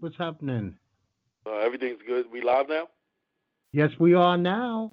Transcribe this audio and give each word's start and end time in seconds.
What's 0.00 0.16
happening? 0.16 0.76
Uh, 1.46 1.56
everything's 1.58 2.00
good. 2.06 2.26
We 2.30 2.42
live 2.42 2.68
now? 2.68 2.88
Yes, 3.72 3.90
we 3.98 4.14
are 4.14 4.36
now. 4.36 4.92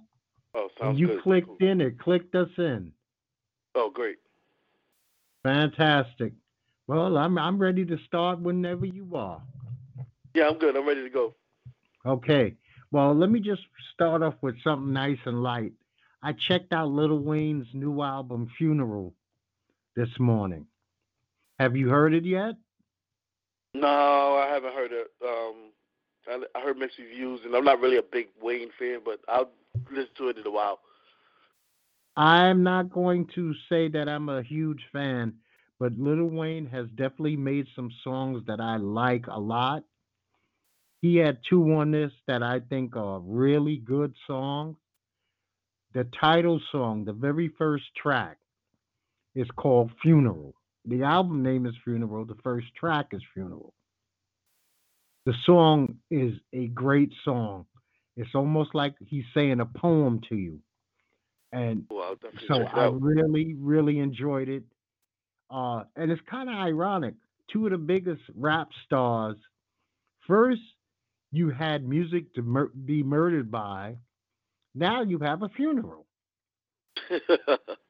Oh, 0.56 0.70
sounds 0.80 1.00
you 1.00 1.08
good. 1.08 1.22
clicked 1.22 1.48
Cool. 1.48 1.58
in, 1.70 1.82
it 1.82 2.00
clicked 2.00 2.34
us 2.36 2.50
in. 2.58 2.92
Oh, 3.76 3.90
great. 3.94 4.18
Fantastic. 5.44 6.34
Well, 6.88 7.18
I'm 7.18 7.38
I'm 7.38 7.60
ready 7.60 7.86
to 7.86 7.98
start 8.08 8.40
whenever 8.40 8.86
you 8.86 9.16
are. 9.16 9.42
Yeah, 10.34 10.48
I'm 10.48 10.58
good. 10.58 10.76
I'm 10.76 10.88
ready 10.88 11.04
to 11.04 11.10
go. 11.10 11.36
Okay. 12.06 12.56
Well, 12.92 13.14
let 13.14 13.30
me 13.30 13.40
just 13.40 13.62
start 13.94 14.24
off 14.24 14.36
with 14.42 14.56
something 14.64 14.92
nice 14.92 15.20
and 15.26 15.44
light. 15.44 15.74
I 16.24 16.34
checked 16.34 16.74
out 16.74 16.90
Lil 16.90 17.20
Wayne's 17.20 17.68
new 17.74 18.02
album, 18.02 18.50
Funeral, 18.58 19.14
this 19.96 20.10
morning. 20.20 20.66
Have 21.60 21.76
you 21.76 21.90
heard 21.90 22.14
it 22.14 22.26
yet? 22.26 22.56
No, 23.74 23.88
I 23.88 24.50
haven't 24.52 24.74
heard 24.74 24.92
it. 24.92 25.08
Um, 25.24 25.72
I, 26.28 26.58
I 26.58 26.62
heard 26.62 26.78
mixed 26.78 26.98
reviews, 26.98 27.42
and 27.46 27.56
I'm 27.56 27.64
not 27.64 27.80
really 27.80 27.98
a 27.98 28.04
big 28.04 28.28
Wayne 28.42 28.70
fan, 28.78 29.00
but 29.04 29.20
I'll 29.28 29.52
listen 29.92 30.10
to 30.18 30.30
it 30.30 30.38
in 30.38 30.48
a 30.48 30.52
while. 30.52 30.80
I'm 32.18 32.64
not 32.64 32.92
going 32.92 33.28
to 33.36 33.54
say 33.70 33.88
that 33.90 34.10
I'm 34.10 34.28
a 34.30 34.44
huge 34.44 34.82
fan, 34.92 35.36
but 35.80 35.98
Lil 35.98 36.26
Wayne 36.26 36.66
has 36.66 36.88
definitely 36.90 37.38
made 37.38 37.68
some 37.76 37.92
songs 38.04 38.44
that 38.48 38.60
I 38.60 38.78
like 38.78 39.28
a 39.28 39.40
lot. 39.40 39.84
He 41.02 41.16
had 41.16 41.38
two 41.50 41.64
on 41.76 41.92
this 41.92 42.12
that 42.28 42.44
I 42.44 42.60
think 42.60 42.98
are 42.98 43.20
really 43.20 43.78
good 43.78 44.14
songs. 44.28 44.76
The 45.94 46.06
title 46.20 46.60
song, 46.72 47.06
the 47.06 47.14
very 47.14 47.48
first 47.58 47.86
track, 47.96 48.38
is 49.34 49.48
called 49.56 49.92
Funeral. 50.02 50.54
The 50.90 51.04
album 51.04 51.44
name 51.44 51.68
is 51.68 51.76
Funeral. 51.84 52.26
The 52.26 52.38
first 52.44 52.68
track 52.76 53.10
is 53.12 53.22
Funeral. 53.36 53.74
The 55.28 55.36
song 55.46 56.00
is 56.10 56.34
a 56.52 56.68
great 56.68 57.14
song. 57.24 57.66
It's 58.18 58.34
almost 58.34 58.74
like 58.74 58.96
he's 59.06 59.26
saying 59.36 59.60
a 59.60 59.68
poem 59.68 60.20
to 60.30 60.36
you. 60.36 60.60
And 61.52 61.86
Well, 61.92 62.16
so 62.48 62.64
I 62.64 62.90
really, 62.92 63.54
really 63.60 64.00
enjoyed 64.00 64.50
it. 64.50 64.64
Uh, 65.52 65.84
and 65.96 66.12
it's 66.12 66.22
kind 66.30 66.50
of 66.50 66.56
ironic. 66.56 67.14
Two 67.52 67.66
of 67.66 67.72
the 67.72 67.78
biggest 67.78 68.22
rap 68.36 68.70
stars. 68.86 69.38
First, 70.26 70.62
you 71.32 71.52
had 71.52 71.88
music 71.88 72.34
to 72.34 72.42
mur- 72.42 72.72
be 72.86 73.04
murdered 73.04 73.52
by. 73.52 73.98
Now 74.74 75.04
you 75.04 75.20
have 75.20 75.44
a 75.44 75.50
funeral. 75.50 76.08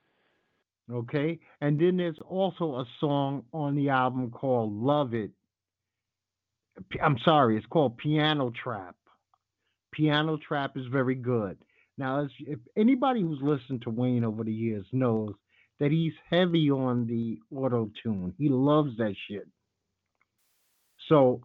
Okay. 0.91 1.39
And 1.61 1.79
then 1.79 1.97
there's 1.97 2.17
also 2.27 2.75
a 2.75 2.85
song 2.99 3.43
on 3.53 3.75
the 3.75 3.89
album 3.89 4.31
called 4.31 4.73
Love 4.73 5.13
It. 5.13 5.31
I'm 7.03 7.17
sorry, 7.25 7.57
it's 7.57 7.65
called 7.65 7.97
Piano 7.97 8.51
Trap. 8.51 8.95
Piano 9.91 10.37
Trap 10.37 10.77
is 10.77 10.85
very 10.91 11.15
good. 11.15 11.57
Now, 11.97 12.27
if 12.39 12.59
anybody 12.77 13.21
who's 13.21 13.39
listened 13.41 13.81
to 13.81 13.89
Wayne 13.89 14.23
over 14.23 14.43
the 14.45 14.53
years 14.53 14.85
knows 14.93 15.33
that 15.79 15.91
he's 15.91 16.13
heavy 16.29 16.69
on 16.69 17.07
the 17.07 17.39
auto 17.55 17.89
tune. 18.03 18.33
He 18.37 18.49
loves 18.49 18.97
that 18.97 19.15
shit. 19.27 19.47
So, 21.07 21.41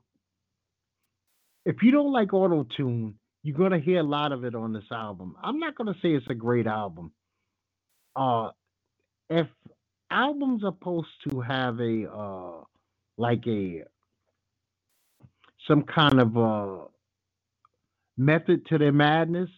if 1.64 1.76
you 1.82 1.92
don't 1.92 2.12
like 2.12 2.34
auto 2.34 2.66
tune, 2.76 3.14
you're 3.42 3.56
gonna 3.56 3.78
hear 3.78 4.00
a 4.00 4.04
lot 4.04 4.32
of 4.32 4.44
it 4.44 4.54
on 4.54 4.72
this 4.72 4.90
album. 4.90 5.36
I'm 5.42 5.58
not 5.58 5.76
gonna 5.76 5.94
say 6.02 6.10
it's 6.10 6.26
a 6.28 6.34
great 6.34 6.66
album. 6.66 7.12
Uh, 8.16 8.50
if 9.34 9.48
albums 10.10 10.64
are 10.64 10.72
supposed 10.72 11.08
to 11.28 11.40
have 11.40 11.80
a 11.80 12.10
uh 12.10 12.64
like 13.18 13.46
a 13.46 13.82
some 15.68 15.82
kind 15.82 16.20
of 16.20 16.36
uh 16.38 16.84
method 18.16 18.66
to 18.66 18.78
their 18.78 18.92
madness 18.92 19.50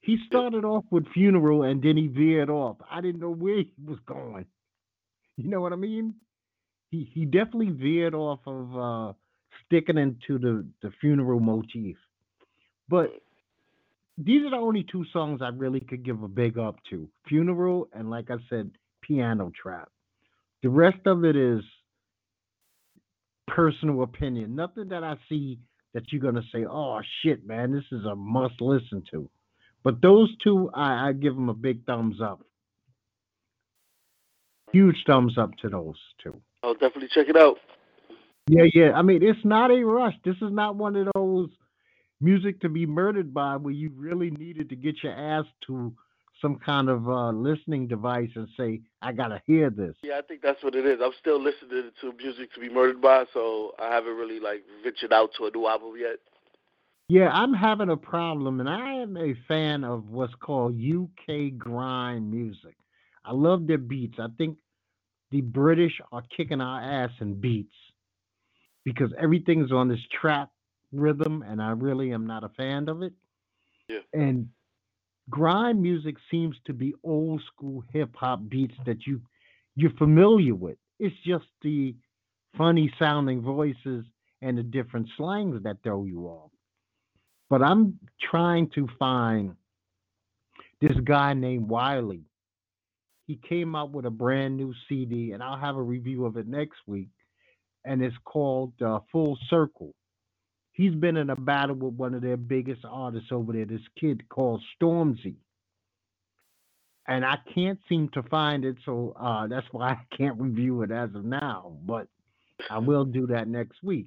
he 0.00 0.18
started 0.26 0.64
off 0.64 0.84
with 0.90 1.06
funeral 1.12 1.64
and 1.64 1.82
then 1.82 1.96
he 1.98 2.06
veered 2.06 2.48
off. 2.48 2.78
I 2.90 3.02
didn't 3.02 3.20
know 3.20 3.32
where 3.32 3.58
he 3.58 3.72
was 3.84 3.98
going. 4.06 4.46
You 5.36 5.48
know 5.50 5.60
what 5.60 5.72
i 5.74 5.76
mean? 5.76 6.14
He 6.90 7.10
he 7.12 7.24
definitely 7.26 7.70
veered 7.70 8.14
off 8.14 8.40
of 8.46 8.76
uh 8.76 9.12
sticking 9.66 9.98
into 9.98 10.38
the 10.38 10.66
the 10.82 10.92
funeral 11.00 11.40
motif. 11.40 11.96
But 12.88 13.10
these 14.16 14.44
are 14.44 14.50
the 14.50 14.56
only 14.56 14.84
two 14.90 15.04
songs 15.12 15.40
i 15.42 15.48
really 15.48 15.80
could 15.80 16.04
give 16.04 16.22
a 16.22 16.28
big 16.28 16.58
up 16.58 16.76
to 16.90 17.08
funeral 17.28 17.88
and 17.92 18.10
like 18.10 18.30
i 18.30 18.36
said 18.50 18.70
piano 19.08 19.50
trap. 19.60 19.88
The 20.62 20.68
rest 20.68 21.06
of 21.06 21.24
it 21.24 21.34
is 21.34 21.62
personal 23.46 24.02
opinion. 24.02 24.54
Nothing 24.54 24.88
that 24.88 25.02
I 25.02 25.16
see 25.28 25.58
that 25.94 26.12
you're 26.12 26.20
gonna 26.20 26.44
say, 26.52 26.64
"Oh 26.64 27.00
shit, 27.22 27.46
man, 27.46 27.72
this 27.72 27.84
is 27.90 28.04
a 28.04 28.14
must 28.14 28.60
listen 28.60 29.02
to." 29.10 29.28
But 29.82 30.02
those 30.02 30.34
two, 30.38 30.70
I, 30.74 31.08
I 31.08 31.12
give 31.12 31.34
them 31.34 31.48
a 31.48 31.54
big 31.54 31.84
thumbs 31.86 32.20
up. 32.20 32.44
Huge 34.72 34.96
thumbs 35.06 35.38
up 35.38 35.56
to 35.62 35.68
those 35.68 35.96
two. 36.22 36.40
I'll 36.62 36.74
definitely 36.74 37.08
check 37.08 37.28
it 37.28 37.36
out. 37.36 37.58
Yeah, 38.48 38.64
yeah. 38.74 38.92
I 38.92 39.02
mean, 39.02 39.22
it's 39.22 39.44
not 39.44 39.70
a 39.70 39.82
rush. 39.82 40.14
This 40.24 40.36
is 40.36 40.52
not 40.52 40.76
one 40.76 40.96
of 40.96 41.08
those 41.14 41.48
music 42.20 42.60
to 42.60 42.68
be 42.68 42.84
murdered 42.84 43.32
by 43.32 43.56
where 43.56 43.72
you 43.72 43.90
really 43.94 44.30
needed 44.30 44.68
to 44.70 44.76
get 44.76 45.02
your 45.02 45.12
ass 45.12 45.44
to 45.66 45.94
some 46.40 46.56
kind 46.56 46.88
of 46.88 47.08
uh, 47.08 47.30
listening 47.30 47.86
device 47.86 48.30
and 48.34 48.48
say, 48.56 48.80
I 49.02 49.12
gotta 49.12 49.42
hear 49.46 49.70
this. 49.70 49.96
Yeah, 50.02 50.18
I 50.18 50.22
think 50.22 50.42
that's 50.42 50.62
what 50.62 50.74
it 50.74 50.86
is. 50.86 51.00
I'm 51.02 51.12
still 51.20 51.40
listening 51.40 51.90
to 52.00 52.12
music 52.12 52.52
to 52.54 52.60
be 52.60 52.68
murdered 52.68 53.00
by, 53.00 53.24
so 53.32 53.72
I 53.78 53.92
haven't 53.92 54.16
really 54.16 54.40
like 54.40 54.64
ventured 54.82 55.12
out 55.12 55.30
to 55.38 55.46
a 55.46 55.50
new 55.50 55.66
album 55.66 55.94
yet. 55.98 56.18
Yeah, 57.08 57.30
I'm 57.30 57.54
having 57.54 57.88
a 57.88 57.96
problem, 57.96 58.60
and 58.60 58.68
I 58.68 58.94
am 58.94 59.16
a 59.16 59.34
fan 59.48 59.82
of 59.82 60.10
what's 60.10 60.34
called 60.34 60.78
UK 60.78 61.56
grime 61.56 62.30
music. 62.30 62.76
I 63.24 63.32
love 63.32 63.66
their 63.66 63.78
beats. 63.78 64.18
I 64.18 64.26
think 64.36 64.58
the 65.30 65.40
British 65.40 66.00
are 66.12 66.22
kicking 66.36 66.60
our 66.60 66.80
ass 66.80 67.10
in 67.20 67.40
beats 67.40 67.74
because 68.84 69.10
everything's 69.18 69.72
on 69.72 69.88
this 69.88 70.00
trap 70.20 70.50
rhythm, 70.92 71.44
and 71.46 71.62
I 71.62 71.70
really 71.70 72.12
am 72.12 72.26
not 72.26 72.44
a 72.44 72.48
fan 72.50 72.88
of 72.88 73.02
it. 73.02 73.12
Yeah. 73.88 74.00
And 74.12 74.48
grime 75.30 75.82
music 75.82 76.16
seems 76.30 76.56
to 76.66 76.72
be 76.72 76.94
old 77.04 77.42
school 77.52 77.82
hip 77.92 78.10
hop 78.14 78.40
beats 78.48 78.74
that 78.86 79.06
you 79.06 79.20
you're 79.76 79.92
familiar 79.92 80.54
with. 80.54 80.76
It's 80.98 81.14
just 81.24 81.46
the 81.62 81.94
funny 82.56 82.92
sounding 82.98 83.42
voices 83.42 84.04
and 84.42 84.58
the 84.58 84.62
different 84.62 85.08
slangs 85.16 85.62
that 85.62 85.76
throw 85.82 86.04
you 86.04 86.26
off. 86.26 86.50
But 87.50 87.62
I'm 87.62 87.98
trying 88.20 88.70
to 88.70 88.88
find 88.98 89.54
this 90.80 90.96
guy 91.04 91.34
named 91.34 91.68
Wiley. 91.68 92.22
He 93.26 93.38
came 93.48 93.74
out 93.74 93.90
with 93.90 94.06
a 94.06 94.10
brand 94.10 94.56
new 94.56 94.72
CD, 94.88 95.32
and 95.32 95.42
I'll 95.42 95.58
have 95.58 95.76
a 95.76 95.82
review 95.82 96.24
of 96.24 96.36
it 96.36 96.46
next 96.46 96.78
week. 96.86 97.08
And 97.84 98.02
it's 98.02 98.16
called 98.24 98.72
uh, 98.82 99.00
Full 99.12 99.38
Circle. 99.48 99.94
He's 100.78 100.94
been 100.94 101.16
in 101.16 101.28
a 101.28 101.34
battle 101.34 101.74
with 101.74 101.94
one 101.94 102.14
of 102.14 102.22
their 102.22 102.36
biggest 102.36 102.82
artists 102.88 103.32
over 103.32 103.52
there, 103.52 103.64
this 103.64 103.80
kid 103.98 104.28
called 104.28 104.62
Stormzy. 104.80 105.34
And 107.08 107.24
I 107.24 107.38
can't 107.52 107.80
seem 107.88 108.08
to 108.10 108.22
find 108.22 108.64
it, 108.64 108.76
so 108.84 109.12
uh, 109.20 109.48
that's 109.48 109.66
why 109.72 109.88
I 110.10 110.16
can't 110.16 110.40
review 110.40 110.82
it 110.82 110.92
as 110.92 111.10
of 111.16 111.24
now. 111.24 111.72
But 111.84 112.06
I 112.70 112.78
will 112.78 113.04
do 113.04 113.26
that 113.26 113.48
next 113.48 113.82
week. 113.82 114.06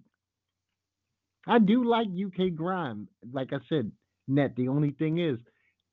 I 1.45 1.59
do 1.59 1.83
like 1.83 2.07
UK 2.07 2.56
grime. 2.56 3.09
Like 3.33 3.51
I 3.51 3.57
said, 3.67 3.91
net. 4.29 4.56
The 4.56 4.69
only 4.69 4.91
thing 4.91 5.19
is, 5.19 5.39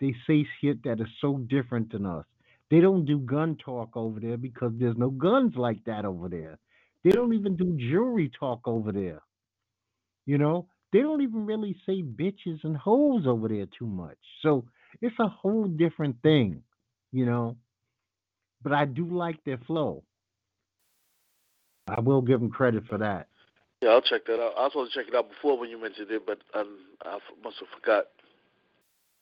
they 0.00 0.14
say 0.28 0.46
shit 0.60 0.84
that 0.84 1.00
is 1.00 1.08
so 1.20 1.38
different 1.38 1.90
than 1.90 2.06
us. 2.06 2.24
They 2.70 2.78
don't 2.78 3.04
do 3.04 3.19
gun 3.19 3.56
talk 3.56 3.96
over 3.96 4.20
there 4.20 4.36
because 4.36 4.70
there's 4.78 4.96
no 4.96 5.10
guns 5.10 5.54
like 5.56 5.82
that 5.86 6.04
over 6.04 6.28
there. 6.28 6.56
They 7.02 7.10
don't 7.10 7.34
even 7.34 7.56
do 7.56 7.76
jewelry 7.90 8.31
talk 8.38 8.60
over 8.64 8.92
there. 8.92 9.22
You 10.28 10.36
know, 10.36 10.66
they 10.92 10.98
don't 10.98 11.22
even 11.22 11.46
really 11.46 11.75
say 11.86 12.02
bitches 12.02 12.62
and 12.62 12.76
hoes 12.76 13.26
over 13.26 13.48
there 13.48 13.64
too 13.78 13.86
much. 13.86 14.19
So 14.42 14.66
it's 15.00 15.19
a 15.19 15.26
whole 15.26 15.64
different 15.64 16.16
thing, 16.22 16.62
you 17.12 17.25
know. 17.25 17.56
But 18.62 18.75
I 18.75 18.84
do 18.84 19.06
like 19.06 19.42
their 19.44 19.56
flow. 19.56 20.02
I 21.88 22.00
will 22.00 22.20
give 22.20 22.40
them 22.40 22.50
credit 22.50 22.84
for 22.90 22.98
that. 22.98 23.28
Yeah, 23.80 23.88
I'll 23.88 24.02
check 24.02 24.26
that 24.26 24.38
out. 24.38 24.52
I 24.58 24.64
was 24.64 24.72
supposed 24.72 24.92
to 24.92 25.00
check 25.00 25.08
it 25.08 25.16
out 25.16 25.30
before 25.30 25.58
when 25.58 25.70
you 25.70 25.80
mentioned 25.80 26.10
it, 26.10 26.26
but 26.26 26.40
um, 26.52 26.76
I 27.06 27.19
must 27.42 27.56
have 27.60 27.69
forgot. 27.81 28.04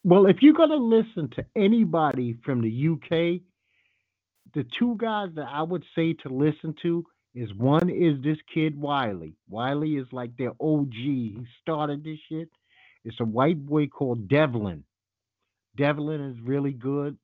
Well, 0.02 0.26
if 0.26 0.38
you're 0.41 0.55
going 0.55 0.70
to 0.70 0.76
listen 0.76 1.31
to 1.37 1.47
anybody 1.55 2.37
from 2.44 2.62
the 2.62 2.88
UK, 2.94 3.43
the 4.55 4.67
two 4.76 4.97
guys 4.99 5.29
that 5.37 5.47
I 5.49 5.62
would 5.62 5.85
say 5.94 6.14
to 6.25 6.31
listen 6.31 6.75
to 6.82 7.05
is 7.37 7.53
one 7.55 7.91
is 7.91 8.21
this 8.25 8.38
kid 8.53 8.81
Wiley. 8.81 9.35
Wiley 9.49 9.97
is 9.97 10.06
like 10.11 10.35
their 10.38 10.53
OG. 10.59 10.94
He 10.94 11.47
started 11.61 12.03
this 12.03 12.19
shit. 12.31 12.49
It's 13.05 13.21
a 13.21 13.25
white 13.25 13.65
boy 13.65 13.88
called 13.88 14.27
Devlin. 14.27 14.83
Devlin 15.77 16.31
is 16.31 16.37
really 16.43 16.73
good. 16.73 17.19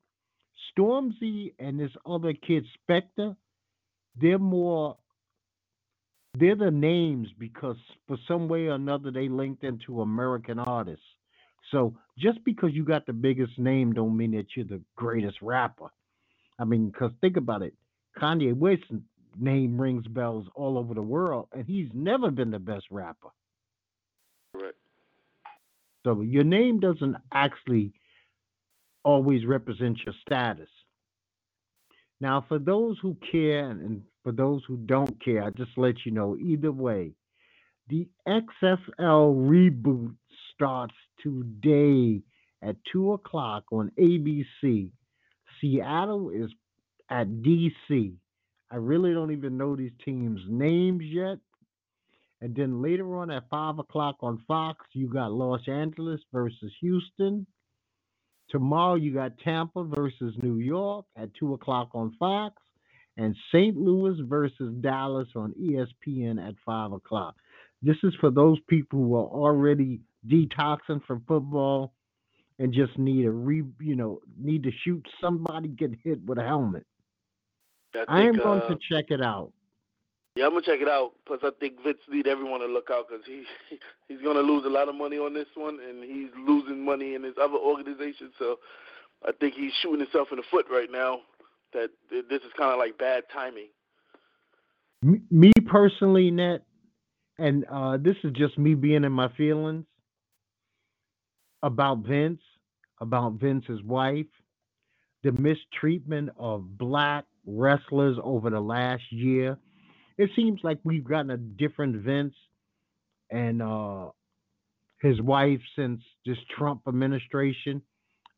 Stormzy 0.77 1.53
and 1.57 1.79
this 1.79 1.91
other 2.05 2.33
kid 2.33 2.63
Skepta, 2.87 3.35
they're 4.21 4.37
more 4.37 4.97
they're 6.39 6.55
the 6.55 6.71
names 6.71 7.27
because 7.37 7.77
for 8.07 8.17
some 8.27 8.47
way 8.47 8.67
or 8.67 8.75
another 8.75 9.11
they 9.11 9.29
linked 9.29 9.63
into 9.63 10.01
American 10.01 10.59
artists. 10.59 11.05
So 11.71 11.95
just 12.19 12.43
because 12.43 12.71
you 12.73 12.85
got 12.85 13.07
the 13.07 13.13
biggest 13.13 13.57
name 13.57 13.93
don't 13.93 14.15
mean 14.15 14.31
that 14.31 14.45
you're 14.55 14.65
the 14.65 14.81
greatest 14.95 15.37
rapper. 15.41 15.87
I 16.59 16.65
mean, 16.65 16.89
because 16.89 17.11
think 17.19 17.37
about 17.37 17.63
it, 17.63 17.73
Kanye 18.19 18.55
West's 18.55 18.85
name 19.37 19.79
rings 19.79 20.07
bells 20.07 20.47
all 20.55 20.77
over 20.77 20.93
the 20.93 21.01
world, 21.01 21.47
and 21.53 21.65
he's 21.65 21.89
never 21.93 22.31
been 22.31 22.51
the 22.51 22.59
best 22.59 22.85
rapper. 22.91 23.29
Right. 24.53 24.73
So 26.05 26.21
your 26.21 26.43
name 26.43 26.79
doesn't 26.79 27.15
actually 27.33 27.93
always 29.03 29.45
represent 29.45 29.99
your 30.05 30.15
status. 30.21 30.69
Now, 32.19 32.45
for 32.47 32.59
those 32.59 32.97
who 33.01 33.17
care 33.31 33.69
and 33.69 34.03
for 34.23 34.31
those 34.31 34.61
who 34.67 34.77
don't 34.77 35.21
care, 35.23 35.43
I 35.43 35.49
just 35.49 35.71
let 35.77 35.95
you 36.05 36.11
know 36.11 36.37
either 36.37 36.71
way, 36.71 37.11
the 37.89 38.07
XFL 38.27 38.87
reboot 38.99 40.15
starts 40.53 40.93
today 41.21 42.21
at 42.61 42.77
2 42.91 43.13
o'clock 43.13 43.65
on 43.71 43.91
ABC. 43.99 44.89
Seattle 45.59 46.29
is 46.29 46.49
at 47.09 47.27
DC. 47.27 48.13
I 48.73 48.77
really 48.77 49.13
don't 49.13 49.31
even 49.31 49.55
know 49.55 49.75
these 49.75 49.91
teams' 50.03 50.41
names 50.49 51.03
yet. 51.03 51.37
And 52.41 52.55
then 52.55 52.81
later 52.81 53.15
on 53.17 53.29
at 53.29 53.47
5 53.51 53.77
o'clock 53.77 54.15
on 54.21 54.43
Fox, 54.47 54.83
you 54.93 55.07
got 55.07 55.31
Los 55.31 55.61
Angeles 55.67 56.19
versus 56.33 56.73
Houston. 56.81 57.45
Tomorrow, 58.49 58.95
you 58.95 59.13
got 59.13 59.37
Tampa 59.37 59.83
versus 59.83 60.33
New 60.41 60.57
York 60.57 61.05
at 61.15 61.29
2 61.39 61.53
o'clock 61.53 61.89
on 61.93 62.15
Fox. 62.17 62.55
And 63.15 63.35
St. 63.51 63.77
Louis 63.77 64.19
versus 64.27 64.73
Dallas 64.81 65.27
on 65.35 65.53
ESPN 65.53 66.43
at 66.45 66.55
5 66.65 66.93
o'clock. 66.93 67.35
This 67.83 67.97
is 68.01 68.15
for 68.19 68.31
those 68.31 68.57
people 68.67 68.97
who 68.97 69.15
are 69.15 69.27
already 69.27 70.01
detoxing 70.27 71.05
from 71.05 71.23
football 71.27 71.93
and 72.57 72.73
just 72.73 72.97
need 72.97 73.25
a 73.25 73.31
re 73.31 73.63
you 73.81 73.95
know 73.95 74.19
need 74.39 74.63
to 74.63 74.71
shoot 74.83 75.05
somebody 75.21 75.67
get 75.67 75.91
hit 76.03 76.23
with 76.25 76.37
a 76.37 76.43
helmet. 76.43 76.85
I, 77.95 78.05
I 78.07 78.21
am 78.23 78.35
going 78.35 78.61
uh, 78.61 78.67
to 78.67 78.77
check 78.89 79.05
it 79.09 79.21
out. 79.21 79.51
Yeah, 80.35 80.45
I'm 80.45 80.51
gonna 80.51 80.65
check 80.65 80.81
it 80.81 80.87
out. 80.87 81.11
Plus, 81.27 81.39
I 81.43 81.51
think 81.59 81.83
Vince 81.83 81.99
need 82.09 82.25
everyone 82.25 82.61
to 82.61 82.65
look 82.65 82.89
out 82.91 83.05
because 83.07 83.23
he 83.25 83.43
he's 84.07 84.21
gonna 84.23 84.39
lose 84.39 84.65
a 84.65 84.69
lot 84.69 84.89
of 84.89 84.95
money 84.95 85.17
on 85.17 85.33
this 85.33 85.47
one, 85.55 85.79
and 85.87 86.03
he's 86.03 86.31
losing 86.47 86.83
money 86.83 87.13
in 87.13 87.23
his 87.23 87.35
other 87.41 87.57
organization. 87.57 88.31
So, 88.39 88.57
I 89.25 89.31
think 89.39 89.53
he's 89.53 89.73
shooting 89.81 89.99
himself 89.99 90.29
in 90.31 90.37
the 90.37 90.43
foot 90.49 90.65
right 90.71 90.91
now. 90.91 91.19
That 91.73 91.89
this 92.09 92.41
is 92.41 92.51
kind 92.57 92.71
of 92.71 92.79
like 92.79 92.97
bad 92.97 93.23
timing. 93.31 93.67
Me 95.29 95.51
personally, 95.67 96.31
Net, 96.31 96.63
and 97.37 97.65
uh, 97.71 97.97
this 97.97 98.15
is 98.23 98.31
just 98.33 98.57
me 98.57 98.73
being 98.73 99.03
in 99.03 99.11
my 99.11 99.27
feelings 99.35 99.85
about 101.61 101.99
Vince, 101.99 102.41
about 103.01 103.33
Vince's 103.33 103.81
wife, 103.83 104.27
the 105.23 105.31
mistreatment 105.31 106.29
of 106.37 106.77
black 106.77 107.25
wrestlers 107.45 108.17
over 108.23 108.49
the 108.49 108.59
last 108.59 109.03
year. 109.11 109.57
It 110.17 110.29
seems 110.35 110.61
like 110.63 110.79
we've 110.83 111.03
gotten 111.03 111.31
a 111.31 111.37
different 111.37 111.95
Vince 111.97 112.35
and 113.31 113.61
uh, 113.61 114.09
his 115.01 115.21
wife 115.21 115.61
since 115.75 116.01
this 116.25 116.37
Trump 116.55 116.81
administration. 116.87 117.81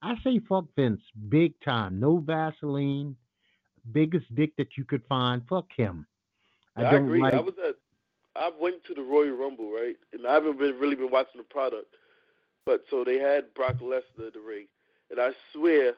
I 0.01 0.15
say 0.23 0.39
fuck 0.47 0.65
Vince, 0.75 1.01
big 1.29 1.53
time. 1.63 1.99
No 1.99 2.17
Vaseline, 2.17 3.15
biggest 3.91 4.33
dick 4.35 4.51
that 4.57 4.77
you 4.77 4.85
could 4.85 5.03
find. 5.07 5.41
Fuck 5.49 5.67
him. 5.75 6.05
I, 6.75 6.83
don't 6.83 7.05
agree. 7.05 7.21
like. 7.21 7.33
I 7.33 7.39
was 7.39 7.53
at 7.65 7.75
I 8.35 8.51
went 8.59 8.83
to 8.85 8.93
the 8.93 9.01
Royal 9.01 9.35
Rumble, 9.35 9.71
right? 9.71 9.95
And 10.11 10.27
I 10.27 10.33
haven't 10.33 10.59
been, 10.59 10.77
really 10.77 10.95
been 10.95 11.09
watching 11.09 11.37
the 11.37 11.43
product, 11.43 11.95
but 12.65 12.83
so 12.89 13.03
they 13.03 13.17
had 13.17 13.53
Brock 13.53 13.77
Lesnar 13.77 14.01
in 14.17 14.31
the 14.33 14.41
ring, 14.45 14.67
and 15.09 15.19
I 15.19 15.31
swear 15.53 15.93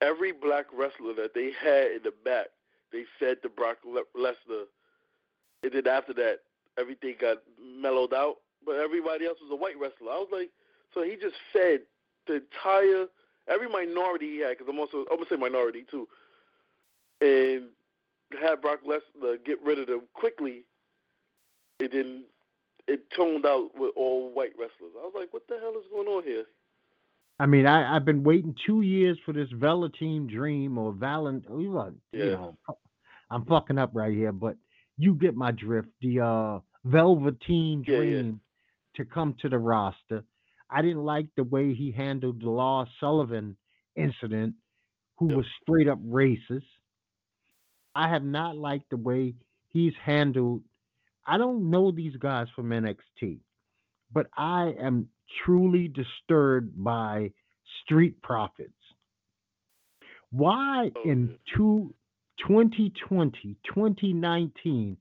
every 0.00 0.32
black 0.32 0.66
wrestler 0.72 1.14
that 1.14 1.34
they 1.34 1.52
had 1.52 1.92
in 1.92 2.00
the 2.04 2.12
back, 2.24 2.46
they 2.92 3.04
fed 3.18 3.42
to 3.42 3.48
Brock 3.48 3.78
Le- 3.84 4.02
Lesnar, 4.16 4.64
and 5.62 5.72
then 5.72 5.86
after 5.86 6.12
that, 6.14 6.40
everything 6.78 7.16
got 7.20 7.38
mellowed 7.60 8.14
out. 8.14 8.36
But 8.64 8.76
everybody 8.76 9.26
else 9.26 9.38
was 9.40 9.50
a 9.52 9.56
white 9.56 9.78
wrestler. 9.78 10.10
I 10.10 10.18
was 10.18 10.28
like, 10.32 10.50
so 10.92 11.02
he 11.02 11.16
just 11.16 11.36
fed 11.52 11.80
the 12.26 12.36
entire 12.36 13.06
every 13.46 13.68
minority 13.68 14.30
he 14.30 14.38
had, 14.38 14.58
because 14.58 14.68
I'm 14.68 14.78
also 14.78 15.04
I'm 15.10 15.16
gonna 15.16 15.26
say 15.30 15.36
minority 15.36 15.84
too, 15.90 16.08
and 17.20 17.68
had 18.40 18.60
Brock 18.60 18.80
Lesnar 18.86 19.42
get 19.44 19.58
rid 19.64 19.78
of 19.78 19.86
them 19.86 20.02
quickly. 20.14 20.64
It 21.80 21.92
didn't. 21.92 22.24
It 22.86 23.10
toned 23.10 23.46
out 23.46 23.70
with 23.78 23.92
all 23.96 24.30
white 24.32 24.52
wrestlers. 24.58 24.92
I 24.98 25.04
was 25.04 25.12
like, 25.14 25.32
what 25.32 25.46
the 25.46 25.58
hell 25.60 25.74
is 25.78 25.86
going 25.92 26.08
on 26.08 26.24
here? 26.24 26.44
I 27.40 27.46
mean, 27.46 27.66
I, 27.66 27.94
I've 27.94 28.04
been 28.04 28.24
waiting 28.24 28.54
two 28.66 28.80
years 28.82 29.18
for 29.24 29.32
this 29.32 29.48
Velveteen 29.52 30.26
Dream 30.26 30.76
or 30.76 30.92
Valent. 30.92 31.48
Know, 31.48 31.92
you 32.12 32.30
know, 32.30 32.56
I'm 33.30 33.44
fucking 33.44 33.78
up 33.78 33.90
right 33.94 34.12
here, 34.12 34.32
but 34.32 34.56
you 34.96 35.14
get 35.14 35.36
my 35.36 35.52
drift. 35.52 35.88
The 36.02 36.20
uh, 36.20 36.58
Velveteen 36.84 37.84
Yeah, 37.86 37.94
yeah. 37.94 38.00
Dream 38.00 38.40
to 38.96 39.04
come 39.04 39.34
to 39.42 39.48
the 39.48 39.58
roster. 39.58 40.24
I 40.70 40.82
didn't 40.82 41.04
like 41.04 41.28
the 41.36 41.44
way 41.44 41.74
he 41.74 41.92
handled 41.92 42.40
the 42.42 42.50
Lars 42.50 42.88
Sullivan 43.00 43.56
incident, 43.96 44.54
who 45.18 45.28
Yep. 45.28 45.36
was 45.36 45.46
straight 45.62 45.88
up 45.88 45.98
racist. 46.04 46.62
I 47.94 48.08
have 48.08 48.24
not 48.24 48.56
liked 48.56 48.90
the 48.90 48.96
way 48.96 49.34
he's 49.70 49.94
handled. 50.02 50.62
I 51.26 51.38
don't 51.38 51.70
know 51.70 51.90
these 51.92 52.16
guys 52.16 52.48
from 52.54 52.70
NXT, 52.70 53.38
but 54.12 54.26
I 54.36 54.74
am 54.80 55.08
truly 55.44 55.88
disturbed 55.88 56.82
by 56.82 57.32
Street 57.84 58.20
Profits. 58.22 58.72
Why 60.30 60.90
Oh, 60.94 61.02
in 61.04 61.38
two, 61.56 61.94
2020, 62.46 63.56
2019, 63.64 64.96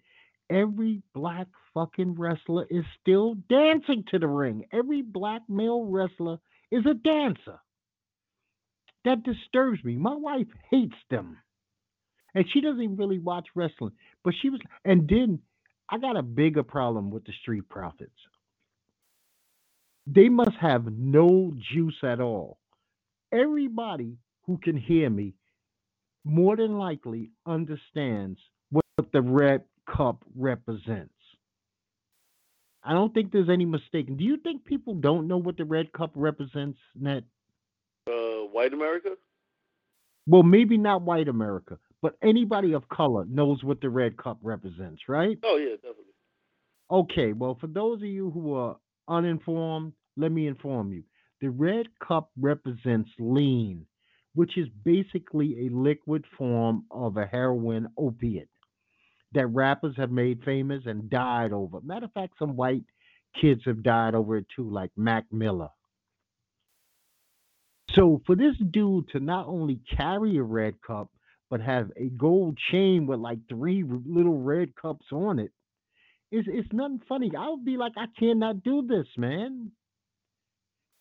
every 0.49 1.01
black 1.13 1.47
fucking 1.73 2.15
wrestler 2.15 2.65
is 2.69 2.85
still 3.01 3.35
dancing 3.49 4.03
to 4.11 4.19
the 4.19 4.27
ring? 4.27 4.65
Every 4.71 5.01
black 5.01 5.41
male 5.49 5.83
wrestler 5.83 6.39
is 6.71 6.85
a 6.85 6.93
dancer. 6.93 7.59
That 9.05 9.23
disturbs 9.23 9.83
me. 9.83 9.95
My 9.95 10.15
wife 10.15 10.47
hates 10.69 10.97
them. 11.09 11.37
And 12.35 12.45
she 12.51 12.61
doesn't 12.61 12.81
even 12.81 12.97
really 12.97 13.19
watch 13.19 13.47
wrestling. 13.55 13.93
But 14.23 14.33
she 14.41 14.49
was, 14.49 14.59
and 14.85 15.07
then 15.07 15.39
I 15.89 15.97
got 15.97 16.17
a 16.17 16.23
bigger 16.23 16.63
problem 16.63 17.09
with 17.09 17.25
the 17.25 17.33
Street 17.41 17.67
Profits. 17.69 18.11
They 20.09 20.29
must 20.29 20.55
have 20.61 20.85
no 20.85 21.53
juice 21.73 21.97
at 22.01 22.21
all. 22.21 22.57
Everybody 23.33 24.17
who 24.45 24.57
can 24.57 24.77
hear 24.77 25.09
me 25.09 25.33
more 26.23 26.55
than 26.55 26.77
likely 26.77 27.31
understands 27.45 28.39
what 28.69 28.85
the 29.11 29.21
red 29.21 29.63
cup 29.85 30.23
represents. 30.35 31.11
I 32.83 32.93
don't 32.93 33.13
think 33.13 33.33
there's 33.33 33.49
any 33.49 33.65
mistake. 33.65 34.05
Do 34.15 34.23
you 34.23 34.37
think 34.37 34.63
people 34.63 34.93
don't 34.95 35.27
know 35.27 35.37
what 35.37 35.57
the 35.57 35.65
red 35.65 35.91
cup 35.91 36.11
represents, 36.15 36.79
Ned? 36.95 37.25
Uh, 38.09 38.47
white 38.51 38.73
America? 38.73 39.09
Well, 40.25 40.43
maybe 40.43 40.77
not 40.77 41.01
white 41.01 41.27
America, 41.27 41.79
but 42.01 42.15
anybody 42.21 42.73
of 42.73 42.87
color 42.87 43.25
knows 43.25 43.61
what 43.61 43.81
the 43.81 43.89
red 43.89 44.15
cup 44.15 44.37
represents, 44.41 45.01
right? 45.09 45.37
Oh 45.43 45.57
yeah, 45.57 45.75
definitely. 45.75 46.03
Okay, 46.89 47.33
well, 47.33 47.57
for 47.59 47.67
those 47.67 48.01
of 48.01 48.07
you 48.07 48.31
who 48.31 48.53
are 48.53 48.77
uninformed, 49.09 49.93
let 50.17 50.31
me 50.31 50.47
inform 50.47 50.91
you. 50.91 51.03
The 51.41 51.49
red 51.49 51.87
cup 52.05 52.31
represents 52.39 53.09
lean, 53.19 53.85
which 54.33 54.57
is 54.57 54.67
basically 54.83 55.67
a 55.67 55.75
liquid 55.75 56.25
form 56.37 56.85
of 56.91 57.17
a 57.17 57.25
heroin 57.25 57.87
opiate 57.97 58.49
that 59.33 59.47
rappers 59.47 59.95
have 59.97 60.11
made 60.11 60.43
famous 60.43 60.83
and 60.85 61.09
died 61.09 61.53
over. 61.53 61.79
Matter 61.81 62.05
of 62.05 62.13
fact, 62.13 62.33
some 62.39 62.55
white 62.55 62.83
kids 63.39 63.61
have 63.65 63.83
died 63.83 64.15
over 64.15 64.37
it 64.37 64.47
too, 64.55 64.69
like 64.69 64.91
Mac 64.95 65.25
Miller. 65.31 65.69
So 67.93 68.21
for 68.25 68.35
this 68.35 68.55
dude 68.71 69.09
to 69.09 69.19
not 69.19 69.47
only 69.47 69.79
carry 69.95 70.37
a 70.37 70.43
red 70.43 70.75
cup, 70.85 71.09
but 71.49 71.61
have 71.61 71.91
a 71.95 72.09
gold 72.09 72.57
chain 72.71 73.07
with 73.07 73.19
like 73.19 73.39
three 73.47 73.83
little 73.83 74.41
red 74.41 74.75
cups 74.75 75.05
on 75.11 75.39
it, 75.39 75.51
it's, 76.31 76.47
it's 76.51 76.71
nothing 76.73 77.01
funny. 77.07 77.31
I 77.37 77.49
would 77.49 77.63
be 77.63 77.77
like, 77.77 77.93
I 77.95 78.05
cannot 78.19 78.63
do 78.63 78.85
this, 78.85 79.07
man. 79.17 79.71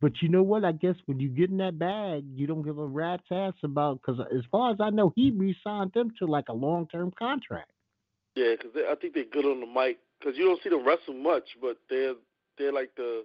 But 0.00 0.12
you 0.20 0.28
know 0.28 0.42
what? 0.42 0.64
I 0.64 0.72
guess 0.72 0.96
when 1.06 1.18
you 1.18 1.28
get 1.28 1.50
in 1.50 1.56
that 1.58 1.78
bag, 1.78 2.24
you 2.34 2.46
don't 2.46 2.62
give 2.62 2.78
a 2.78 2.84
rat's 2.84 3.24
ass 3.30 3.54
about. 3.62 4.00
Because 4.00 4.20
as 4.34 4.42
far 4.50 4.70
as 4.70 4.76
I 4.80 4.90
know, 4.90 5.12
he 5.16 5.30
re-signed 5.30 5.92
them 5.94 6.12
to 6.18 6.26
like 6.26 6.48
a 6.48 6.52
long-term 6.52 7.12
contract. 7.18 7.70
Yeah, 8.34 8.52
because 8.52 8.72
I 8.90 8.94
think 8.96 9.14
they're 9.14 9.24
good 9.24 9.46
on 9.46 9.60
the 9.60 9.66
mic. 9.66 9.98
Because 10.18 10.36
you 10.36 10.44
don't 10.44 10.62
see 10.62 10.68
them 10.68 10.86
wrestle 10.86 11.14
much, 11.14 11.56
but 11.60 11.78
they're 11.88 12.14
they're 12.58 12.72
like 12.72 12.90
the 12.96 13.24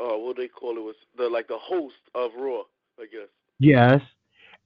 uh 0.00 0.16
what 0.16 0.36
do 0.36 0.42
they 0.42 0.48
call 0.48 0.76
it 0.76 0.80
was 0.80 0.94
the 1.16 1.28
like 1.28 1.48
the 1.48 1.58
host 1.58 1.96
of 2.14 2.30
Raw, 2.36 2.62
I 3.00 3.06
guess. 3.10 3.28
Yes, 3.58 4.00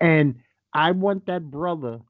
and 0.00 0.34
I 0.74 0.90
want 0.90 1.24
that 1.26 1.50
brother 1.50 2.00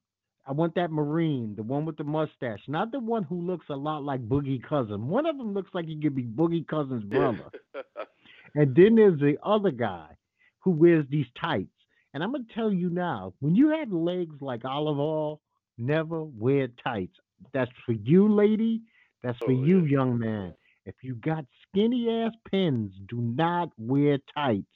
I 0.47 0.53
want 0.53 0.75
that 0.75 0.91
Marine, 0.91 1.55
the 1.57 1.63
one 1.63 1.85
with 1.85 1.97
the 1.97 2.05
mustache, 2.05 2.61
not 2.67 2.91
the 2.91 2.99
one 2.99 3.23
who 3.23 3.41
looks 3.41 3.67
a 3.71 3.77
lot 3.77 4.03
like 4.03 4.29
Boogie 4.29 4.63
Cousin. 4.63 5.09
One 5.09 5.25
of 5.25 5.39
them 5.39 5.55
looks 5.55 5.71
like 5.73 5.87
he 5.87 6.01
could 6.01 6.17
be 6.17 6.25
Boogie 6.25 6.67
Cousin's 6.67 7.05
brother. 7.05 7.49
and 8.55 8.75
then 8.75 8.97
there's 8.97 9.21
the 9.21 9.37
other 9.45 9.71
guy 9.71 10.17
who 10.61 10.73
wears 10.73 11.07
these 11.11 11.27
tights. 11.41 11.71
And 12.15 12.23
I'm 12.23 12.33
gonna 12.33 12.45
tell 12.55 12.73
you 12.73 12.91
now, 12.91 13.35
when 13.41 13.55
you 13.55 13.71
have 13.71 13.93
legs 13.93 14.35
like 14.41 14.65
Olive 14.65 14.99
Oyl, 14.99 15.41
never 15.79 16.25
wear 16.25 16.69
tights. 16.85 17.17
That's 17.53 17.71
for 17.87 17.93
you, 17.93 18.33
lady. 18.33 18.83
That's 19.23 19.39
for 19.39 19.53
oh, 19.53 19.65
you, 19.65 19.81
yeah. 19.81 19.99
young 19.99 20.19
man. 20.19 20.55
If 20.85 20.97
you 21.03 21.15
got 21.15 21.45
skinny 21.69 22.11
ass 22.11 22.33
pins, 22.51 22.93
do 23.09 23.17
not 23.21 23.71
wear 23.79 24.19
tights. 24.35 24.67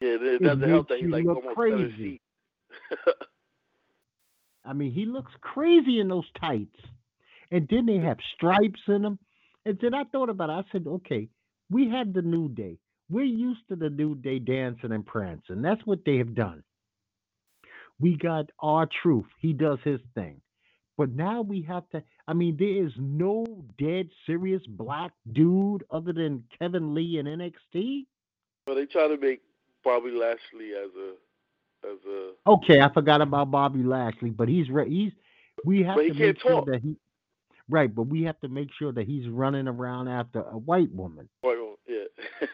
Yeah, 0.00 0.16
it, 0.20 0.42
doesn't 0.42 0.68
help 0.68 0.88
that 0.90 1.00
you 1.00 1.08
like 1.08 1.26
almost 1.26 1.54
crazy. 1.54 2.20
I 4.64 4.72
mean, 4.72 4.92
he 4.92 5.06
looks 5.06 5.32
crazy 5.40 6.00
in 6.00 6.08
those 6.08 6.28
tights. 6.40 6.78
And 7.50 7.68
then 7.70 7.86
they 7.86 7.98
have 7.98 8.18
stripes 8.34 8.80
in 8.88 9.02
them. 9.02 9.18
And 9.66 9.78
then 9.80 9.94
I 9.94 10.04
thought 10.04 10.28
about 10.28 10.50
it. 10.50 10.52
I 10.52 10.62
said, 10.72 10.86
okay, 10.86 11.28
we 11.70 11.88
had 11.88 12.14
the 12.14 12.22
New 12.22 12.48
Day. 12.48 12.78
We're 13.10 13.24
used 13.24 13.60
to 13.68 13.76
the 13.76 13.90
New 13.90 14.14
Day 14.14 14.38
dancing 14.38 14.92
and 14.92 15.04
prancing. 15.04 15.62
That's 15.62 15.84
what 15.84 16.04
they 16.04 16.16
have 16.18 16.34
done. 16.34 16.62
We 18.00 18.16
got 18.16 18.50
our 18.58 18.88
truth. 19.02 19.26
He 19.40 19.52
does 19.52 19.78
his 19.84 20.00
thing. 20.14 20.40
But 20.96 21.10
now 21.10 21.42
we 21.42 21.62
have 21.62 21.88
to, 21.90 22.02
I 22.26 22.34
mean, 22.34 22.56
there 22.56 22.86
is 22.86 22.92
no 22.98 23.44
dead 23.78 24.08
serious 24.26 24.62
black 24.66 25.12
dude 25.32 25.84
other 25.90 26.12
than 26.12 26.44
Kevin 26.58 26.94
Lee 26.94 27.18
in 27.18 27.26
NXT. 27.26 28.06
Well, 28.66 28.76
they 28.76 28.86
try 28.86 29.08
to 29.08 29.16
make 29.16 29.42
Bobby 29.82 30.10
Lashley 30.10 30.72
as 30.72 30.90
a 30.96 31.14
as 31.92 31.98
a 32.06 32.32
Okay, 32.46 32.80
I 32.80 32.92
forgot 32.92 33.20
about 33.22 33.50
Bobby 33.50 33.82
Lashley, 33.82 34.30
but 34.30 34.48
he's 34.48 34.68
re- 34.70 34.88
he's 34.88 35.12
we 35.64 35.82
have 35.82 35.96
to 35.96 36.14
make 36.14 36.40
sure 36.40 36.62
talk. 36.62 36.66
that 36.66 36.80
he 36.82 36.96
right, 37.68 37.94
but 37.94 38.02
we 38.04 38.22
have 38.24 38.38
to 38.40 38.48
make 38.48 38.68
sure 38.78 38.92
that 38.92 39.06
he's 39.06 39.28
running 39.28 39.68
around 39.68 40.08
after 40.08 40.40
a 40.40 40.58
white 40.58 40.92
woman. 40.92 41.28
Right 41.42 41.56
on, 41.58 41.76
yeah. 41.88 42.04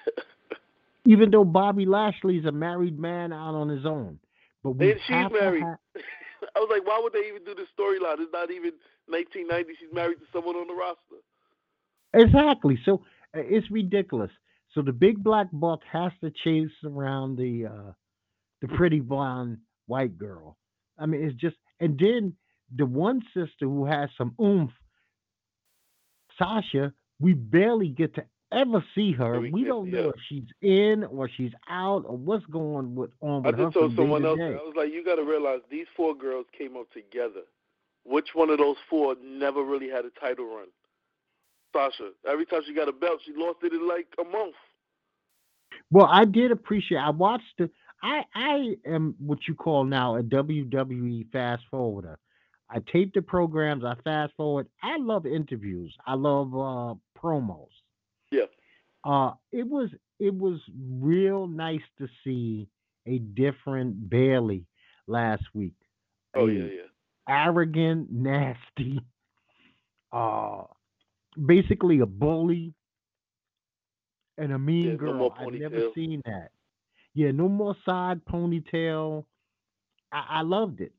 Even 1.07 1.31
though 1.31 1.45
Bobby 1.45 1.87
Lashley's 1.87 2.45
a 2.45 2.53
married 2.53 2.99
man 2.99 3.33
out 3.33 3.55
on 3.55 3.69
his 3.69 3.87
own, 3.87 4.19
but 4.63 4.73
we 4.73 4.93
And 4.93 5.01
she's 5.07 5.27
married. 5.33 5.63
have 5.63 5.79
I 6.57 6.59
was 6.61 6.69
like, 6.71 6.87
why 6.87 6.99
would 7.03 7.13
they 7.13 7.27
even 7.29 7.45
do 7.45 7.55
this 7.55 7.69
storyline? 7.79 8.21
It's 8.21 8.33
not 8.33 8.51
even 8.51 8.73
1990. 9.07 9.75
She's 9.79 9.93
married 9.93 10.19
to 10.19 10.25
someone 10.33 10.57
on 10.57 10.67
the 10.69 10.75
roster. 10.75 11.21
exactly. 12.15 12.79
So 12.85 13.03
uh, 13.37 13.41
it's 13.41 13.71
ridiculous. 13.71 14.31
So 14.75 14.83
the 14.83 14.93
big 14.93 15.23
black 15.23 15.49
buck 15.53 15.81
has 15.91 16.13
to 16.23 16.31
chase 16.45 16.71
around 16.85 17.37
the 17.37 17.67
uh 17.67 17.93
the 18.61 18.69
pretty 18.69 19.01
blonde 19.01 19.59
white 19.87 20.17
girl. 20.19 20.57
I 20.99 21.07
mean, 21.07 21.23
it's 21.25 21.37
just 21.37 21.57
and 21.81 21.99
then 21.99 22.35
the 22.75 22.87
one 22.87 23.23
sister 23.35 23.67
who 23.67 23.87
has 23.87 24.11
some 24.17 24.35
oomph, 24.41 24.73
Sasha, 26.39 26.93
we 27.19 27.35
barely 27.35 27.89
get 27.89 28.15
to 28.15 28.25
ever 28.53 28.85
see 28.95 29.13
her. 29.13 29.41
We 29.41 29.51
we 29.51 29.65
don't 29.65 29.87
see 29.87 29.93
know 29.93 30.11
if 30.11 30.21
she's 30.29 30.45
in 30.63 31.05
or 31.05 31.29
she's 31.29 31.53
out 31.69 32.05
or 32.07 32.17
what's 32.17 32.47
going 32.47 32.95
with, 32.95 33.11
on 33.21 33.47
I 33.47 33.51
with 33.51 33.59
her 33.59 33.65
just 33.67 33.75
told 33.75 33.97
someone 33.97 34.25
else. 34.25 34.39
day. 34.39 34.45
I 34.45 34.63
was 34.63 34.75
like, 34.77 34.93
you 34.93 35.05
got 35.05 35.17
to 35.17 35.25
realize 35.25 35.61
these 35.71 35.87
four 35.97 36.15
girls 36.15 36.47
came 36.57 36.77
up 36.77 36.91
together. 36.93 37.43
Which 38.05 38.29
one 38.35 38.51
of 38.51 38.59
those 38.59 38.77
four 38.89 39.15
never 39.23 39.63
really 39.63 39.89
had 39.89 40.05
a 40.05 40.11
title 40.21 40.47
run? 40.47 40.69
Sasha. 41.75 42.11
Every 42.29 42.47
time 42.47 42.63
she 42.67 42.75
got 42.75 42.89
a 42.89 42.93
belt, 42.93 43.21
she 43.25 43.33
lost 43.37 43.59
it 43.63 43.73
in 43.73 43.87
like 43.87 44.09
a 44.19 44.25
month. 44.25 44.55
Well, 45.91 46.09
I 46.11 46.25
did 46.25 46.51
appreciate. 46.51 46.99
I 46.99 47.11
watched 47.11 47.55
the. 47.59 47.71
I 48.03 48.25
I 48.35 48.77
am 48.87 49.15
what 49.19 49.39
you 49.49 49.55
call 49.55 49.85
now 49.85 50.17
a 50.17 50.23
WWE 50.23 51.31
fast 51.33 51.63
forwarder. 51.71 52.19
I 52.71 52.79
tape 52.93 53.13
the 53.15 53.23
programs. 53.23 53.85
I 53.85 53.95
fast 54.05 54.33
forward. 54.37 54.69
I 54.83 54.97
love 54.99 55.27
interviews. 55.27 55.95
I 56.07 56.15
love 56.15 56.55
uh, 56.55 56.95
promos. 57.21 57.69
Yeah. 58.31 58.45
Uh, 59.05 59.33
it 59.53 59.67
was 59.67 59.91
it 60.19 60.35
was 60.35 60.61
real 61.01 61.47
nice 61.47 61.83
to 61.99 62.09
see 62.25 62.69
a 63.07 63.19
different 63.19 64.09
Bayley 64.11 64.67
last 65.07 65.43
week. 65.55 65.75
Oh 66.37 66.47
A 66.47 66.53
yeah, 66.53 66.65
yeah. 66.65 66.83
arrogant, 67.29 68.09
nasty, 68.13 69.01
uh, 70.13 70.63
basically 71.47 72.01
a 72.01 72.07
bully 72.07 72.75
and 74.39 74.53
a 74.53 74.59
mean 74.59 74.91
Yeah, 74.91 74.95
girl. 74.97 75.15
more 75.15 75.35
I've 75.39 75.53
never 75.53 75.89
seen 75.95 76.23
that. 76.25 76.51
Yeah, 77.21 77.33
no 77.33 77.51
more 77.51 77.77
side 77.85 78.25
ponytail. 78.25 79.27
I, 80.11 80.25
I 80.39 80.41
loved 80.41 80.81
it. 80.81 80.95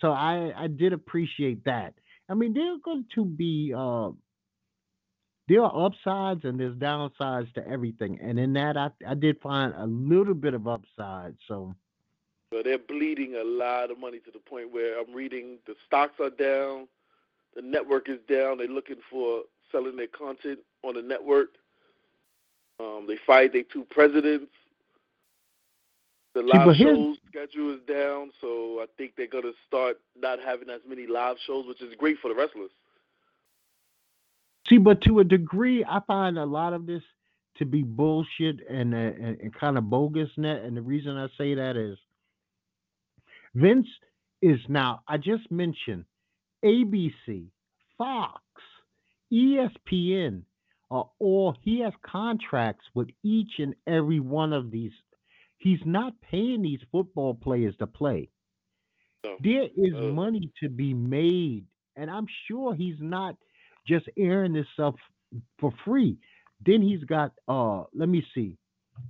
So 0.00 0.10
I 0.10 0.50
I 0.56 0.66
did 0.66 0.94
appreciate 0.94 1.62
that. 1.66 1.92
I 2.30 2.32
mean, 2.32 2.54
there 2.54 2.72
are 2.72 2.78
going 2.82 3.04
to 3.16 3.26
be 3.26 3.74
uh 3.76 4.12
there 5.48 5.62
are 5.62 5.86
upsides 5.86 6.44
and 6.44 6.58
there's 6.58 6.74
downsides 6.76 7.52
to 7.52 7.68
everything. 7.68 8.18
And 8.22 8.38
in 8.38 8.54
that 8.54 8.78
I 8.78 8.88
I 9.06 9.12
did 9.12 9.42
find 9.42 9.74
a 9.76 9.84
little 9.84 10.32
bit 10.32 10.54
of 10.54 10.66
upside. 10.66 11.36
So 11.46 11.74
So 12.50 12.62
they're 12.62 12.78
bleeding 12.78 13.34
a 13.34 13.44
lot 13.44 13.90
of 13.90 13.98
money 13.98 14.20
to 14.20 14.30
the 14.30 14.38
point 14.38 14.72
where 14.72 14.98
I'm 14.98 15.12
reading 15.12 15.58
the 15.66 15.74
stocks 15.86 16.18
are 16.18 16.30
down, 16.30 16.88
the 17.54 17.60
network 17.60 18.08
is 18.08 18.20
down. 18.26 18.56
They're 18.56 18.68
looking 18.68 19.02
for 19.10 19.42
selling 19.70 19.96
their 19.96 20.06
content 20.06 20.60
on 20.82 20.94
the 20.94 21.02
network. 21.02 21.50
Um, 22.80 23.04
they 23.06 23.18
fired 23.26 23.52
their 23.52 23.64
two 23.64 23.84
presidents. 23.90 24.50
The 26.34 26.42
live 26.42 26.76
here's- 26.76 26.96
shows 26.96 27.18
schedule 27.26 27.74
is 27.74 27.80
down, 27.82 28.32
so 28.40 28.80
I 28.80 28.86
think 28.96 29.16
they're 29.16 29.26
gonna 29.26 29.52
start 29.66 30.00
not 30.16 30.40
having 30.40 30.70
as 30.70 30.80
many 30.86 31.06
live 31.06 31.38
shows, 31.40 31.66
which 31.66 31.82
is 31.82 31.94
great 31.94 32.18
for 32.18 32.28
the 32.28 32.34
wrestlers. 32.34 32.70
See, 34.68 34.78
but 34.78 35.02
to 35.02 35.18
a 35.18 35.24
degree, 35.24 35.84
I 35.84 36.00
find 36.00 36.38
a 36.38 36.46
lot 36.46 36.72
of 36.72 36.86
this 36.86 37.02
to 37.56 37.66
be 37.66 37.82
bullshit 37.82 38.66
and, 38.68 38.94
uh, 38.94 38.96
and, 38.96 39.40
and 39.40 39.54
kind 39.54 39.76
of 39.76 39.90
bogus. 39.90 40.30
Net, 40.38 40.62
and 40.62 40.76
the 40.76 40.82
reason 40.82 41.16
I 41.16 41.28
say 41.36 41.54
that 41.54 41.76
is 41.76 41.98
Vince 43.54 43.88
is 44.40 44.58
now. 44.68 45.02
I 45.06 45.18
just 45.18 45.50
mentioned 45.50 46.06
ABC, 46.64 47.50
Fox, 47.98 48.42
ESPN 49.30 50.42
are 50.90 51.10
all. 51.18 51.56
He 51.62 51.80
has 51.80 51.92
contracts 52.02 52.86
with 52.94 53.10
each 53.22 53.58
and 53.58 53.74
every 53.86 54.20
one 54.20 54.52
of 54.52 54.70
these. 54.70 54.92
He's 55.62 55.78
not 55.86 56.12
paying 56.22 56.62
these 56.62 56.80
football 56.90 57.34
players 57.34 57.76
to 57.78 57.86
play. 57.86 58.28
No. 59.24 59.36
There 59.40 59.68
is 59.76 59.94
Uh. 59.94 60.12
money 60.12 60.50
to 60.60 60.68
be 60.68 60.92
made, 60.92 61.66
and 61.94 62.10
I'm 62.10 62.26
sure 62.46 62.74
he's 62.74 63.00
not 63.00 63.36
just 63.86 64.08
airing 64.16 64.52
this 64.54 64.66
stuff 64.72 64.96
for 65.58 65.70
free. 65.84 66.18
Then 66.66 66.82
he's 66.82 67.04
got 67.04 67.32
uh 67.46 67.84
let 67.94 68.08
me 68.08 68.26
see. 68.34 68.58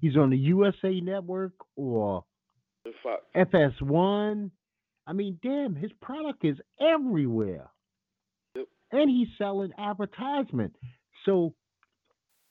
He's 0.02 0.16
on 0.18 0.28
the 0.28 0.36
USA 0.38 1.00
network 1.00 1.54
or 1.76 2.24
FS1. 3.34 4.50
I 5.06 5.12
mean, 5.12 5.38
damn, 5.42 5.74
his 5.74 5.92
product 6.02 6.44
is 6.44 6.58
everywhere. 6.80 7.70
Yep. 8.54 8.68
And 8.92 9.10
he's 9.10 9.28
selling 9.38 9.72
advertisement. 9.78 10.76
So 11.24 11.54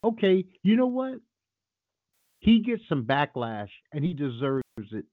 okay, 0.02 0.44
you 0.64 0.76
know 0.76 0.86
what? 0.88 1.20
He 2.42 2.58
gets 2.58 2.82
some 2.88 3.04
backlash 3.04 3.68
and 3.92 4.04
he 4.04 4.14
deserves 4.14 4.62
it 4.90 5.04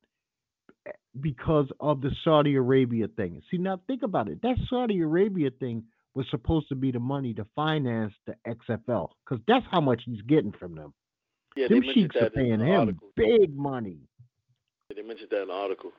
eh, 0.88 0.92
because 1.22 1.68
of 1.80 2.02
the 2.02 2.10
Saudi 2.24 2.56
Arabia 2.56 3.08
thing. 3.08 3.42
See, 3.52 3.58
now 3.58 3.80
think 3.86 4.02
about 4.02 4.28
it. 4.30 4.42
That 4.42 4.58
Saudi 4.68 5.00
Arabia 5.00 5.52
thing 5.60 5.84
was 6.16 6.26
supposed 6.32 6.70
to 6.70 6.76
be 6.76 6.92
the 6.92 7.00
money 7.00 7.36
to 7.36 7.46
finance 7.56 8.14
the 8.26 8.36
XFL 8.48 9.10
because 9.24 9.44
that's 9.48 9.66
how 9.70 9.80
much 9.80 10.02
he's 10.06 10.24
getting 10.24 10.52
from 10.52 10.74
them. 10.74 10.92
yeah, 11.56 11.68
Them 11.68 11.84
sheiks 11.94 12.16
are 12.16 12.32
paying 12.32 12.60
him 12.60 12.80
article. 12.80 13.10
big 13.16 13.56
money. 13.56 14.00
They 14.96 15.04
mentioned 15.04 15.30
that 15.30 15.44
in 15.44 15.48
the 15.50 15.54
article. 15.54 15.92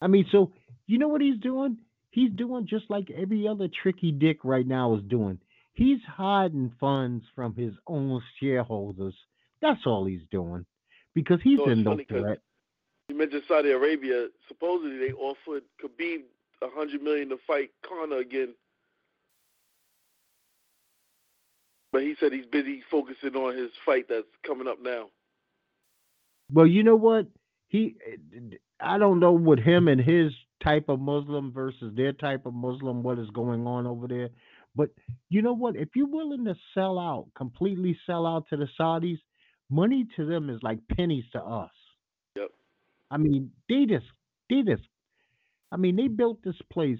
I 0.00 0.06
mean, 0.06 0.24
so 0.32 0.52
you 0.86 0.98
know 0.98 1.08
what 1.08 1.20
he's 1.20 1.38
doing? 1.38 1.76
He's 2.12 2.30
doing 2.30 2.66
just 2.66 2.88
like 2.88 3.10
every 3.10 3.46
other 3.46 3.68
tricky 3.82 4.10
dick 4.10 4.38
right 4.42 4.66
now 4.66 4.94
is 4.94 5.02
doing. 5.02 5.38
He's 5.74 6.00
hiding 6.06 6.72
funds 6.80 7.26
from 7.34 7.54
his 7.54 7.74
own 7.86 8.22
shareholders. 8.40 9.14
That's 9.64 9.80
all 9.86 10.04
he's 10.04 10.20
doing 10.30 10.66
because 11.14 11.40
he's 11.42 11.58
So 11.58 11.70
in 11.70 11.84
no 11.84 11.98
threat. 12.06 12.38
You 13.08 13.16
mentioned 13.16 13.44
Saudi 13.48 13.70
Arabia. 13.70 14.26
Supposedly 14.46 14.98
they 14.98 15.12
offered 15.12 15.62
Khabib 15.82 16.24
a 16.60 16.68
hundred 16.68 17.02
million 17.02 17.30
to 17.30 17.38
fight 17.46 17.70
Conor 17.82 18.18
again, 18.18 18.54
but 21.92 22.02
he 22.02 22.14
said 22.20 22.32
he's 22.32 22.44
busy 22.44 22.82
focusing 22.90 23.34
on 23.36 23.56
his 23.56 23.70
fight 23.86 24.04
that's 24.10 24.26
coming 24.46 24.68
up 24.68 24.82
now. 24.82 25.06
Well, 26.52 26.66
you 26.66 26.82
know 26.82 26.96
what? 26.96 27.26
He, 27.68 27.96
I 28.80 28.98
don't 28.98 29.18
know 29.18 29.32
what 29.32 29.58
him 29.58 29.88
and 29.88 30.00
his 30.00 30.30
type 30.62 30.90
of 30.90 31.00
Muslim 31.00 31.52
versus 31.52 31.94
their 31.96 32.12
type 32.12 32.44
of 32.44 32.52
Muslim, 32.52 33.02
what 33.02 33.18
is 33.18 33.30
going 33.30 33.66
on 33.66 33.86
over 33.86 34.08
there. 34.08 34.28
But 34.76 34.90
you 35.30 35.40
know 35.40 35.54
what? 35.54 35.74
If 35.74 35.88
you're 35.94 36.06
willing 36.06 36.44
to 36.44 36.54
sell 36.74 36.98
out, 36.98 37.28
completely 37.34 37.98
sell 38.06 38.26
out 38.26 38.44
to 38.50 38.58
the 38.58 38.68
Saudis, 38.78 39.18
money 39.80 40.06
to 40.16 40.24
them 40.26 40.50
is 40.50 40.60
like 40.62 40.78
pennies 40.96 41.24
to 41.32 41.40
us. 41.42 41.70
Yep. 42.36 42.50
I 43.10 43.16
mean, 43.18 43.50
they 43.68 43.86
just, 43.94 44.06
they 44.50 44.62
just. 44.62 44.82
I 45.72 45.76
mean, 45.76 45.96
they 45.96 46.08
built 46.08 46.38
this 46.44 46.60
place 46.72 46.98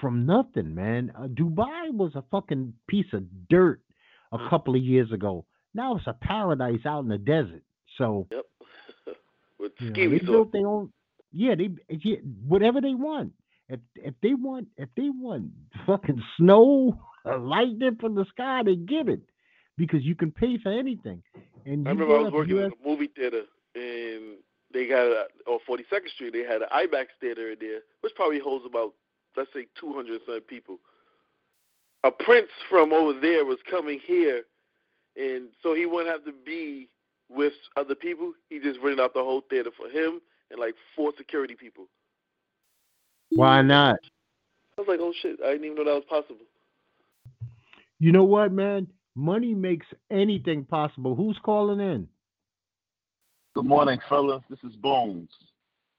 from 0.00 0.26
nothing, 0.26 0.74
man. 0.74 1.12
Uh, 1.16 1.28
Dubai 1.28 1.82
was 1.92 2.12
a 2.14 2.24
fucking 2.30 2.74
piece 2.88 3.12
of 3.12 3.22
dirt 3.48 3.80
a 4.32 4.38
Mm. 4.38 4.50
couple 4.50 4.74
of 4.74 4.82
years 4.82 5.10
ago. 5.12 5.44
Now 5.74 5.96
it's 5.96 6.06
a 6.06 6.12
paradise 6.14 6.84
out 6.86 7.02
in 7.04 7.08
the 7.08 7.18
desert. 7.18 7.62
So 7.98 8.26
Yep. 8.30 8.46
With 9.58 9.72
you 9.80 9.88
know, 9.90 9.94
they 9.94 10.06
resort. 10.08 10.26
built 10.26 10.52
their 10.52 10.66
own. 10.66 10.92
Yeah, 11.32 11.54
they 11.60 11.68
yeah, 11.88 12.16
whatever 12.52 12.80
they 12.80 12.94
want. 12.94 13.32
If 13.68 13.80
if 13.94 14.14
they 14.22 14.34
want 14.34 14.68
if 14.76 14.88
they 14.96 15.08
want 15.08 15.44
fucking 15.86 16.20
snow, 16.36 16.98
or 17.24 17.38
lightning 17.56 17.96
from 18.00 18.14
the 18.14 18.24
sky, 18.34 18.62
they 18.64 18.76
get 18.76 19.08
it 19.08 19.22
because 19.76 20.02
you 20.02 20.14
can 20.14 20.30
pay 20.42 20.58
for 20.62 20.72
anything. 20.72 21.22
And 21.66 21.86
I 21.86 21.90
remember 21.90 22.16
I 22.16 22.22
was 22.22 22.32
working 22.32 22.58
US 22.58 22.72
in 22.72 22.72
a 22.84 22.88
movie 22.88 23.10
theater 23.14 23.42
and 23.74 24.36
they 24.72 24.86
got 24.86 25.06
a, 25.06 25.26
on 25.46 25.58
42nd 25.68 26.08
Street. 26.14 26.32
They 26.32 26.40
had 26.40 26.62
an 26.62 26.68
IMAX 26.74 27.06
theater 27.20 27.52
in 27.52 27.58
there, 27.60 27.80
which 28.00 28.14
probably 28.16 28.38
holds 28.38 28.66
about 28.66 28.94
let's 29.36 29.50
say 29.54 29.66
200 29.78 30.20
some 30.26 30.40
people. 30.42 30.78
A 32.04 32.10
prince 32.10 32.48
from 32.68 32.92
over 32.92 33.18
there 33.18 33.44
was 33.44 33.58
coming 33.70 34.00
here, 34.04 34.42
and 35.16 35.48
so 35.62 35.74
he 35.74 35.86
wouldn't 35.86 36.10
have 36.10 36.24
to 36.24 36.32
be 36.44 36.88
with 37.28 37.52
other 37.76 37.94
people. 37.94 38.32
He 38.50 38.58
just 38.58 38.80
rented 38.80 39.00
out 39.00 39.14
the 39.14 39.22
whole 39.22 39.42
theater 39.48 39.70
for 39.76 39.88
him 39.88 40.20
and 40.50 40.58
like 40.58 40.74
four 40.96 41.12
security 41.16 41.54
people. 41.54 41.86
Why 43.30 43.62
not? 43.62 43.98
I 44.76 44.80
was 44.80 44.88
like, 44.88 45.00
oh 45.00 45.12
shit, 45.22 45.38
I 45.44 45.52
didn't 45.52 45.64
even 45.64 45.76
know 45.76 45.84
that 45.84 45.94
was 45.94 46.04
possible. 46.08 46.44
You 47.98 48.10
know 48.10 48.24
what, 48.24 48.52
man? 48.52 48.88
Money 49.14 49.54
makes 49.54 49.86
anything 50.10 50.64
possible. 50.64 51.14
Who's 51.14 51.38
calling 51.44 51.80
in? 51.80 52.08
Good 53.54 53.66
morning, 53.66 53.98
fellas. 54.08 54.42
This 54.48 54.58
is 54.64 54.74
Bones. 54.76 55.28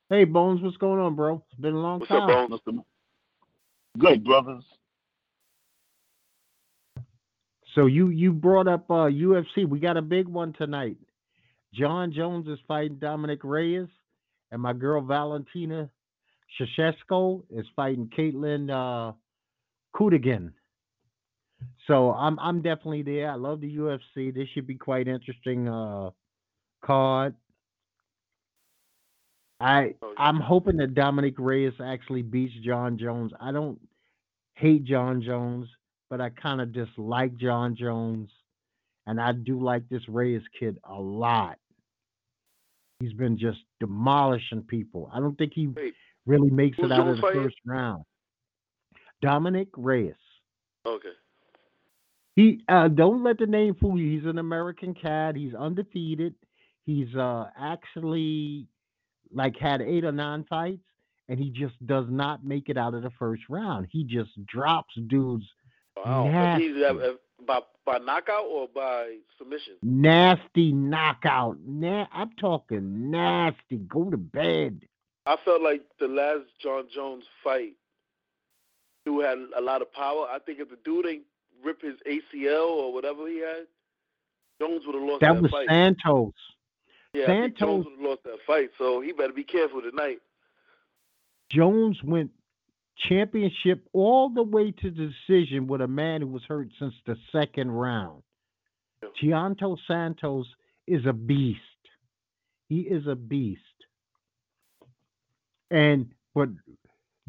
Hey, 0.10 0.24
Bones, 0.24 0.62
what's 0.62 0.78
going 0.78 1.00
on, 1.00 1.16
bro? 1.16 1.44
It's 1.52 1.62
been 1.62 1.74
a 1.74 1.80
long 1.80 2.00
What's 2.00 2.12
up. 2.12 2.28
Bones? 2.28 2.62
Good, 4.00 4.24
brothers. 4.24 4.64
So 7.76 7.86
you 7.88 8.10
you 8.10 8.32
brought 8.32 8.68
up 8.68 8.90
uh, 8.90 9.10
UFC. 9.10 9.68
We 9.68 9.80
got 9.80 9.98
a 9.98 10.02
big 10.02 10.28
one 10.28 10.54
tonight. 10.54 10.98
Jon 11.74 12.12
Jones 12.12 12.48
is 12.48 12.60
fighting 12.68 12.98
Dominick 12.98 13.44
Reyes, 13.44 13.88
and 14.52 14.62
my 14.62 14.74
girl 14.74 15.02
Valentina 15.02 15.90
Shevchenko 16.60 17.44
is 17.50 17.66
fighting 17.76 18.10
Caitlin 18.16 18.70
uh, 18.70 19.14
Chookagian. 19.96 20.52
So 21.88 22.12
I'm 22.12 22.40
I'm 22.40 22.62
definitely 22.62 23.02
there. 23.04 23.30
I 23.32 23.36
love 23.36 23.62
the 23.62 23.78
UFC. 23.78 24.34
This 24.34 24.48
should 24.54 24.68
be 24.68 24.76
quite 24.76 25.08
interesting 25.08 25.68
uh, 25.68 26.12
card. 26.84 27.36
I 29.60 29.96
Oh. 30.02 30.14
I'm 30.18 30.40
hoping 30.40 30.78
that 30.78 30.94
Dominick 30.96 31.36
Reyes 31.38 31.74
actually 31.84 32.22
beats 32.22 32.54
Jon 32.66 32.98
Jones. 32.98 33.32
I 33.40 33.52
don't 33.52 33.80
hate 34.56 34.84
Jon 34.86 35.22
Jones, 35.22 35.68
but 36.10 36.22
I 36.22 36.30
kind 36.30 36.62
of 36.62 36.74
dislike 36.74 37.36
Jon 37.38 37.76
Jones, 37.76 38.30
and 39.08 39.20
I 39.20 39.32
do 39.32 39.60
like 39.62 39.88
this 39.90 40.08
Reyes 40.08 40.42
kid 40.60 40.78
a 40.84 40.96
lot. 40.96 41.58
He's 43.00 43.14
been 43.14 43.38
just 43.38 43.60
demolishing 43.80 44.64
people. 44.64 45.10
I 45.14 45.20
don't 45.20 45.38
think 45.38 45.54
he 45.54 45.68
Wait, 45.68 45.94
really 46.26 46.50
makes 46.50 46.78
it 46.80 46.92
out 46.92 47.08
of 47.08 47.18
the 47.18 47.22
fighting? 47.22 47.44
first 47.44 47.58
round. 47.66 48.04
Dominick 49.22 49.70
Reyes. 49.76 50.16
Okay. 50.86 51.10
He 52.36 52.62
uh, 52.68 52.88
don't 52.88 53.24
let 53.24 53.38
the 53.38 53.46
name 53.46 53.76
fool 53.76 53.98
you. 53.98 54.18
He's 54.18 54.28
an 54.28 54.40
American 54.40 54.94
cat. 54.94 55.36
He's 55.36 55.54
undefeated. 55.54 56.36
He's 56.86 57.14
uh 57.16 57.50
actually 57.60 58.68
like 59.32 59.58
had 59.58 59.82
eight 59.82 60.04
or 60.04 60.12
nine 60.12 60.46
fights, 60.50 60.84
and 61.30 61.40
he 61.40 61.50
just 61.50 61.76
does 61.86 62.06
not 62.10 62.46
make 62.46 62.70
it 62.70 62.78
out 62.78 62.94
of 62.94 63.04
the 63.04 63.12
first 63.20 63.44
round. 63.50 63.88
He 63.92 64.04
just 64.04 64.32
drops 64.46 64.94
dudes 65.08 65.46
Wow. 65.98 66.58
He's, 66.58 66.76
uh, 66.84 67.14
by 67.46 67.60
by 67.86 67.98
knockout 68.00 68.46
or 68.46 68.68
by 68.74 69.18
submission? 69.38 69.74
nasty 69.82 70.72
knockout. 70.72 71.58
Na- 71.66 72.08
I'm 72.14 72.32
talking 72.40 73.12
nasty. 73.12 73.78
Go 73.88 74.10
to 74.10 74.18
bed. 74.18 74.82
I 75.26 75.38
felt 75.46 75.62
like 75.62 75.84
the 76.00 76.08
last 76.08 76.46
Jon 76.62 76.86
Jones 76.94 77.24
fight, 77.44 77.74
who 79.06 79.22
had 79.22 79.38
a 79.58 79.62
lot 79.62 79.82
of 79.82 79.92
power. 79.94 80.28
I 80.30 80.40
think 80.40 80.60
if 80.60 80.70
the 80.70 80.78
dude 80.84 81.06
ain't 81.06 81.24
rip 81.64 81.82
his 81.82 81.96
ACL 82.08 82.68
or 82.70 82.94
whatever 82.94 83.28
he 83.28 83.40
had, 83.40 83.68
Jones 84.62 84.84
would 84.86 84.96
have 84.96 85.04
lost 85.04 85.22
That 85.22 85.34
that, 85.36 85.42
was 85.42 85.52
fight. 85.52 85.68
Santos. 85.70 86.34
yeah, 87.14 87.24
I 87.24 87.26
Jones 87.28 87.58
Santos- 87.60 87.86
would 87.86 87.92
have 87.94 88.02
lost 88.10 88.24
that 88.24 88.38
fight. 88.46 88.70
So 88.78 89.02
he 89.02 89.12
better 89.12 89.34
be 89.34 89.44
careful 89.44 89.82
tonight. 89.82 90.20
Jones 91.50 92.02
went 92.04 92.32
championship 92.98 93.88
all 93.94 94.30
the 94.30 94.44
way 94.44 94.72
to 94.72 94.90
decision 94.92 95.68
with 95.68 95.82
a 95.82 95.88
man 95.88 96.22
who 96.22 96.28
was 96.28 96.44
hurt 96.44 96.70
since 96.80 96.94
the 97.06 97.18
second 97.32 97.72
round. 97.72 98.24
Yeah. 99.02 99.10
Thiago 99.22 99.78
Santos 99.88 100.48
is 100.88 101.06
a 101.06 101.14
beast. 101.14 101.60
He 102.70 102.82
is 102.82 103.06
a 103.08 103.16
beast. 103.16 103.60
And 105.72 106.12
but 106.36 106.50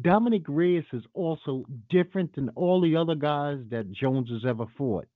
Dominick 0.01 0.43
Reyes 0.47 0.83
is 0.91 1.03
also 1.13 1.63
different 1.89 2.35
than 2.35 2.49
all 2.49 2.81
the 2.81 2.95
other 2.97 3.15
guys 3.15 3.59
that 3.69 3.91
Jones 3.91 4.29
has 4.29 4.43
ever 4.47 4.65
fought. 4.77 5.07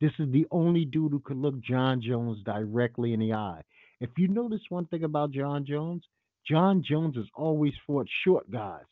This 0.00 0.12
is 0.18 0.30
the 0.32 0.46
only 0.50 0.84
dude 0.84 1.12
who 1.12 1.20
could 1.20 1.36
look 1.36 1.60
Jon 1.60 2.00
Jones 2.00 2.38
directly 2.44 3.12
in 3.12 3.20
the 3.20 3.32
eye. 3.32 3.62
If 4.00 4.10
you 4.16 4.28
notice 4.28 4.60
one 4.68 4.86
thing 4.86 5.04
about 5.04 5.32
Jon 5.32 5.66
Jones, 5.66 6.04
Jon 6.48 6.82
Jones 6.88 7.16
has 7.16 7.26
always 7.34 7.74
fought 7.86 8.06
short 8.24 8.50
guys. 8.50 8.84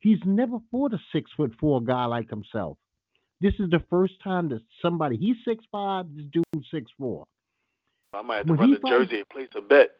He's 0.00 0.18
never 0.24 0.58
fought 0.70 0.94
a 0.94 0.98
six 1.12 1.30
foot 1.36 1.52
four 1.60 1.82
guy 1.82 2.06
like 2.06 2.30
himself. 2.30 2.78
This 3.40 3.54
is 3.58 3.70
the 3.70 3.82
first 3.90 4.14
time 4.24 4.48
that 4.48 4.60
somebody 4.82 5.16
he's 5.16 5.36
six 5.46 5.64
five, 5.70 6.06
this 6.14 6.26
dude's 6.32 6.66
six 6.70 6.90
four. 6.98 7.26
I 8.12 8.22
might 8.22 8.38
have 8.38 8.46
to 8.46 8.52
When 8.54 8.60
run 8.60 8.80
to 8.80 8.88
Jersey 8.88 9.18
and 9.18 9.28
place 9.28 9.48
a 9.56 9.60
bet. 9.60 9.90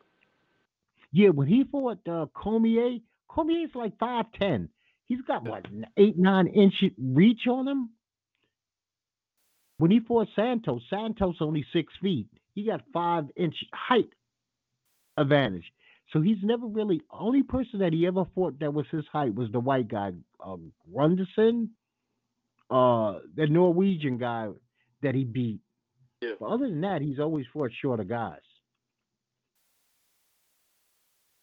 Yeah, 1.13 1.29
when 1.31 1.49
he 1.49 1.65
fought 1.65 2.07
uh, 2.09 2.27
Cormier, 2.35 2.99
Cormier's 3.35 3.75
like 3.75 3.99
five 3.99 4.27
ten. 4.39 4.69
He's 5.07 5.21
got 5.23 5.45
what 5.45 5.67
eight 5.97 6.19
nine 6.19 6.47
inch 6.49 6.85
reach 6.99 7.47
on 7.49 7.67
him. 7.69 7.91
When 9.79 9.91
he 9.91 10.01
fought 10.01 10.29
Santos, 10.37 10.83
Santos 10.91 11.37
only 11.41 11.65
six 11.73 11.93
feet. 12.03 12.27
He 12.55 12.67
got 12.67 12.83
five 12.93 13.25
inch 13.37 13.55
height 13.73 14.11
advantage. 15.17 15.73
So 16.13 16.21
he's 16.21 16.43
never 16.43 16.67
really 16.67 17.03
only 17.11 17.45
person 17.45 17.79
that 17.81 17.93
he 17.93 18.07
ever 18.07 18.25
fought 18.35 18.59
that 18.59 18.75
was 18.75 18.87
his 18.91 19.05
height 19.13 19.35
was 19.35 19.51
the 19.53 19.61
white 19.61 19.89
guy, 19.89 20.13
uh, 20.45 20.57
Grunderson, 20.93 21.69
uh, 22.69 23.21
the 23.37 23.47
Norwegian 23.47 24.19
guy 24.19 24.49
that 25.03 25.15
he 25.15 25.25
beat. 25.25 25.61
Yeah. 26.21 26.33
But 26.41 26.47
other 26.47 26.69
than 26.69 26.81
that, 26.81 27.01
he's 27.01 27.21
always 27.21 27.47
fought 27.53 27.71
shorter 27.81 28.05
guys. 28.05 28.41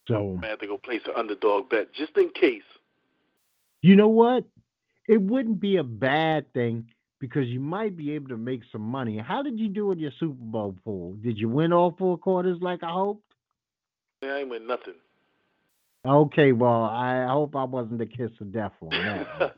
So 0.08 0.40
I 0.42 0.48
have 0.48 0.60
to 0.60 0.68
go 0.68 0.78
place 0.78 1.02
an 1.06 1.14
underdog 1.16 1.70
bet 1.70 1.94
just 1.94 2.18
in 2.18 2.30
case. 2.30 2.64
you 3.82 3.96
know 3.96 4.08
what? 4.08 4.44
It 5.08 5.22
wouldn't 5.22 5.60
be 5.60 5.78
a 5.78 5.84
bad 5.84 6.52
thing 6.54 6.88
because 7.20 7.48
you 7.48 7.60
might 7.60 7.98
be 7.98 8.12
able 8.12 8.30
to 8.30 8.38
make 8.38 8.62
some 8.72 8.82
money. 8.82 9.18
How 9.18 9.42
did 9.42 9.60
you 9.60 9.70
do 9.70 9.92
in 9.92 10.00
your 10.00 10.12
Super 10.20 10.36
Bowl 10.38 10.76
pool? 10.84 11.14
Did 11.24 11.38
you 11.38 11.50
win 11.50 11.74
all 11.74 11.96
four 11.98 12.18
quarters 12.18 12.58
like 12.62 12.84
I 12.84 12.92
hoped? 12.92 13.24
Man, 14.22 14.32
I 14.32 14.40
ain't 14.40 14.50
win 14.50 14.68
nothing. 14.68 14.96
Okay, 16.06 16.52
well, 16.52 16.84
I 16.84 17.26
hope 17.30 17.56
I 17.56 17.64
wasn't 17.64 18.00
the 18.00 18.06
kiss 18.06 18.32
of 18.40 18.54
death 18.54 18.72
on 18.82 18.90
that. 18.90 19.56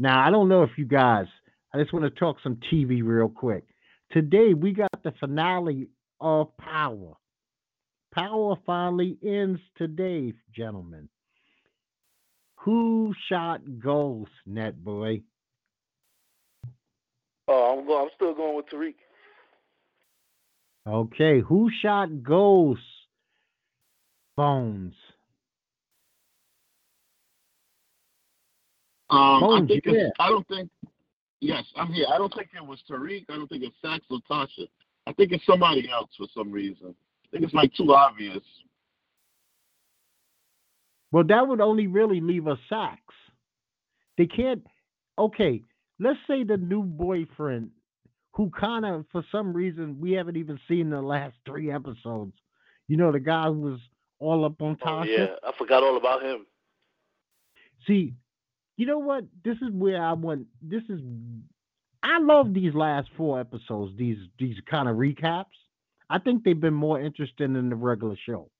now, 0.00 0.24
I 0.26 0.30
don't 0.30 0.48
know 0.48 0.62
if 0.62 0.70
you 0.76 0.86
guys, 0.86 1.26
I 1.74 1.78
just 1.78 1.92
want 1.92 2.04
to 2.04 2.10
talk 2.10 2.36
some 2.42 2.58
TV 2.72 3.02
real 3.02 3.28
quick. 3.28 3.64
Today, 4.12 4.54
we 4.54 4.72
got 4.72 4.90
the 5.02 5.12
finale 5.20 5.88
of 6.20 6.56
Power. 6.56 7.14
Power 8.16 8.56
finally 8.64 9.18
ends 9.22 9.60
today, 9.76 10.32
gentlemen. 10.54 11.10
Who 12.60 13.12
shot 13.28 13.60
Ghost, 13.78 14.30
Net 14.46 14.82
Boy? 14.82 15.20
oh, 17.46 17.78
I'm 17.78 17.86
going. 17.86 18.04
I'm 18.04 18.10
still 18.16 18.34
going 18.34 18.56
with 18.56 18.66
Tariq. 18.72 18.94
Okay, 20.88 21.40
who 21.40 21.68
shot 21.82 22.22
Ghost? 22.22 22.80
Bones. 24.34 24.94
Um, 29.10 29.18
I 29.18 29.40
Bones, 29.40 29.68
think 29.68 29.84
you 29.84 29.94
it's. 29.94 30.16
I 30.18 30.30
don't 30.30 30.48
think. 30.48 30.70
Yes, 31.40 31.64
I'm 31.76 31.92
here. 31.92 32.06
I 32.10 32.16
don't 32.16 32.32
think 32.34 32.48
it 32.56 32.66
was 32.66 32.78
Tariq. 32.90 33.26
I 33.28 33.34
don't 33.34 33.48
think 33.48 33.62
it's 33.62 33.76
Saxe 33.84 34.06
or 34.10 34.20
Tasha. 34.30 34.66
I 35.06 35.12
think 35.12 35.32
it's 35.32 35.44
somebody 35.44 35.88
else 35.90 36.10
for 36.16 36.26
some 36.34 36.50
reason. 36.50 36.94
I 37.26 37.28
think 37.32 37.44
it's 37.44 37.54
like 37.54 37.74
too 37.74 37.92
obvious. 37.92 38.42
Well, 41.12 41.24
that 41.24 41.46
would 41.46 41.60
only 41.60 41.86
really 41.86 42.20
leave 42.20 42.46
us 42.46 42.58
Saxe. 42.68 43.00
They 44.18 44.26
can't. 44.26 44.66
Okay, 45.18 45.62
let's 45.98 46.18
say 46.26 46.44
the 46.44 46.56
new 46.58 46.82
boyfriend, 46.82 47.70
who 48.34 48.50
kind 48.50 48.84
of, 48.84 49.06
for 49.12 49.24
some 49.32 49.52
reason, 49.52 49.98
we 49.98 50.12
haven't 50.12 50.36
even 50.36 50.58
seen 50.68 50.90
the 50.90 51.00
last 51.00 51.34
three 51.46 51.70
episodes. 51.72 52.34
You 52.88 52.96
know, 52.98 53.12
the 53.12 53.20
guy 53.20 53.46
who 53.46 53.60
was 53.60 53.80
all 54.18 54.44
up 54.44 54.60
on 54.60 54.76
Oh, 54.82 54.86
Tasha. 54.86 55.18
yeah, 55.18 55.26
I 55.42 55.52
forgot 55.56 55.82
all 55.82 55.96
about 55.96 56.22
him. 56.22 56.46
See, 57.86 58.14
you 58.76 58.86
know 58.86 58.98
what? 58.98 59.24
This 59.44 59.56
is 59.56 59.70
where 59.72 60.02
I 60.02 60.12
want. 60.12 60.46
This 60.60 60.82
is. 60.88 61.00
I 62.02 62.18
love 62.20 62.52
these 62.52 62.74
last 62.74 63.08
four 63.16 63.40
episodes. 63.40 63.92
These 63.96 64.18
these 64.38 64.56
kind 64.70 64.88
of 64.88 64.96
recaps. 64.96 65.46
I 66.08 66.18
think 66.18 66.44
they've 66.44 66.58
been 66.60 66.74
more 66.74 67.00
interesting 67.00 67.52
than 67.54 67.68
the 67.68 67.76
regular 67.76 68.16
show. 68.26 68.50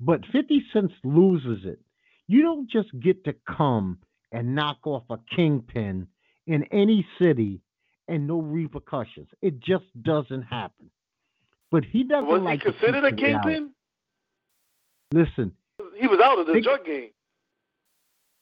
But 0.00 0.20
Fifty 0.32 0.62
Cent 0.72 0.92
loses 1.02 1.64
it. 1.64 1.80
You 2.28 2.42
don't 2.42 2.70
just 2.70 2.88
get 3.00 3.24
to 3.24 3.34
come 3.46 3.98
and 4.30 4.54
knock 4.54 4.78
off 4.86 5.04
a 5.10 5.18
kingpin 5.34 6.06
in 6.46 6.62
any 6.64 7.06
city 7.20 7.60
and 8.06 8.26
no 8.26 8.40
repercussions. 8.40 9.28
It 9.42 9.58
just 9.60 9.84
doesn't 10.02 10.42
happen. 10.42 10.90
But 11.70 11.84
he 11.84 12.04
doesn't 12.04 12.26
Was 12.28 12.42
like 12.42 12.62
he 12.62 12.70
considered 12.70 13.04
a 13.04 13.12
kingpin? 13.14 13.70
Listen, 15.12 15.52
He 15.96 16.06
was 16.06 16.20
out 16.20 16.38
of 16.38 16.46
the 16.46 16.52
They- 16.54 16.60
drug 16.60 16.84
game. 16.84 17.10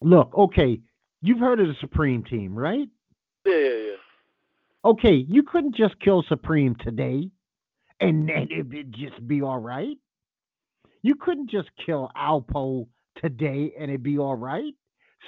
look, 0.03 0.37
okay, 0.37 0.81
you've 1.23 1.39
heard 1.39 1.61
of 1.61 1.69
the 1.69 1.75
Supreme 1.81 2.23
Team, 2.25 2.55
right? 2.59 2.89
Yeah, 3.45 3.55
yeah, 3.57 3.69
yeah. 3.91 3.97
Okay, 4.85 5.15
you 5.15 5.43
couldn't 5.43 5.75
just 5.75 5.99
kill 6.01 6.23
Supreme 6.25 6.75
today 6.77 7.31
and 8.01 8.29
then 8.29 8.49
it'd 8.51 8.93
just 8.93 9.27
be 9.27 9.43
all 9.43 9.59
right. 9.59 9.97
You 11.03 11.15
couldn't 11.15 11.51
just 11.51 11.69
kill 11.85 12.11
Alpo 12.17 12.87
today 13.23 13.73
and 13.79 13.91
it'd 13.91 14.03
be 14.03 14.19
all 14.19 14.37
right. 14.37 14.75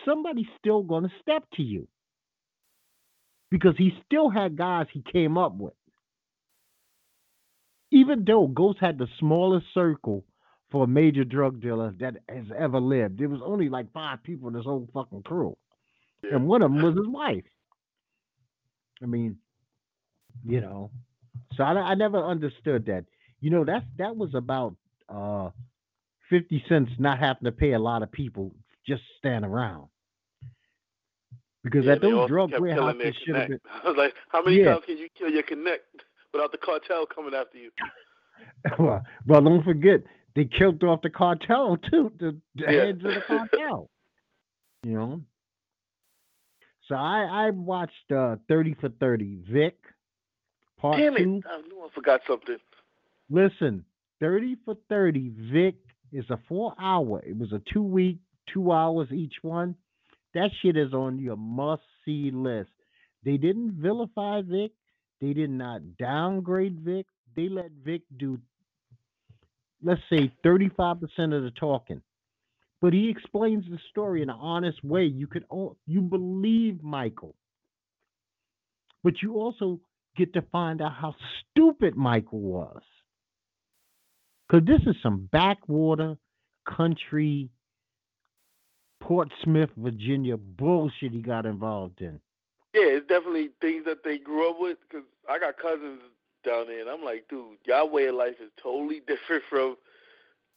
Somebody's 0.05 0.47
still 0.59 0.83
going 0.83 1.05
to 1.05 1.11
step 1.23 1.45
to 1.55 1.63
you 1.63 1.89
because 3.51 3.75
he 3.79 3.93
still 4.07 4.29
had 4.29 4.57
guys 4.57 4.87
he 4.93 5.03
came 5.13 5.39
up 5.39 5.55
with. 5.55 5.75
Even 7.91 8.25
though 8.27 8.47
Ghost 8.47 8.79
had 8.81 8.99
the 8.99 9.09
smallest 9.19 9.67
circle 9.73 10.25
for 10.71 10.85
a 10.85 10.89
major 10.89 11.25
drug 11.25 11.63
dealer 11.63 11.95
that 12.01 12.17
has 12.29 12.45
ever 12.57 12.81
lived, 12.81 13.19
there 13.19 13.31
was 13.31 13.41
only 13.43 13.71
like 13.71 13.91
five 13.93 14.23
people 14.23 14.49
in 14.49 14.55
this 14.55 14.65
whole 14.65 14.89
fucking 14.93 15.23
crew 15.23 15.57
and 16.23 16.47
one 16.47 16.63
of 16.63 16.73
them 16.73 16.83
was 16.83 16.97
his 16.97 17.07
wife. 17.07 17.45
I 19.03 19.07
mean, 19.07 19.37
you 20.45 20.61
know, 20.61 20.91
so 21.59 21.65
I, 21.65 21.73
I 21.75 21.95
never 21.95 22.25
understood 22.25 22.87
that. 22.87 23.05
You 23.41 23.51
know, 23.51 23.65
that's 23.67 23.85
that 23.99 24.17
was 24.17 24.35
about 24.35 24.77
uh, 25.11 25.51
fifty 26.31 26.65
cents 26.69 26.91
not 26.99 27.19
having 27.19 27.45
to 27.45 27.53
pay 27.53 27.73
a 27.73 27.79
lot 27.79 28.03
of 28.03 28.11
people 28.11 28.55
just 28.87 29.03
stand 29.19 29.45
around 29.45 29.89
because 31.63 31.85
Yeah, 31.85 31.93
at 31.93 32.01
those 32.01 32.27
drug 32.29 32.53
warehouses 32.59 33.15
should 33.27 33.37
have 33.37 33.49
been. 33.49 33.61
I 33.85 33.89
was 33.89 33.97
like, 33.99 34.15
how 34.29 34.43
many 34.43 34.59
Yeah. 34.59 34.75
times 34.75 34.85
can 34.87 34.97
you 34.97 35.09
kill 35.19 35.31
your 35.31 35.43
connect 35.43 35.85
without 36.33 36.53
the 36.53 36.59
cartel 36.59 37.07
coming 37.07 37.35
after 37.35 37.59
you? 37.59 37.71
well, 38.79 39.03
well, 39.27 39.41
don't 39.43 39.65
forget 39.65 40.03
they 40.35 40.45
killed 40.47 40.83
off 40.85 41.03
the 41.03 41.11
cartel 41.11 41.77
too, 41.77 42.13
the, 42.19 42.37
the 42.55 42.63
Yeah. 42.63 42.87
heads 42.87 43.05
of 43.05 43.15
the 43.15 43.21
cartel. 43.27 43.91
you 44.85 44.93
know. 44.93 45.21
So 46.89 46.95
I 46.95 47.47
I 47.47 47.51
watched 47.51 48.11
uh, 48.13 48.37
Thirty 48.49 48.75
for 48.81 48.89
Thirty, 48.89 49.39
Vic, 49.51 49.77
part 50.79 50.99
Damn 50.99 51.17
two. 51.17 51.43
it! 51.45 51.45
I 51.51 51.61
knew 51.63 51.83
I 51.85 51.89
forgot 51.95 52.21
something. 52.27 52.57
Listen, 53.31 53.85
30 54.21 54.57
for 54.65 54.77
30, 54.89 55.33
Vic 55.53 55.77
is 56.13 56.25
a 56.31 56.39
four 56.49 56.75
hour. 56.81 57.23
It 57.27 57.37
was 57.37 57.53
a 57.53 57.61
two 57.73 57.83
week, 57.83 58.19
two 58.53 58.73
hours 58.73 59.09
each 59.13 59.35
one. 59.43 59.75
That 60.35 60.51
shit 60.63 60.77
is 60.77 60.93
on 60.93 61.19
your 61.19 61.37
must 61.37 61.83
see 62.05 62.31
list. 62.33 62.71
They 63.25 63.37
didn't 63.37 63.73
vilify 63.73 64.43
Vic. 64.43 64.73
They 65.21 65.33
did 65.33 65.51
not 65.51 65.97
downgrade 65.99 66.81
Vic. 66.81 67.07
They 67.35 67.49
let 67.49 67.71
Vic 67.85 68.03
do, 68.17 68.39
let's 69.83 70.01
say, 70.11 70.33
35% 70.45 71.01
of 71.37 71.43
the 71.43 71.53
talking. 71.59 72.03
But 72.81 72.93
he 72.93 73.09
explains 73.09 73.65
the 73.69 73.79
story 73.91 74.23
in 74.23 74.31
an 74.31 74.37
honest 74.41 74.83
way. 74.85 75.05
You 75.05 75.27
could 75.27 75.45
you 75.87 76.01
believe 76.01 76.83
Michael. 76.83 77.35
But 79.03 79.21
you 79.23 79.35
also 79.35 79.81
get 80.19 80.35
to 80.35 80.43
find 80.53 80.83
out 80.83 80.93
how 80.93 81.15
stupid 81.53 81.97
Michael 81.97 82.41
was. 82.41 82.83
Because 84.49 84.67
this 84.67 84.81
is 84.87 84.97
some 85.03 85.29
backwater 85.31 86.17
country, 86.67 87.49
Portsmouth, 89.01 89.71
Virginia 89.77 90.37
bullshit 90.37 91.13
he 91.13 91.21
got 91.21 91.47
involved 91.47 92.01
in. 92.01 92.21
Yeah, 92.75 92.83
it's 92.85 93.07
definitely 93.07 93.51
things 93.61 93.85
that 93.87 94.05
they 94.05 94.19
grew 94.19 94.51
up 94.51 94.57
with. 94.59 94.79
Cause 94.91 95.03
I 95.29 95.39
got 95.39 95.59
cousins 95.59 96.01
down 96.45 96.67
there, 96.67 96.81
and 96.81 96.91
I'm 96.91 97.03
like, 97.05 97.27
dude, 97.29 97.59
y'all 97.65 97.89
way 97.89 98.07
of 98.07 98.15
life 98.15 98.37
is 98.43 98.51
totally 98.63 99.01
different 99.07 99.43
from 99.49 99.77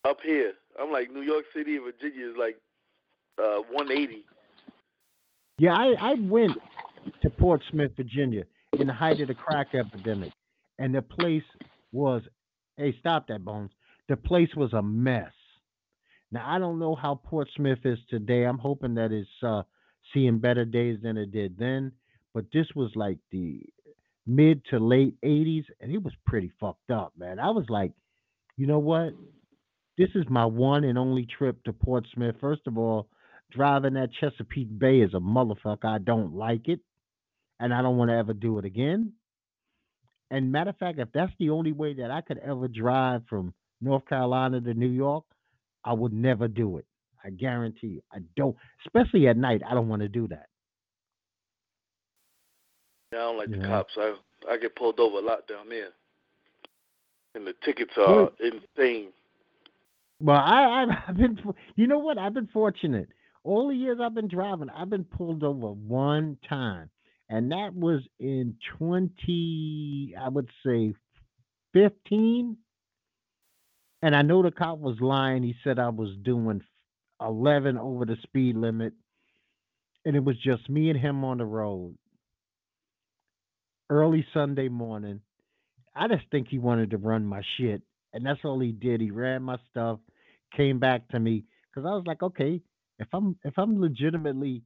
up 0.04 0.18
here. 0.24 0.54
I'm 0.80 0.92
like, 0.92 1.12
New 1.12 1.22
York 1.22 1.46
City 1.56 1.76
and 1.78 1.86
Virginia 1.86 2.30
is 2.30 2.36
like 2.38 2.58
uh 3.38 3.62
180. 3.72 4.26
Yeah, 5.58 5.74
I, 5.74 5.94
I 6.00 6.14
went 6.16 6.58
to 7.22 7.30
Portsmouth, 7.30 7.92
Virginia 7.96 8.46
in 8.80 8.88
the 8.88 8.94
height 8.94 9.22
of 9.22 9.28
the 9.28 9.34
crack 9.34 9.74
epidemic, 9.74 10.32
and 10.80 10.96
the 10.96 11.02
place 11.02 11.44
was, 11.92 12.22
hey, 12.78 12.96
stop 13.00 13.28
that, 13.28 13.44
Bones. 13.44 13.72
The 14.08 14.18
place 14.18 14.50
was 14.56 14.74
a 14.74 14.82
mess. 14.82 15.32
Now, 16.32 16.46
I 16.48 16.60
don't 16.60 16.80
know 16.80 16.96
how 16.96 17.16
Portsmouth 17.16 17.86
is 17.86 18.00
today. 18.10 18.44
I'm 18.44 18.58
hoping 18.58 18.96
that 18.96 19.12
it's 19.12 19.30
uh, 19.44 19.64
seeing 20.14 20.40
better 20.40 20.66
days 20.66 21.00
than 21.04 21.18
it 21.18 21.32
did 21.32 21.58
then, 21.58 21.92
but 22.34 22.46
this 22.54 22.68
was 22.76 22.92
like 22.96 23.18
the 23.32 23.62
mid 24.26 24.64
to 24.70 24.80
late 24.80 25.16
80s, 25.24 25.66
and 25.82 25.92
it 25.92 26.02
was 26.02 26.14
pretty 26.26 26.52
fucked 26.60 26.92
up, 26.92 27.14
man. 27.18 27.40
I 27.40 27.50
was 27.50 27.66
like, 27.70 27.92
you 28.58 28.68
know 28.68 28.80
what? 28.80 29.14
This 29.98 30.10
is 30.16 30.26
my 30.30 30.46
one 30.46 30.84
and 30.86 30.98
only 30.98 31.26
trip 31.26 31.62
to 31.66 31.74
Portsmouth. 31.74 32.36
First 32.40 32.62
of 32.66 32.78
all, 32.78 33.10
driving 33.52 33.96
that 33.96 34.14
Chesapeake 34.20 34.80
Bay 34.80 35.02
is 35.02 35.14
a 35.14 35.20
motherfucker. 35.20 35.86
I 35.86 35.98
don't 35.98 36.34
like 36.34 36.70
it, 36.70 36.80
and 37.62 37.74
I 37.74 37.82
don't 37.82 37.96
want 37.96 38.10
to 38.10 38.18
ever 38.18 38.34
do 38.34 38.58
it 38.58 38.66
again. 38.66 39.14
And 40.32 40.52
matter 40.52 40.72
of 40.72 40.78
fact, 40.78 41.00
if 41.00 41.10
that's 41.14 41.32
the 41.40 41.52
only 41.52 41.72
way 41.72 41.94
that 41.94 42.10
I 42.10 42.22
could 42.22 42.40
ever 42.40 42.68
drive 42.68 43.22
from 43.30 43.54
North 43.82 44.06
Carolina 44.08 44.60
to 44.62 44.74
New 44.74 44.90
York, 44.90 45.24
I 45.86 45.94
would 45.94 46.14
never 46.14 46.48
do 46.48 46.78
it. 46.78 46.86
I 47.24 47.30
guarantee 47.30 47.88
you. 47.88 48.02
I 48.12 48.20
don't, 48.36 48.56
especially 48.86 49.28
at 49.28 49.38
night. 49.38 49.62
I 49.68 49.76
don't 49.76 49.88
want 49.88 50.02
to 50.02 50.08
do 50.08 50.28
that. 50.30 50.48
Yeah, 53.14 53.20
I 53.20 53.22
don't 53.22 53.38
like 53.38 53.52
the 53.52 53.68
cops. 53.68 53.94
I 53.98 54.16
I 54.50 54.58
get 54.58 54.76
pulled 54.76 55.00
over 55.00 55.18
a 55.18 55.22
lot 55.22 55.48
down 55.48 55.70
there, 55.70 55.90
and 57.36 57.46
the 57.46 57.54
tickets 57.64 57.92
are 57.98 58.32
insane. 58.40 59.10
Well, 60.20 60.38
I, 60.38 60.88
I've 61.08 61.18
been, 61.18 61.38
you 61.76 61.86
know 61.86 62.00
what? 62.00 62.18
I've 62.18 62.34
been 62.34 62.50
fortunate. 62.52 63.10
All 63.44 63.68
the 63.68 63.76
years 63.76 64.00
I've 64.02 64.16
been 64.16 64.28
driving, 64.28 64.70
I've 64.70 64.90
been 64.90 65.04
pulled 65.04 65.44
over 65.44 65.68
one 65.68 66.38
time, 66.48 66.90
and 67.32 67.54
that 67.54 67.74
was 67.74 68.02
in 68.20 68.58
20, 68.78 70.16
I 70.22 70.28
would 70.28 70.50
say, 70.66 70.94
15. 71.74 72.58
And 74.02 74.16
I 74.16 74.22
know 74.22 74.44
the 74.44 74.52
cop 74.52 74.80
was 74.80 74.98
lying. 75.00 75.42
He 75.42 75.56
said 75.64 75.80
I 75.80 75.90
was 75.90 76.10
doing 76.24 76.62
11 77.22 77.78
over 77.78 78.06
the 78.06 78.18
speed 78.24 78.58
limit, 78.58 78.92
and 80.04 80.18
it 80.18 80.24
was 80.24 80.36
just 80.44 80.70
me 80.70 80.90
and 80.90 81.00
him 81.00 81.24
on 81.24 81.38
the 81.38 81.46
road. 81.46 81.96
Early 83.90 84.26
Sunday 84.34 84.68
morning. 84.68 85.22
I 85.96 86.10
just 86.10 86.26
think 86.32 86.50
he 86.50 86.60
wanted 86.60 86.92
to 86.92 86.98
run 86.98 87.26
my 87.26 87.44
shit, 87.58 87.82
and 88.14 88.26
that's 88.26 88.40
all 88.44 88.60
he 88.60 88.74
did. 88.74 89.00
He 89.00 89.12
ran 89.12 89.44
my 89.44 89.58
stuff, 89.70 90.00
came 90.56 90.80
back 90.80 91.08
to 91.10 91.20
me 91.20 91.46
because 91.70 91.88
I 91.88 91.94
was 91.94 92.04
like, 92.06 92.24
okay, 92.24 92.62
if 93.00 93.08
I'm 93.14 93.38
if 93.44 93.54
I'm 93.58 93.80
legitimately 93.80 94.64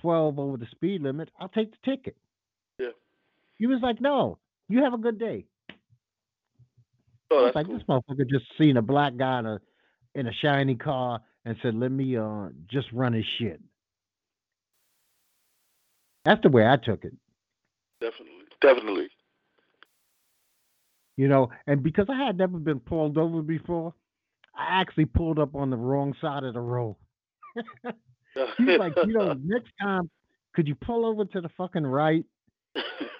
12 0.00 0.38
over 0.38 0.56
the 0.56 0.66
speed 0.70 1.02
limit, 1.02 1.30
I'll 1.40 1.48
take 1.48 1.70
the 1.70 1.90
ticket. 1.90 2.16
Yeah. 2.78 2.88
He 3.58 3.66
was 3.66 3.80
like, 3.82 4.00
no, 4.00 4.38
you 4.68 4.82
have 4.84 4.94
a 4.94 4.98
good 4.98 5.18
day. 5.18 5.46
I 5.70 5.74
Oh, 7.30 7.44
was 7.44 7.52
that's 7.54 7.56
like, 7.56 7.66
cool. 7.66 7.78
this 7.78 7.86
motherfucker 7.88 8.28
just 8.28 8.46
seen 8.58 8.76
a 8.76 8.82
black 8.82 9.16
guy 9.16 9.38
in 9.40 9.46
a 9.46 9.60
in 10.14 10.26
a 10.26 10.32
shiny 10.42 10.74
car 10.76 11.20
and 11.44 11.56
said, 11.62 11.74
let 11.74 11.90
me 11.92 12.16
uh 12.16 12.48
just 12.70 12.88
run 12.92 13.12
his 13.12 13.26
shit. 13.38 13.60
That's 16.24 16.42
the 16.42 16.50
way 16.50 16.66
I 16.66 16.76
took 16.76 17.04
it. 17.04 17.14
Definitely, 18.00 18.44
definitely. 18.60 19.08
you 21.16 21.26
know, 21.28 21.50
and 21.66 21.82
because 21.82 22.06
I 22.08 22.24
had 22.26 22.38
never 22.38 22.58
been 22.58 22.80
pulled 22.80 23.18
over 23.18 23.42
before, 23.42 23.92
I 24.54 24.80
actually 24.80 25.06
pulled 25.06 25.38
up 25.38 25.54
on 25.56 25.70
the 25.70 25.76
wrong 25.76 26.14
side 26.20 26.44
of 26.44 26.54
the 26.54 26.60
road. 26.60 26.96
He's 28.58 28.78
like, 28.78 28.92
you 29.06 29.12
know, 29.12 29.32
next 29.42 29.72
time, 29.80 30.10
could 30.54 30.66
you 30.68 30.74
pull 30.74 31.04
over 31.06 31.24
to 31.24 31.40
the 31.40 31.48
fucking 31.56 31.86
right 31.86 32.24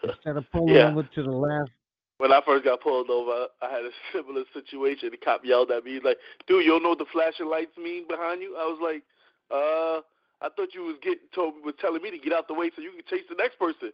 instead 0.02 0.36
of 0.36 0.44
pulling 0.52 0.76
Yeah. 0.76 0.88
over 0.88 1.02
to 1.02 1.22
the 1.22 1.30
left? 1.30 1.70
when 2.18 2.32
I 2.32 2.40
first 2.44 2.64
got 2.64 2.80
pulled 2.80 3.10
over, 3.10 3.46
I 3.62 3.70
had 3.70 3.84
a 3.84 3.90
similar 4.12 4.42
situation. 4.52 5.10
The 5.10 5.16
cop 5.16 5.44
yelled 5.44 5.70
at 5.70 5.84
me, 5.84 5.94
he's 5.94 6.02
like, 6.02 6.18
"Dude, 6.46 6.64
you 6.64 6.72
don't 6.72 6.82
know 6.82 6.90
what 6.90 6.98
the 6.98 7.06
flashing 7.12 7.46
lights 7.46 7.76
mean 7.78 8.06
behind 8.06 8.42
you?" 8.42 8.56
I 8.56 8.64
was 8.64 8.78
like, 8.82 9.02
"Uh, 9.50 10.02
I 10.44 10.50
thought 10.54 10.74
you 10.74 10.82
was 10.82 10.96
getting 11.02 11.28
told 11.34 11.54
was 11.64 11.74
telling 11.80 12.02
me 12.02 12.10
to 12.10 12.18
get 12.18 12.32
out 12.32 12.48
the 12.48 12.54
way 12.54 12.70
so 12.74 12.82
you 12.82 12.92
can 12.92 13.02
chase 13.08 13.26
the 13.28 13.36
next 13.36 13.58
person." 13.58 13.92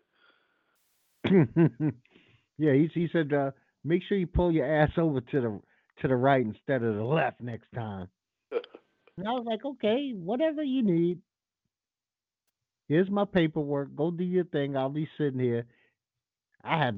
yeah, 2.58 2.72
he 2.72 2.90
he 2.92 3.08
said, 3.12 3.32
uh, 3.32 3.50
make 3.84 4.02
sure 4.02 4.18
you 4.18 4.26
pull 4.26 4.52
your 4.52 4.66
ass 4.66 4.90
over 4.96 5.20
to 5.20 5.40
the 5.40 5.60
to 6.02 6.08
the 6.08 6.16
right 6.16 6.44
instead 6.44 6.82
of 6.82 6.96
the 6.96 7.04
left 7.04 7.40
next 7.40 7.70
time. 7.74 8.08
And 9.16 9.28
I 9.28 9.32
was 9.32 9.44
like, 9.46 9.64
okay, 9.64 10.12
whatever 10.14 10.62
you 10.62 10.82
need. 10.82 11.18
Here's 12.88 13.08
my 13.08 13.24
paperwork. 13.24 13.94
Go 13.96 14.10
do 14.10 14.24
your 14.24 14.44
thing. 14.44 14.76
I'll 14.76 14.90
be 14.90 15.08
sitting 15.16 15.40
here. 15.40 15.66
I 16.62 16.78
have 16.78 16.96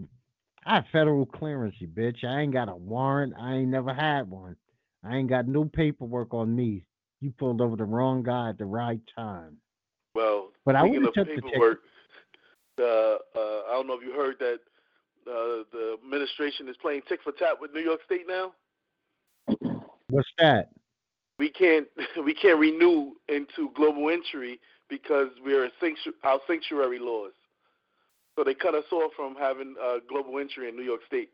I 0.64 0.76
have 0.76 0.84
federal 0.90 1.26
clearance, 1.26 1.76
you 1.78 1.86
bitch. 1.86 2.24
I 2.24 2.40
ain't 2.40 2.52
got 2.52 2.68
a 2.68 2.74
warrant. 2.74 3.34
I 3.38 3.54
ain't 3.54 3.68
never 3.68 3.94
had 3.94 4.28
one. 4.28 4.56
I 5.04 5.16
ain't 5.16 5.28
got 5.28 5.46
no 5.46 5.64
paperwork 5.64 6.34
on 6.34 6.54
me. 6.54 6.84
You 7.20 7.32
pulled 7.38 7.60
over 7.60 7.76
the 7.76 7.84
wrong 7.84 8.22
guy 8.22 8.50
at 8.50 8.58
the 8.58 8.64
right 8.64 9.00
time. 9.14 9.58
Well, 10.14 10.50
But 10.64 10.74
I 10.74 10.80
speaking 10.80 11.02
would 11.02 11.08
of 11.08 11.14
have 11.14 11.26
took 11.26 11.36
the 11.36 11.42
paperwork, 11.42 11.80
the 12.76 13.18
uh, 13.36 13.70
I 13.70 13.72
don't 13.72 13.86
know 13.86 13.94
if 13.94 14.02
you 14.02 14.12
heard 14.12 14.36
that 14.40 14.58
uh, 15.28 15.64
the 15.72 15.96
administration 16.02 16.68
is 16.68 16.76
playing 16.82 17.02
tick 17.08 17.20
for 17.22 17.32
tat 17.32 17.60
with 17.60 17.72
New 17.72 17.80
York 17.80 18.00
State 18.06 18.26
now. 18.28 18.52
What's 20.08 20.28
that? 20.38 20.70
We 21.38 21.50
can't 21.50 21.86
we 22.24 22.34
can't 22.34 22.58
renew 22.58 23.12
into 23.28 23.70
global 23.74 24.10
entry 24.10 24.60
because 24.88 25.28
we're 25.44 25.68
sanctu- 25.82 26.14
our 26.24 26.40
sanctuary 26.46 26.98
laws. 26.98 27.32
So 28.36 28.44
they 28.44 28.54
cut 28.54 28.74
us 28.74 28.84
off 28.92 29.12
from 29.16 29.34
having 29.34 29.74
uh, 29.82 29.96
global 30.08 30.38
entry 30.38 30.68
in 30.68 30.76
New 30.76 30.82
York 30.82 31.00
State. 31.06 31.30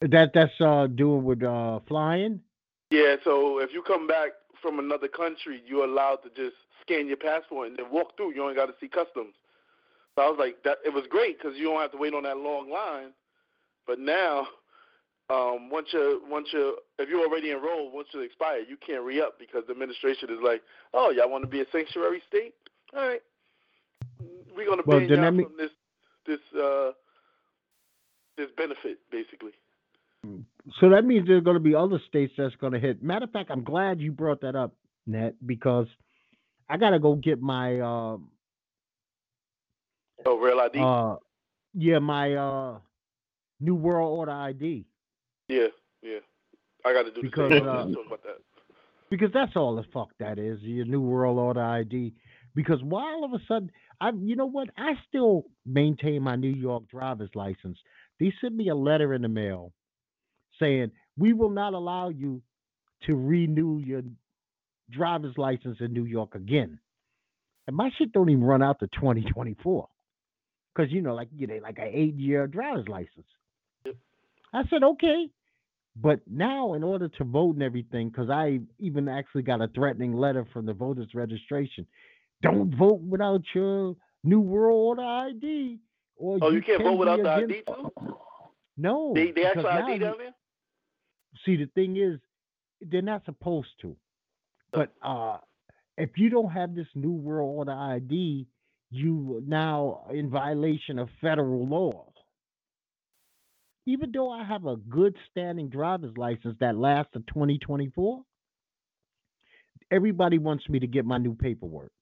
That 0.00 0.32
that's 0.32 0.58
uh 0.60 0.86
doing 0.86 1.24
with 1.24 1.42
uh 1.42 1.80
flying? 1.86 2.40
Yeah, 2.90 3.16
so 3.22 3.58
if 3.58 3.70
you 3.72 3.82
come 3.82 4.06
back 4.06 4.30
from 4.60 4.78
another 4.78 5.08
country, 5.08 5.62
you're 5.66 5.84
allowed 5.84 6.18
to 6.24 6.28
just 6.30 6.56
scan 6.80 7.06
your 7.06 7.16
passport 7.18 7.68
and 7.68 7.76
then 7.76 7.86
walk 7.90 8.16
through. 8.16 8.34
You 8.34 8.42
only 8.42 8.54
got 8.54 8.66
to 8.66 8.74
see 8.80 8.88
customs. 8.88 9.34
So 10.16 10.22
I 10.22 10.28
was 10.28 10.36
like, 10.38 10.62
that 10.64 10.78
it 10.84 10.92
was 10.92 11.04
great 11.08 11.38
because 11.38 11.56
you 11.56 11.64
don't 11.64 11.80
have 11.80 11.92
to 11.92 11.98
wait 11.98 12.14
on 12.14 12.24
that 12.24 12.38
long 12.38 12.70
line. 12.70 13.12
But 13.86 13.98
now, 13.98 14.48
um, 15.30 15.70
once 15.70 15.88
you 15.92 16.22
once 16.28 16.48
you 16.52 16.76
if 16.98 17.08
you're 17.08 17.24
already 17.26 17.50
enrolled, 17.52 17.92
once 17.92 18.08
you 18.12 18.20
expire, 18.20 18.60
you 18.60 18.76
can't 18.84 19.02
re 19.04 19.20
up 19.20 19.38
because 19.38 19.62
the 19.66 19.72
administration 19.72 20.28
is 20.30 20.38
like, 20.42 20.62
oh, 20.94 21.10
y'all 21.10 21.30
want 21.30 21.42
to 21.44 21.48
be 21.48 21.60
a 21.60 21.66
sanctuary 21.72 22.22
state? 22.28 22.54
All 22.96 23.06
right, 23.06 23.22
we're 24.56 24.66
gonna 24.68 24.82
Well, 24.84 24.98
ban 25.00 25.08
y'all 25.08 25.30
mean- 25.30 25.46
from 25.46 25.56
this 25.56 25.70
this 26.26 26.60
uh 26.60 26.92
this 28.36 28.48
benefit 28.56 28.98
basically. 29.10 29.52
So 30.80 30.90
that 30.90 31.04
means 31.06 31.26
there's 31.26 31.42
going 31.42 31.54
to 31.54 31.60
be 31.60 31.74
other 31.74 31.98
states 32.08 32.34
that's 32.36 32.54
going 32.56 32.74
to 32.74 32.78
hit. 32.78 33.02
Matter 33.02 33.24
of 33.24 33.30
fact, 33.30 33.50
I'm 33.50 33.64
glad 33.64 33.98
you 34.02 34.12
brought 34.12 34.42
that 34.42 34.54
up, 34.54 34.74
Net, 35.06 35.34
because 35.46 35.86
I 36.68 36.76
got 36.76 36.90
to 36.90 36.98
go 36.98 37.14
get 37.14 37.40
my 37.40 37.80
uh, 37.80 38.18
Oh, 40.26 40.38
real 40.38 40.60
ID. 40.60 40.78
uh 40.78 41.16
yeah 41.72 41.98
my 41.98 42.34
uh 42.34 42.78
new 43.60 43.74
world 43.74 44.18
order 44.18 44.32
ID 44.32 44.84
yeah, 45.50 45.66
yeah. 46.02 46.18
I 46.84 46.92
got 46.92 47.02
to 47.02 47.10
do 47.10 47.22
the 47.22 47.28
because, 47.28 47.50
same. 47.50 47.68
uh, 47.68 47.84
talk 47.84 48.06
about 48.06 48.22
that. 48.22 48.38
because 49.10 49.30
that's 49.32 49.56
all 49.56 49.76
the 49.76 49.84
fuck 49.92 50.08
that 50.18 50.38
is 50.38 50.60
your 50.62 50.86
new 50.86 51.00
world 51.00 51.38
order 51.38 51.62
ID. 51.62 52.14
Because 52.54 52.82
why 52.82 53.02
all 53.02 53.24
of 53.24 53.32
a 53.32 53.42
sudden 53.46 53.70
I 54.00 54.10
you 54.10 54.36
know 54.36 54.46
what 54.46 54.68
I 54.76 54.92
still 55.08 55.44
maintain 55.66 56.22
my 56.22 56.36
New 56.36 56.48
York 56.52 56.88
driver's 56.88 57.30
license. 57.34 57.78
They 58.18 58.32
sent 58.40 58.54
me 58.54 58.68
a 58.68 58.74
letter 58.74 59.14
in 59.14 59.22
the 59.22 59.28
mail 59.28 59.72
saying 60.58 60.90
we 61.18 61.32
will 61.32 61.50
not 61.50 61.74
allow 61.74 62.08
you 62.08 62.42
to 63.06 63.14
renew 63.14 63.78
your 63.78 64.02
driver's 64.90 65.36
license 65.36 65.78
in 65.80 65.92
New 65.92 66.04
York 66.04 66.34
again. 66.34 66.78
And 67.66 67.76
my 67.76 67.90
shit 67.96 68.12
don't 68.12 68.28
even 68.30 68.44
run 68.44 68.62
out 68.62 68.80
to 68.80 68.86
2024. 68.88 69.88
Because, 70.74 70.92
you 70.92 71.02
know, 71.02 71.14
like 71.14 71.28
you 71.36 71.46
get 71.46 71.62
like 71.62 71.78
an 71.78 71.90
eight 71.92 72.14
year 72.14 72.46
driver's 72.46 72.88
license. 72.88 73.26
I 74.52 74.62
said, 74.68 74.82
okay. 74.82 75.28
But 76.02 76.20
now, 76.26 76.74
in 76.74 76.82
order 76.82 77.08
to 77.08 77.24
vote 77.24 77.54
and 77.54 77.62
everything, 77.62 78.08
because 78.08 78.30
I 78.30 78.60
even 78.78 79.08
actually 79.08 79.42
got 79.42 79.60
a 79.60 79.68
threatening 79.68 80.14
letter 80.14 80.46
from 80.52 80.66
the 80.66 80.72
voters 80.72 81.08
registration 81.14 81.86
don't 82.42 82.74
vote 82.74 83.00
without 83.00 83.42
your 83.54 83.96
New 84.24 84.40
World 84.40 84.98
Order 84.98 85.02
ID. 85.02 85.78
Or 86.16 86.38
Oh, 86.40 86.50
you 86.50 86.62
can't 86.62 86.78
can 86.78 86.86
vote 86.86 86.98
without 86.98 87.22
the 87.22 87.30
ID 87.30 87.62
too? 87.66 88.16
No. 88.78 89.12
They 89.14 89.30
they 89.30 89.44
actually 89.44 89.66
ID 89.66 89.98
down 89.98 90.14
there? 90.18 90.34
see 91.44 91.56
the 91.56 91.66
thing 91.74 91.96
is 91.96 92.18
they're 92.80 93.02
not 93.02 93.24
supposed 93.24 93.68
to 93.82 93.96
but 94.72 94.92
uh 95.02 95.38
if 95.96 96.10
you 96.16 96.30
don't 96.30 96.50
have 96.50 96.74
this 96.74 96.86
new 96.94 97.12
world 97.12 97.68
order 97.68 97.72
id 97.72 98.46
you 98.90 99.42
now 99.46 100.06
in 100.12 100.28
violation 100.30 100.98
of 100.98 101.08
federal 101.20 101.66
law 101.66 102.09
even 103.90 104.10
though 104.12 104.30
i 104.30 104.42
have 104.44 104.64
a 104.66 104.76
good 104.76 105.14
standing 105.30 105.68
driver's 105.68 106.16
license 106.16 106.56
that 106.60 106.76
lasts 106.76 107.12
to 107.12 107.18
2024 107.20 108.22
everybody 109.90 110.38
wants 110.38 110.68
me 110.68 110.78
to 110.78 110.86
get 110.86 111.04
my 111.04 111.18
new 111.18 111.34
paperwork 111.34 111.92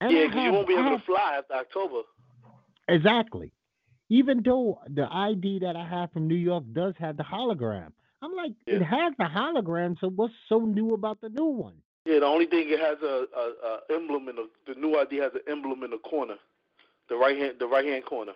And 0.00 0.12
Yeah, 0.12 0.26
because 0.26 0.44
you 0.44 0.52
won't 0.52 0.68
be 0.68 0.74
able 0.74 0.84
have- 0.84 1.00
to 1.00 1.06
fly 1.06 1.34
after 1.38 1.54
October. 1.54 2.02
Exactly. 2.88 3.52
Even 4.10 4.42
though 4.44 4.80
the 4.88 5.06
ID 5.12 5.58
that 5.60 5.76
I 5.76 5.84
have 5.86 6.12
from 6.12 6.28
New 6.28 6.36
York 6.36 6.64
does 6.72 6.94
have 6.98 7.16
the 7.16 7.24
hologram. 7.24 7.92
I'm 8.22 8.34
like, 8.34 8.52
it 8.66 8.80
has 8.82 9.12
the 9.18 9.24
hologram, 9.24 9.98
so 10.00 10.08
what's 10.08 10.32
so 10.48 10.60
new 10.60 10.94
about 10.94 11.20
the 11.20 11.28
new 11.28 11.46
one? 11.46 11.74
Yeah, 12.06 12.20
the 12.20 12.26
only 12.26 12.46
thing 12.46 12.68
it 12.70 12.80
has 12.80 12.98
a, 13.02 13.26
a, 13.36 13.44
a 13.68 13.80
emblem 13.96 14.28
in 14.28 14.36
the 14.36 14.48
the 14.68 14.74
new 14.80 14.96
ID 14.98 15.16
has 15.16 15.32
an 15.34 15.42
emblem 15.48 15.82
in 15.82 15.90
the 15.90 15.98
corner, 15.98 16.36
the 17.10 17.16
right 17.16 17.36
hand 17.36 17.54
the 17.58 17.66
right 17.66 17.84
hand 17.84 18.04
corner. 18.06 18.32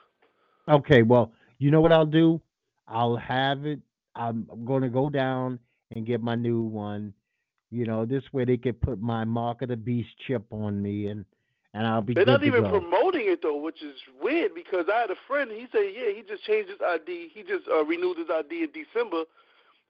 Okay, 0.69 1.03
well, 1.03 1.33
you 1.59 1.71
know 1.71 1.81
what 1.81 1.93
I'll 1.93 2.05
do? 2.23 2.41
I'll 2.89 3.17
have 3.17 3.67
it. 3.67 3.81
I'm 4.15 4.47
going 4.65 4.83
to 4.83 4.89
go 4.89 5.09
down 5.09 5.59
and 5.95 6.07
get 6.07 6.23
my 6.23 6.35
new 6.35 6.63
one. 6.63 7.15
You 7.71 7.87
know, 7.87 8.05
this 8.05 8.25
way 8.33 8.45
they 8.45 8.59
can 8.59 8.75
put 8.75 9.01
my 9.01 9.25
Mark 9.25 9.63
of 9.63 9.69
the 9.69 9.77
Beast 9.77 10.11
chip 10.27 10.45
on 10.51 10.83
me, 10.83 11.07
and 11.07 11.25
and 11.75 11.87
I'll 11.87 12.03
be 12.03 12.13
They're 12.13 12.27
not 12.27 12.45
even 12.45 12.65
go. 12.65 12.81
promoting 12.81 13.23
it 13.29 13.41
though, 13.43 13.57
which 13.57 13.83
is 13.83 13.97
weird 14.21 14.55
because 14.55 14.87
I 14.93 15.01
had 15.01 15.11
a 15.11 15.17
friend. 15.27 15.51
He 15.51 15.67
said, 15.73 15.89
yeah, 15.95 16.13
he 16.15 16.23
just 16.29 16.45
changed 16.45 16.69
his 16.69 16.79
ID. 16.87 17.31
He 17.33 17.43
just 17.43 17.67
uh, 17.73 17.85
renewed 17.85 18.19
his 18.19 18.29
ID 18.29 18.65
in 18.65 18.71
December, 18.77 19.25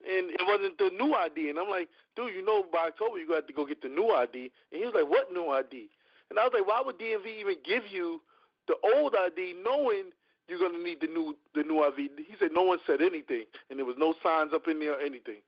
and 0.07 0.31
it 0.31 0.41
wasn't 0.47 0.77
the 0.77 0.91
new 0.97 1.13
ID. 1.13 1.49
And 1.49 1.59
I'm 1.59 1.69
like, 1.69 1.89
dude, 2.15 2.33
you 2.33 2.45
know, 2.45 2.63
by 2.71 2.87
October 2.87 3.17
you 3.17 3.27
got 3.27 3.47
to 3.47 3.53
go 3.53 3.65
get 3.65 3.81
the 3.81 3.89
new 3.89 4.11
ID. 4.11 4.49
And 4.71 4.79
he 4.79 4.85
was 4.85 4.93
like, 4.95 5.09
what 5.09 5.33
new 5.33 5.49
ID? 5.49 5.89
And 6.29 6.39
I 6.39 6.43
was 6.43 6.51
like, 6.53 6.65
why 6.65 6.81
would 6.85 6.97
DMV 6.97 7.27
even 7.39 7.55
give 7.65 7.83
you 7.91 8.21
the 8.67 8.75
old 8.95 9.13
ID, 9.19 9.55
knowing 9.63 10.15
you're 10.47 10.59
gonna 10.59 10.83
need 10.83 10.99
the 11.01 11.07
new 11.07 11.35
the 11.55 11.63
new 11.63 11.83
ID? 11.83 12.09
He 12.17 12.35
said 12.39 12.51
no 12.53 12.63
one 12.63 12.79
said 12.85 13.01
anything, 13.01 13.45
and 13.69 13.79
there 13.79 13.85
was 13.85 13.95
no 13.97 14.13
signs 14.23 14.53
up 14.53 14.67
in 14.67 14.79
there 14.79 14.93
or 14.93 15.01
anything. 15.01 15.41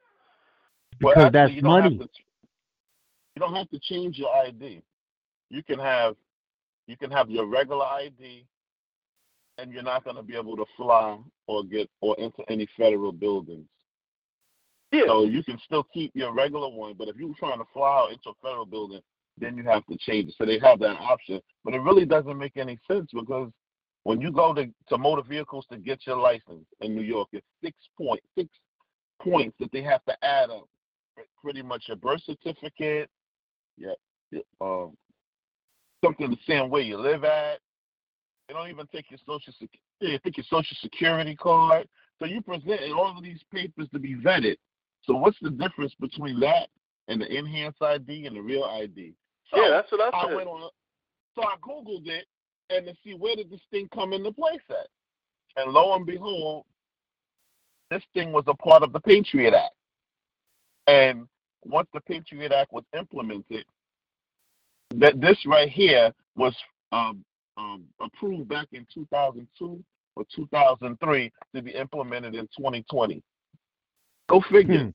Well, 1.02 1.14
Because 1.16 1.36
actually, 1.36 1.56
that's 1.56 1.64
money. 1.64 1.98
to- 1.98 2.10
you 3.36 3.40
don't 3.42 3.56
have 3.56 3.70
to 3.72 3.80
change 3.80 4.18
your 4.18 4.34
ID. 4.36 4.82
You 5.50 5.62
can 5.64 5.80
have 5.80 6.16
you 6.88 6.96
can 6.96 7.12
have 7.12 7.30
your 7.30 7.46
regular 7.48 7.86
ID, 7.86 8.46
and 9.58 9.72
you're 9.72 9.84
not 9.84 10.04
going 10.04 10.16
to 10.16 10.24
be 10.24 10.36
able 10.36 10.56
to 10.56 10.66
fly 10.78 11.18
or 11.48 11.64
get 11.64 11.90
or 12.02 12.16
enter 12.20 12.44
any 12.48 12.68
federal 12.78 13.12
buildings. 13.12 13.68
Yeah, 14.92 15.04
So 15.08 15.26
you 15.26 15.44
can 15.44 15.58
still 15.66 15.84
keep 15.94 16.12
your 16.14 16.32
regular 16.34 16.70
one, 16.70 16.94
but 16.98 17.08
if 17.08 17.18
you're 17.18 17.34
trying 17.38 17.58
to 17.58 17.66
fly 17.74 18.10
into 18.12 18.30
a 18.30 18.34
federal 18.42 18.66
building, 18.66 19.02
then 19.38 19.58
you 19.58 19.64
have 19.64 19.86
to 19.88 19.98
change 19.98 20.30
it. 20.30 20.36
So 20.38 20.46
they 20.46 20.60
have 20.60 20.80
that 20.80 20.98
option, 21.02 21.42
but 21.66 21.74
it 21.74 21.80
really 21.80 22.06
doesn't 22.06 22.38
make 22.38 22.56
any 22.56 22.80
sense 22.90 23.10
because 23.12 23.52
when 24.06 24.22
you 24.22 24.32
go 24.32 24.54
to, 24.54 24.68
to 24.88 24.98
motor 24.98 25.24
vehicles 25.28 25.66
to 25.72 25.78
get 25.78 26.06
your 26.06 26.18
license 26.18 26.66
in 26.80 26.96
New 26.96 27.02
York, 27.02 27.28
it's 27.34 27.46
six 27.62 27.76
point 27.98 28.22
six 28.38 28.48
points 29.22 29.56
that 29.60 29.72
they 29.74 29.82
have 29.82 30.06
to 30.06 30.16
add 30.24 30.52
up. 30.52 30.70
Pretty 31.44 31.64
much 31.64 31.86
your 31.88 31.98
birth 31.98 32.22
certificate, 32.24 33.10
yeah, 33.78 33.94
um, 34.62 34.96
something 36.04 36.30
to 36.30 36.38
say 36.48 36.60
where 36.62 36.82
you 36.82 36.98
live 36.98 37.24
at. 37.24 37.60
They 38.48 38.54
don't 38.54 38.70
even 38.70 38.86
take 38.94 39.10
your 39.10 39.20
social 39.26 39.54
security. 39.54 39.80
They 40.00 40.20
take 40.20 40.38
your 40.38 40.46
social 40.50 40.78
security 40.82 41.36
card. 41.36 41.88
So 42.20 42.26
you 42.26 42.42
present 42.42 42.82
all 42.96 43.18
of 43.18 43.24
these 43.24 43.42
papers 43.52 43.88
to 43.92 44.00
be 44.00 44.16
vetted. 44.16 44.58
So 45.04 45.16
what's 45.16 45.38
the 45.42 45.50
difference 45.50 45.94
between 46.00 46.40
that 46.42 46.70
and 47.08 47.22
the 47.22 47.36
enhanced 47.36 47.82
ID 47.82 48.28
and 48.28 48.36
the 48.36 48.42
real 48.42 48.66
ID? 48.66 49.14
So 49.52 49.64
yeah, 49.64 49.72
that's 49.72 49.92
what 49.92 50.14
I 50.14 50.18
I 50.18 50.28
said. 50.28 50.36
went 50.36 50.48
on, 50.48 50.70
so 51.34 51.42
I 51.44 51.56
googled 51.62 52.08
it 52.08 52.26
and 52.70 52.86
to 52.86 52.94
see 53.04 53.14
where 53.14 53.36
did 53.36 53.50
this 53.50 53.62
thing 53.72 53.88
come 53.94 54.14
into 54.14 54.32
place 54.32 54.60
at, 54.70 54.88
and 55.58 55.72
lo 55.72 55.96
and 55.96 56.06
behold, 56.06 56.66
this 57.92 58.04
thing 58.14 58.32
was 58.32 58.44
a 58.48 58.54
part 58.56 58.84
of 58.84 58.94
the 58.94 59.00
Patriot 59.00 59.54
Act. 59.54 59.74
And 60.88 61.28
once 61.64 61.88
the 61.94 62.02
Patriot 62.02 62.52
Act 62.52 62.74
was 62.74 62.84
implemented, 62.98 63.66
that 64.96 65.20
this 65.20 65.38
right 65.46 65.70
here 65.70 66.14
was 66.36 66.56
um, 66.92 67.24
um, 67.58 67.84
approved 68.02 68.50
back 68.50 68.68
in 68.72 68.86
2002 68.94 69.84
or 70.16 70.26
2003 70.36 71.32
to 71.56 71.62
be 71.62 71.72
implemented 71.72 72.36
in 72.36 72.48
2020. 72.58 73.22
Go 74.28 74.42
figure. 74.52 74.86
Hmm. 74.86 74.90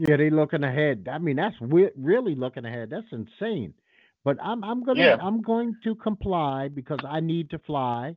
Yeah, 0.00 0.16
they 0.16 0.30
looking 0.30 0.64
ahead. 0.64 1.08
I 1.10 1.18
mean, 1.18 1.36
that's 1.36 1.54
really 1.60 2.34
looking 2.34 2.64
ahead. 2.64 2.90
That's 2.90 3.06
insane. 3.12 3.72
But 4.24 4.38
I'm 4.42 4.64
I'm 4.64 4.82
gonna 4.84 5.00
Yeah. 5.00 5.16
I'm 5.20 5.42
going 5.42 5.76
to 5.84 5.94
comply 5.94 6.68
because 6.68 7.00
I 7.06 7.20
need 7.20 7.50
to 7.50 7.58
fly. 7.60 8.16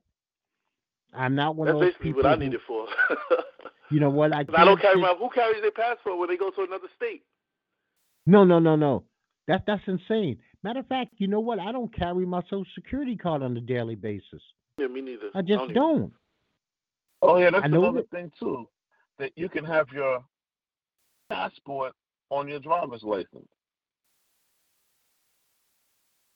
I'm 1.13 1.35
not 1.35 1.55
one 1.55 1.67
That's 1.67 1.75
of 1.75 1.81
those 1.81 1.93
people. 2.01 2.23
That's 2.23 2.39
basically 2.39 2.53
people. 2.53 2.83
what 2.83 2.85
I 2.85 2.87
who- 2.87 3.09
need 3.09 3.29
it 3.33 3.37
for. 3.37 3.43
You 3.89 4.01
know 4.01 4.09
what? 4.09 4.33
I, 4.33 4.39
I 4.57 4.65
don't 4.65 4.81
carry 4.81 4.95
sit- 4.95 5.01
my. 5.01 5.15
Who 5.17 5.29
carries 5.29 5.61
their 5.61 5.71
passport 5.71 6.17
when 6.19 6.27
they 6.27 6.35
go 6.35 6.49
to 6.49 6.61
another 6.63 6.89
state? 6.97 7.23
No, 8.25 8.43
no, 8.43 8.59
no, 8.59 8.75
no. 8.75 9.03
That 9.47 9.63
that's 9.65 9.81
insane. 9.87 10.39
Matter 10.61 10.81
of 10.81 10.87
fact, 10.87 11.13
you 11.19 11.27
know 11.27 11.39
what? 11.39 11.57
I 11.59 11.71
don't 11.71 11.93
carry 11.95 12.25
my 12.25 12.41
social 12.49 12.65
security 12.75 13.15
card 13.15 13.43
on 13.43 13.55
a 13.55 13.61
daily 13.61 13.95
basis. 13.95 14.41
Yeah, 14.77 14.87
me 14.87 14.99
neither. 14.99 15.29
I 15.33 15.41
just 15.41 15.63
even- 15.63 15.73
don't. 15.75 16.13
Oh 17.21 17.37
yeah, 17.37 17.49
that's 17.49 17.63
I 17.63 17.67
another 17.67 17.91
that- 18.01 18.11
thing 18.11 18.29
too. 18.37 18.67
That 19.19 19.31
you 19.37 19.47
can 19.47 19.63
have 19.63 19.87
your 19.93 20.21
passport 21.29 21.93
on 22.29 22.49
your 22.49 22.59
driver's 22.59 23.03
license. 23.03 23.47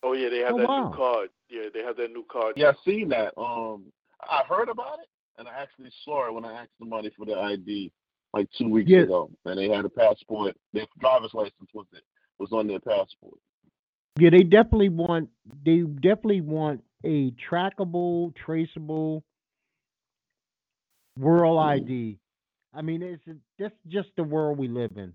Oh 0.04 0.14
yeah, 0.14 0.30
they 0.30 0.40
have 0.40 0.54
Oh, 0.54 0.58
that 0.58 0.68
wow. 0.68 0.90
new 0.90 0.96
card. 0.96 1.30
Yeah, 1.50 1.70
they 1.74 1.82
have 1.82 1.98
that 1.98 2.12
new 2.12 2.26
card. 2.32 2.56
Yeah, 2.58 2.70
I 2.70 2.74
seen 2.90 3.10
that. 3.10 3.34
Um, 3.38 3.86
I 4.22 4.44
heard 4.48 4.70
about 4.70 5.00
it, 5.00 5.08
and 5.38 5.48
I 5.48 5.62
actually 5.62 5.92
saw 6.04 6.28
it 6.28 6.34
when 6.34 6.46
I 6.46 6.62
asked 6.62 6.72
somebody 6.80 7.12
for 7.16 7.26
their 7.26 7.40
ID 7.40 7.92
like 8.34 8.48
two 8.58 8.70
weeks 8.70 8.90
Yeah. 8.90 9.04
ago, 9.04 9.30
and 9.46 9.58
they 9.58 9.70
had 9.70 9.86
a 9.86 9.90
passport. 9.90 10.56
Their 10.74 10.86
driver's 11.00 11.34
license 11.34 11.70
was 11.74 11.86
it 11.94 12.04
was 12.40 12.52
on 12.52 12.68
their 12.68 12.80
passport. 12.80 13.38
Yeah, 14.20 14.30
they 14.30 14.44
definitely 14.44 14.90
want 14.90 15.30
they 15.64 15.82
definitely 15.82 16.42
want 16.42 16.84
a 17.06 17.32
trackable, 17.50 18.34
traceable 18.36 19.24
world 21.18 21.60
ID. 21.60 22.18
I 22.74 22.82
mean, 22.82 23.02
it's 23.02 23.24
that's 23.60 23.76
just 23.88 24.10
the 24.16 24.24
world 24.24 24.58
we 24.58 24.68
live 24.68 24.92
in. 24.96 25.14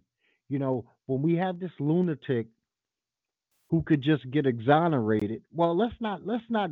You 0.48 0.58
know, 0.58 0.84
when 1.06 1.22
we 1.22 1.34
have 1.36 1.58
this 1.58 1.72
lunatic 1.80 2.46
who 3.70 3.82
could 3.82 4.02
just 4.02 4.30
get 4.30 4.46
exonerated. 4.46 5.42
Well, 5.52 5.76
let's 5.76 5.94
not 6.00 6.26
let's 6.26 6.44
not 6.48 6.70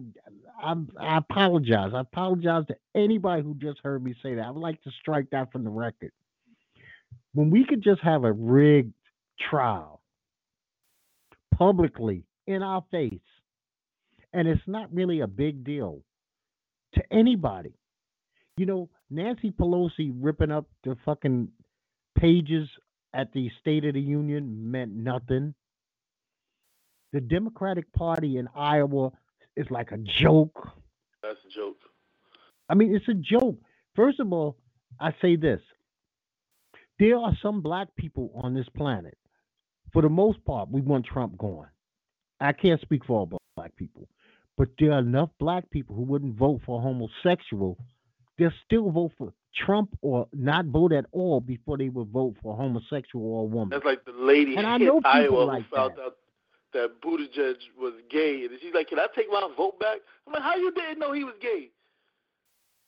I'm, 0.63 0.89
I 0.99 1.19
apologize. 1.19 1.93
I 1.95 2.01
apologize 2.01 2.65
to 2.69 2.77
anybody 2.95 3.43
who 3.43 3.55
just 3.55 3.81
heard 3.83 4.03
me 4.05 4.15
say 4.23 4.35
that. 4.35 4.45
I 4.45 4.51
would 4.51 4.61
like 4.61 4.81
to 4.83 4.91
strike 5.01 5.31
that 5.31 5.53
from 5.53 5.65
the 5.65 5.71
record. 5.71 6.13
When 7.35 7.51
we 7.51 7.65
could 7.67 7.83
just 7.83 8.01
have 8.03 8.25
a 8.25 8.33
rigged 8.33 8.95
trial 9.51 10.01
publicly 11.57 12.25
in 12.47 12.63
our 12.63 12.85
face, 12.91 13.19
and 14.33 14.49
it's 14.49 14.63
not 14.67 14.93
really 14.95 15.21
a 15.21 15.27
big 15.27 15.65
deal 15.65 16.01
to 16.95 17.03
anybody. 17.13 17.75
You 18.57 18.67
know, 18.67 18.89
Nancy 19.11 19.51
Pelosi 19.51 20.13
ripping 20.21 20.53
up 20.53 20.67
the 20.85 20.97
fucking 21.05 21.49
pages 22.19 22.69
at 23.13 23.33
the 23.33 23.51
State 23.61 23.85
of 23.85 23.95
the 23.95 24.01
Union 24.01 24.71
meant 24.71 24.93
nothing. 24.93 25.55
The 27.15 27.21
Democratic 27.21 27.93
Party 27.93 28.39
in 28.39 28.49
Iowa 28.57 29.13
is 29.55 29.67
like 29.71 29.93
a 29.93 29.99
joke. 29.99 30.69
That's 31.23 31.39
a 31.49 31.55
joke. 31.55 31.77
I 32.69 32.75
mean, 32.75 32.93
it's 32.93 33.07
a 33.07 33.15
joke. 33.15 33.57
First 33.95 34.19
of 34.19 34.33
all, 34.33 34.57
I 34.99 35.15
say 35.23 35.37
this 35.37 35.61
there 36.99 37.17
are 37.17 37.33
some 37.41 37.61
black 37.61 37.87
people 37.95 38.33
on 38.43 38.53
this 38.53 38.67
planet. 38.77 39.17
For 39.93 40.03
the 40.03 40.09
most 40.09 40.45
part, 40.45 40.69
we 40.73 40.81
want 40.81 41.07
Trump 41.07 41.39
gone. 41.39 41.69
I 42.41 42.53
can't 42.53 42.81
speak 42.81 43.05
for 43.05 43.21
all 43.21 43.39
black 43.55 43.77
people, 43.77 44.09
but 44.59 44.71
there 44.81 44.91
are 44.91 44.99
enough 44.99 45.31
black 45.39 45.71
people 45.71 45.95
who 45.95 46.03
wouldn't 46.03 46.37
vote 46.37 46.63
for 46.67 46.81
a 46.81 46.83
homosexual. 46.83 47.79
They'll 48.39 48.51
still 48.65 48.91
vote 48.91 49.13
for 49.17 49.33
Trump 49.55 49.97
or 50.03 50.27
not 50.33 50.65
vote 50.67 50.93
at 50.93 51.05
all 51.13 51.41
before 51.41 51.79
they 51.79 51.91
would 51.91 52.09
vote 52.09 52.35
for 52.43 52.55
a 52.55 52.57
homosexual 52.57 53.25
or 53.25 53.43
a 53.43 53.47
woman. 53.47 53.69
That's 53.69 53.85
like 53.85 54.05
the 54.05 54.11
lady 54.11 54.57
And 54.57 54.67
I 54.67 54.75
in 54.77 54.87
know 54.87 54.97
people 54.97 55.11
Iowa 55.13 55.45
like 55.45 55.65
who 55.71 55.77
found 55.77 55.93
that. 55.97 56.03
out 56.03 56.17
that 56.75 57.01
Buttigieg 57.01 57.57
was 57.79 57.95
gay, 58.11 58.45
and 58.45 58.51
she's 58.61 58.75
like, 58.75 58.89
"Can 58.89 58.99
I 58.99 59.07
take 59.15 59.31
my 59.31 59.49
vote 59.57 59.79
back?" 59.81 60.01
I'm 60.27 60.33
like, 60.33 60.43
"How 60.43 60.57
you 60.57 60.71
didn't 60.73 60.99
know 60.99 61.13
he 61.13 61.25
was 61.25 61.35
gay?" 61.41 61.71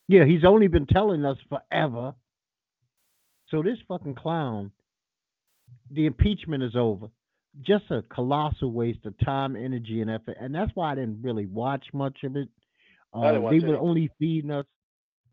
Yeah, 0.09 0.25
he's 0.25 0.44
only 0.44 0.68
been 0.68 0.87
telling 0.87 1.25
us 1.25 1.38
forever. 1.49 2.14
So 3.49 3.62
this 3.62 3.79
fucking 3.88 4.14
clown, 4.14 4.72
the 5.90 6.07
impeachment 6.07 6.62
is 6.62 6.77
over. 6.77 7.09
Just 7.62 7.90
a 7.90 8.03
colossal 8.03 8.70
waste 8.70 9.07
of 9.07 9.18
time, 9.18 9.57
energy, 9.57 10.03
and 10.03 10.11
effort. 10.11 10.37
And 10.40 10.55
that's 10.55 10.70
why 10.75 10.92
I 10.92 10.94
didn't 10.96 11.22
really 11.22 11.46
watch 11.46 11.87
much 11.92 12.18
of 12.25 12.37
it. 12.37 12.49
Um, 13.14 13.42
watch 13.42 13.53
they 13.53 13.66
were 13.66 13.79
only 13.79 14.11
feeding 14.18 14.51
us. 14.51 14.66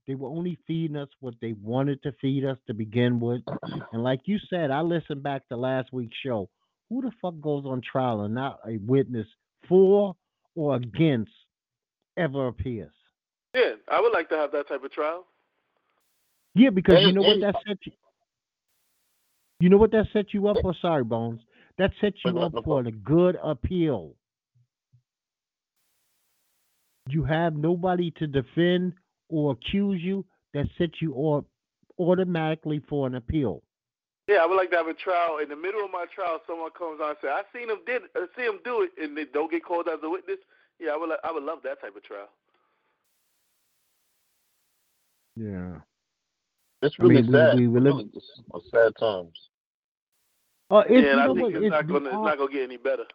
They 0.08 0.16
were 0.16 0.30
only 0.30 0.58
feeding 0.68 0.98
us 0.98 1.10
what 1.22 1.36
they 1.42 1.54
wanted 1.54 2.02
to 2.04 2.12
feed 2.22 2.46
us 2.46 2.58
to 2.68 2.74
begin 2.74 3.20
with. 3.20 3.42
And 3.94 4.04
like 4.04 4.22
you 4.26 4.38
said, 4.50 4.70
I 4.70 4.82
listened 4.82 5.24
back 5.24 5.48
to 5.50 5.56
last 5.56 5.94
week's 5.94 6.18
show. 6.18 6.50
Who 6.94 7.02
the 7.02 7.12
fuck 7.24 7.34
goes 7.42 7.66
on 7.66 7.82
trial 7.82 8.22
and 8.22 8.36
not 8.36 8.60
a 8.68 8.78
witness 8.78 9.26
for 9.68 10.16
or 10.54 10.76
against 10.76 11.32
ever 12.18 12.48
appears? 12.48 12.94
Yeah, 13.56 13.72
I 13.90 14.00
would 14.00 14.14
like 14.14 14.30
to 14.30 14.38
have 14.38 14.52
that 14.52 14.68
type 14.68 14.84
of 14.84 14.92
trial. 14.92 15.26
Yeah, 16.54 16.70
because 16.70 17.02
you 17.02 17.08
And- 17.08 17.16
know 17.16 17.24
what 17.24 17.40
that 17.40 17.56
set 17.66 17.84
you. 17.88 17.94
You 19.60 19.70
know 19.70 19.78
what 19.78 19.90
that 19.92 20.06
set 20.14 20.36
you 20.36 20.48
up 20.48 20.58
for? 20.62 20.76
Sorry, 20.76 21.04
Bones. 21.04 21.42
That 21.80 21.92
set 22.00 22.14
you 22.24 22.38
up 22.38 22.54
for 22.64 22.82
a 22.82 22.92
good 22.92 23.40
appeal. 23.42 24.16
You 27.10 27.24
have 27.24 27.56
nobody 27.56 28.12
to 28.12 28.28
defend 28.28 28.94
or 29.30 29.54
accuse 29.54 30.00
you. 30.04 30.26
That 30.54 30.68
sets 30.78 31.02
you 31.02 31.30
up 31.32 31.46
automatically 31.98 32.82
for 32.88 33.08
an 33.08 33.16
appeal. 33.16 33.64
Yeah, 34.28 34.38
I 34.38 34.46
would 34.46 34.56
like 34.56 34.72
to 34.72 34.78
have 34.78 34.88
a 34.88 34.94
trial. 34.94 35.40
In 35.40 35.50
the 35.50 35.56
middle 35.56 35.84
of 35.84 35.92
my 35.92 36.06
trial, 36.14 36.40
someone 36.48 36.72
comes 36.72 37.02
on 37.02 37.10
and 37.10 37.18
says, 37.22 37.32
"I 37.34 37.44
seen 37.58 37.70
him 37.70 37.80
did, 37.86 38.04
I 38.16 38.26
see 38.38 38.44
him 38.44 38.60
do 38.64 38.82
it," 38.84 38.92
and 39.02 39.18
they 39.18 39.26
don't 39.26 39.52
get 39.52 39.64
called 39.66 39.88
as 39.90 40.00
a 40.02 40.10
witness. 40.10 40.38
Yeah, 40.80 40.92
I 40.92 40.98
would, 40.98 41.10
li- 41.10 41.24
I 41.24 41.32
would 41.32 41.44
love 41.44 41.60
that 41.64 41.82
type 41.82 41.96
of 41.96 42.04
trial. 42.04 42.30
Yeah. 45.36 45.76
It's 46.82 46.96
I 47.00 47.04
mean, 47.04 47.10
really 47.12 47.28
we- 47.28 47.34
sad. 47.34 47.56
we- 47.58 47.68
we 47.68 47.80
live- 47.80 47.96
really 47.96 48.70
sad 48.72 48.96
times. 48.98 49.50
Uh, 50.70 50.84
it's, 50.90 51.06
yeah, 51.06 51.12
and 51.12 51.22
I 51.22 51.28
think 51.28 51.40
what? 51.40 51.54
it's, 51.56 51.64
It's 51.66 51.72
not 51.72 51.88
gonna, 51.88 52.06
it's 52.06 52.14
not 52.14 52.38
gonna 52.38 52.52
get 52.52 52.64
any 52.64 52.78
better. 52.78 53.06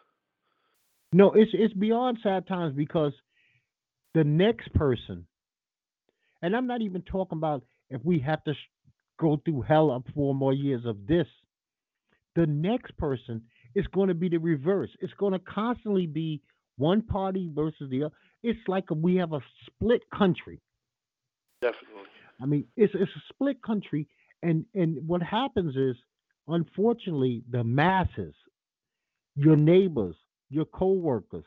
No, 1.11 1.31
it's 1.33 1.51
it's 1.53 1.73
beyond 1.73 2.19
sad 2.21 2.47
times 2.47 2.75
because 2.75 3.13
the 4.13 4.23
next 4.23 4.71
person, 4.73 5.27
and 6.41 6.55
I'm 6.55 6.67
not 6.67 6.81
even 6.81 7.01
talking 7.01 7.37
about 7.37 7.63
if 7.89 8.03
we 8.05 8.19
have 8.19 8.43
to 8.43 8.53
sh- 8.53 8.69
go 9.19 9.39
through 9.43 9.61
hell 9.61 9.91
up 9.91 10.03
four 10.15 10.33
more 10.33 10.53
years 10.53 10.85
of 10.85 11.05
this. 11.07 11.27
The 12.35 12.45
next 12.45 12.97
person 12.97 13.41
is 13.75 13.85
going 13.87 14.07
to 14.07 14.13
be 14.13 14.29
the 14.29 14.37
reverse. 14.37 14.89
It's 14.99 15.13
going 15.13 15.33
to 15.33 15.39
constantly 15.39 16.07
be 16.07 16.41
one 16.77 17.01
party 17.01 17.51
versus 17.53 17.89
the 17.89 18.05
other. 18.05 18.15
It's 18.41 18.59
like 18.67 18.85
we 18.89 19.17
have 19.17 19.33
a 19.33 19.41
split 19.65 20.01
country. 20.17 20.61
Definitely. 21.61 22.03
I 22.41 22.45
mean, 22.45 22.65
it's 22.77 22.93
it's 22.95 23.11
a 23.11 23.33
split 23.33 23.61
country, 23.61 24.07
and 24.41 24.65
and 24.73 25.05
what 25.05 25.21
happens 25.21 25.75
is, 25.75 25.97
unfortunately, 26.47 27.43
the 27.49 27.65
masses, 27.65 28.33
your 29.35 29.57
neighbors, 29.57 30.15
your 30.49 30.63
coworkers, 30.63 31.43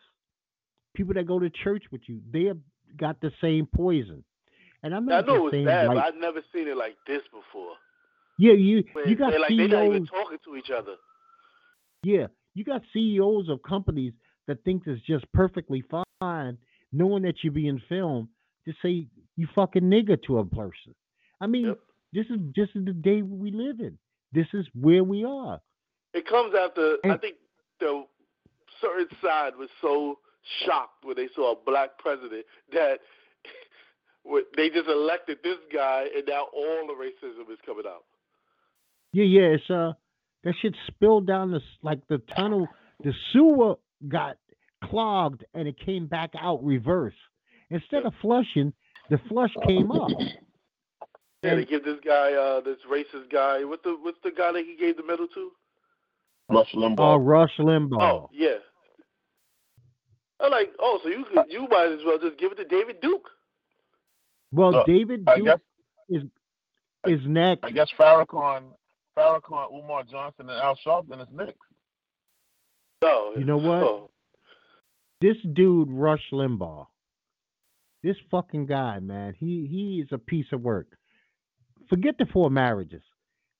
people 0.94 1.14
that 1.14 1.26
go 1.26 1.38
to 1.38 1.48
church 1.48 1.84
with 1.90 2.02
you, 2.06 2.20
they 2.30 2.44
have 2.44 2.58
got 2.98 3.20
the 3.22 3.30
same 3.40 3.66
poison. 3.74 4.22
And 4.82 4.94
I'm 4.94 5.08
I 5.08 5.12
not 5.16 5.26
know 5.26 5.36
it 5.36 5.42
was 5.42 5.52
like, 5.54 5.86
but 5.88 5.96
I've 5.98 6.16
never 6.16 6.40
seen 6.54 6.68
it 6.68 6.76
like 6.76 6.96
this 7.06 7.22
before. 7.30 7.74
yeah, 8.38 8.52
you 8.54 8.82
Where 8.92 9.06
you 9.08 9.14
got 9.16 9.32
like 9.38 9.50
they're 9.56 9.68
not 9.68 9.84
even 9.86 10.02
CEOs, 10.06 10.08
talking 10.10 10.38
to 10.44 10.56
each 10.56 10.70
other. 10.70 10.94
yeah, 12.02 12.26
you 12.54 12.64
got 12.64 12.82
CEOs 12.92 13.48
of 13.48 13.62
companies 13.62 14.12
that 14.48 14.62
think 14.64 14.82
it's 14.86 15.00
just 15.02 15.24
perfectly 15.32 15.84
fine, 16.20 16.58
knowing 16.92 17.22
that 17.22 17.36
you're 17.42 17.52
being 17.52 17.80
filmed, 17.88 18.28
to 18.66 18.72
say 18.82 19.06
you 19.36 19.46
fucking 19.54 19.82
nigger 19.82 20.20
to 20.24 20.38
a 20.38 20.44
person. 20.44 20.94
I 21.40 21.46
mean, 21.46 21.66
Yep. 21.66 21.78
this 22.12 22.26
is 22.26 22.38
this 22.56 22.68
is 22.74 22.84
the 22.84 22.92
day 22.92 23.22
we 23.22 23.50
live 23.52 23.80
in. 23.80 23.96
This 24.32 24.46
is 24.52 24.66
where 24.74 25.04
we 25.04 25.24
are. 25.24 25.60
It 26.14 26.26
comes 26.26 26.54
after 26.54 26.96
I 27.04 27.16
think 27.18 27.36
the 27.80 28.04
certain 28.80 29.08
side 29.22 29.56
was 29.56 29.68
so 29.80 30.18
shocked 30.66 31.04
when 31.04 31.14
they 31.16 31.28
saw 31.34 31.52
a 31.52 31.56
black 31.64 31.98
president 31.98 32.44
that 32.72 32.98
they 34.56 34.70
just 34.70 34.88
elected 34.88 35.38
this 35.42 35.58
guy, 35.72 36.06
and 36.14 36.24
now 36.26 36.46
all 36.54 36.86
the 36.86 36.94
racism 36.94 37.50
is 37.52 37.58
coming 37.66 37.84
out. 37.86 38.04
Yeah, 39.12 39.24
yeah, 39.24 39.54
it's 39.54 39.70
uh 39.70 39.92
that 40.44 40.54
shit 40.60 40.74
spilled 40.88 41.26
down 41.26 41.50
the 41.50 41.60
like 41.82 42.00
the 42.08 42.18
tunnel. 42.36 42.68
The 43.04 43.12
sewer 43.32 43.76
got 44.08 44.36
clogged 44.84 45.44
and 45.54 45.68
it 45.68 45.78
came 45.78 46.06
back 46.06 46.30
out 46.40 46.64
reverse. 46.64 47.14
Instead 47.70 48.04
of 48.04 48.12
flushing, 48.20 48.72
the 49.10 49.18
flush 49.28 49.52
came 49.66 49.90
up. 49.90 50.10
Yeah, 51.42 51.56
they 51.56 51.64
give 51.64 51.84
this 51.84 51.98
guy, 52.04 52.32
uh, 52.34 52.60
this 52.60 52.78
racist 52.90 53.30
guy. 53.30 53.64
What's 53.64 53.82
the 53.82 53.96
what's 54.00 54.18
the 54.22 54.30
guy 54.30 54.52
that 54.52 54.64
he 54.64 54.76
gave 54.76 54.96
the 54.96 55.02
medal 55.02 55.26
to? 55.34 55.50
Rush 56.48 56.72
Uh, 56.74 56.78
Limbaugh. 56.78 57.18
Rush 57.24 57.56
Limbaugh. 57.58 58.00
Oh, 58.02 58.30
yeah. 58.32 58.58
I'm 60.40 60.50
like, 60.50 60.72
oh, 60.80 60.98
so 61.02 61.08
you 61.08 61.24
could, 61.24 61.46
you 61.48 61.66
might 61.68 61.92
as 61.92 62.00
well 62.04 62.18
just 62.18 62.38
give 62.38 62.52
it 62.52 62.56
to 62.56 62.64
David 62.64 63.00
Duke. 63.00 63.28
Well, 64.52 64.72
Look, 64.72 64.86
David 64.86 65.24
I 65.26 65.36
Duke 65.36 65.46
guess 65.46 65.58
is 67.06 67.20
next. 67.26 67.64
I 67.64 67.70
guess 67.70 67.88
Farrakhan, 67.98 68.62
Farrakhan, 69.18 69.72
Umar 69.72 70.04
Johnson, 70.04 70.48
and 70.48 70.58
Al 70.60 70.78
Sharpton 70.86 71.20
is 71.20 71.28
next. 71.32 71.58
No, 73.02 73.32
You 73.36 73.44
know 73.44 73.56
what? 73.56 73.82
Oh, 73.82 74.10
This 75.20 75.36
dude, 75.54 75.88
Rush 75.90 76.22
Limbaugh, 76.32 76.86
this 78.02 78.16
fucking 78.30 78.66
guy, 78.66 79.00
man, 79.00 79.34
he 79.38 79.66
he 79.70 80.00
is 80.04 80.08
a 80.12 80.18
piece 80.18 80.46
of 80.52 80.60
work. 80.60 80.86
forget 81.88 82.16
the 82.18 82.26
four 82.32 82.50
marriages. 82.50 83.02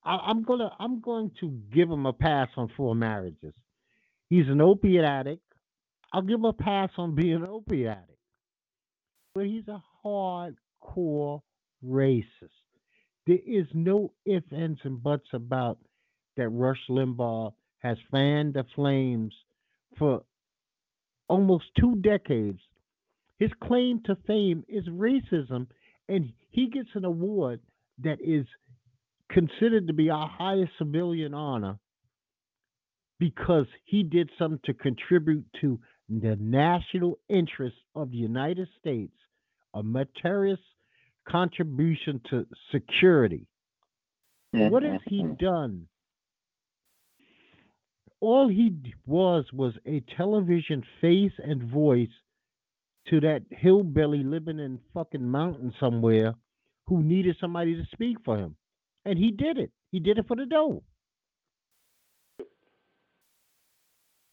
I, 0.05 0.17
I'm 0.17 0.43
gonna 0.45 0.71
I'm 0.79 1.01
going 1.01 1.31
to 1.41 1.59
give 1.73 1.91
him 1.91 2.07
a 2.07 2.13
pass 2.13 2.49
on 2.57 2.69
four 2.77 2.95
marriages. 2.95 3.55
He's 4.29 4.49
an 4.49 4.61
opiate 4.61 5.05
addict. 5.05 5.43
I'll 6.13 6.23
give 6.23 6.37
him 6.39 6.45
a 6.45 6.53
pass 6.53 6.91
on 6.99 7.15
being 7.15 7.35
an 7.35 7.47
opiate 7.47 7.89
addict. 7.89 8.19
But 9.35 9.47
he's 9.47 9.67
a 9.69 9.83
hardcore 10.83 11.41
racist. 11.85 12.23
There 13.27 13.39
is 13.47 13.67
no 13.75 14.13
ifs, 14.25 14.47
ands, 14.53 14.81
and 14.85 15.03
buts 15.03 15.29
about 15.33 15.79
that 16.37 16.49
Rush 16.49 16.81
Limbaugh 16.89 17.53
has 17.79 17.97
fanned 18.11 18.55
the 18.55 18.65
flames 18.75 19.35
for 19.99 20.23
almost 21.29 21.65
two 21.79 21.97
decades. 21.97 22.61
His 23.39 23.51
claim 23.63 24.03
to 24.07 24.17
fame 24.27 24.65
is 24.69 24.87
racism, 24.89 25.67
and 26.09 26.33
he 26.51 26.69
gets 26.69 26.89
an 26.95 27.05
award 27.05 27.61
that 28.03 28.19
is 28.21 28.47
considered 29.31 29.87
to 29.87 29.93
be 29.93 30.11
our 30.11 30.29
highest 30.29 30.73
civilian 30.79 31.35
honor 31.35 31.79
because 33.19 33.67
he 33.85 34.03
did 34.03 34.31
something 34.39 34.61
to 34.65 34.75
contribute 34.75 35.45
to 35.61 35.79
the 36.09 36.37
national 36.41 37.19
interest 37.29 37.77
of 37.95 38.11
the 38.11 38.17
United 38.17 38.69
States, 38.81 39.15
a 39.75 39.83
material 39.83 40.57
contribution 41.29 42.21
to 42.31 42.47
security. 42.71 43.47
What 44.53 44.83
has 44.83 45.01
he 45.07 45.23
Mhm. 45.23 45.39
done? 45.39 45.89
All 48.21 48.49
he 48.49 48.95
was 49.07 49.51
was 49.53 49.77
a 49.87 50.01
television 50.01 50.83
face 51.01 51.33
and 51.39 51.63
voice 51.63 52.13
to 53.07 53.21
that 53.21 53.43
hillbilly 53.51 54.23
living 54.23 54.61
in 54.61 54.79
fucking 54.95 55.27
mountain 55.27 55.73
somewhere 55.81 56.35
who 56.87 57.03
needed 57.03 57.37
somebody 57.39 57.75
to 57.75 57.85
speak 57.87 58.21
for 58.25 58.37
him. 58.37 58.57
And 59.05 59.19
he 59.19 59.33
did 59.33 59.59
it. 59.59 59.73
He 59.91 59.99
did 59.99 60.19
it 60.19 60.27
for 60.29 60.37
the 60.37 60.47
dough. 60.47 60.85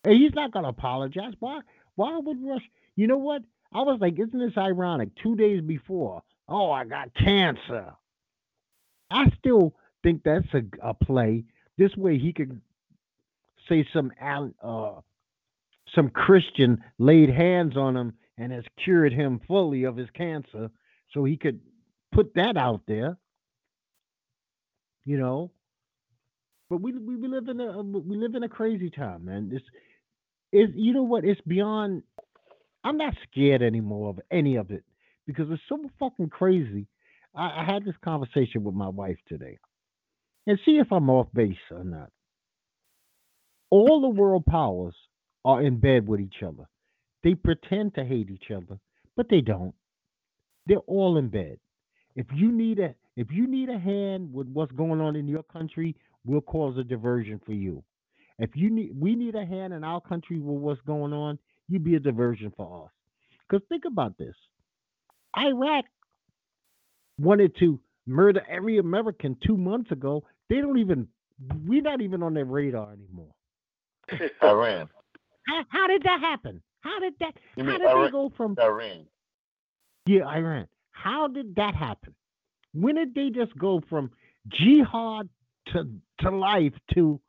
And 0.04 0.14
he's 0.14 0.34
not 0.34 0.52
gonna 0.52 0.70
apologize. 0.70 1.34
Why 1.40 1.62
why 1.96 2.18
would 2.18 2.42
Rush 2.44 2.70
you 2.96 3.08
know 3.08 3.18
what? 3.18 3.44
I 3.72 3.82
was 3.82 4.00
like, 4.02 4.18
isn't 4.20 4.38
this 4.40 4.58
ironic? 4.58 5.14
Two 5.16 5.36
days 5.36 5.62
before, 5.62 6.24
oh, 6.50 6.72
I 6.72 6.84
got 6.86 7.14
cancer. 7.16 7.94
I 9.12 9.32
still 9.40 9.76
think 10.04 10.24
that's 10.24 10.48
a, 10.54 10.64
a 10.82 10.94
play. 10.94 11.46
This 11.78 11.96
way 11.96 12.18
he 12.18 12.34
could 12.34 12.60
say 13.68 13.88
some 13.94 14.12
uh, 14.22 15.02
some 15.96 16.10
Christian 16.10 16.84
laid 16.98 17.30
hands 17.30 17.78
on 17.78 17.96
him 17.96 18.14
and 18.38 18.52
has 18.52 18.64
cured 18.84 19.14
him 19.14 19.40
fully 19.48 19.84
of 19.84 19.96
his 19.96 20.10
cancer, 20.14 20.70
so 21.14 21.24
he 21.24 21.38
could 21.38 21.60
put 22.12 22.34
that 22.36 22.58
out 22.58 22.82
there. 22.88 23.18
You 25.06 25.18
know, 25.18 25.52
but 26.70 26.82
we 26.82 26.94
we, 26.94 27.16
we 27.16 27.28
live 27.28 27.48
in 27.48 27.60
a 27.60 27.82
we 27.82 28.18
live 28.18 28.36
in 28.36 28.44
a 28.44 28.50
crazy 28.50 28.90
time, 28.90 29.26
man. 29.26 29.50
This 29.50 29.62
is 30.52 30.70
you 30.76 30.94
know 30.94 31.04
what? 31.04 31.26
It's 31.26 31.42
beyond. 31.42 32.04
I'm 32.84 32.98
not 32.98 33.14
scared 33.30 33.62
anymore 33.62 34.10
of 34.10 34.22
any 34.32 34.56
of 34.56 34.72
it 34.72 34.84
because 35.30 35.48
it's 35.52 35.62
so 35.70 35.80
fucking 36.00 36.30
crazy. 36.30 36.88
I, 37.36 37.62
I 37.62 37.66
had 37.72 37.86
this 37.86 37.96
conversation 38.04 38.64
with 38.64 38.76
my 38.76 38.90
wife 38.90 39.18
today, 39.28 39.60
and 40.48 40.60
see 40.66 40.80
if 40.80 40.92
I'm 40.92 41.10
off 41.10 41.28
base 41.34 41.58
or 41.72 41.84
not. 41.84 42.12
All 43.70 44.02
the 44.02 44.10
world 44.10 44.46
powers 44.46 44.96
are 45.46 45.62
in 45.62 45.80
bed 45.80 46.08
with 46.08 46.22
each 46.22 46.44
other. 46.46 46.66
They 47.24 47.36
pretend 47.36 47.96
to 47.96 48.06
hate 48.06 48.30
each 48.32 48.52
other, 48.56 48.80
but 49.16 49.28
they 49.30 49.42
don't. 49.42 49.76
They're 50.66 50.78
all 50.88 51.18
in 51.18 51.30
bed. 51.30 51.60
If 52.16 52.28
you 52.36 52.52
need 52.52 52.80
a 52.80 52.96
if 53.16 53.28
you 53.32 53.48
need 53.48 53.70
a 53.70 53.80
hand 53.80 54.34
with 54.34 54.48
what's 54.48 54.72
going 54.72 55.02
on 55.02 55.16
in 55.16 55.28
your 55.28 55.44
country, 55.44 55.96
we'll 56.26 56.42
cause 56.42 56.78
a 56.78 56.84
diversion 56.84 57.42
for 57.46 57.54
you. 57.54 57.84
If 58.40 58.52
you 58.56 58.72
need 58.72 58.92
we 59.00 59.16
need 59.16 59.36
a 59.36 59.46
hand 59.46 59.74
in 59.74 59.84
our 59.84 60.02
country 60.02 60.40
with 60.40 60.62
what's 60.62 60.82
going 60.82 61.14
on, 61.14 61.40
You'd 61.70 61.84
be 61.84 61.96
a 61.96 62.00
diversion 62.00 62.52
for 62.58 62.86
us. 62.86 62.92
Because 63.48 63.66
think 63.70 63.86
about 63.86 64.18
this. 64.18 64.36
Iraq 65.38 65.86
wanted 67.18 67.56
to 67.60 67.80
murder 68.06 68.42
every 68.50 68.78
American 68.78 69.38
two 69.46 69.58
months 69.58 69.92
ago. 69.92 70.24
They 70.50 70.58
don't 70.58 70.80
even 70.80 71.08
we're 71.66 71.82
not 71.82 72.02
even 72.02 72.24
on 72.24 72.34
their 72.34 72.46
radar 72.46 72.94
anymore. 72.94 73.32
Iran. 74.44 74.90
How, 75.48 75.64
how 75.70 75.88
did 75.88 76.04
that 76.04 76.20
happen? 76.20 76.62
How 76.82 77.00
did 77.00 77.14
that 77.20 77.34
You 77.56 77.64
how 77.64 77.70
mean 77.70 77.80
did 77.80 77.88
they 77.88 78.12
go 78.12 78.32
from 78.36 78.56
Iran. 78.60 79.06
Yeah, 80.06 80.26
Iran. 80.26 80.68
How 80.92 81.28
did 81.28 81.56
that 81.56 81.76
happen? 81.76 82.16
When 82.74 82.96
did 82.96 83.14
they 83.16 83.30
just 83.30 83.58
go 83.58 83.82
from 83.90 84.12
jihad 84.48 85.30
to 85.74 85.90
to 86.22 86.30
life 86.32 86.74
to 86.94 87.20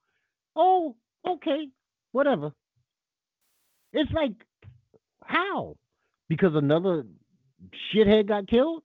oh, 0.56 0.96
okay, 1.26 1.68
whatever. 2.12 2.52
It's 3.92 4.10
like 4.12 4.32
how? 5.24 5.76
Because 6.28 6.54
another 6.54 7.04
shithead 7.92 8.28
got 8.28 8.48
killed? 8.48 8.82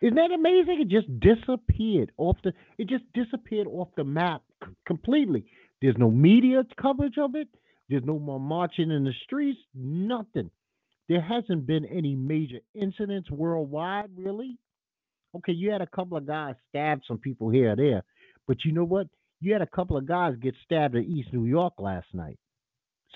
Isn't 0.00 0.16
that 0.16 0.32
amazing? 0.32 0.80
It 0.80 0.88
just 0.88 1.20
disappeared 1.20 2.10
off 2.16 2.36
the 2.42 2.52
it 2.78 2.88
just 2.88 3.04
disappeared 3.14 3.68
off 3.68 3.88
the 3.96 4.04
map 4.04 4.42
c- 4.64 4.70
completely. 4.86 5.44
There's 5.80 5.96
no 5.96 6.10
media 6.10 6.64
coverage 6.80 7.18
of 7.18 7.34
it. 7.36 7.48
There's 7.88 8.04
no 8.04 8.18
more 8.18 8.40
marching 8.40 8.90
in 8.90 9.04
the 9.04 9.12
streets, 9.24 9.60
nothing 9.74 10.50
there 11.08 11.20
hasn't 11.20 11.66
been 11.66 11.84
any 11.84 12.14
major 12.14 12.60
incidents 12.74 13.30
worldwide, 13.30 14.10
really. 14.16 14.56
Okay, 15.36 15.52
you 15.52 15.70
had 15.70 15.82
a 15.82 15.86
couple 15.86 16.16
of 16.16 16.26
guys 16.26 16.54
stab 16.68 17.00
some 17.06 17.18
people 17.18 17.50
here 17.50 17.72
or 17.72 17.76
there, 17.76 18.02
but 18.46 18.64
you 18.64 18.72
know 18.72 18.84
what? 18.84 19.08
You 19.40 19.52
had 19.52 19.62
a 19.62 19.66
couple 19.66 19.96
of 19.96 20.06
guys 20.06 20.34
get 20.40 20.54
stabbed 20.64 20.94
in 20.94 21.04
East 21.04 21.32
New 21.32 21.46
York 21.46 21.74
last 21.78 22.06
night. 22.14 22.38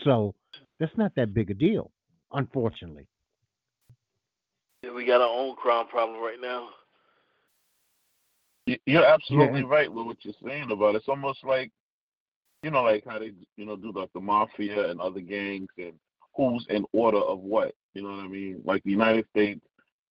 So 0.05 0.35
that's 0.81 0.97
not 0.97 1.15
that 1.17 1.33
big 1.33 1.51
a 1.51 1.55
deal, 1.55 1.91
unfortunately. 2.33 3.07
Yeah, 4.87 4.93
we 4.93 5.05
got 5.05 5.21
our 5.21 5.29
own 5.29 5.57
crime 5.57 5.89
problem 5.89 6.21
right 6.23 6.41
now. 6.41 6.69
You're 8.85 9.05
absolutely 9.05 9.61
and- 9.61 9.71
right 9.71 9.93
with 9.93 10.07
what 10.07 10.25
you're 10.25 10.35
saying 10.45 10.71
about 10.71 10.95
it. 10.95 10.99
It's 10.99 11.09
almost 11.09 11.45
like, 11.45 11.73
you 12.63 12.71
know, 12.71 12.83
like 12.83 13.05
how 13.05 13.19
they, 13.19 13.33
you 13.57 13.67
know, 13.67 13.77
do 13.77 13.93
like 13.93 14.13
the 14.13 14.21
mafia 14.21 14.91
and 14.91 15.01
other 15.01 15.21
gangs 15.21 15.69
and 15.79 15.95
who's 16.37 16.67
in 16.69 16.85
order 16.93 17.19
of 17.19 17.41
what. 17.41 17.75
You 17.95 18.03
know 18.03 18.11
what 18.11 18.25
I 18.25 18.29
mean? 18.29 18.61
Like 18.65 18.83
the 18.85 18.91
United 18.91 19.27
States 19.31 19.61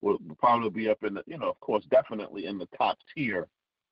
would 0.01 0.19
probably 0.39 0.69
be 0.69 0.89
up 0.89 1.03
in 1.03 1.15
the, 1.15 1.23
you 1.25 1.37
know, 1.37 1.49
of 1.49 1.59
course, 1.61 1.85
definitely 1.89 2.45
in 2.45 2.57
the 2.57 2.67
top 2.77 2.97
tier. 3.13 3.47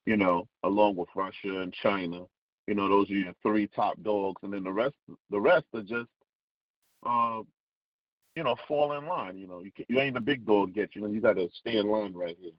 You 0.05 0.17
know, 0.17 0.47
along 0.63 0.97
with 0.97 1.09
Russia 1.15 1.61
and 1.61 1.73
China. 1.73 2.23
You 2.67 2.75
know, 2.75 2.89
those 2.89 3.09
are 3.09 3.13
your 3.13 3.33
three 3.41 3.67
top 3.67 4.01
dogs, 4.03 4.41
and 4.43 4.51
then 4.51 4.63
the 4.63 4.71
rest, 4.71 4.95
the 5.29 5.39
rest 5.39 5.65
are 5.73 5.81
just, 5.81 6.09
uh, 7.05 7.41
you 8.35 8.43
know, 8.43 8.55
fall 8.67 8.93
in 8.97 9.05
line. 9.05 9.37
You 9.37 9.47
know, 9.47 9.61
you 9.61 9.71
can, 9.71 9.85
you 9.89 9.99
ain't 9.99 10.15
the 10.15 10.21
big 10.21 10.45
dog 10.45 10.71
yet. 10.75 10.89
You 10.95 11.01
know, 11.01 11.07
you 11.07 11.21
got 11.21 11.33
to 11.35 11.49
stay 11.59 11.77
in 11.77 11.87
line 11.87 12.13
right 12.13 12.37
here. 12.39 12.51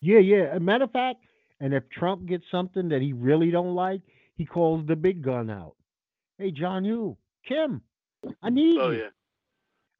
Yeah, 0.00 0.18
yeah. 0.18 0.56
A 0.56 0.60
matter 0.60 0.84
of 0.84 0.92
fact, 0.92 1.24
and 1.60 1.72
if 1.72 1.88
Trump 1.90 2.26
gets 2.26 2.44
something 2.50 2.88
that 2.88 3.00
he 3.02 3.12
really 3.12 3.50
don't 3.50 3.74
like, 3.74 4.00
he 4.36 4.44
calls 4.44 4.86
the 4.86 4.96
big 4.96 5.22
gun 5.22 5.48
out. 5.50 5.76
Hey, 6.38 6.50
John 6.50 6.84
you 6.84 7.16
Kim, 7.46 7.82
I 8.42 8.48
oh, 8.48 8.48
need 8.48 8.78
Oh 8.80 8.90
you. 8.90 8.98
yeah. 9.02 9.08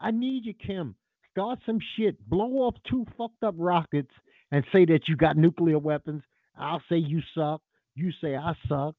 I 0.00 0.10
need 0.10 0.44
you, 0.44 0.54
Kim. 0.54 0.96
Start 1.30 1.60
some 1.64 1.78
shit. 1.96 2.18
Blow 2.28 2.50
off 2.64 2.74
two 2.90 3.06
fucked 3.16 3.42
up 3.44 3.54
rockets 3.56 4.10
and 4.50 4.64
say 4.72 4.84
that 4.86 5.08
you 5.08 5.16
got 5.16 5.36
nuclear 5.36 5.78
weapons. 5.78 6.22
I'll 6.58 6.82
say 6.88 6.96
you 6.96 7.22
suck. 7.34 7.62
You 7.94 8.10
say 8.20 8.36
I 8.36 8.54
suck. 8.68 8.94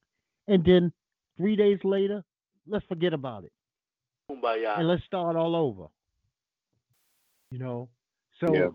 And 0.48 0.64
then 0.64 0.92
three 1.36 1.56
days 1.56 1.78
later, 1.84 2.24
let's 2.66 2.84
forget 2.86 3.12
about 3.12 3.44
it. 3.44 3.52
Kumbaya. 4.30 4.78
And 4.78 4.88
let's 4.88 5.04
start 5.04 5.36
all 5.36 5.56
over. 5.56 5.86
You 7.50 7.58
know? 7.58 7.88
So 8.40 8.54
Yeah. 8.54 8.68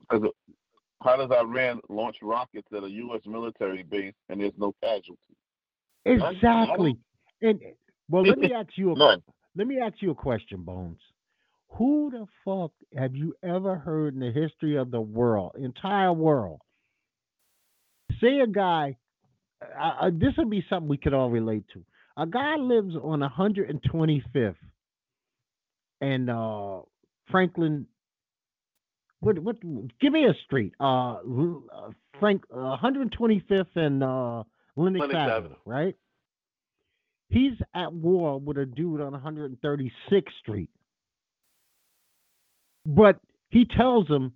Because 0.00 0.30
how 1.02 1.16
does 1.16 1.30
Iran 1.30 1.80
launch 1.88 2.16
rockets 2.22 2.68
at 2.74 2.82
a 2.82 2.90
U.S. 2.90 3.20
military 3.26 3.82
base 3.82 4.14
and 4.28 4.40
there's 4.40 4.52
no 4.56 4.74
casualties? 4.82 5.36
exactly. 6.04 6.96
And 7.42 7.60
well, 8.08 8.24
let 8.24 8.38
me 8.38 8.52
ask 8.56 8.70
you 8.76 8.92
a 8.92 8.94
None. 8.96 9.22
let 9.56 9.66
me 9.66 9.78
ask 9.80 9.94
you 10.00 10.10
a 10.10 10.14
question, 10.14 10.62
Bones. 10.62 11.00
Who 11.72 12.10
the 12.10 12.26
fuck 12.44 12.72
have 12.96 13.14
you 13.14 13.34
ever 13.42 13.76
heard 13.76 14.14
in 14.14 14.20
the 14.20 14.32
history 14.32 14.76
of 14.76 14.90
the 14.90 15.00
world, 15.00 15.52
entire 15.58 16.12
world, 16.12 16.60
say 18.20 18.40
a 18.40 18.46
guy? 18.46 18.96
Uh, 19.62 19.92
uh, 20.02 20.10
this 20.12 20.32
would 20.38 20.50
be 20.50 20.64
something 20.70 20.88
we 20.88 20.96
could 20.96 21.12
all 21.12 21.30
relate 21.30 21.64
to. 21.74 21.84
A 22.16 22.26
guy 22.26 22.56
lives 22.56 22.96
on 22.96 23.20
125th 23.20 24.54
and 26.00 26.30
uh, 26.30 26.80
Franklin. 27.30 27.86
What? 29.20 29.38
What? 29.38 29.56
Give 30.00 30.12
me 30.12 30.24
a 30.24 30.34
street. 30.44 30.74
Uh, 30.80 31.14
uh 31.14 31.90
Frank. 32.18 32.42
Uh, 32.52 32.76
125th 32.82 33.76
and 33.76 34.02
uh, 34.02 34.42
Lenox, 34.76 35.00
Lenox 35.00 35.14
Avenue, 35.14 35.36
Avenue. 35.36 35.54
right? 35.64 35.96
He's 37.30 37.52
at 37.74 37.92
war 37.92 38.40
with 38.40 38.56
a 38.56 38.64
dude 38.64 39.00
on 39.00 39.12
136th 39.12 40.22
Street. 40.40 40.70
But 42.86 43.18
he 43.50 43.66
tells 43.66 44.08
him, 44.08 44.32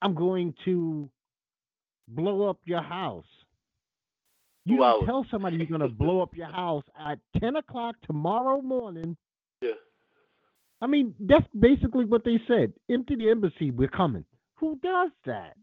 I'm 0.00 0.14
going 0.14 0.54
to 0.64 1.10
blow 2.08 2.48
up 2.48 2.58
your 2.64 2.82
house. 2.82 3.24
You 4.64 4.78
tell 5.06 5.24
somebody 5.30 5.56
you're 5.58 5.66
gonna 5.66 5.88
blow 5.88 6.20
up 6.20 6.34
your 6.34 6.50
house 6.50 6.82
at 6.98 7.20
ten 7.40 7.54
o'clock 7.54 7.94
tomorrow 8.04 8.60
morning. 8.60 9.16
I 10.80 10.86
mean, 10.86 11.14
that's 11.20 11.46
basically 11.58 12.04
what 12.04 12.24
they 12.24 12.40
said. 12.46 12.72
Empty 12.90 13.16
the 13.16 13.30
embassy, 13.30 13.70
we're 13.70 13.88
coming. 13.88 14.24
Who 14.56 14.78
does 14.82 15.10
that? 15.24 15.56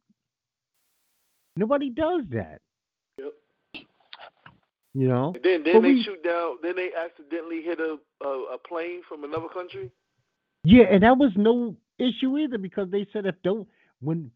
Nobody 1.55 1.89
does 1.89 2.23
that. 2.31 2.61
Yep. 3.19 3.33
You 4.95 5.07
know? 5.07 5.33
And 5.35 5.43
then 5.43 5.63
then 5.63 5.73
But 5.75 5.81
they 5.81 5.93
we- 5.93 6.03
shoot 6.03 6.23
down. 6.23 6.57
Then 6.61 6.75
they 6.75 6.89
accidentally 6.93 7.61
hit 7.61 7.79
a, 7.79 7.97
a 8.25 8.29
a 8.55 8.57
plane 8.57 9.01
from 9.07 9.23
another 9.23 9.47
country. 9.53 9.91
Yeah, 10.63 10.85
and 10.85 11.03
that 11.03 11.17
was 11.17 11.31
no 11.35 11.75
issue 11.99 12.37
either 12.37 12.57
because 12.57 12.89
they 12.89 13.05
said 13.11 13.25
if 13.25 13.35
don't 13.43 13.67
when 14.01 14.31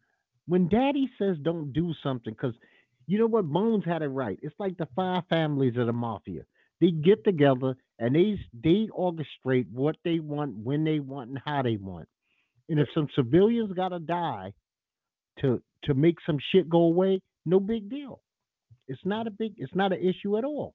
when 0.46 0.68
Daddy 0.68 1.10
says 1.18 1.36
don't 1.42 1.72
do 1.72 1.92
something 2.02 2.32
because 2.34 2.54
you 3.06 3.18
know 3.18 3.26
what 3.26 3.46
Bones 3.46 3.84
had 3.84 4.02
it 4.02 4.08
right. 4.08 4.38
It's 4.42 4.54
like 4.58 4.76
the 4.76 4.88
five 4.94 5.22
families 5.28 5.76
of 5.76 5.86
the 5.86 5.92
mafia. 5.92 6.42
They 6.80 6.90
get 6.90 7.24
together 7.24 7.74
and 7.98 8.14
they 8.14 8.38
they 8.64 8.88
orchestrate 8.96 9.66
what 9.72 9.96
they 10.04 10.20
want, 10.20 10.56
when 10.56 10.84
they 10.84 11.00
want, 11.00 11.30
and 11.30 11.40
how 11.44 11.62
they 11.62 11.76
want. 11.76 12.08
And 12.68 12.78
if 12.80 12.88
some 12.94 13.08
civilians 13.14 13.72
gotta 13.74 13.98
die 14.00 14.52
to 15.40 15.62
to 15.84 15.94
make 15.94 16.16
some 16.26 16.38
shit 16.52 16.68
go 16.68 16.82
away, 16.82 17.20
no 17.46 17.60
big 17.60 17.90
deal. 17.90 18.20
It's 18.88 19.00
not 19.04 19.26
a 19.26 19.30
big. 19.30 19.54
It's 19.58 19.74
not 19.74 19.92
an 19.92 20.00
issue 20.00 20.38
at 20.38 20.44
all. 20.44 20.74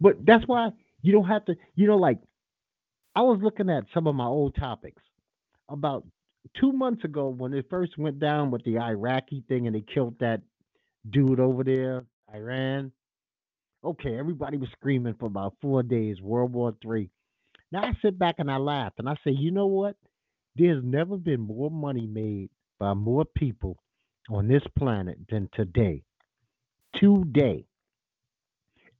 But 0.00 0.24
that's 0.26 0.44
why 0.46 0.70
you 1.02 1.12
don't 1.12 1.26
have 1.28 1.44
to. 1.46 1.56
You 1.74 1.86
know, 1.88 1.96
like 1.96 2.18
I 3.16 3.22
was 3.22 3.40
looking 3.42 3.70
at 3.70 3.84
some 3.94 4.06
of 4.06 4.14
my 4.14 4.26
old 4.26 4.56
topics 4.56 5.02
about 5.68 6.04
two 6.60 6.72
months 6.72 7.04
ago 7.04 7.28
when 7.28 7.54
it 7.54 7.66
first 7.70 7.98
went 7.98 8.20
down 8.20 8.50
with 8.50 8.64
the 8.64 8.78
Iraqi 8.78 9.44
thing 9.48 9.66
and 9.66 9.76
they 9.76 9.82
killed 9.82 10.16
that 10.20 10.42
dude 11.10 11.40
over 11.40 11.64
there, 11.64 12.04
Iran. 12.34 12.92
Okay, 13.86 14.18
everybody 14.18 14.56
was 14.56 14.68
screaming 14.72 15.14
for 15.14 15.26
about 15.26 15.54
four 15.62 15.80
days, 15.84 16.20
World 16.20 16.52
War 16.52 16.74
Three. 16.82 17.08
Now 17.70 17.84
I 17.84 17.92
sit 18.02 18.18
back 18.18 18.34
and 18.38 18.50
I 18.50 18.56
laugh 18.56 18.92
and 18.98 19.08
I 19.08 19.14
say, 19.22 19.30
you 19.30 19.52
know 19.52 19.68
what? 19.68 19.94
There's 20.56 20.82
never 20.82 21.16
been 21.16 21.40
more 21.40 21.70
money 21.70 22.04
made 22.04 22.50
by 22.80 22.94
more 22.94 23.24
people 23.24 23.76
on 24.28 24.48
this 24.48 24.64
planet 24.76 25.18
than 25.30 25.48
today. 25.54 26.02
Today. 26.98 27.64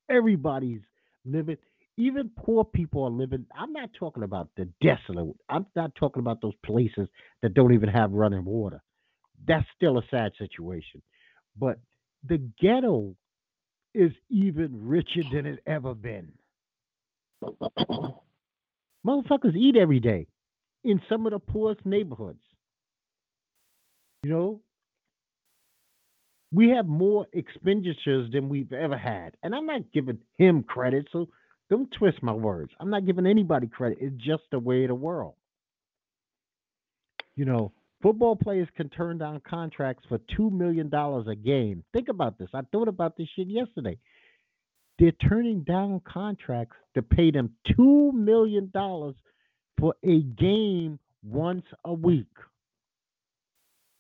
Everybody's 0.09 0.83
living, 1.25 1.57
even 1.97 2.31
poor 2.39 2.65
people 2.65 3.03
are 3.03 3.11
living. 3.11 3.45
I'm 3.59 3.73
not 3.73 3.91
talking 3.99 4.23
about 4.23 4.51
the 4.57 4.69
desolate. 4.81 5.35
I'm 5.49 5.67
not 5.75 5.97
talking 5.97 6.21
about 6.21 6.41
those 6.41 6.55
places 6.65 7.09
that 7.43 7.55
don't 7.55 7.75
even 7.75 7.89
have 7.89 8.13
running 8.13 8.45
water. 8.45 8.81
That's 9.49 9.67
still 9.75 9.99
a 9.99 10.03
sad 10.13 10.31
situation. 10.39 11.03
But 11.59 11.81
the 12.29 12.39
ghetto 12.61 13.17
is 13.97 14.13
even 14.29 14.87
richer 14.87 15.23
than 15.33 15.47
it 15.47 15.61
ever 15.67 15.95
been. 15.95 16.31
Motherfuckers 19.07 19.57
eat 19.57 19.77
every 19.77 20.01
day 20.01 20.27
in 20.85 21.01
some 21.09 21.27
of 21.27 21.33
the 21.33 21.39
poorest 21.39 21.85
neighborhoods. 21.87 22.43
You 24.23 24.31
know, 24.31 24.61
we 26.53 26.71
have 26.71 26.87
more 26.87 27.27
expenditures 27.33 28.31
than 28.33 28.49
we've 28.49 28.73
ever 28.73 28.97
had. 28.97 29.37
And 29.43 29.55
I'm 29.55 29.67
not 29.67 29.93
giving 29.93 30.19
him 30.39 30.63
credit, 30.63 31.09
so 31.13 31.29
don't 31.71 31.91
twist 31.91 32.23
my 32.23 32.33
words. 32.33 32.73
I'm 32.79 32.91
not 32.91 33.07
giving 33.07 33.27
anybody 33.27 33.67
credit. 33.67 33.99
It's 34.01 34.17
just 34.23 34.43
the 34.51 34.59
way 34.59 34.85
of 34.85 34.89
the 34.89 34.95
world. 34.95 35.35
You 37.35 37.45
know, 37.45 37.73
football 38.07 38.37
players 38.37 38.69
can 38.77 38.89
turn 38.89 39.19
down 39.19 39.41
contracts 39.49 40.05
for 40.09 40.19
$2 40.39 40.53
million 40.53 40.89
a 40.95 41.35
game. 41.35 41.83
Think 41.93 42.09
about 42.09 42.39
this. 42.39 42.49
I 42.55 42.61
thought 42.71 42.87
about 42.87 43.17
this 43.17 43.27
shit 43.35 43.49
yesterday. 43.49 43.99
They're 45.01 45.11
turning 45.29 45.65
down 45.65 46.01
contracts 46.07 46.77
to 46.95 47.03
pay 47.03 47.33
them 47.33 47.51
$2 47.77 48.13
million 48.13 48.71
for 48.73 49.95
a 50.05 50.21
game 50.21 51.01
once 51.25 51.65
a 51.85 51.93
week 51.93 52.31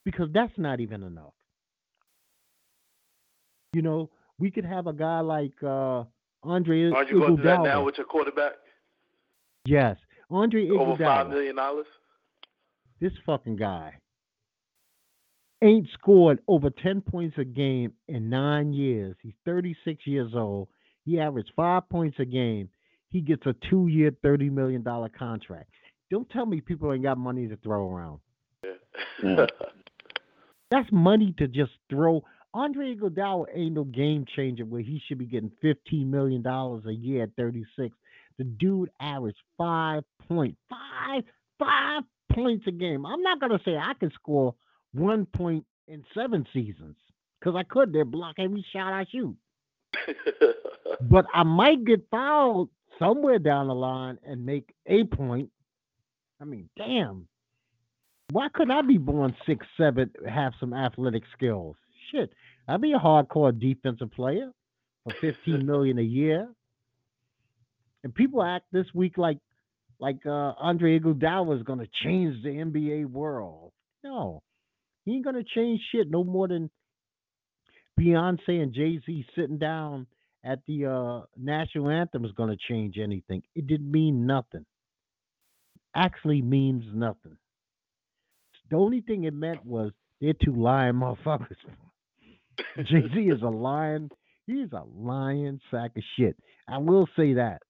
because 0.05 0.29
that's 0.33 0.57
not 0.57 0.79
even 0.79 1.03
enough. 1.03 1.35
You 3.73 3.83
know, 3.83 4.11
we 4.39 4.53
could 4.53 4.65
have 4.65 4.87
a 4.87 4.93
guy 4.93 5.19
like 5.19 5.61
uh, 5.65 6.05
Andre 6.45 6.93
Aren't 6.93 7.11
you 7.11 7.19
going 7.19 7.37
to 7.39 7.43
do 7.43 7.49
that 7.49 7.63
now 7.65 7.83
with 7.83 7.97
your 7.97 8.07
quarterback? 8.07 8.53
Yes, 9.65 9.97
Andre 10.31 10.71
Over 10.71 10.93
five 10.93 11.27
Iguodala. 11.27 11.31
million 11.31 11.57
dollars. 11.57 11.87
This 13.01 13.13
fucking 13.25 13.57
guy 13.57 13.95
ain't 15.63 15.89
scored 15.95 16.41
over 16.49 16.71
10 16.71 17.01
points 17.03 17.37
a 17.39 17.45
game 17.45 17.93
in 18.09 18.29
nine 18.29 18.73
years. 18.73 19.17
He's 19.23 19.35
36 19.45 20.07
years 20.07 20.33
old. 20.35 20.69
He 21.05 21.21
averaged 21.21 21.53
five 21.57 21.89
points 21.89 22.17
a 22.19 22.25
game. 22.25 22.69
He 23.11 23.21
gets 23.21 23.47
a 23.47 23.55
two 23.71 23.87
year, 23.89 24.11
$30 24.25 24.51
million 24.51 24.85
contract. 25.19 25.71
Don't 26.11 26.29
tell 26.31 26.47
me 26.47 26.61
people 26.61 26.93
ain't 26.93 27.03
got 27.03 27.19
money 27.19 27.49
to 27.49 27.57
throw 27.57 27.91
around. 27.91 28.21
Yeah. 29.23 29.47
That's 30.71 30.89
money 30.91 31.35
to 31.39 31.47
just 31.47 31.73
throw. 31.89 32.23
Andre 32.53 32.97
Iguodala 32.97 33.47
ain't 33.55 33.75
no 33.75 33.85
game 33.85 34.25
changer 34.35 34.65
where 34.65 34.81
he 34.81 35.01
should 35.07 35.19
be 35.19 35.27
getting 35.27 35.53
$15 35.63 36.07
million 36.07 36.45
a 36.47 36.91
year 36.91 37.25
at 37.25 37.31
36. 37.37 37.95
The 38.39 38.45
dude 38.45 38.91
averaged 39.01 39.39
five 39.57 40.03
point 40.29 40.57
five 40.69 41.23
five 41.59 42.03
points 42.33 42.67
a 42.67 42.73
game. 42.73 43.07
I'm 43.07 43.23
not 43.23 43.41
gonna 43.41 43.61
say 43.65 43.77
I 43.77 43.95
can 43.99 44.11
score 44.13 44.55
one 44.93 45.27
point 45.27 45.65
in 45.89 46.05
seven 46.15 46.47
seasons 46.53 46.97
because 47.39 47.57
I 47.57 47.63
could. 47.63 47.93
They 47.93 48.03
block 48.03 48.37
every 48.39 48.65
shot 48.73 48.93
I 48.93 49.07
shoot, 49.11 49.37
but 51.01 51.27
I 51.33 51.43
might 51.43 51.85
get 51.85 52.07
fouled 52.11 52.71
somewhere 52.99 53.39
down 53.39 53.69
the 53.69 53.75
line 53.75 54.19
and 54.27 54.45
make 54.45 54.75
a 54.87 55.05
point. 55.05 55.51
I 56.41 56.45
mean, 56.45 56.69
damn. 56.77 57.29
Why 58.33 58.49
couldn't 58.53 58.73
I 58.73 58.83
be 58.83 58.99
born 58.99 59.37
six 59.47 59.65
seven, 59.77 60.11
have 60.29 60.53
some 60.59 60.75
athletic 60.75 61.23
skills? 61.37 61.77
Shit, 62.11 62.33
I'd 62.67 62.81
be 62.81 62.93
a 62.93 62.99
hardcore 62.99 63.59
defensive 63.59 64.11
player 64.11 64.51
for 65.05 65.15
fifteen 65.21 65.65
million 65.67 65.99
a 65.99 66.03
year. 66.03 66.49
And 68.03 68.15
people 68.15 68.43
act 68.43 68.67
this 68.73 68.87
week 68.95 69.19
like 69.19 69.39
like 69.99 70.19
uh, 70.27 70.53
Andre 70.59 70.99
Iguodala 70.99 71.57
is 71.57 71.63
going 71.63 71.79
to 71.79 71.89
change 72.05 72.43
the 72.43 72.51
NBA 72.51 73.07
world. 73.07 73.73
No, 74.05 74.43
he 75.05 75.13
ain't 75.13 75.25
going 75.25 75.37
to 75.37 75.45
change 75.45 75.81
shit 75.93 76.11
no 76.11 76.25
more 76.25 76.49
than 76.49 76.71
Beyonce 77.99 78.49
and 78.49 78.75
Jay 78.75 79.01
Z 79.05 79.27
sitting 79.35 79.59
down 79.59 80.07
at 80.45 80.61
the 80.67 80.87
uh, 80.87 81.27
national 81.37 81.91
anthem 81.91 82.25
is 82.25 82.33
going 82.33 82.51
to 82.51 82.59
change 82.69 82.99
anything. 83.03 83.43
It 83.55 83.67
didn't 83.67 83.91
mean 83.91 84.27
nothing. 84.27 84.65
Actually 85.95 86.43
means 86.43 86.85
nothing. 86.93 87.37
The 88.71 88.77
only 88.77 89.01
thing 89.01 89.25
it 89.25 89.35
meant 89.35 89.65
was 89.65 89.93
they're 90.21 90.35
two 90.35 90.55
lying 90.55 90.95
motherfuckers. 90.95 91.57
Jay 92.77 93.03
Z 93.15 93.21
is 93.21 93.43
a 93.43 93.49
lying. 93.49 94.11
He's 94.47 94.73
a 94.73 94.83
lying 94.95 95.61
sack 95.71 95.93
of 95.97 96.03
shit. 96.17 96.37
I 96.69 96.79
will 96.79 97.09
say 97.17 97.35
that. 97.35 97.63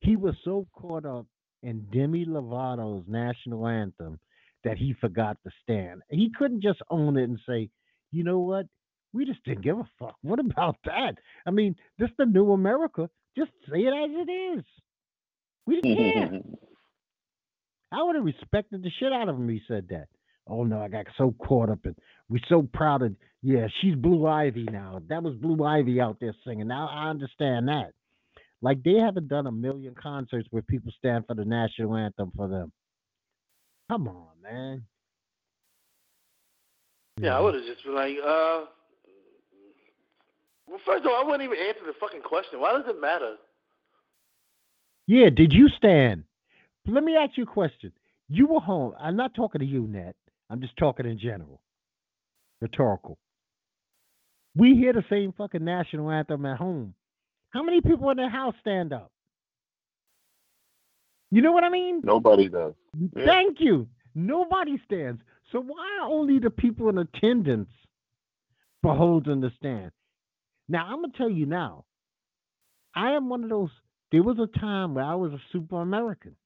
He 0.00 0.16
was 0.16 0.34
so 0.44 0.66
caught 0.72 1.06
up 1.06 1.26
in 1.62 1.86
Demi 1.92 2.24
Lovato's 2.24 3.04
national 3.08 3.66
anthem 3.66 4.18
that 4.64 4.78
he 4.78 4.94
forgot 5.00 5.36
to 5.44 5.50
stand. 5.62 6.02
He 6.08 6.30
couldn't 6.36 6.62
just 6.62 6.80
own 6.90 7.16
it 7.16 7.24
and 7.24 7.38
say, 7.46 7.70
you 8.10 8.24
know 8.24 8.38
what? 8.38 8.66
We 9.12 9.26
just 9.26 9.44
didn't 9.44 9.62
give 9.62 9.78
a 9.78 9.88
fuck. 9.98 10.16
What 10.22 10.38
about 10.38 10.76
that? 10.84 11.14
I 11.46 11.50
mean, 11.50 11.76
this 11.98 12.10
the 12.18 12.26
new 12.26 12.52
America. 12.52 13.10
Just 13.36 13.50
say 13.70 13.80
it 13.80 13.92
as 13.92 14.10
it 14.10 14.30
is. 14.30 14.64
We 15.66 15.80
didn't 15.80 16.12
care. 16.12 16.40
I 17.92 18.02
would 18.02 18.16
have 18.16 18.24
respected 18.24 18.82
the 18.82 18.90
shit 18.98 19.12
out 19.12 19.28
of 19.28 19.36
him. 19.36 19.48
He 19.48 19.60
said 19.68 19.86
that. 19.90 20.08
Oh 20.48 20.64
no, 20.64 20.80
I 20.80 20.88
got 20.88 21.06
so 21.18 21.34
caught 21.38 21.68
up 21.68 21.84
in. 21.84 21.94
We're 22.28 22.40
so 22.48 22.68
proud 22.72 23.02
of. 23.02 23.14
Yeah, 23.42 23.66
she's 23.80 23.94
Blue 23.94 24.26
Ivy 24.26 24.64
now. 24.64 25.00
That 25.08 25.22
was 25.22 25.34
Blue 25.36 25.62
Ivy 25.64 26.00
out 26.00 26.18
there 26.20 26.34
singing. 26.46 26.68
Now 26.68 26.88
I 26.88 27.10
understand 27.10 27.68
that. 27.68 27.92
Like 28.62 28.82
they 28.84 28.94
haven't 28.94 29.28
done 29.28 29.48
a 29.48 29.52
million 29.52 29.94
concerts 30.00 30.46
where 30.50 30.62
people 30.62 30.92
stand 30.96 31.26
for 31.26 31.34
the 31.34 31.44
national 31.44 31.96
anthem 31.96 32.30
for 32.36 32.48
them. 32.48 32.72
Come 33.90 34.08
on, 34.08 34.28
man. 34.42 34.84
yeah, 37.20 37.36
I 37.36 37.40
would 37.40 37.54
have 37.54 37.64
just 37.64 37.84
been 37.84 37.94
like, 37.94 38.16
uh. 38.24 38.64
Well, 40.68 40.80
first 40.86 41.04
of 41.04 41.10
all, 41.10 41.22
I 41.22 41.24
wouldn't 41.24 41.42
even 41.42 41.58
answer 41.58 41.84
the 41.84 41.92
fucking 42.00 42.22
question. 42.22 42.60
Why 42.60 42.72
does 42.72 42.88
it 42.88 42.98
matter? 42.98 43.34
Yeah, 45.06 45.28
did 45.28 45.52
you 45.52 45.68
stand? 45.76 46.24
Let 46.86 47.04
me 47.04 47.16
ask 47.16 47.36
you 47.36 47.42
a 47.42 47.46
question. 47.46 47.92
You 48.28 48.46
were 48.46 48.60
home. 48.60 48.94
I'm 48.98 49.16
not 49.16 49.34
talking 49.34 49.58
to 49.58 49.66
you, 49.66 49.86
Nat. 49.88 50.14
I'm 50.48 50.60
just 50.60 50.76
talking 50.76 51.04
in 51.04 51.18
general. 51.18 51.60
Rhetorical. 52.60 53.18
We 54.56 54.76
hear 54.76 54.92
the 54.92 55.04
same 55.10 55.32
fucking 55.36 55.64
national 55.64 56.10
anthem 56.10 56.46
at 56.46 56.58
home. 56.58 56.94
How 57.52 57.62
many 57.62 57.80
people 57.80 58.10
in 58.10 58.16
the 58.16 58.28
house 58.28 58.54
stand 58.60 58.92
up? 58.92 59.10
You 61.30 61.42
know 61.42 61.52
what 61.52 61.64
I 61.64 61.68
mean? 61.68 62.00
Nobody 62.02 62.48
does. 62.48 62.74
Yeah. 63.16 63.26
Thank 63.26 63.60
you. 63.60 63.86
Nobody 64.14 64.80
stands. 64.84 65.22
So 65.50 65.60
why 65.60 65.98
are 66.00 66.08
only 66.08 66.38
the 66.38 66.50
people 66.50 66.88
in 66.88 66.98
attendance 66.98 67.70
beholding 68.82 69.40
the 69.40 69.52
stand? 69.56 69.92
Now 70.68 70.86
I'm 70.86 71.02
gonna 71.02 71.12
tell 71.16 71.30
you 71.30 71.46
now. 71.46 71.84
I 72.94 73.12
am 73.12 73.28
one 73.28 73.44
of 73.44 73.50
those. 73.50 73.70
There 74.10 74.22
was 74.22 74.38
a 74.38 74.58
time 74.58 74.94
where 74.94 75.04
I 75.04 75.14
was 75.14 75.32
a 75.32 75.40
super 75.52 75.80
American, 75.80 76.36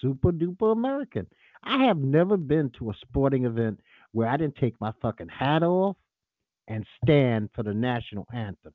super 0.00 0.32
duper 0.32 0.72
American. 0.72 1.26
I 1.62 1.84
have 1.84 1.98
never 1.98 2.36
been 2.36 2.70
to 2.78 2.90
a 2.90 2.94
sporting 3.00 3.44
event 3.44 3.80
where 4.12 4.28
I 4.28 4.36
didn't 4.36 4.56
take 4.56 4.80
my 4.80 4.92
fucking 5.00 5.28
hat 5.28 5.62
off 5.62 5.96
and 6.66 6.84
stand 7.02 7.50
for 7.54 7.62
the 7.62 7.74
national 7.74 8.26
anthem. 8.32 8.72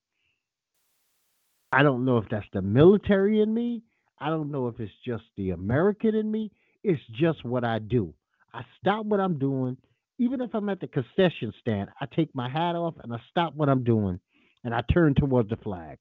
I 1.78 1.84
don't 1.84 2.06
know 2.06 2.18
if 2.18 2.26
that's 2.32 2.48
the 2.54 2.64
military 2.64 3.40
in 3.40 3.54
me. 3.54 3.84
I 4.20 4.30
don't 4.30 4.50
know 4.52 4.68
if 4.68 4.80
it's 4.80 4.92
just 5.06 5.26
the 5.38 5.52
American 5.52 6.16
in 6.16 6.32
me. 6.32 6.52
It's 6.84 7.02
just 7.20 7.46
what 7.46 7.64
I 7.64 7.78
do. 7.78 8.16
I 8.52 8.64
stop 8.80 9.06
what 9.06 9.20
I'm 9.20 9.38
doing. 9.38 9.78
Even 10.18 10.42
if 10.42 10.56
I'm 10.56 10.70
at 10.70 10.80
the 10.80 10.88
concession 10.88 11.54
stand, 11.62 11.90
I 12.02 12.08
take 12.16 12.34
my 12.34 12.50
hat 12.50 12.76
off 12.76 12.96
and 13.04 13.14
I 13.14 13.20
stop 13.30 13.54
what 13.54 13.70
I'm 13.70 13.84
doing 13.84 14.20
and 14.64 14.74
I 14.74 14.82
turn 14.92 15.14
towards 15.14 15.50
the 15.50 15.58
flag. 15.58 16.00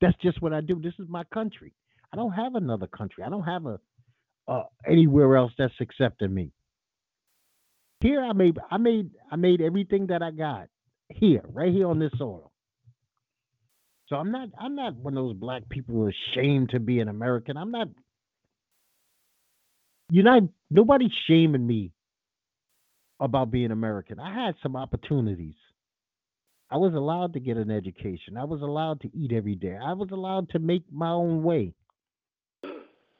That's 0.00 0.16
just 0.22 0.40
what 0.40 0.52
I 0.52 0.60
do. 0.60 0.80
This 0.80 0.94
is 1.00 1.08
my 1.08 1.24
country. 1.34 1.72
I 2.12 2.16
don't 2.16 2.32
have 2.32 2.54
another 2.54 2.86
country. 2.86 3.24
I 3.24 3.30
don't 3.30 3.42
have 3.42 3.66
a 3.66 3.80
anywhere 4.86 5.36
else 5.36 5.52
that's 5.58 5.74
accepting 5.80 6.32
me. 6.32 6.52
Here 8.00 8.22
I 8.22 8.34
made 8.34 8.58
I 8.70 8.76
made 8.76 9.10
I 9.32 9.36
made 9.36 9.60
everything 9.60 10.06
that 10.08 10.22
I 10.22 10.30
got 10.30 10.68
here, 11.08 11.42
right 11.48 11.72
here 11.72 11.88
on 11.88 11.98
this 11.98 12.12
soil. 12.18 12.52
I'm 14.16 14.30
not 14.30 14.48
I'm 14.58 14.74
not 14.74 14.96
one 14.96 15.16
of 15.16 15.24
those 15.24 15.36
black 15.36 15.68
people 15.68 15.94
who 15.94 16.04
are 16.04 16.12
ashamed 16.32 16.70
to 16.70 16.80
be 16.80 17.00
an 17.00 17.08
American. 17.08 17.56
I'm 17.56 17.70
not 17.70 17.88
you're 20.10 20.24
not 20.24 20.42
nobody's 20.70 21.12
shaming 21.26 21.66
me 21.66 21.92
about 23.20 23.50
being 23.50 23.70
American. 23.70 24.20
I 24.20 24.34
had 24.34 24.54
some 24.62 24.76
opportunities. 24.76 25.54
I 26.70 26.76
was 26.76 26.94
allowed 26.94 27.34
to 27.34 27.40
get 27.40 27.56
an 27.56 27.70
education. 27.70 28.36
I 28.36 28.44
was 28.44 28.60
allowed 28.60 29.00
to 29.02 29.16
eat 29.16 29.32
every 29.32 29.54
day. 29.54 29.76
I 29.80 29.92
was 29.92 30.08
allowed 30.10 30.50
to 30.50 30.58
make 30.58 30.84
my 30.92 31.10
own 31.10 31.42
way. 31.42 31.72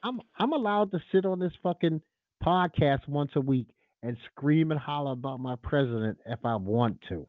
I'm 0.03 0.19
I'm 0.37 0.53
allowed 0.53 0.91
to 0.91 0.99
sit 1.11 1.25
on 1.25 1.39
this 1.39 1.53
fucking 1.63 2.01
podcast 2.43 3.07
once 3.07 3.31
a 3.35 3.41
week 3.41 3.67
and 4.03 4.17
scream 4.31 4.71
and 4.71 4.79
holler 4.79 5.13
about 5.13 5.39
my 5.39 5.55
president 5.63 6.19
if 6.25 6.39
I 6.43 6.55
want 6.57 6.99
to. 7.09 7.27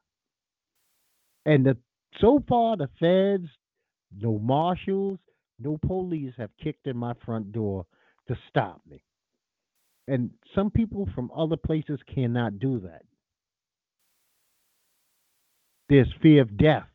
And 1.46 1.64
the 1.64 1.76
so 2.20 2.42
far 2.48 2.76
the 2.76 2.88
feds, 2.98 3.48
no 4.18 4.38
marshals, 4.38 5.18
no 5.58 5.78
police 5.86 6.32
have 6.36 6.50
kicked 6.62 6.86
in 6.86 6.96
my 6.96 7.14
front 7.24 7.52
door 7.52 7.86
to 8.28 8.36
stop 8.48 8.80
me. 8.88 9.02
And 10.08 10.30
some 10.54 10.70
people 10.70 11.08
from 11.14 11.30
other 11.36 11.56
places 11.56 11.98
cannot 12.12 12.58
do 12.58 12.80
that. 12.80 13.02
There's 15.88 16.12
fear 16.22 16.42
of 16.42 16.56
death. 16.56 16.86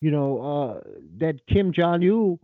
You 0.00 0.10
know, 0.10 0.40
uh, 0.84 0.88
that 1.18 1.46
Kim 1.46 1.72
Jong 1.72 2.02
Il 2.02 2.40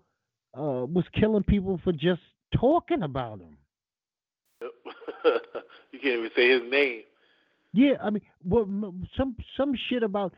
uh, 0.56 0.86
was 0.86 1.04
killing 1.18 1.42
people 1.42 1.80
for 1.82 1.92
just 1.92 2.20
talking 2.54 3.02
about 3.02 3.40
him. 3.40 3.56
you 5.92 5.98
can't 6.00 6.18
even 6.18 6.30
say 6.36 6.50
his 6.50 6.70
name. 6.70 7.02
Yeah, 7.72 7.94
I 8.02 8.10
mean, 8.10 8.22
well, 8.44 8.66
some 9.16 9.36
some 9.56 9.74
shit 9.88 10.02
about 10.02 10.32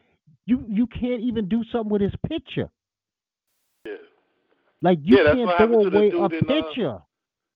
you. 0.46 0.64
You 0.68 0.86
can't 0.86 1.22
even 1.22 1.48
do 1.48 1.62
something 1.72 1.90
with 1.90 2.02
his 2.02 2.14
picture. 2.28 2.70
Yeah. 3.84 3.94
Like 4.82 4.98
you 5.02 5.18
yeah, 5.18 5.34
can't 5.34 5.56
throw 5.56 5.84
away 5.84 6.10
a 6.10 6.24
in, 6.24 6.44
picture. 6.44 6.94
Uh, 6.96 6.98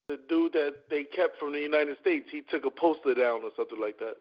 the 0.09 0.19
dude 0.29 0.53
that 0.53 0.75
they 0.91 1.05
kept 1.05 1.39
from 1.39 1.53
the 1.53 1.61
United 1.61 1.97
States, 2.01 2.29
he 2.31 2.43
took 2.43 2.67
a 2.67 2.71
poster 2.71 3.15
down 3.15 3.43
or 3.43 3.51
something 3.57 3.81
like 3.81 3.99
that. 3.99 4.17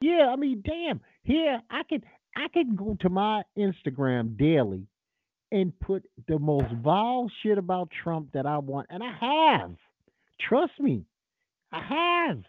Yeah, 0.00 0.30
I 0.32 0.36
mean, 0.36 0.62
damn. 0.64 1.00
Here, 1.22 1.60
I 1.70 1.82
could 1.88 2.04
I 2.36 2.48
could 2.48 2.76
go 2.76 2.96
to 3.00 3.08
my 3.08 3.42
Instagram 3.56 4.36
daily 4.36 4.86
and 5.52 5.78
put 5.80 6.02
the 6.26 6.38
most 6.38 6.72
vile 6.82 7.30
shit 7.42 7.58
about 7.58 7.90
Trump 8.02 8.32
that 8.32 8.46
I 8.46 8.58
want, 8.58 8.88
and 8.90 9.02
I 9.02 9.12
have. 9.20 9.72
Trust 10.48 10.72
me, 10.80 11.04
I 11.70 12.28
have. 12.28 12.42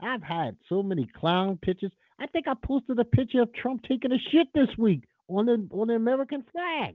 I've 0.00 0.22
had 0.22 0.56
so 0.68 0.82
many 0.82 1.06
clown 1.06 1.58
pictures. 1.60 1.92
I 2.18 2.26
think 2.26 2.46
I 2.46 2.54
posted 2.54 2.98
a 2.98 3.04
picture 3.04 3.42
of 3.42 3.52
Trump 3.52 3.82
taking 3.82 4.12
a 4.12 4.18
shit 4.30 4.46
this 4.54 4.68
week 4.78 5.02
on 5.28 5.46
the 5.46 5.66
on 5.72 5.88
the 5.88 5.94
American 5.94 6.44
flag, 6.52 6.94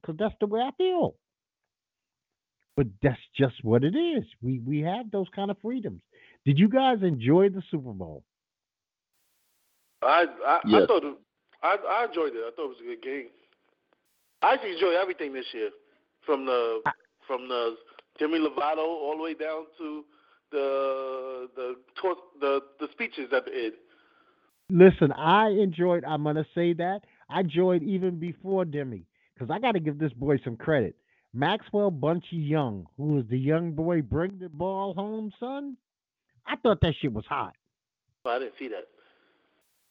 because 0.00 0.16
that's 0.18 0.34
the 0.40 0.46
way 0.46 0.60
I 0.60 0.70
feel. 0.76 1.14
But 2.76 2.86
that's 3.02 3.20
just 3.36 3.54
what 3.62 3.84
it 3.84 3.94
is. 3.94 4.24
We 4.42 4.58
we 4.60 4.80
have 4.80 5.10
those 5.10 5.28
kind 5.34 5.50
of 5.50 5.56
freedoms. 5.62 6.02
Did 6.44 6.58
you 6.58 6.68
guys 6.68 6.98
enjoy 7.02 7.48
the 7.50 7.62
Super 7.70 7.92
Bowl? 7.92 8.24
I 10.02 10.24
I, 10.44 10.60
yes. 10.66 10.82
I 10.82 10.86
thought 10.86 11.04
it, 11.04 11.16
I 11.62 11.76
I 11.88 12.04
enjoyed 12.06 12.32
it. 12.34 12.42
I 12.44 12.50
thought 12.56 12.64
it 12.64 12.68
was 12.68 12.80
a 12.82 12.88
good 12.88 13.02
game. 13.02 13.28
I 14.42 14.54
actually 14.54 14.72
enjoyed 14.72 14.96
everything 14.96 15.32
this 15.32 15.46
year, 15.54 15.70
from 16.26 16.44
the 16.44 16.80
I, 16.84 16.90
from 17.26 17.48
the 17.48 17.76
Demi 18.18 18.38
Lovato 18.38 18.78
all 18.78 19.16
the 19.16 19.22
way 19.22 19.34
down 19.34 19.66
to 19.78 20.04
the 20.50 21.48
the 21.54 21.76
the 22.40 22.60
the 22.80 22.88
speeches 22.92 23.32
at 23.32 23.44
the 23.44 23.54
end. 23.54 23.72
Listen, 24.70 25.12
I 25.12 25.48
enjoyed. 25.50 26.04
I'm 26.04 26.24
gonna 26.24 26.46
say 26.54 26.72
that 26.74 27.00
I 27.28 27.40
enjoyed 27.40 27.82
even 27.82 28.18
before 28.18 28.64
Demi 28.64 29.06
because 29.34 29.50
I 29.50 29.58
got 29.58 29.72
to 29.72 29.80
give 29.80 29.98
this 29.98 30.12
boy 30.12 30.38
some 30.44 30.56
credit. 30.56 30.96
Maxwell 31.32 31.90
Bunchie 31.90 32.48
Young, 32.48 32.86
who 32.96 33.14
was 33.14 33.24
the 33.28 33.38
young 33.38 33.72
boy, 33.72 34.02
bring 34.02 34.38
the 34.38 34.48
ball 34.48 34.94
home, 34.94 35.32
son. 35.40 35.76
I 36.46 36.56
thought 36.56 36.80
that 36.82 36.94
shit 37.00 37.12
was 37.12 37.26
hot. 37.26 37.54
I 38.24 38.38
didn't 38.38 38.54
see 38.58 38.68
that. 38.68 38.88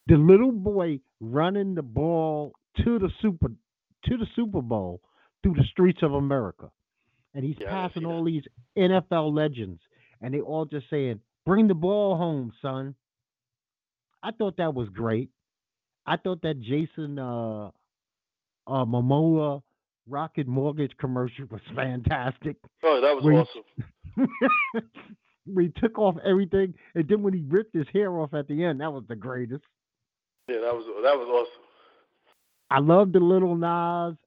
The 0.08 0.16
little 0.16 0.52
boy 0.52 1.00
running 1.20 1.76
the 1.76 1.82
ball 1.82 2.54
to 2.84 3.00
the 3.00 3.10
super 3.22 3.50
to 4.06 4.18
the 4.18 4.28
Super 4.36 4.62
Bowl 4.62 5.02
through 5.42 5.54
the 5.54 5.64
streets 5.72 6.02
of 6.02 6.14
America, 6.14 6.72
and 7.34 7.46
he's 7.46 7.56
yeah, 7.60 7.70
passing 7.70 8.06
all 8.06 8.24
these 8.24 8.44
NFL 8.78 9.34
legends 9.34 9.80
and 10.24 10.34
they 10.34 10.40
all 10.40 10.66
just 10.66 10.90
saying, 10.90 11.20
"Bring 11.46 11.68
the 11.68 11.76
ball 11.76 12.18
home, 12.18 12.52
son." 12.62 12.96
I 14.24 14.32
thought 14.32 14.58
that 14.58 14.74
was 14.74 14.90
great. 14.90 15.30
I 16.06 16.18
thought 16.18 16.42
that 16.42 16.62
Jason 16.62 17.20
uh, 17.20 17.68
uh, 18.68 18.86
Momoa 18.86 19.62
Rocket 20.08 20.48
Mortgage 20.48 20.94
commercial 20.98 21.46
was 21.52 21.62
fantastic. 21.76 22.58
Oh, 22.84 23.02
that 23.02 23.16
was 23.16 23.24
when 23.24 23.36
awesome. 23.36 24.90
we 25.46 25.72
took 25.78 26.00
off 26.00 26.16
everything, 26.26 26.74
and 26.96 27.08
then 27.08 27.22
when 27.22 27.34
he 27.34 27.42
ripped 27.48 27.76
his 27.76 27.88
hair 27.94 28.18
off 28.20 28.34
at 28.34 28.48
the 28.48 28.64
end, 28.64 28.82
that 28.82 28.92
was 28.92 29.04
the 29.08 29.16
greatest. 29.16 29.64
Yeah, 30.50 30.60
that 30.62 30.74
was 30.74 30.86
that 31.04 31.16
was 31.16 31.28
awesome. 31.30 31.64
I 32.70 32.80
love 32.80 33.12
the 33.12 33.20
Lil 33.20 33.56
Nas 33.56 34.18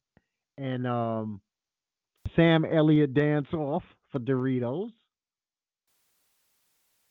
and 0.57 0.87
um, 0.87 1.41
Sam 2.37 2.65
Elliott 2.65 3.13
dance 3.15 3.49
off 3.53 3.83
for 4.13 4.19
Doritos. 4.21 4.91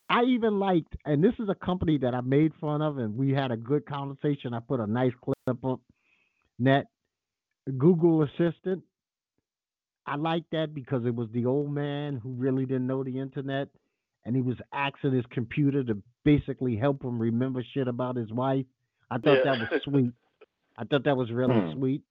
I 0.08 0.22
even 0.22 0.58
liked, 0.60 0.94
and 1.04 1.22
this 1.22 1.34
is 1.38 1.48
a 1.48 1.54
company 1.54 1.98
that 1.98 2.14
I 2.14 2.20
made 2.20 2.52
fun 2.60 2.80
of, 2.80 2.98
and 2.98 3.16
we 3.16 3.32
had 3.32 3.50
a 3.50 3.56
good 3.56 3.86
conversation. 3.86 4.54
I 4.54 4.60
put 4.60 4.78
a 4.80 4.86
nice 4.86 5.12
clip 5.22 5.64
up 5.64 5.80
net. 6.58 6.86
Google 7.76 8.22
Assistant. 8.22 8.82
I 10.06 10.14
like 10.14 10.44
that 10.52 10.72
because 10.72 11.04
it 11.04 11.14
was 11.14 11.28
the 11.32 11.46
old 11.46 11.72
man 11.72 12.20
who 12.22 12.30
really 12.30 12.64
didn't 12.64 12.86
know 12.86 13.02
the 13.02 13.18
internet, 13.18 13.68
and 14.24 14.36
he 14.36 14.42
was 14.42 14.56
asking 14.72 15.12
his 15.12 15.24
computer 15.30 15.82
to 15.82 16.00
basically 16.24 16.76
help 16.76 17.02
him 17.02 17.18
remember 17.18 17.64
shit 17.74 17.88
about 17.88 18.14
his 18.14 18.30
wife. 18.30 18.66
I 19.10 19.18
thought 19.18 19.38
yeah. 19.44 19.56
that 19.56 19.70
was 19.72 19.82
sweet. 19.82 20.12
I 20.76 20.84
thought 20.84 21.04
that 21.04 21.16
was 21.16 21.32
really 21.32 21.58
Hmm. 21.58 21.72
sweet. 21.72 22.02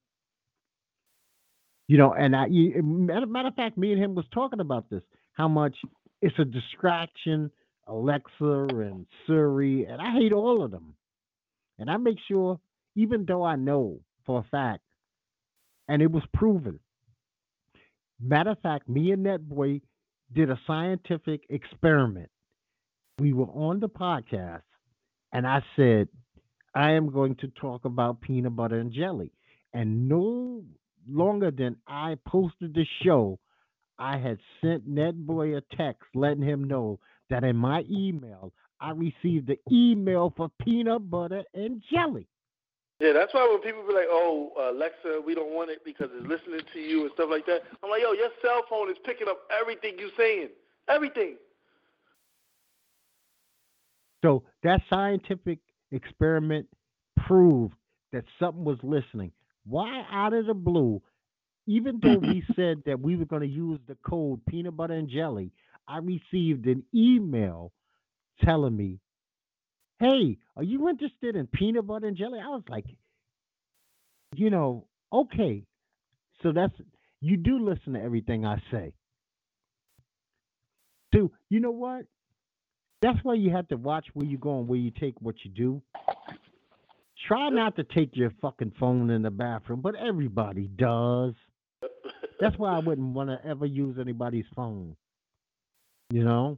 You 1.88 1.98
know, 1.98 2.14
and 2.14 2.36
I, 2.36 2.48
matter, 2.50 3.28
matter 3.28 3.50
of 3.50 3.56
fact, 3.56 3.78
me 3.78 3.94
and 3.94 4.02
him 4.02 4.16
was 4.16 4.26
talking 4.34 4.60
about 4.60 4.90
this. 4.90 5.04
How 5.34 5.48
much 5.48 5.78
it's 6.22 6.38
a 6.40 6.46
distraction 6.46 7.52
Alexa 7.88 8.68
and 8.72 9.06
Siri, 9.26 9.86
and 9.86 10.02
I 10.02 10.12
hate 10.12 10.34
all 10.34 10.64
of 10.64 10.72
them. 10.72 10.96
And 11.78 11.90
I 11.90 11.98
make 11.98 12.18
sure, 12.28 12.60
even 12.96 13.26
though 13.26 13.44
I 13.44 13.56
know 13.56 14.00
for 14.26 14.40
a 14.40 14.50
fact, 14.50 14.82
and 15.88 16.02
it 16.02 16.12
was 16.12 16.24
proven. 16.34 16.80
Matter 18.20 18.52
of 18.52 18.60
fact, 18.60 18.90
me 18.90 19.12
and 19.12 19.26
that 19.26 19.48
boy 19.48 19.82
did 20.34 20.50
a 20.50 20.60
scientific 20.66 21.42
experiment. 21.50 22.30
We 23.20 23.34
were 23.34 23.46
on 23.46 23.80
the 23.80 23.90
podcast, 23.90 24.64
and 25.32 25.46
I 25.46 25.62
said, 25.76 26.08
I 26.74 26.92
am 26.92 27.12
going 27.12 27.36
to 27.36 27.48
talk 27.60 27.86
about 27.86 28.22
peanut 28.22 28.56
butter 28.56 28.80
and 28.80 28.92
jelly. 28.92 29.32
And 29.74 30.10
no 30.10 30.64
longer 31.08 31.52
than 31.52 31.78
I 31.88 32.18
posted 32.28 32.74
the 32.74 32.86
show, 33.04 33.40
I 33.98 34.18
had 34.18 34.40
sent 34.62 34.90
Netboy 34.90 35.58
a 35.58 35.76
text 35.76 36.04
letting 36.14 36.44
him 36.44 36.66
know 36.66 37.00
that 37.30 37.44
in 37.44 37.56
my 37.56 37.84
email, 37.90 38.54
I 38.80 38.92
received 38.92 39.48
the 39.48 39.58
email 39.72 40.34
for 40.36 40.50
peanut 40.62 41.10
butter 41.10 41.44
and 41.54 41.82
jelly. 41.92 42.28
Yeah, 43.00 43.12
that's 43.12 43.34
why 43.34 43.48
when 43.50 43.60
people 43.60 43.86
be 43.86 43.94
like, 43.94 44.08
"Oh, 44.10 44.54
Alexa, 44.58 45.22
we 45.26 45.36
don't 45.36 45.54
want 45.54 45.70
it 45.70 45.84
because 45.84 46.10
it's 46.14 46.28
listening 46.28 46.62
to 46.74 46.80
you 46.80 47.02
and 47.04 47.12
stuff 47.14 47.30
like 47.30 47.46
that," 47.48 47.64
I'm 47.84 47.90
like, 47.90 48.02
"Yo, 48.02 48.14
your 48.14 48.30
cell 48.42 48.64
phone 48.70 48.90
is 48.90 48.98
picking 49.04 49.28
up 49.28 49.40
everything 49.52 50.00
you're 50.00 50.16
saying, 50.18 50.50
everything." 50.88 51.38
So 54.24 54.44
that 54.64 54.82
scientific 54.90 55.60
experiment 55.92 56.68
proved 57.28 57.76
that 58.14 58.24
something 58.40 58.64
was 58.64 58.80
listening. 58.82 59.32
Why 59.66 60.06
out 60.10 60.34
of 60.34 60.46
the 60.46 60.54
blue, 60.54 61.02
even 61.68 62.00
though 62.02 62.18
we 62.18 62.44
said 62.56 62.82
that 62.86 63.00
we 63.00 63.18
were 63.18 63.26
going 63.26 63.42
to 63.42 63.48
use 63.48 63.80
the 63.88 63.98
code 64.08 64.46
peanut 64.46 64.78
butter 64.78 64.94
and 64.94 65.10
jelly, 65.10 65.52
I 65.88 66.00
received 66.00 66.66
an 66.68 66.84
email 66.94 67.72
telling 68.44 68.76
me, 68.76 69.00
Hey, 70.00 70.38
are 70.58 70.64
you 70.64 70.90
interested 70.90 71.36
in 71.36 71.48
peanut 71.48 71.88
butter 71.88 72.08
and 72.08 72.18
jelly? 72.18 72.40
I 72.40 72.50
was 72.50 72.64
like, 72.70 72.86
you 74.36 74.50
know, 74.50 74.88
okay. 75.12 75.64
So 76.44 76.52
that's 76.52 76.74
you 77.22 77.38
do 77.38 77.60
listen 77.60 77.94
to 77.94 78.02
everything 78.02 78.46
I 78.46 78.62
say. 78.72 78.94
So 81.14 81.32
you 81.50 81.60
know 81.62 81.72
what? 81.72 82.06
That's 83.02 83.18
why 83.24 83.36
you 83.36 83.52
have 83.52 83.68
to 83.70 83.78
watch 83.78 84.08
where 84.14 84.26
you 84.26 84.38
go 84.38 84.60
and 84.60 84.68
where 84.68 84.80
you 84.80 84.92
take 84.92 85.16
what 85.22 85.36
you 85.44 85.52
do. 85.52 85.82
Try 87.28 87.50
not 87.50 87.76
to 87.78 87.84
take 87.84 88.16
your 88.16 88.32
fucking 88.42 88.74
phone 88.80 89.10
in 89.10 89.22
the 89.22 89.32
bathroom, 89.32 89.82
but 89.82 89.96
everybody 89.96 90.68
does. 90.68 91.34
That's 92.40 92.58
why 92.58 92.76
I 92.76 92.80
wouldn't 92.80 93.14
want 93.14 93.30
to 93.30 93.40
ever 93.48 93.66
use 93.66 93.98
anybody's 94.00 94.46
phone. 94.56 94.96
You 96.12 96.24
know? 96.24 96.58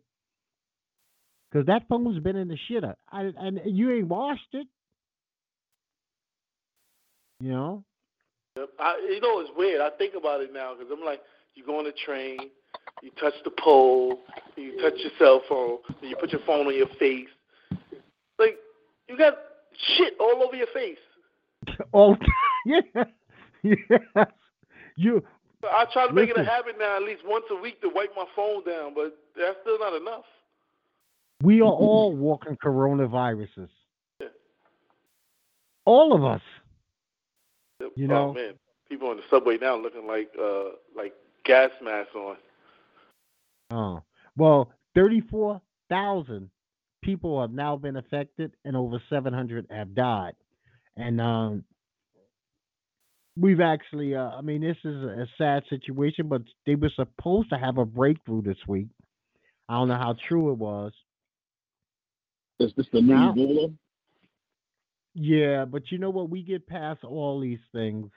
Because 1.49 1.65
that 1.67 1.83
phone's 1.87 2.19
been 2.19 2.35
in 2.35 2.47
the 2.47 2.57
shitter. 2.69 2.95
I, 3.11 3.31
and 3.37 3.61
you 3.65 3.91
ain't 3.91 4.07
washed 4.07 4.53
it. 4.53 4.67
You 7.39 7.51
know? 7.51 7.83
I, 8.79 8.97
you 9.09 9.21
know, 9.21 9.39
it's 9.39 9.51
weird. 9.55 9.81
I 9.81 9.89
think 9.97 10.15
about 10.15 10.41
it 10.41 10.51
now 10.51 10.73
because 10.73 10.91
I'm 10.91 11.05
like, 11.05 11.21
you 11.55 11.65
go 11.65 11.77
on 11.79 11.85
the 11.85 11.93
train, 12.05 12.37
you 13.01 13.11
touch 13.19 13.33
the 13.43 13.51
pole, 13.63 14.19
you 14.55 14.81
touch 14.81 14.93
your 14.97 15.11
cell 15.19 15.41
phone, 15.47 15.77
and 16.01 16.09
you 16.09 16.15
put 16.19 16.31
your 16.31 16.41
phone 16.45 16.67
on 16.67 16.75
your 16.75 16.87
face. 16.99 17.27
Like, 18.39 18.57
you 19.07 19.17
got 19.17 19.35
shit 19.97 20.13
all 20.19 20.43
over 20.43 20.55
your 20.55 20.67
face. 20.73 20.97
Oh, 21.93 22.15
yeah. 22.65 22.81
Yes. 23.63 24.27
You. 24.95 25.23
I 25.71 25.85
try 25.91 26.07
to 26.07 26.13
make 26.13 26.29
it 26.29 26.37
a 26.37 26.43
habit 26.43 26.75
now, 26.79 26.97
at 26.97 27.03
least 27.03 27.21
once 27.25 27.45
a 27.51 27.55
week, 27.55 27.81
to 27.81 27.89
wipe 27.89 28.11
my 28.15 28.25
phone 28.35 28.63
down, 28.63 28.93
but 28.93 29.17
that's 29.37 29.57
still 29.61 29.79
not 29.79 29.93
enough. 29.93 30.25
We 31.43 31.61
are 31.61 31.65
all 31.65 32.15
walking 32.15 32.57
coronaviruses. 32.57 33.69
Yeah. 34.19 34.27
All 35.85 36.13
of 36.13 36.23
us. 36.23 36.41
You 37.95 38.07
know? 38.07 38.29
oh 38.29 38.33
man, 38.33 38.53
people 38.89 39.09
on 39.09 39.17
the 39.17 39.23
subway 39.29 39.57
now 39.57 39.77
looking 39.77 40.07
like 40.07 40.31
uh 40.41 40.69
like 40.95 41.13
gas 41.45 41.69
masks 41.81 42.15
on. 42.15 42.37
Oh. 43.69 44.03
Well, 44.35 44.71
34,000 44.95 46.49
people 47.03 47.41
have 47.41 47.51
now 47.51 47.75
been 47.75 47.97
affected 47.97 48.53
and 48.65 48.75
over 48.75 49.01
700 49.09 49.67
have 49.69 49.93
died. 49.93 50.33
And 50.95 51.21
um 51.21 51.63
we've 53.39 53.61
actually 53.61 54.15
uh, 54.15 54.29
I 54.29 54.41
mean 54.41 54.61
this 54.61 54.77
is 54.83 55.03
a, 55.03 55.21
a 55.23 55.27
sad 55.37 55.63
situation, 55.69 56.27
but 56.27 56.41
they 56.65 56.75
were 56.75 56.91
supposed 56.95 57.49
to 57.49 57.57
have 57.57 57.77
a 57.77 57.85
breakthrough 57.85 58.41
this 58.41 58.57
week. 58.67 58.87
I 59.69 59.73
don't 59.75 59.89
know 59.89 59.95
how 59.95 60.15
true 60.27 60.51
it 60.51 60.57
was. 60.57 60.93
Is 62.59 62.71
this 62.75 62.87
the 62.91 63.01
new 63.01 63.13
Now- 63.13 63.33
Ebola? 63.33 63.73
Yeah, 65.19 65.65
but 65.65 65.91
you 65.91 65.97
know 65.97 66.11
what? 66.11 66.29
We 66.29 66.43
get 66.43 66.67
past 66.67 67.03
all 67.03 67.39
these 67.39 67.59
things. 67.73 68.11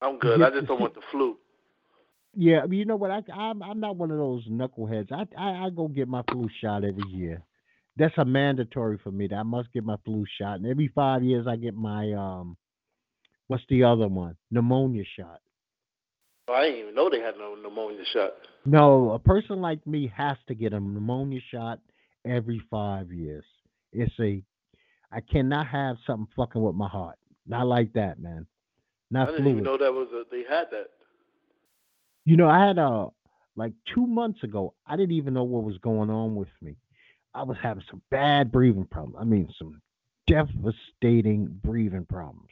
I'm 0.00 0.18
good. 0.18 0.38
Yeah, 0.38 0.46
I 0.46 0.50
just 0.50 0.66
don't 0.68 0.80
want 0.80 0.94
the 0.94 1.00
flu. 1.10 1.36
Yeah, 2.36 2.64
you 2.70 2.84
know 2.84 2.94
what? 2.94 3.10
I, 3.10 3.22
I'm 3.32 3.60
I'm 3.60 3.80
not 3.80 3.96
one 3.96 4.12
of 4.12 4.18
those 4.18 4.46
knuckleheads. 4.48 5.10
I, 5.10 5.26
I 5.36 5.66
I 5.66 5.70
go 5.70 5.88
get 5.88 6.06
my 6.06 6.22
flu 6.30 6.48
shot 6.60 6.84
every 6.84 7.08
year. 7.08 7.42
That's 7.96 8.16
a 8.18 8.24
mandatory 8.24 8.98
for 9.02 9.10
me. 9.10 9.26
That 9.26 9.36
I 9.36 9.42
must 9.42 9.72
get 9.72 9.84
my 9.84 9.96
flu 10.04 10.24
shot, 10.40 10.60
and 10.60 10.66
every 10.66 10.88
five 10.94 11.24
years 11.24 11.48
I 11.48 11.56
get 11.56 11.74
my 11.74 12.12
um, 12.12 12.56
what's 13.50 13.64
the 13.68 13.82
other 13.82 14.06
one? 14.06 14.36
Pneumonia 14.52 15.02
shot. 15.16 15.40
Oh, 16.46 16.52
I 16.54 16.66
didn't 16.66 16.78
even 16.80 16.94
know 16.94 17.10
they 17.10 17.18
had 17.18 17.34
no 17.36 17.56
pneumonia 17.56 18.04
shot. 18.12 18.30
No, 18.64 19.10
a 19.10 19.18
person 19.18 19.60
like 19.60 19.84
me 19.88 20.12
has 20.16 20.36
to 20.46 20.54
get 20.54 20.72
a 20.72 20.78
pneumonia 20.78 21.40
shot 21.50 21.80
every 22.24 22.62
five 22.70 23.10
years. 23.10 23.44
It's 23.92 24.14
a, 24.20 24.40
I 25.10 25.20
cannot 25.20 25.66
have 25.66 25.96
something 26.06 26.28
fucking 26.36 26.62
with 26.62 26.76
my 26.76 26.86
heart. 26.88 27.16
Not 27.44 27.66
like 27.66 27.92
that, 27.94 28.20
man. 28.20 28.46
I 29.12 29.18
Not 29.18 29.26
didn't 29.26 29.42
fluid. 29.42 29.52
even 29.52 29.64
know 29.64 29.78
that 29.78 29.92
was 29.92 30.08
a, 30.12 30.22
they 30.30 30.44
had 30.48 30.66
that. 30.70 30.86
You 32.24 32.36
know, 32.36 32.48
I 32.48 32.64
had 32.68 32.78
a 32.78 33.08
like 33.56 33.72
two 33.92 34.06
months 34.06 34.44
ago. 34.44 34.74
I 34.86 34.94
didn't 34.96 35.16
even 35.16 35.34
know 35.34 35.42
what 35.42 35.64
was 35.64 35.78
going 35.78 36.08
on 36.08 36.36
with 36.36 36.48
me. 36.62 36.76
I 37.34 37.42
was 37.42 37.56
having 37.60 37.82
some 37.90 38.02
bad 38.12 38.52
breathing 38.52 38.86
problems. 38.88 39.16
I 39.20 39.24
mean, 39.24 39.48
some 39.58 39.82
devastating 40.28 41.46
breathing 41.64 42.06
problems. 42.08 42.50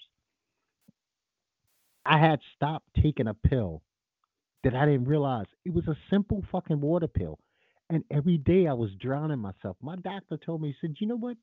I 2.05 2.19
had 2.19 2.41
stopped 2.57 2.87
taking 3.03 3.27
a 3.29 3.35
pill 3.35 3.83
that 4.65 4.75
I 4.75 4.87
didn't 4.87 5.09
realize 5.09 5.47
it 5.65 5.73
was 5.75 5.87
a 5.89 5.97
simple 6.11 6.43
fucking 6.51 6.81
water 6.81 7.09
pill, 7.09 7.39
and 7.91 8.05
every 8.11 8.39
day 8.39 8.67
I 8.67 8.73
was 8.73 8.91
drowning 9.01 9.39
myself. 9.39 9.77
My 9.81 9.97
doctor 9.97 10.37
told 10.37 10.63
me, 10.63 10.69
he 10.69 10.75
said, 10.81 10.97
"You 11.01 11.07
know 11.09 11.17
what? 11.17 11.37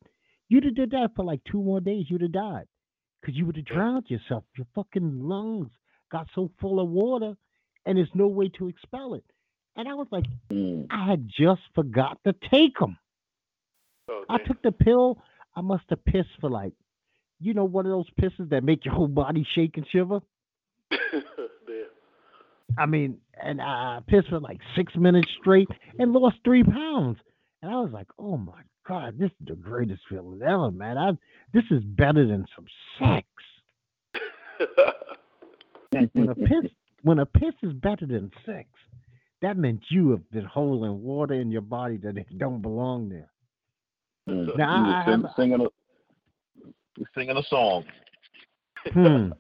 You'd 0.50 0.66
have 0.66 0.76
did 0.76 0.92
that 0.92 1.16
for 1.16 1.24
like 1.24 1.44
two 1.44 1.62
more 1.62 1.80
days. 1.82 2.06
You'd 2.10 2.22
have 2.22 2.32
died 2.32 2.68
because 3.22 3.36
you 3.36 3.46
would 3.46 3.56
have 3.56 3.66
drowned 3.66 4.10
yourself. 4.10 4.44
Your 4.58 4.68
fucking 4.76 5.22
lungs 5.24 5.72
got 6.12 6.28
so 6.36 6.52
full 6.60 6.80
of 6.80 6.90
water." 6.90 7.36
and 7.86 7.98
there's 7.98 8.10
no 8.14 8.28
way 8.28 8.50
to 8.50 8.68
expel 8.68 9.14
it. 9.14 9.24
And 9.76 9.88
I 9.88 9.94
was 9.94 10.08
like, 10.12 10.26
Mm. 10.50 10.88
I 10.90 11.06
had 11.10 11.28
just 11.28 11.62
forgot 11.74 12.20
to 12.26 12.34
take 12.50 12.78
them. 12.80 12.98
Oh, 14.10 14.24
I 14.30 14.38
took 14.40 14.62
the 14.62 14.72
pill. 14.72 15.22
I 15.56 15.62
must 15.62 15.84
have 15.90 16.04
pissed 16.06 16.30
for 16.40 16.50
like, 16.50 16.74
you 17.40 17.54
know, 17.54 17.66
one 17.66 17.86
of 17.86 17.92
those 17.92 18.10
pisses 18.20 18.50
that 18.50 18.64
make 18.64 18.86
your 18.86 18.94
whole 18.94 19.08
body 19.08 19.46
shake 19.54 19.78
and 19.78 19.88
shiver. 19.88 20.22
Damn. 21.68 21.86
I 22.78 22.86
mean, 22.86 23.18
and 23.42 23.62
I 23.62 24.00
pissed 24.08 24.30
for 24.30 24.40
like 24.40 24.60
six 24.76 24.94
minutes 24.96 25.30
straight 25.40 25.68
and 26.00 26.12
lost 26.14 26.38
three 26.44 26.64
pounds. 26.64 27.18
And 27.62 27.72
I 27.72 27.80
was 27.80 27.92
like, 27.92 28.08
oh 28.20 28.38
my 28.38 28.62
god, 28.88 29.18
this 29.18 29.32
is 29.42 29.48
the 29.48 29.56
greatest 29.56 30.02
feeling 30.10 30.42
ever, 30.46 30.72
man. 30.72 30.98
I 30.98 31.12
this 31.54 31.64
is 31.72 31.84
better 31.84 32.26
than 32.28 32.46
some 32.56 32.66
sex. 33.00 33.28
When 36.14 36.30
a 36.30 36.36
piss 36.36 36.72
when 37.04 37.20
a 37.20 37.26
piss 37.26 37.54
is 37.64 37.72
better 37.74 38.06
than 38.06 38.32
sex, 38.46 38.68
that 39.42 39.58
meant 39.58 39.82
you 39.90 40.10
have 40.12 40.30
been 40.32 40.46
holding 40.46 41.02
water 41.04 41.36
in 41.36 41.52
your 41.52 41.62
body 41.62 41.98
that 41.98 42.18
it 42.18 42.26
don't 42.38 42.62
belong 42.62 43.10
there. 43.10 43.30
Mm. 44.30 44.58
Now, 44.58 44.76
You 44.76 44.92
I- 44.92 45.04
I 45.04 45.06
were 45.08 45.12
sing- 45.14 45.22
have- 45.22 45.32
singing 45.38 45.62
a 45.62 45.68
you're 46.98 47.10
singing 47.14 47.38
a 47.38 47.44
song. 47.44 47.84
Hmm. 48.94 49.32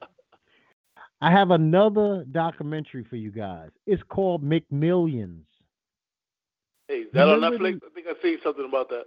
I 1.21 1.31
have 1.31 1.51
another 1.51 2.25
documentary 2.29 3.05
for 3.09 3.15
you 3.15 3.31
guys. 3.31 3.69
It's 3.85 4.03
called 4.09 4.43
McMillions. 4.43 5.45
hey, 6.87 6.95
is 6.95 7.07
that 7.13 7.27
on 7.27 7.39
Netflix? 7.39 7.79
I 7.83 7.93
think 7.93 8.07
I 8.07 8.21
seen 8.21 8.37
something 8.43 8.65
about 8.65 8.89
that. 8.89 9.05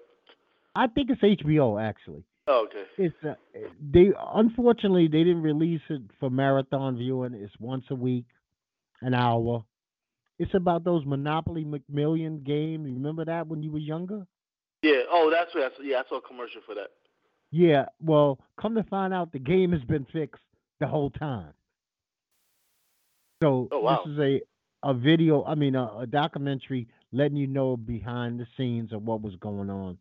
I 0.74 0.86
think 0.86 1.10
it's 1.10 1.20
HBO 1.20 1.80
actually. 1.82 2.24
Oh, 2.46 2.66
okay. 2.66 2.84
It's 2.96 3.14
uh, 3.24 3.34
they 3.92 4.10
unfortunately 4.34 5.06
they 5.08 5.18
didn't 5.18 5.42
release 5.42 5.82
it 5.90 6.02
for 6.18 6.30
marathon 6.30 6.96
viewing. 6.96 7.34
It's 7.34 7.52
once 7.60 7.84
a 7.90 7.94
week, 7.94 8.24
an 9.02 9.12
hour. 9.12 9.64
It's 10.38 10.54
about 10.54 10.84
those 10.84 11.04
Monopoly 11.04 11.64
McMillion 11.64 12.44
game. 12.44 12.86
You 12.86 12.94
remember 12.94 13.24
that 13.26 13.48
when 13.48 13.62
you 13.62 13.72
were 13.72 13.78
younger? 13.78 14.26
Yeah. 14.82 15.02
Oh, 15.10 15.30
that's 15.30 15.54
what. 15.54 15.64
I 15.64 15.76
saw. 15.76 15.82
Yeah, 15.82 15.96
I 15.98 16.08
saw 16.08 16.18
a 16.18 16.22
commercial 16.22 16.62
for 16.64 16.74
that. 16.76 16.88
Yeah. 17.50 17.86
Well, 18.00 18.38
come 18.58 18.74
to 18.76 18.84
find 18.84 19.12
out, 19.12 19.32
the 19.32 19.40
game 19.40 19.72
has 19.72 19.82
been 19.82 20.06
fixed 20.12 20.42
the 20.80 20.86
whole 20.86 21.10
time. 21.10 21.52
So 23.42 23.68
Oh, 23.70 23.80
wow. 23.80 24.02
this 24.04 24.12
is 24.14 24.18
a 24.18 24.40
a 24.84 24.94
video. 24.94 25.44
I 25.44 25.54
mean, 25.56 25.74
a, 25.74 26.00
a 26.00 26.06
documentary 26.06 26.88
letting 27.12 27.36
you 27.36 27.46
know 27.48 27.76
behind 27.76 28.38
the 28.38 28.46
scenes 28.56 28.92
of 28.92 29.02
what 29.02 29.22
was 29.22 29.34
going 29.36 29.70
on. 29.70 29.98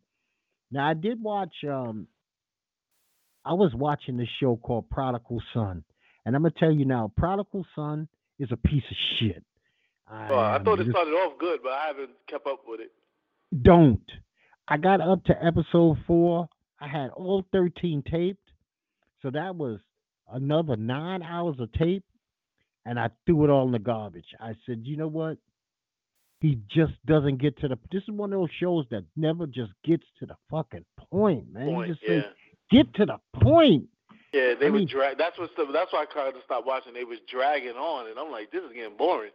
Now, 0.70 0.88
I 0.88 0.94
did 0.94 1.22
watch. 1.22 1.52
Um, 1.68 2.06
I 3.44 3.54
was 3.54 3.72
watching 3.74 4.16
this 4.16 4.28
show 4.40 4.56
called 4.56 4.88
Prodigal 4.90 5.42
Son, 5.54 5.82
and 6.24 6.36
I'm 6.36 6.42
gonna 6.42 6.54
tell 6.58 6.70
you 6.72 6.84
now, 6.84 7.10
Prodigal 7.16 7.64
Son 7.74 8.08
is 8.38 8.48
a 8.52 8.56
piece 8.56 8.84
of 8.90 8.96
shit. 9.18 9.42
Oh, 10.10 10.38
I 10.38 10.58
thought 10.62 10.80
it 10.80 10.88
started 10.90 11.10
off 11.12 11.38
good, 11.38 11.60
but 11.62 11.72
I 11.72 11.86
haven't 11.88 12.10
kept 12.28 12.46
up 12.46 12.60
with 12.66 12.80
it. 12.80 12.92
don't. 13.62 14.00
I 14.70 14.76
got 14.76 15.00
up 15.00 15.24
to 15.24 15.44
episode 15.44 15.96
four. 16.06 16.48
I 16.80 16.88
had 16.88 17.10
all 17.10 17.44
13 17.52 18.02
taped. 18.10 18.46
So 19.22 19.30
that 19.30 19.56
was 19.56 19.80
another 20.30 20.76
nine 20.76 21.22
hours 21.22 21.56
of 21.58 21.72
tape. 21.72 22.04
And 22.88 22.98
I 22.98 23.10
threw 23.26 23.44
it 23.44 23.50
all 23.50 23.66
in 23.66 23.72
the 23.72 23.78
garbage. 23.78 24.24
I 24.40 24.54
said, 24.64 24.80
you 24.84 24.96
know 24.96 25.08
what? 25.08 25.36
He 26.40 26.58
just 26.68 26.94
doesn't 27.04 27.36
get 27.36 27.58
to 27.58 27.68
the. 27.68 27.76
This 27.92 28.02
is 28.04 28.10
one 28.10 28.32
of 28.32 28.40
those 28.40 28.48
shows 28.58 28.86
that 28.90 29.04
never 29.14 29.46
just 29.46 29.72
gets 29.84 30.04
to 30.20 30.26
the 30.26 30.36
fucking 30.50 30.86
point, 31.10 31.52
man. 31.52 31.66
Point. 31.66 31.88
you 31.88 31.94
just 31.94 32.06
Yeah. 32.08 32.20
say, 32.22 32.28
get 32.70 32.94
to 32.94 33.04
the 33.06 33.18
point. 33.42 33.88
Yeah, 34.32 34.54
they 34.58 34.68
I 34.68 34.70
were 34.70 34.78
mean- 34.78 34.88
drag. 34.88 35.18
That's 35.18 35.36
what. 35.38 35.50
That's 35.56 35.92
why 35.92 36.02
I 36.02 36.06
kind 36.06 36.32
to 36.32 36.40
stop 36.44 36.64
watching. 36.64 36.94
They 36.94 37.04
was 37.04 37.18
dragging 37.30 37.76
on, 37.76 38.08
and 38.08 38.18
I'm 38.18 38.30
like, 38.30 38.50
this 38.52 38.62
is 38.64 38.72
getting 38.72 38.96
boring. 38.96 39.32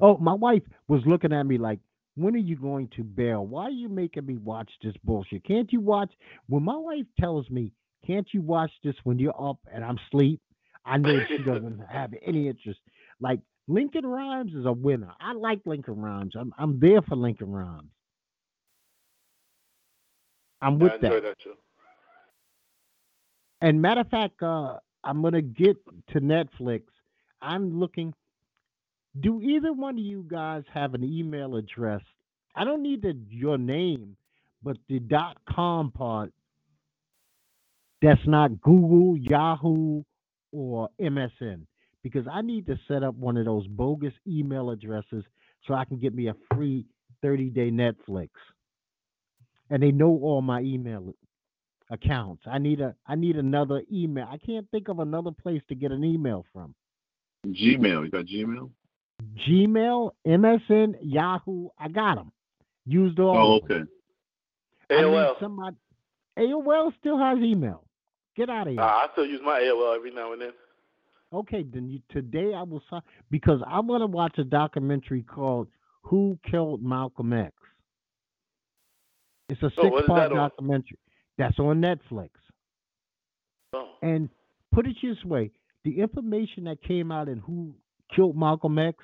Oh, 0.00 0.16
my 0.18 0.34
wife 0.34 0.62
was 0.88 1.02
looking 1.06 1.32
at 1.32 1.44
me 1.44 1.58
like, 1.58 1.78
when 2.16 2.34
are 2.34 2.38
you 2.38 2.56
going 2.56 2.88
to 2.96 3.04
bail? 3.04 3.46
Why 3.46 3.64
are 3.64 3.70
you 3.70 3.88
making 3.88 4.26
me 4.26 4.36
watch 4.38 4.70
this 4.82 4.94
bullshit? 5.04 5.44
Can't 5.44 5.72
you 5.72 5.80
watch 5.80 6.10
when 6.48 6.64
my 6.64 6.76
wife 6.76 7.06
tells 7.20 7.48
me, 7.50 7.70
Can't 8.06 8.26
you 8.32 8.40
watch 8.42 8.70
this 8.82 8.94
when 9.04 9.18
you're 9.18 9.40
up 9.40 9.58
and 9.72 9.84
I'm 9.84 9.98
asleep? 10.08 10.40
I 10.84 10.96
know 10.98 11.18
she 11.28 11.38
doesn't 11.44 11.80
have 11.90 12.14
any 12.24 12.48
interest. 12.48 12.80
Like 13.20 13.40
Lincoln 13.68 14.06
Rhymes 14.06 14.54
is 14.54 14.66
a 14.66 14.72
winner. 14.72 15.12
I 15.20 15.32
like 15.34 15.60
Lincoln 15.66 16.00
Rhymes. 16.00 16.34
I'm 16.38 16.52
I'm 16.58 16.80
there 16.80 17.02
for 17.02 17.16
Lincoln 17.16 17.52
Rhymes. 17.52 17.90
I'm 20.60 20.78
with 20.78 21.00
that. 21.02 21.22
that. 21.22 21.36
And 23.60 23.82
matter 23.82 24.02
of 24.02 24.08
fact, 24.08 24.42
uh, 24.42 24.78
I'm 25.04 25.22
gonna 25.22 25.42
get 25.42 25.76
to 26.12 26.20
Netflix. 26.20 26.82
I'm 27.42 27.78
looking. 27.78 28.14
Do 29.20 29.40
either 29.42 29.72
one 29.72 29.94
of 29.98 30.04
you 30.04 30.24
guys 30.28 30.62
have 30.72 30.94
an 30.94 31.04
email 31.04 31.56
address? 31.56 32.02
I 32.54 32.64
don't 32.64 32.82
need 32.82 33.02
the, 33.02 33.18
your 33.30 33.58
name, 33.58 34.16
but 34.62 34.76
the 34.88 35.00
dot 35.00 35.38
com 35.48 35.90
part. 35.90 36.32
That's 38.02 38.20
not 38.26 38.60
Google, 38.60 39.16
Yahoo, 39.16 40.04
or 40.52 40.88
MSN 41.00 41.66
because 42.02 42.26
I 42.30 42.42
need 42.42 42.66
to 42.66 42.78
set 42.88 43.02
up 43.02 43.14
one 43.14 43.36
of 43.36 43.44
those 43.44 43.66
bogus 43.66 44.14
email 44.26 44.70
addresses 44.70 45.24
so 45.66 45.74
I 45.74 45.84
can 45.84 45.98
get 45.98 46.14
me 46.14 46.28
a 46.28 46.34
free 46.54 46.86
30 47.22 47.50
day 47.50 47.70
Netflix. 47.70 48.30
And 49.70 49.82
they 49.82 49.90
know 49.90 50.18
all 50.22 50.40
my 50.40 50.60
email 50.60 51.12
accounts. 51.90 52.42
I 52.46 52.58
need 52.58 52.80
a 52.80 52.94
I 53.06 53.14
need 53.14 53.36
another 53.36 53.82
email. 53.92 54.26
I 54.30 54.38
can't 54.38 54.70
think 54.70 54.88
of 54.88 54.98
another 55.00 55.30
place 55.30 55.62
to 55.68 55.74
get 55.74 55.92
an 55.92 56.04
email 56.04 56.44
from. 56.52 56.74
Gmail. 57.46 58.04
You 58.04 58.10
got 58.10 58.24
Gmail? 58.26 58.70
Gmail, 59.48 60.10
MSN, 60.26 60.94
Yahoo. 61.02 61.68
I 61.78 61.88
got 61.88 62.16
them. 62.16 62.32
Used 62.86 63.18
all. 63.18 63.36
Oh, 63.36 63.56
of 63.58 63.70
'em. 63.70 63.76
okay. 63.82 63.90
I 64.90 64.94
need 65.02 65.06
AOL. 65.08 65.40
somebody. 65.40 65.76
AOL 66.38 66.92
still 66.98 67.18
has 67.18 67.38
email. 67.38 67.84
Get 68.38 68.48
out 68.48 68.68
of 68.68 68.72
here. 68.72 68.80
Uh, 68.80 68.84
I 68.86 69.06
still 69.12 69.26
use 69.26 69.40
my 69.44 69.58
AOL 69.60 69.96
every 69.96 70.12
now 70.12 70.32
and 70.32 70.40
then. 70.40 70.52
Okay, 71.32 71.64
then 71.64 71.88
you, 71.90 72.00
today 72.08 72.54
I 72.54 72.62
will 72.62 72.80
sign 72.88 73.02
because 73.30 73.60
I 73.66 73.80
want 73.80 74.02
to 74.02 74.06
watch 74.06 74.38
a 74.38 74.44
documentary 74.44 75.22
called 75.22 75.66
"Who 76.02 76.38
Killed 76.48 76.80
Malcolm 76.82 77.32
X." 77.32 77.52
It's 79.48 79.60
a 79.62 79.66
Oh, 79.76 79.88
what 79.88 79.94
is 79.94 79.98
six-part 79.98 80.30
that 80.30 80.38
on? 80.38 80.50
documentary 80.50 80.98
that's 81.36 81.58
on 81.58 81.82
Netflix. 81.82 82.30
Oh. 83.72 83.88
And 84.02 84.28
put 84.72 84.86
it 84.86 84.96
this 85.02 85.22
way: 85.24 85.50
the 85.84 86.00
information 86.00 86.64
that 86.64 86.80
came 86.82 87.10
out 87.10 87.28
in 87.28 87.38
"Who 87.40 87.74
Killed 88.14 88.36
Malcolm 88.36 88.78
X" 88.78 88.96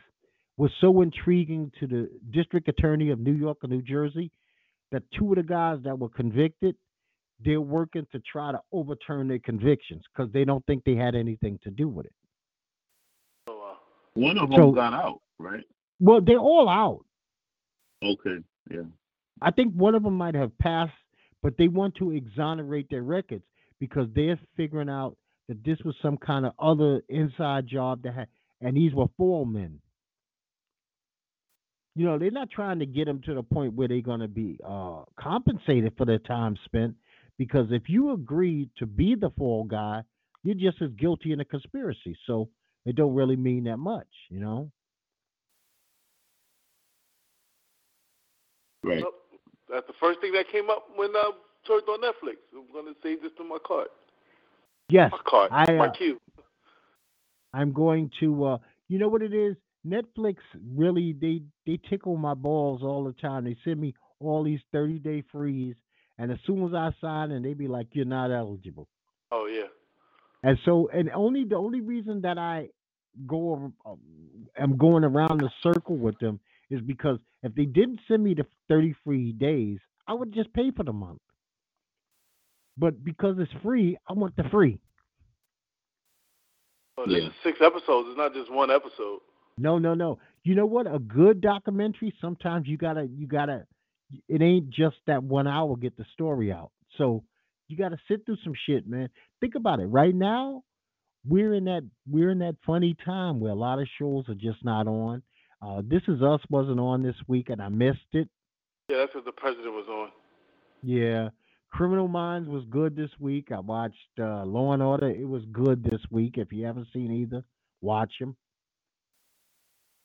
was 0.56 0.70
so 0.80 1.02
intriguing 1.02 1.72
to 1.80 1.88
the 1.88 2.08
district 2.30 2.68
attorney 2.68 3.10
of 3.10 3.18
New 3.18 3.32
York 3.34 3.58
and 3.62 3.72
New 3.72 3.82
Jersey 3.82 4.30
that 4.92 5.02
two 5.18 5.30
of 5.30 5.36
the 5.36 5.42
guys 5.42 5.80
that 5.82 5.98
were 5.98 6.08
convicted, 6.08 6.76
they're 7.40 7.60
working 7.60 8.06
to 8.12 8.20
try 8.20 8.52
to 8.52 8.60
overturn 8.72 9.28
their 9.28 9.38
convictions 9.38 10.02
because 10.12 10.32
they 10.32 10.44
don't 10.44 10.64
think 10.66 10.84
they 10.84 10.94
had 10.94 11.14
anything 11.14 11.58
to 11.64 11.70
do 11.70 11.88
with 11.88 12.06
it. 12.06 12.12
Oh, 13.48 13.58
wow. 13.58 13.76
One 14.14 14.38
of 14.38 14.50
them 14.50 14.58
So- 14.58 14.72
got 14.72 14.92
out, 14.92 15.20
right? 15.38 15.64
Well, 16.00 16.20
they're 16.20 16.38
all 16.38 16.68
out. 16.68 17.04
Okay. 18.02 18.38
Yeah. 18.70 18.82
I 19.40 19.50
think 19.50 19.74
one 19.74 19.94
of 19.94 20.02
them 20.02 20.16
might 20.16 20.34
have 20.34 20.56
passed, 20.58 20.92
but 21.42 21.56
they 21.56 21.68
want 21.68 21.94
to 21.96 22.12
exonerate 22.12 22.88
their 22.90 23.02
records 23.02 23.44
because 23.78 24.08
they're 24.14 24.38
figuring 24.56 24.88
out 24.88 25.16
that 25.48 25.62
this 25.64 25.78
was 25.84 25.94
some 26.00 26.16
kind 26.16 26.46
of 26.46 26.52
other 26.58 27.02
inside 27.08 27.66
job 27.66 28.02
that 28.02 28.14
had, 28.14 28.28
and 28.60 28.76
these 28.76 28.94
were 28.94 29.08
foremen. 29.16 29.80
You 31.96 32.06
know, 32.06 32.18
they're 32.18 32.30
not 32.30 32.50
trying 32.50 32.80
to 32.80 32.86
get 32.86 33.04
them 33.04 33.20
to 33.22 33.34
the 33.34 33.42
point 33.42 33.74
where 33.74 33.86
they're 33.86 34.00
going 34.00 34.20
to 34.20 34.28
be 34.28 34.58
uh, 34.66 35.02
compensated 35.16 35.92
for 35.96 36.04
their 36.04 36.18
time 36.18 36.56
spent 36.64 36.96
because 37.38 37.66
if 37.70 37.88
you 37.88 38.12
agree 38.12 38.68
to 38.78 38.86
be 38.86 39.14
the 39.14 39.30
fall 39.30 39.64
guy, 39.64 40.02
you're 40.42 40.54
just 40.54 40.80
as 40.82 40.90
guilty 40.98 41.32
in 41.32 41.40
a 41.40 41.44
conspiracy. 41.44 42.16
So 42.26 42.48
it 42.84 42.96
don't 42.96 43.14
really 43.14 43.36
mean 43.36 43.64
that 43.64 43.78
much, 43.78 44.06
you 44.28 44.40
know. 44.40 44.70
Right. 48.82 49.02
Well, 49.02 49.12
that's 49.70 49.86
the 49.86 49.94
first 49.98 50.20
thing 50.20 50.32
that 50.32 50.48
came 50.52 50.68
up 50.68 50.84
when 50.94 51.10
I 51.16 51.30
turned 51.66 51.88
on 51.88 52.00
Netflix. 52.00 52.36
I'm 52.54 52.70
going 52.72 52.92
to 52.92 53.00
save 53.02 53.22
this 53.22 53.32
to 53.38 53.44
my 53.44 53.58
cart. 53.66 53.88
Yes, 54.90 55.10
My 55.12 55.18
cart, 55.26 55.50
I, 55.50 55.72
my 55.72 55.86
uh, 55.86 55.92
queue. 55.92 56.18
I'm 57.54 57.72
going 57.72 58.10
to 58.20 58.44
uh 58.44 58.58
you 58.88 58.98
know 58.98 59.08
what 59.08 59.22
it 59.22 59.32
is? 59.32 59.56
Netflix 59.86 60.36
really 60.74 61.14
they 61.18 61.40
they 61.66 61.80
tickle 61.88 62.16
my 62.16 62.34
balls 62.34 62.82
all 62.82 63.04
the 63.04 63.14
time. 63.14 63.44
They 63.44 63.56
send 63.64 63.80
me 63.80 63.94
all 64.20 64.44
these 64.44 64.60
30 64.72 64.98
day 64.98 65.22
frees 65.32 65.74
and 66.18 66.30
as 66.30 66.38
soon 66.46 66.64
as 66.64 66.74
I 66.74 66.90
sign 67.00 67.32
and 67.32 67.44
they 67.44 67.54
be 67.54 67.68
like 67.68 67.88
you're 67.92 68.04
not 68.04 68.30
eligible. 68.30 68.88
Oh, 69.30 69.46
yeah. 69.46 69.66
And 70.42 70.58
so 70.64 70.88
and 70.92 71.10
only 71.10 71.44
the 71.44 71.56
only 71.56 71.80
reason 71.80 72.20
that 72.22 72.38
I 72.38 72.68
go 73.26 73.72
um, 73.86 73.98
am 74.58 74.76
going 74.76 75.04
around 75.04 75.40
the 75.40 75.50
circle 75.62 75.96
with 75.96 76.18
them 76.18 76.38
is 76.70 76.80
because 76.80 77.18
if 77.42 77.54
they 77.54 77.64
didn't 77.64 78.00
send 78.08 78.22
me 78.24 78.34
the 78.34 78.46
30 78.68 78.94
free 79.04 79.32
days, 79.32 79.78
I 80.06 80.14
would 80.14 80.32
just 80.32 80.52
pay 80.52 80.70
for 80.70 80.82
the 80.82 80.92
month. 80.92 81.20
But 82.76 83.04
because 83.04 83.36
it's 83.38 83.52
free, 83.62 83.96
I 84.08 84.12
want 84.14 84.36
the 84.36 84.44
free. 84.50 84.78
Oh, 86.96 87.04
Yeah. 87.06 87.28
is 87.28 87.32
six 87.42 87.58
episodes. 87.60 88.08
It's 88.08 88.16
not 88.16 88.34
just 88.34 88.50
one 88.50 88.70
episode. 88.70 89.20
No, 89.56 89.78
no, 89.78 89.94
no. 89.94 90.18
You 90.42 90.54
know 90.54 90.66
what? 90.66 90.92
A 90.92 90.98
good 90.98 91.40
documentary, 91.40 92.12
sometimes 92.20 92.66
you 92.66 92.76
gotta 92.76 93.06
you 93.06 93.26
gotta 93.26 93.66
it 94.28 94.42
ain't 94.42 94.70
just 94.70 94.96
that 95.06 95.22
one 95.22 95.46
hour 95.46 95.76
get 95.76 95.96
the 95.96 96.06
story 96.12 96.52
out. 96.52 96.70
So 96.98 97.24
you 97.68 97.76
gotta 97.76 97.98
sit 98.08 98.24
through 98.26 98.38
some 98.44 98.54
shit, 98.66 98.86
man. 98.86 99.08
Think 99.40 99.54
about 99.54 99.80
it. 99.80 99.86
Right 99.86 100.14
now, 100.14 100.62
we're 101.26 101.54
in 101.54 101.64
that 101.64 101.88
we're 102.08 102.30
in 102.30 102.38
that 102.40 102.56
funny 102.66 102.96
time 103.04 103.40
where 103.40 103.52
a 103.52 103.56
lot 103.56 103.78
of 103.78 103.88
shows 103.98 104.28
are 104.28 104.34
just 104.34 104.64
not 104.64 104.86
on. 104.86 105.22
Uh 105.62 105.82
This 105.84 106.02
Is 106.08 106.22
Us 106.22 106.40
wasn't 106.50 106.80
on 106.80 107.02
this 107.02 107.16
week 107.26 107.48
and 107.48 107.62
I 107.62 107.68
missed 107.68 108.12
it. 108.12 108.28
Yeah, 108.88 108.98
that's 108.98 109.14
what 109.14 109.24
the 109.24 109.32
president 109.32 109.72
was 109.72 109.86
on. 109.88 110.10
Yeah. 110.82 111.30
Criminal 111.70 112.06
Minds 112.06 112.48
was 112.48 112.64
good 112.70 112.94
this 112.94 113.10
week. 113.18 113.48
I 113.50 113.58
watched 113.58 113.96
uh, 114.20 114.44
Law 114.44 114.74
and 114.74 114.82
Order. 114.82 115.10
It 115.10 115.26
was 115.26 115.42
good 115.50 115.82
this 115.82 116.00
week. 116.08 116.34
If 116.36 116.52
you 116.52 116.64
haven't 116.66 116.86
seen 116.92 117.10
either, 117.10 117.42
watch 117.80 118.12
them. 118.20 118.36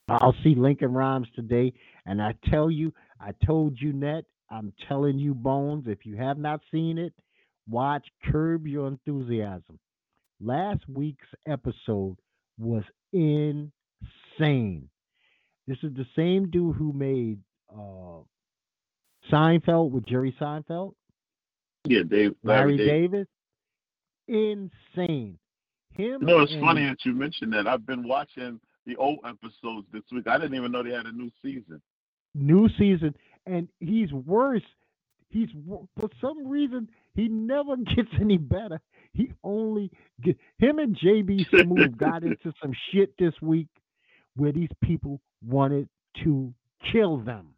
I'll 0.09 0.35
see 0.43 0.55
Lincoln 0.55 0.93
Rhymes 0.93 1.27
today, 1.35 1.73
and 2.05 2.21
I 2.21 2.33
tell 2.49 2.69
you, 2.71 2.93
I 3.19 3.33
told 3.45 3.79
you, 3.79 3.93
Net. 3.93 4.25
I'm 4.51 4.73
telling 4.87 5.19
you, 5.19 5.33
Bones. 5.35 5.85
If 5.87 6.05
you 6.05 6.15
have 6.17 6.37
not 6.39 6.61
seen 6.71 6.97
it, 6.97 7.13
watch 7.69 8.07
Curb 8.31 8.65
Your 8.65 8.87
Enthusiasm. 8.87 9.77
Last 10.41 10.81
week's 10.87 11.27
episode 11.47 12.17
was 12.57 12.83
insane. 13.13 14.89
This 15.67 15.77
is 15.83 15.93
the 15.95 16.05
same 16.15 16.49
dude 16.49 16.75
who 16.77 16.93
made 16.93 17.39
uh, 17.71 18.21
Seinfeld 19.31 19.91
with 19.91 20.05
Jerry 20.07 20.35
Seinfeld. 20.41 20.93
Yeah, 21.85 22.01
Dave. 22.09 22.33
Larry 22.43 22.75
Larry, 22.75 22.77
David. 22.77 23.27
Davis. 24.27 24.87
Insane. 24.97 25.37
Him. 25.91 26.21
You 26.21 26.27
know, 26.27 26.39
it's 26.39 26.53
and- 26.53 26.61
funny 26.61 26.85
that 26.85 26.97
you 27.05 27.13
mentioned 27.13 27.53
that. 27.53 27.67
I've 27.67 27.85
been 27.85 28.07
watching 28.07 28.59
the 28.85 28.95
old 28.95 29.19
episodes 29.25 29.87
this 29.91 30.03
week. 30.11 30.27
I 30.27 30.37
didn't 30.37 30.55
even 30.55 30.71
know 30.71 30.83
they 30.83 30.91
had 30.91 31.05
a 31.05 31.11
new 31.11 31.29
season. 31.43 31.81
New 32.35 32.69
season, 32.77 33.15
and 33.45 33.67
he's 33.79 34.11
worse. 34.13 34.63
He's 35.29 35.49
for 35.99 36.09
some 36.21 36.47
reason 36.47 36.89
he 37.15 37.27
never 37.27 37.75
gets 37.95 38.09
any 38.19 38.37
better. 38.37 38.79
He 39.13 39.31
only 39.43 39.91
get 40.21 40.37
him 40.57 40.79
and 40.79 40.95
JB 40.97 41.47
Smoove 41.53 41.97
got 41.97 42.23
into 42.23 42.53
some 42.61 42.73
shit 42.91 43.13
this 43.17 43.33
week 43.41 43.67
where 44.35 44.51
these 44.51 44.69
people 44.83 45.19
wanted 45.45 45.87
to 46.23 46.53
kill 46.91 47.17
them. 47.17 47.49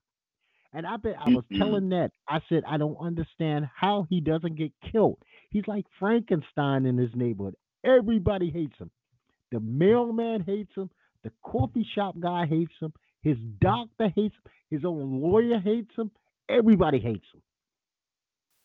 And 0.74 0.88
I 0.88 0.95
bet 0.97 1.15
I 1.19 1.30
was 1.30 1.43
Mhm. 1.51 1.57
telling 1.57 1.89
that 1.89 2.11
I 2.28 2.39
said 2.47 2.63
I 2.65 2.78
don't 2.78 2.97
understand 2.97 3.69
how 3.76 4.03
he 4.09 4.22
doesn't 4.22 4.55
get 4.55 4.72
killed. 4.91 5.17
He's 5.49 5.67
like 5.67 5.86
Frankenstein 5.99 6.86
in 6.86 6.97
his 6.97 7.13
neighborhood. 7.13 7.55
Everybody 7.84 8.49
hates 8.49 8.78
him. 8.78 8.89
The 9.51 9.59
mailman 9.59 10.41
hates 10.41 10.74
him. 10.76 10.89
The 11.24 11.32
coffee 11.43 11.88
shop 11.95 12.15
guy 12.19 12.45
hates 12.45 12.74
him. 12.80 12.93
His 13.22 13.38
doctor 13.59 14.09
hates 14.15 14.36
him. 14.36 14.51
His 14.69 14.86
own 14.86 15.22
lawyer 15.22 15.59
hates 15.59 15.91
him. 15.95 16.11
Everybody 16.49 16.99
hates 16.99 17.26
him. 17.34 17.41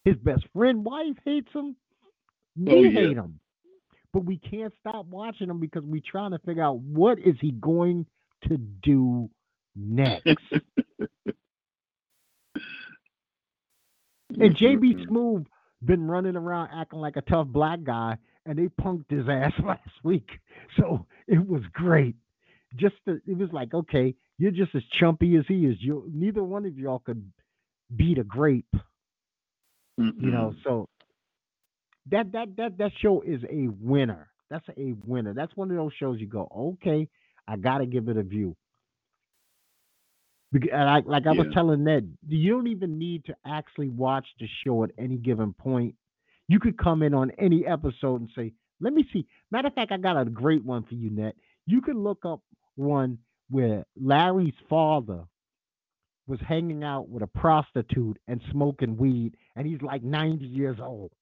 His 0.05 0.17
best 0.17 0.45
friend 0.55 0.85
wife 0.85 1.17
hates 1.25 1.53
him. 1.53 1.77
We 2.57 2.73
Oh, 2.73 2.83
yeah. 2.83 2.91
hate 2.91 3.17
him. 3.17 3.41
But 4.13 4.25
we 4.25 4.39
can't 4.39 4.73
stop 4.81 5.07
watching 5.07 5.51
him 5.51 5.61
because 5.61 5.85
we're 5.85 6.01
trying 6.11 6.31
to 6.31 6.39
figure 6.39 6.63
out 6.63 6.79
what 6.79 7.19
is 7.19 7.35
he 7.41 7.51
going 7.53 8.07
to 8.49 8.57
do 8.57 9.29
next. 9.75 10.37
And 14.39 14.55
JB. 14.57 15.07
Smoove 15.07 15.47
been 15.85 16.07
running 16.09 16.37
around 16.37 16.71
acting 16.75 16.99
like 16.99 17.17
a 17.17 17.23
tough 17.23 17.47
black 17.47 17.83
guy, 17.85 18.17
and 18.45 18.59
they 18.59 18.69
punked 18.83 19.11
his 19.11 19.29
ass 19.29 19.53
last 19.65 19.89
week. 20.03 20.29
So 20.77 21.07
it 21.27 21.47
was 21.47 21.63
great. 21.73 22.17
Just 22.75 22.97
to, 23.07 23.21
it 23.27 23.37
was 23.39 23.53
like, 23.53 23.73
okay, 23.75 24.15
You're 24.39 24.51
just 24.51 24.75
as 24.75 24.83
chumpy 25.01 25.39
as 25.39 25.47
he 25.47 25.67
is. 25.67 25.77
You 25.81 26.09
neither 26.13 26.43
one 26.43 26.67
of 26.67 26.77
y'all 26.79 26.99
could 26.99 27.31
beat 27.95 28.19
a 28.19 28.25
grape. 28.25 28.75
You 30.21 30.31
know, 30.31 30.55
so 30.65 30.89
that 32.11 32.33
that 32.33 32.57
that 32.57 32.79
that 32.79 32.93
show 33.01 33.23
is 33.23 33.43
a 33.51 33.69
winner. 33.81 34.29
That's 34.51 34.67
a 34.77 34.93
winner. 35.07 35.35
That's 35.35 35.57
one 35.57 35.71
of 35.71 35.77
those 35.77 35.93
shows 35.99 36.21
you 36.21 36.27
go, 36.27 36.49
okay, 36.75 37.09
I 37.49 37.57
gotta 37.57 37.87
give 37.87 38.09
it 38.09 38.17
a 38.17 38.23
view. 38.23 38.57
Bec- 40.53 40.71
and 40.73 40.89
I, 40.89 41.01
like 41.01 41.27
I 41.27 41.33
was 41.33 41.47
telling 41.53 41.85
Ned, 41.85 42.17
you 42.29 42.53
don't 42.53 42.69
even 42.69 42.99
need 42.99 43.25
to 43.27 43.37
actually 43.45 43.89
watch 43.89 44.27
the 44.39 44.49
show 44.65 44.85
at 44.85 44.91
any 44.99 45.17
given 45.17 45.53
point. 45.53 45.95
You 46.49 46.61
could 46.61 46.79
come 46.79 47.03
in 47.03 47.15
on 47.15 47.33
any 47.39 47.67
episode 47.67 48.21
and 48.21 48.31
say, 48.37 48.53
"Let 48.81 48.93
me 48.93 49.05
see." 49.13 49.27
Matter 49.51 49.69
of 49.69 49.75
fact, 49.75 49.91
I 49.93 49.97
got 49.97 50.21
a 50.21 50.25
great 50.25 50.65
one 50.65 50.85
for 50.85 50.95
you, 50.95 51.11
Ned. 51.11 51.35
You 51.67 51.81
could 51.81 51.97
look 51.97 52.25
up 52.25 52.41
one 52.77 53.19
where 53.51 53.85
Larry's 54.01 54.55
father 54.69 55.25
was 56.27 56.41
hanging 56.47 56.83
out 56.83 57.09
with 57.09 57.23
a 57.23 57.27
prostitute 57.29 58.19
and 58.27 58.41
smoking 58.51 58.97
weed, 58.97 59.37
and 59.55 59.67
he's 59.67 59.81
like 59.83 60.03
90 60.03 60.45
years 60.45 60.79
old. 60.81 61.13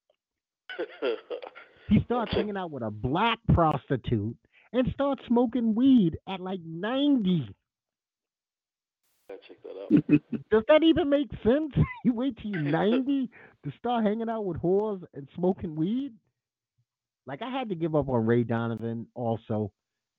He 1.89 2.01
starts 2.05 2.33
hanging 2.33 2.57
out 2.57 2.71
with 2.71 2.83
a 2.83 2.91
black 2.91 3.39
prostitute 3.53 4.37
and 4.73 4.89
starts 4.93 5.23
smoking 5.27 5.75
weed 5.75 6.17
at 6.29 6.41
like 6.41 6.61
90. 6.65 7.49
I 9.31 9.35
check 9.47 9.57
that 9.63 10.15
out. 10.15 10.21
Does 10.51 10.63
that 10.69 10.83
even 10.83 11.11
make 11.11 11.31
sense? 11.43 11.73
You 12.05 12.13
wait 12.13 12.37
till 12.37 12.51
you're 12.51 12.61
90 12.61 13.31
to 13.65 13.73
start 13.79 14.05
hanging 14.05 14.29
out 14.29 14.45
with 14.45 14.59
whores 14.59 15.03
and 15.15 15.27
smoking 15.35 15.75
weed? 15.75 16.13
Like, 17.27 17.41
I 17.41 17.49
had 17.51 17.71
to 17.71 17.75
give 17.75 17.97
up 17.97 18.11
on 18.11 18.27
Ray 18.27 18.45
Donovan 18.45 19.07
also. 19.15 19.73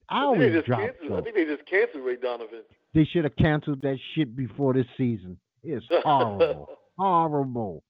I 0.10 0.22
always 0.24 0.51
they 0.51 0.58
just 0.58 0.68
drop 0.68 0.80
canceled. 0.82 1.20
I 1.20 1.22
think 1.22 1.36
they 1.36 1.45
just 1.45 1.66
canceled 1.66 2.03
Ray 2.03 2.16
Donovan. 2.18 2.62
They 2.93 3.06
should 3.06 3.24
have 3.24 3.36
canceled 3.36 3.82
that 3.82 3.97
shit 4.14 4.36
before 4.36 4.74
this 4.74 4.86
season. 4.97 5.38
It's 5.64 5.86
horrible. 6.03 6.70
horrible. 6.97 7.84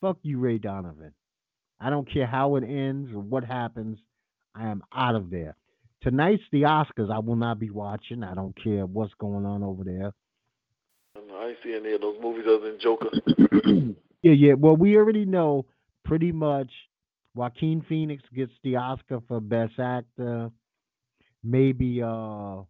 Fuck 0.00 0.18
you, 0.22 0.38
Ray 0.38 0.58
Donovan. 0.58 1.12
I 1.80 1.90
don't 1.90 2.10
care 2.10 2.26
how 2.26 2.56
it 2.56 2.64
ends 2.64 3.10
or 3.12 3.20
what 3.20 3.44
happens. 3.44 3.98
I 4.54 4.68
am 4.68 4.82
out 4.94 5.14
of 5.14 5.30
there. 5.30 5.56
Tonight's 6.02 6.42
the 6.52 6.62
Oscars. 6.62 7.10
I 7.10 7.18
will 7.18 7.36
not 7.36 7.58
be 7.58 7.70
watching. 7.70 8.22
I 8.22 8.34
don't 8.34 8.56
care 8.62 8.86
what's 8.86 9.12
going 9.14 9.44
on 9.44 9.62
over 9.62 9.84
there. 9.84 10.12
I 11.16 11.48
ain't 11.48 11.58
seen 11.62 11.74
any 11.74 11.92
of 11.92 12.00
those 12.00 12.16
movies 12.22 12.44
other 12.46 12.70
than 12.70 12.78
Joker. 12.80 13.10
Yeah, 14.22 14.32
yeah. 14.32 14.52
Well, 14.54 14.76
we 14.76 14.96
already 14.96 15.24
know 15.24 15.66
pretty 16.04 16.32
much 16.32 16.70
Joaquin 17.36 17.84
Phoenix 17.88 18.24
gets 18.34 18.50
the 18.64 18.74
Oscar 18.74 19.20
for 19.28 19.40
Best 19.40 19.78
Actor. 19.78 20.50
Maybe 21.46 22.02
uh 22.02 22.62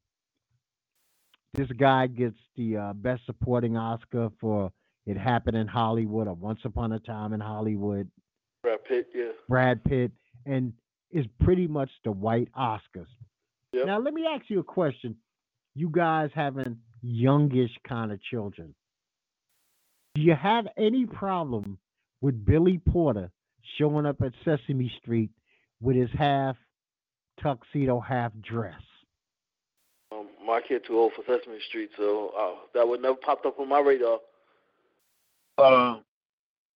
this 1.54 1.68
guy 1.78 2.06
gets 2.06 2.36
the 2.56 2.76
uh, 2.76 2.92
Best 2.92 3.24
Supporting 3.24 3.78
Oscar 3.78 4.28
for 4.38 4.70
It 5.06 5.16
Happened 5.16 5.56
in 5.56 5.66
Hollywood 5.66 6.28
or 6.28 6.34
Once 6.34 6.60
Upon 6.64 6.92
a 6.92 6.98
Time 7.00 7.32
in 7.32 7.40
Hollywood. 7.40 8.10
Brad 8.62 8.84
Pitt, 8.84 9.08
yeah. 9.14 9.30
Brad 9.48 9.82
Pitt, 9.82 10.12
and 10.44 10.74
is 11.10 11.24
pretty 11.40 11.66
much 11.66 11.88
the 12.04 12.12
white 12.12 12.50
Oscars. 12.52 13.06
Yep. 13.72 13.86
Now, 13.86 13.98
let 13.98 14.12
me 14.12 14.26
ask 14.26 14.44
you 14.48 14.60
a 14.60 14.64
question. 14.64 15.16
You 15.74 15.88
guys 15.88 16.30
having 16.34 16.76
youngish 17.00 17.70
kind 17.88 18.12
of 18.12 18.20
children, 18.22 18.74
do 20.14 20.20
you 20.20 20.34
have 20.34 20.66
any 20.76 21.06
problem 21.06 21.78
with 22.20 22.44
Billy 22.44 22.78
Porter 22.78 23.30
showing 23.78 24.04
up 24.04 24.20
at 24.22 24.32
Sesame 24.44 24.92
Street 25.00 25.30
with 25.80 25.96
his 25.96 26.10
half 26.18 26.56
tuxedo, 27.42 28.00
half 28.00 28.32
dress? 28.42 28.80
Um, 30.12 30.28
my 30.44 30.60
kid 30.66 30.82
too 30.86 30.98
old 30.98 31.12
for 31.14 31.22
Sesame 31.22 31.58
Street, 31.68 31.90
so 31.96 32.32
uh, 32.38 32.60
that 32.74 32.86
would 32.86 33.02
never 33.02 33.16
popped 33.16 33.46
up 33.46 33.58
on 33.58 33.68
my 33.68 33.80
radar. 33.80 34.18
Uh, 35.58 35.96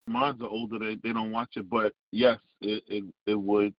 mine's 0.06 0.40
are 0.40 0.48
older. 0.48 0.78
They 0.78 0.96
they 0.96 1.12
don't 1.12 1.30
watch 1.30 1.50
it, 1.56 1.68
but 1.70 1.92
yes, 2.12 2.38
it 2.60 2.82
it, 2.88 3.04
it 3.26 3.34
would. 3.34 3.74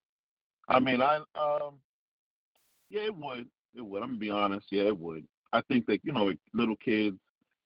I 0.68 0.80
mean, 0.80 1.02
I 1.02 1.18
um, 1.36 1.76
yeah, 2.90 3.02
it 3.02 3.16
would. 3.16 3.48
It 3.76 3.82
would. 3.82 4.02
I'm 4.02 4.10
gonna 4.10 4.20
be 4.20 4.30
honest. 4.30 4.68
Yeah, 4.72 4.84
it 4.84 4.98
would. 4.98 5.26
I 5.54 5.62
think 5.62 5.86
that 5.88 6.00
you 6.04 6.14
know, 6.14 6.32
little 6.54 6.78
kids, 6.78 7.18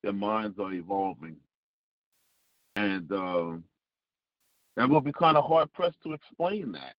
their 0.02 0.14
minds 0.14 0.58
are 0.60 0.74
evolving, 0.74 1.36
and 2.76 3.12
um, 3.12 3.64
that 4.76 4.90
will 4.90 5.02
be 5.02 5.14
kind 5.14 5.38
of 5.38 5.46
hard 5.46 5.72
pressed 5.74 6.02
to 6.04 6.14
explain 6.14 6.72
that. 6.74 6.96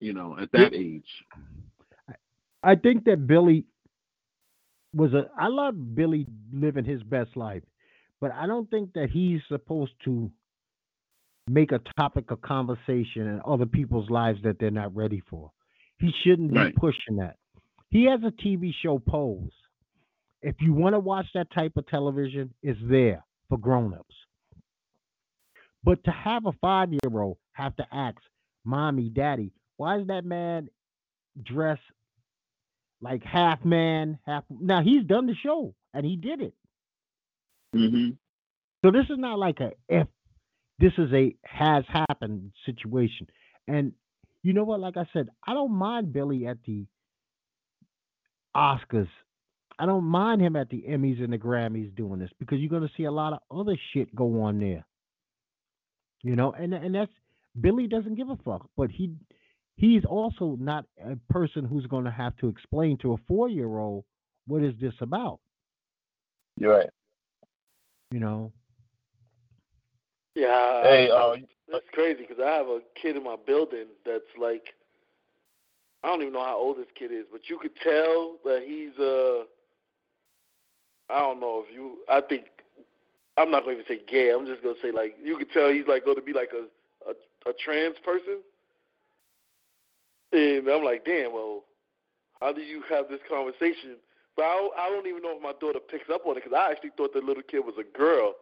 You 0.00 0.14
know, 0.14 0.36
at 0.40 0.50
that 0.52 0.74
age. 0.74 1.04
I 2.62 2.74
think 2.74 3.04
that 3.04 3.26
Billy 3.26 3.66
was 4.94 5.12
a. 5.12 5.30
I 5.38 5.48
love 5.48 5.94
Billy 5.94 6.26
living 6.52 6.84
his 6.84 7.02
best 7.02 7.36
life, 7.36 7.62
but 8.20 8.32
I 8.32 8.46
don't 8.46 8.68
think 8.70 8.92
that 8.94 9.10
he's 9.10 9.40
supposed 9.48 9.92
to 10.04 10.30
make 11.48 11.72
a 11.72 11.80
topic 11.98 12.30
of 12.30 12.40
conversation 12.42 13.26
in 13.26 13.40
other 13.46 13.66
people's 13.66 14.08
lives 14.10 14.40
that 14.42 14.58
they're 14.58 14.70
not 14.70 14.94
ready 14.94 15.20
for. 15.28 15.50
He 15.98 16.12
shouldn't 16.22 16.52
be 16.52 16.58
Right. 16.58 16.74
pushing 16.76 17.16
that. 17.16 17.36
He 17.90 18.04
has 18.04 18.20
a 18.22 18.30
TV 18.30 18.72
show 18.82 18.98
Pose. 18.98 19.50
If 20.42 20.56
you 20.60 20.72
want 20.72 20.94
to 20.94 21.00
watch 21.00 21.26
that 21.34 21.50
type 21.50 21.76
of 21.76 21.86
television, 21.86 22.54
it's 22.62 22.80
there 22.84 23.24
for 23.48 23.58
grown-ups. 23.58 24.14
But 25.82 26.04
to 26.04 26.10
have 26.10 26.46
a 26.46 26.52
five-year-old 26.52 27.36
have 27.52 27.74
to 27.76 27.86
ask 27.94 28.16
mommy, 28.64 29.08
daddy, 29.08 29.52
why 29.80 29.98
is 29.98 30.08
that 30.08 30.26
man 30.26 30.68
dressed 31.42 31.80
like 33.00 33.22
half 33.24 33.64
man, 33.64 34.18
half. 34.26 34.44
Now 34.50 34.82
he's 34.82 35.04
done 35.06 35.26
the 35.26 35.34
show 35.42 35.74
and 35.94 36.04
he 36.04 36.16
did 36.16 36.42
it. 36.42 36.54
hmm 37.72 38.10
So 38.84 38.90
this 38.90 39.06
is 39.08 39.16
not 39.16 39.38
like 39.38 39.60
a 39.60 39.70
if. 39.88 40.06
This 40.78 40.92
is 40.98 41.10
a 41.14 41.34
has 41.44 41.84
happened 41.88 42.52
situation. 42.66 43.26
And 43.68 43.92
you 44.42 44.52
know 44.52 44.64
what? 44.64 44.80
Like 44.80 44.98
I 44.98 45.06
said, 45.14 45.30
I 45.46 45.54
don't 45.54 45.72
mind 45.72 46.12
Billy 46.12 46.46
at 46.46 46.58
the 46.66 46.84
Oscars. 48.54 49.08
I 49.78 49.86
don't 49.86 50.04
mind 50.04 50.42
him 50.42 50.56
at 50.56 50.68
the 50.68 50.84
Emmys 50.90 51.24
and 51.24 51.32
the 51.32 51.38
Grammys 51.38 51.96
doing 51.96 52.18
this 52.18 52.30
because 52.38 52.58
you're 52.58 52.68
going 52.68 52.86
to 52.86 52.94
see 52.98 53.04
a 53.04 53.10
lot 53.10 53.32
of 53.32 53.38
other 53.50 53.78
shit 53.94 54.14
go 54.14 54.42
on 54.42 54.60
there. 54.60 54.84
You 56.22 56.36
know, 56.36 56.52
and 56.52 56.74
and 56.74 56.94
that's 56.94 57.12
Billy 57.58 57.86
doesn't 57.86 58.16
give 58.16 58.28
a 58.28 58.36
fuck, 58.44 58.68
but 58.76 58.90
he 58.90 59.14
he's 59.80 60.04
also 60.04 60.58
not 60.60 60.84
a 61.02 61.16
person 61.32 61.64
who's 61.64 61.86
going 61.86 62.04
to 62.04 62.10
have 62.10 62.36
to 62.36 62.48
explain 62.48 62.98
to 62.98 63.14
a 63.14 63.16
four 63.26 63.48
year 63.48 63.78
old 63.78 64.04
what 64.46 64.62
is 64.62 64.74
this 64.78 64.92
about. 65.00 65.40
You're 66.58 66.76
right. 66.76 66.90
You 68.10 68.20
know, 68.20 68.52
Yeah. 70.34 70.82
Hey, 70.82 71.10
uh, 71.10 71.36
That's 71.72 71.88
crazy 71.92 72.26
because 72.28 72.42
I 72.44 72.50
have 72.50 72.66
a 72.66 72.80
kid 73.00 73.16
in 73.16 73.24
my 73.24 73.36
building 73.46 73.86
that's 74.04 74.24
like, 74.38 74.74
I 76.02 76.08
don't 76.08 76.20
even 76.20 76.34
know 76.34 76.44
how 76.44 76.58
old 76.58 76.76
this 76.76 76.86
kid 76.94 77.12
is, 77.12 77.24
but 77.32 77.48
you 77.48 77.58
could 77.58 77.76
tell 77.82 78.36
that 78.44 78.64
he's 78.66 78.98
uh, 78.98 79.44
I 81.08 81.20
don't 81.20 81.40
know 81.40 81.64
if 81.66 81.74
you, 81.74 81.98
I 82.08 82.20
think, 82.20 82.44
I'm 83.36 83.50
not 83.50 83.64
going 83.64 83.78
to 83.78 83.84
say 83.88 84.00
gay. 84.10 84.30
I'm 84.30 84.44
just 84.44 84.62
going 84.62 84.74
to 84.74 84.80
say 84.82 84.92
like 84.92 85.16
you 85.22 85.38
could 85.38 85.50
tell 85.52 85.70
he's 85.72 85.86
like 85.88 86.04
going 86.04 86.16
to 86.16 86.22
be 86.22 86.34
like 86.34 86.50
a 86.52 86.66
a, 87.08 87.50
a 87.50 87.54
trans 87.64 87.96
person, 88.04 88.40
and 90.32 90.68
I'm 90.68 90.84
like, 90.84 91.04
damn, 91.04 91.32
well, 91.32 91.64
how 92.40 92.52
do 92.52 92.60
you 92.62 92.82
have 92.88 93.08
this 93.08 93.20
conversation? 93.28 93.96
But 94.36 94.44
I 94.44 94.56
don't, 94.56 94.78
I 94.78 94.88
don't 94.88 95.06
even 95.06 95.22
know 95.22 95.36
if 95.36 95.42
my 95.42 95.52
daughter 95.60 95.80
picks 95.80 96.08
up 96.08 96.22
on 96.26 96.36
it 96.36 96.44
because 96.44 96.56
I 96.56 96.70
actually 96.70 96.90
thought 96.96 97.12
the 97.12 97.20
little 97.20 97.42
kid 97.42 97.60
was 97.60 97.74
a 97.78 97.98
girl. 97.98 98.34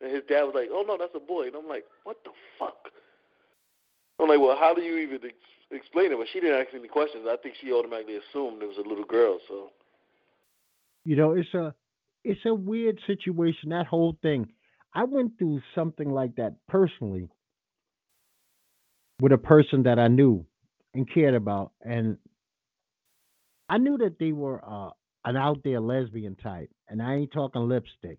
And 0.00 0.12
his 0.12 0.22
dad 0.28 0.42
was 0.42 0.54
like, 0.54 0.68
"Oh 0.70 0.84
no, 0.86 0.98
that's 0.98 1.14
a 1.14 1.20
boy." 1.20 1.46
And 1.46 1.56
I'm 1.56 1.66
like, 1.68 1.84
"What 2.04 2.18
the 2.24 2.30
fuck?" 2.58 2.90
I'm 4.20 4.28
like, 4.28 4.40
"Well, 4.40 4.56
how 4.56 4.74
do 4.74 4.82
you 4.82 4.98
even 4.98 5.20
ex- 5.24 5.34
explain 5.70 6.12
it?" 6.12 6.18
But 6.18 6.28
she 6.30 6.40
didn't 6.40 6.60
ask 6.60 6.74
any 6.74 6.88
questions. 6.88 7.26
I 7.26 7.36
think 7.36 7.54
she 7.58 7.72
automatically 7.72 8.16
assumed 8.16 8.62
it 8.62 8.68
was 8.68 8.76
a 8.76 8.86
little 8.86 9.04
girl. 9.06 9.38
So 9.48 9.70
you 11.06 11.16
know, 11.16 11.32
it's 11.32 11.54
a 11.54 11.74
it's 12.24 12.44
a 12.44 12.54
weird 12.54 13.00
situation. 13.06 13.70
That 13.70 13.86
whole 13.86 14.18
thing. 14.20 14.48
I 14.94 15.04
went 15.04 15.38
through 15.38 15.60
something 15.74 16.10
like 16.10 16.36
that 16.36 16.54
personally 16.68 17.28
with 19.20 19.32
a 19.32 19.38
person 19.38 19.82
that 19.84 19.98
I 19.98 20.08
knew 20.08 20.46
and 20.96 21.08
cared 21.12 21.34
about, 21.34 21.72
and 21.82 22.16
I 23.68 23.78
knew 23.78 23.98
that 23.98 24.18
they 24.18 24.32
were 24.32 24.62
uh, 24.64 24.90
an 25.24 25.36
out 25.36 25.58
there 25.62 25.80
lesbian 25.80 26.36
type, 26.36 26.70
and 26.88 27.02
I 27.02 27.14
ain't 27.14 27.32
talking 27.32 27.68
lipstick. 27.68 28.18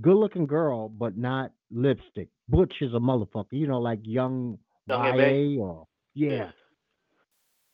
Good 0.00 0.16
looking 0.16 0.46
girl, 0.46 0.88
but 0.88 1.16
not 1.16 1.52
lipstick. 1.70 2.28
Butch 2.48 2.74
is 2.80 2.92
a 2.94 2.98
motherfucker, 2.98 3.52
you 3.52 3.66
know, 3.66 3.80
like 3.80 4.00
young? 4.02 4.58
YA 4.88 5.60
or 5.62 5.86
yeah. 6.14 6.50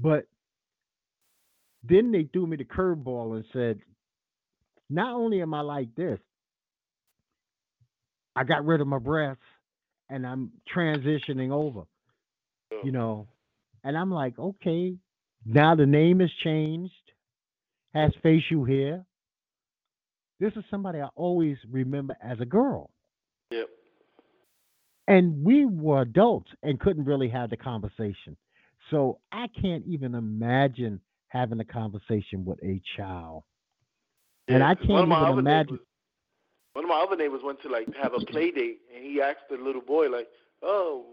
But 0.02 0.26
then 1.82 2.12
they 2.12 2.28
threw 2.30 2.46
me 2.46 2.56
the 2.56 2.64
curveball 2.64 3.36
and 3.36 3.44
said, 3.52 3.78
not 4.90 5.14
only 5.14 5.40
am 5.40 5.54
I 5.54 5.62
like 5.62 5.94
this, 5.94 6.18
I 8.34 8.44
got 8.44 8.66
rid 8.66 8.80
of 8.82 8.86
my 8.86 8.98
breasts 8.98 9.42
and 10.10 10.26
I'm 10.26 10.50
transitioning 10.74 11.50
over, 11.50 11.82
Yeah. 12.70 12.78
you 12.84 12.92
know. 12.92 13.28
And 13.86 13.96
I'm 13.96 14.10
like, 14.12 14.38
okay, 14.38 14.96
now 15.46 15.76
the 15.76 15.86
name 15.86 16.20
has 16.20 16.30
changed, 16.44 16.92
has 17.94 18.12
facial 18.22 18.64
hair. 18.66 19.06
this 20.40 20.52
is 20.56 20.64
somebody 20.70 21.00
I 21.00 21.08
always 21.14 21.56
remember 21.70 22.16
as 22.22 22.40
a 22.40 22.46
girl. 22.46 22.90
Yep. 23.52 23.68
And 25.08 25.44
we 25.44 25.64
were 25.66 26.02
adults 26.02 26.50
and 26.62 26.80
couldn't 26.80 27.04
really 27.04 27.28
have 27.28 27.50
the 27.50 27.56
conversation. 27.56 28.36
So 28.90 29.20
I 29.32 29.46
can't 29.60 29.84
even 29.86 30.14
imagine 30.14 31.00
having 31.28 31.60
a 31.60 31.64
conversation 31.64 32.44
with 32.44 32.62
a 32.64 32.80
child. 32.96 33.44
And 34.48 34.60
Yeah, 34.60 34.64
I 34.64 34.74
one 34.74 35.04
of 35.04 35.08
can't 35.10 35.22
even 35.22 35.38
imagine. 35.38 35.80
one 36.74 36.84
of 36.84 36.88
my 36.90 37.00
other 37.00 37.16
neighbors 37.16 37.42
went 37.44 37.62
to 37.62 37.68
like 37.68 37.88
have 37.96 38.14
a 38.14 38.20
play 38.20 38.50
date, 38.50 38.80
and 38.94 39.04
he 39.04 39.20
asked 39.22 39.48
the 39.50 39.56
little 39.56 39.82
boy 39.82 40.08
like, 40.08 40.28
"Oh, 40.62 41.06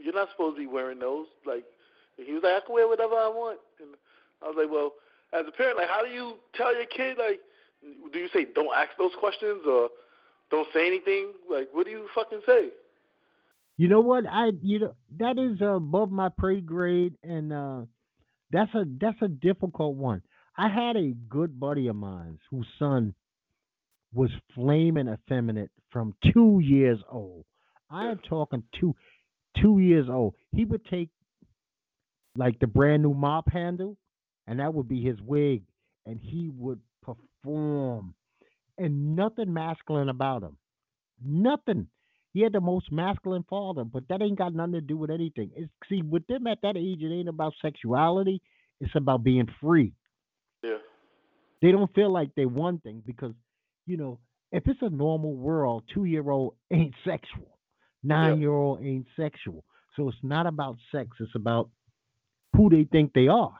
you're 0.00 0.14
not 0.14 0.30
supposed 0.30 0.56
to 0.56 0.60
be 0.60 0.66
wearing 0.66 0.98
those." 0.98 1.26
Like, 1.46 1.64
and 2.20 2.28
he 2.28 2.34
was 2.34 2.42
like, 2.42 2.54
"I 2.54 2.60
can 2.60 2.74
wear 2.74 2.86
whatever 2.86 3.14
I 3.14 3.28
want." 3.28 3.58
And 3.80 3.96
I 4.42 4.46
was 4.46 4.56
like, 4.56 4.70
"Well, 4.70 4.92
as 5.32 5.46
a 5.48 5.52
parent, 5.52 5.78
like, 5.78 5.88
how 5.88 6.04
do 6.04 6.10
you 6.10 6.34
tell 6.54 6.74
your 6.74 6.86
kid 6.86 7.16
like, 7.18 7.40
do 8.12 8.18
you 8.18 8.28
say 8.28 8.46
don't 8.54 8.76
ask 8.76 8.90
those 8.98 9.14
questions 9.18 9.62
or 9.66 9.88
don't 10.50 10.68
say 10.74 10.86
anything? 10.86 11.32
Like, 11.50 11.70
what 11.72 11.86
do 11.86 11.92
you 11.92 12.08
fucking 12.14 12.42
say?" 12.46 12.70
You 13.78 13.88
know 13.88 14.00
what? 14.00 14.24
I 14.26 14.50
you 14.62 14.80
know 14.80 14.94
that 15.18 15.38
is 15.38 15.60
above 15.62 16.10
my 16.10 16.28
pay 16.40 16.60
grade, 16.60 17.14
and 17.22 17.52
uh, 17.52 17.80
that's 18.50 18.74
a 18.74 18.84
that's 19.00 19.22
a 19.22 19.28
difficult 19.28 19.96
one. 19.96 20.22
I 20.56 20.68
had 20.68 20.96
a 20.96 21.14
good 21.30 21.58
buddy 21.58 21.86
of 21.88 21.96
mine 21.96 22.38
whose 22.50 22.66
son 22.78 23.14
was 24.12 24.30
flaming 24.54 25.08
effeminate 25.08 25.70
from 25.90 26.14
two 26.34 26.60
years 26.62 26.98
old. 27.10 27.44
I 27.90 28.10
am 28.10 28.20
talking 28.28 28.62
two 28.78 28.94
two 29.62 29.78
years 29.78 30.08
old. 30.10 30.34
He 30.54 30.64
would 30.64 30.84
take 30.86 31.08
like 32.36 32.58
the 32.58 32.66
brand 32.66 33.02
new 33.02 33.14
mop 33.14 33.50
handle, 33.50 33.96
and 34.46 34.60
that 34.60 34.72
would 34.74 34.88
be 34.88 35.02
his 35.02 35.20
wig, 35.20 35.62
and 36.06 36.18
he 36.20 36.50
would 36.56 36.80
perform, 37.02 38.14
and 38.78 39.16
nothing 39.16 39.52
masculine 39.52 40.08
about 40.08 40.42
him. 40.42 40.56
Nothing. 41.24 41.88
He 42.32 42.42
had 42.42 42.52
the 42.52 42.60
most 42.60 42.92
masculine 42.92 43.44
father, 43.48 43.84
but 43.84 44.04
that 44.08 44.22
ain't 44.22 44.38
got 44.38 44.54
nothing 44.54 44.74
to 44.74 44.80
do 44.80 44.96
with 44.96 45.10
anything. 45.10 45.50
It's, 45.56 45.70
see, 45.88 46.02
with 46.02 46.26
them 46.28 46.46
at 46.46 46.62
that 46.62 46.76
age, 46.76 47.02
it 47.02 47.12
ain't 47.12 47.28
about 47.28 47.54
sexuality. 47.60 48.40
It's 48.80 48.94
about 48.94 49.24
being 49.24 49.48
free. 49.60 49.92
Yeah. 50.62 50.78
They 51.60 51.72
don't 51.72 51.92
feel 51.94 52.12
like 52.12 52.30
they 52.36 52.46
one 52.46 52.78
thing 52.78 53.02
because, 53.04 53.34
you 53.86 53.96
know, 53.96 54.20
if 54.52 54.66
it's 54.66 54.80
a 54.82 54.90
normal 54.90 55.34
world, 55.34 55.84
two 55.92 56.04
year 56.04 56.28
old 56.30 56.54
ain't 56.70 56.94
sexual, 57.04 57.58
nine 58.02 58.40
year 58.40 58.52
old 58.52 58.82
ain't 58.82 59.06
sexual. 59.16 59.64
So 59.96 60.08
it's 60.08 60.18
not 60.22 60.46
about 60.46 60.76
sex. 60.92 61.08
It's 61.18 61.34
about 61.34 61.68
who 62.54 62.68
they 62.70 62.84
think 62.84 63.12
they 63.12 63.28
are. 63.28 63.56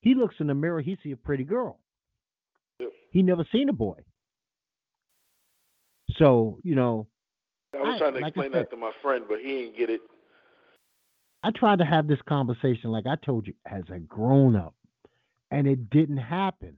He 0.00 0.14
looks 0.14 0.36
in 0.38 0.46
the 0.46 0.54
mirror, 0.54 0.80
he 0.80 0.96
see 1.02 1.12
a 1.12 1.16
pretty 1.16 1.44
girl. 1.44 1.80
He 3.10 3.22
never 3.22 3.44
seen 3.50 3.68
a 3.68 3.72
boy. 3.72 4.00
So, 6.16 6.58
you 6.62 6.74
know, 6.74 7.06
I 7.74 7.78
was 7.82 7.94
I- 7.94 7.98
trying 7.98 8.14
to 8.14 8.20
like 8.20 8.28
explain 8.30 8.52
said- 8.52 8.62
that 8.66 8.70
to 8.70 8.76
my 8.76 8.92
friend, 9.02 9.24
but 9.28 9.40
he 9.40 9.62
didn't 9.62 9.76
get 9.76 9.90
it. 9.90 10.00
I 11.42 11.50
tried 11.52 11.78
to 11.78 11.84
have 11.84 12.08
this 12.08 12.20
conversation, 12.22 12.90
like 12.90 13.06
I 13.06 13.14
told 13.16 13.46
you, 13.46 13.54
as 13.64 13.84
a 13.90 14.00
grown 14.00 14.56
up, 14.56 14.74
and 15.50 15.66
it 15.68 15.88
didn't 15.90 16.16
happen. 16.16 16.76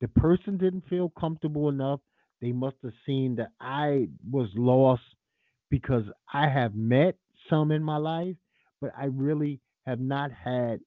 The 0.00 0.08
person 0.08 0.58
didn't 0.58 0.86
feel 0.88 1.08
comfortable 1.10 1.68
enough. 1.70 2.00
They 2.40 2.52
must 2.52 2.76
have 2.82 2.92
seen 3.06 3.36
that 3.36 3.52
I 3.60 4.08
was 4.30 4.50
lost 4.54 5.02
because 5.70 6.04
I 6.32 6.48
have 6.48 6.74
met 6.74 7.16
some 7.48 7.70
in 7.72 7.82
my 7.82 7.96
life, 7.96 8.36
but 8.80 8.92
I 8.96 9.06
really 9.06 9.60
have 9.86 10.00
not 10.00 10.30
had. 10.32 10.80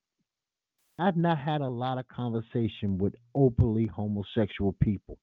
I've 0.99 1.17
not 1.17 1.37
had 1.37 1.61
a 1.61 1.67
lot 1.67 1.99
of 1.99 2.07
conversation 2.07 2.97
with 2.97 3.13
openly 3.35 3.85
homosexual 3.85 4.73
people 4.81 5.17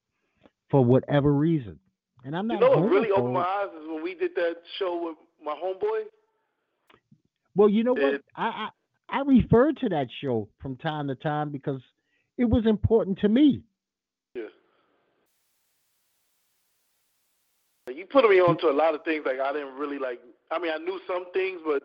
for 0.71 0.85
whatever 0.85 1.33
reason, 1.33 1.79
and 2.25 2.37
I'm 2.37 2.47
not. 2.47 2.55
You 2.55 2.61
know 2.61 2.81
what 2.81 2.91
really 2.91 3.11
opened 3.11 3.35
my 3.35 3.41
eyes 3.41 3.69
is 3.81 3.89
when 3.89 4.03
we 4.03 4.15
did 4.15 4.35
that 4.37 4.57
show 4.79 5.03
with 5.05 5.17
my 5.45 5.53
homeboy. 5.53 6.05
Well, 7.57 7.69
you 7.69 7.85
know 7.85 7.93
what? 7.95 8.23
I, 8.37 8.47
I 8.47 8.69
I 9.09 9.21
refer 9.21 9.73
to 9.73 9.89
that 9.91 10.09
show 10.21 10.49
from 10.61 10.77
time 10.77 11.09
to 11.09 11.15
time 11.15 11.51
because 11.51 11.81
it 12.39 12.45
was 12.45 12.67
important 12.67 13.19
to 13.21 13.29
me. 13.29 13.63
Yeah. 14.35 14.43
You 17.95 18.07
put 18.07 18.29
me 18.29 18.41
on 18.41 18.59
to 18.59 18.71
a 18.71 18.73
lot 18.73 18.95
of 18.95 19.05
things 19.05 19.25
like 19.27 19.39
I 19.41 19.53
didn't 19.53 19.75
really 19.75 19.99
like. 19.99 20.21
I 20.51 20.59
mean, 20.59 20.73
I 20.75 20.79
knew 20.79 20.99
some 21.07 21.27
things, 21.33 21.61
but 21.65 21.83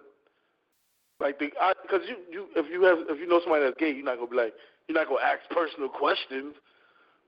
like 1.19 1.37
the 1.39 1.51
because 1.83 2.07
you 2.07 2.15
you 2.31 2.47
if 2.55 2.65
you 2.71 2.83
have 2.83 2.99
if 3.09 3.19
you 3.19 3.27
know 3.27 3.41
somebody 3.43 3.65
that's 3.65 3.77
gay, 3.77 3.91
you're 3.91 4.05
not 4.05 4.15
gonna 4.17 4.29
be 4.29 4.37
like 4.37 4.53
you're 4.87 4.97
not 4.97 5.07
gonna 5.07 5.21
ask 5.21 5.41
personal 5.49 5.89
questions. 5.89 6.55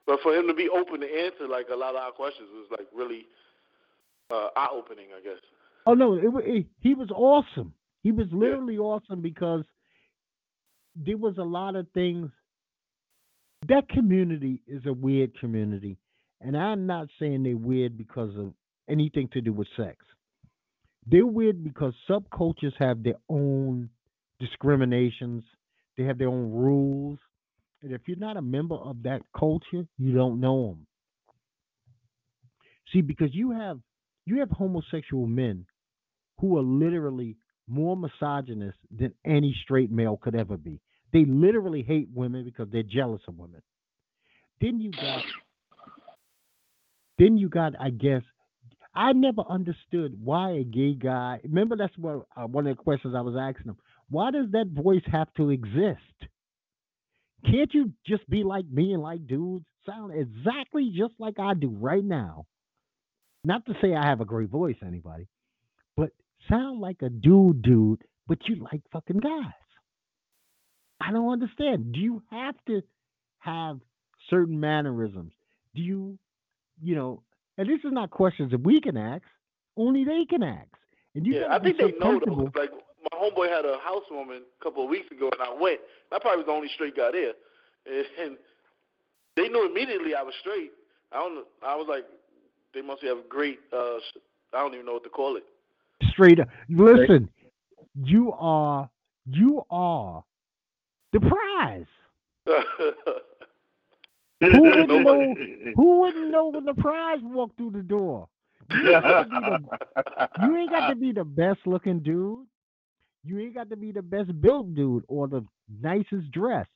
But 0.08 0.20
for 0.24 0.34
him 0.34 0.48
to 0.48 0.54
be 0.54 0.68
open 0.70 1.02
to 1.02 1.06
answer 1.06 1.48
like 1.48 1.68
a 1.72 1.76
lot 1.76 1.96
of 1.96 2.02
our 2.02 2.12
questions 2.12 2.50
was 2.54 2.68
like 2.72 2.88
really 2.94 3.28
uh, 4.32 4.48
eye 4.56 4.70
opening, 4.72 5.08
I 5.16 5.22
guess. 5.22 5.40
Oh 5.86 5.94
no, 5.94 6.16
it, 6.16 6.24
it, 6.46 6.66
he 6.80 6.94
was 6.94 7.12
awesome. 7.12 7.74
He 8.04 8.12
was 8.12 8.28
literally 8.32 8.78
awesome 8.78 9.22
because 9.22 9.64
there 10.96 11.18
was 11.18 11.38
a 11.38 11.44
lot 11.44 11.76
of 11.76 11.88
things. 11.94 12.30
That 13.68 13.88
community 13.90 14.62
is 14.68 14.86
a 14.88 14.94
weird 14.94 15.38
community, 15.40 15.98
and 16.40 16.58
I'm 16.58 16.88
not 16.88 17.08
saying 17.20 17.44
they're 17.44 17.58
weird 17.58 17.98
because 17.98 18.36
of 18.38 18.54
anything 18.90 19.30
to 19.34 19.42
do 19.42 19.54
with 19.54 19.68
sex. 19.78 19.98
They're 21.08 21.26
weird 21.26 21.64
because 21.64 21.94
subcultures 22.10 22.74
have 22.78 23.04
their 23.04 23.16
own 23.30 23.90
discriminations. 24.40 25.44
They 25.98 26.04
have 26.04 26.18
their 26.18 26.30
own 26.30 26.52
rules, 26.52 27.20
and 27.82 27.92
if 27.92 28.02
you're 28.08 28.18
not 28.18 28.38
a 28.38 28.42
member 28.42 28.76
of 28.76 29.04
that 29.04 29.22
culture, 29.38 29.86
you 29.98 30.14
don't 30.14 30.40
know 30.40 30.68
them. 30.68 30.88
See, 32.94 33.02
because 33.02 33.34
you 33.34 33.52
have 33.52 33.80
you 34.26 34.40
have 34.40 34.50
homosexual 34.52 35.28
men 35.28 35.66
who 36.40 36.58
are 36.58 36.64
literally 36.64 37.38
more 37.68 37.96
misogynist 37.96 38.78
than 38.96 39.14
any 39.26 39.56
straight 39.64 39.92
male 39.92 40.18
could 40.18 40.36
ever 40.36 40.58
be. 40.58 40.80
They 41.14 41.26
literally 41.26 41.84
hate 41.84 42.10
women 42.14 42.46
because 42.46 42.68
they're 42.72 42.84
jealous 42.84 43.22
of 43.28 43.38
women. 43.38 43.62
Then 44.60 44.80
you 44.80 44.92
got, 44.92 45.24
then 47.18 47.38
you 47.38 47.50
got, 47.50 47.74
I 47.80 47.90
guess, 47.90 48.22
I 48.94 49.14
never 49.14 49.44
understood 49.50 50.20
why 50.22 50.52
a 50.52 50.64
gay 50.64 50.94
guy. 50.94 51.40
Remember, 51.44 51.78
that's 51.78 51.98
what 51.98 52.26
uh, 52.36 52.48
one 52.48 52.68
of 52.68 52.76
the 52.76 52.84
questions 52.84 53.16
I 53.16 53.22
was 53.22 53.36
asking 53.40 53.70
him. 53.70 53.78
Why 54.10 54.32
does 54.32 54.52
that 54.52 54.68
voice 54.68 55.04
have 55.12 55.34
to 55.38 55.50
exist? 55.50 56.00
Can't 57.46 57.74
you 57.74 57.94
just 58.06 58.30
be 58.30 58.44
like 58.44 58.66
me 58.70 58.94
and 58.94 59.02
like 59.02 59.26
dudes? 59.28 59.66
Sound 59.86 60.14
exactly 60.14 60.94
just 60.96 61.14
like 61.20 61.40
I 61.40 61.54
do 61.54 61.70
right 61.70 62.04
now. 62.04 62.46
Not 63.44 63.66
to 63.66 63.74
say 63.82 63.96
I 63.96 64.06
have 64.06 64.22
a 64.22 64.26
great 64.26 64.50
voice, 64.50 64.76
anybody, 64.86 65.28
but 65.98 66.12
sound 66.48 66.80
like 66.80 67.02
a 67.02 67.10
dude, 67.10 67.64
dude, 67.64 68.04
but 68.28 68.38
you 68.48 68.64
like 68.72 68.82
fucking 68.92 69.20
guys. 69.20 69.54
I 71.00 71.12
don't 71.12 71.32
understand. 71.32 71.94
Do 71.94 72.00
you 72.00 72.22
have 72.30 72.56
to 72.68 72.82
have 73.40 73.80
certain 74.30 74.60
mannerisms? 74.60 75.34
Do 75.74 75.82
you, 75.82 76.20
you 76.80 76.96
know, 76.96 77.24
and 77.62 77.70
this 77.70 77.86
is 77.86 77.92
not 77.94 78.10
questions 78.10 78.50
that 78.50 78.64
we 78.64 78.82
can 78.82 78.98
ask, 78.98 79.22
only 79.78 80.04
they 80.04 80.26
can 80.26 80.42
ask. 80.42 80.68
And 81.14 81.28
you 81.28 81.36
yeah, 81.36 81.48
I 81.52 81.60
think 81.60 81.78
they 81.78 81.92
know 82.00 82.20
though. 82.26 82.52
Like 82.60 82.72
my 82.72 83.20
homeboy 83.20 83.50
had 83.50 83.66
a 83.66 83.78
housewarming 83.84 84.42
a 84.60 84.64
couple 84.64 84.84
of 84.84 84.90
weeks 84.90 85.12
ago, 85.12 85.30
and 85.32 85.48
I 85.48 85.54
went. 85.62 85.80
I 86.12 86.18
probably 86.18 86.38
was 86.38 86.48
the 86.48 86.54
only 86.54 86.70
straight 86.74 86.98
guy 86.98 87.12
there, 87.12 87.34
and 88.20 88.38
they 89.36 89.48
knew 89.48 89.70
immediately 89.70 90.16
I 90.16 90.24
was 90.24 90.34
straight. 90.40 90.72
I 91.12 91.18
don't. 91.18 91.46
I 91.64 91.76
was 91.76 91.86
like, 91.88 92.06
they 92.74 92.82
must 92.82 93.04
have 93.04 93.20
a 93.20 93.30
great. 93.30 93.60
Uh, 93.72 93.98
I 94.54 94.62
don't 94.64 94.74
even 94.74 94.88
know 94.88 94.94
what 94.94 95.04
to 95.04 95.10
call 95.10 95.38
it. 95.38 95.44
Straight 96.10 96.40
up. 96.40 96.48
Listen, 96.68 97.30
you 98.04 98.34
are 98.40 98.90
you 99.28 99.62
are 99.70 100.24
the 101.14 101.20
prize. 101.20 101.86
Who 104.42 104.62
wouldn't 104.62 104.90
know? 104.90 105.36
Who 105.76 106.00
wouldn't 106.02 106.30
know 106.32 106.48
when 106.50 106.66
the 106.66 106.74
prize 106.74 107.20
walked 107.22 107.58
through 107.58 107.72
the 107.72 107.84
door? 107.84 108.28
You 108.70 108.96
ain't 108.96 109.02
got 109.04 109.20
to 109.24 109.26
be 109.30 109.42
the 109.42 110.46
you 110.48 110.58
ain't 110.58 110.70
got 110.72 110.88
to 110.90 110.96
be 110.96 111.12
the 111.12 111.24
best 111.24 111.60
looking 111.66 112.00
dude. 112.00 112.40
You 113.24 113.40
ain't 113.40 113.54
got 113.54 113.70
to 113.70 113.76
be 113.76 113.92
the 113.92 114.02
best 114.02 114.40
built 114.42 114.74
dude 114.74 115.04
or 115.08 115.28
the 115.28 115.46
nicest 115.82 116.32
dressed. 116.32 116.70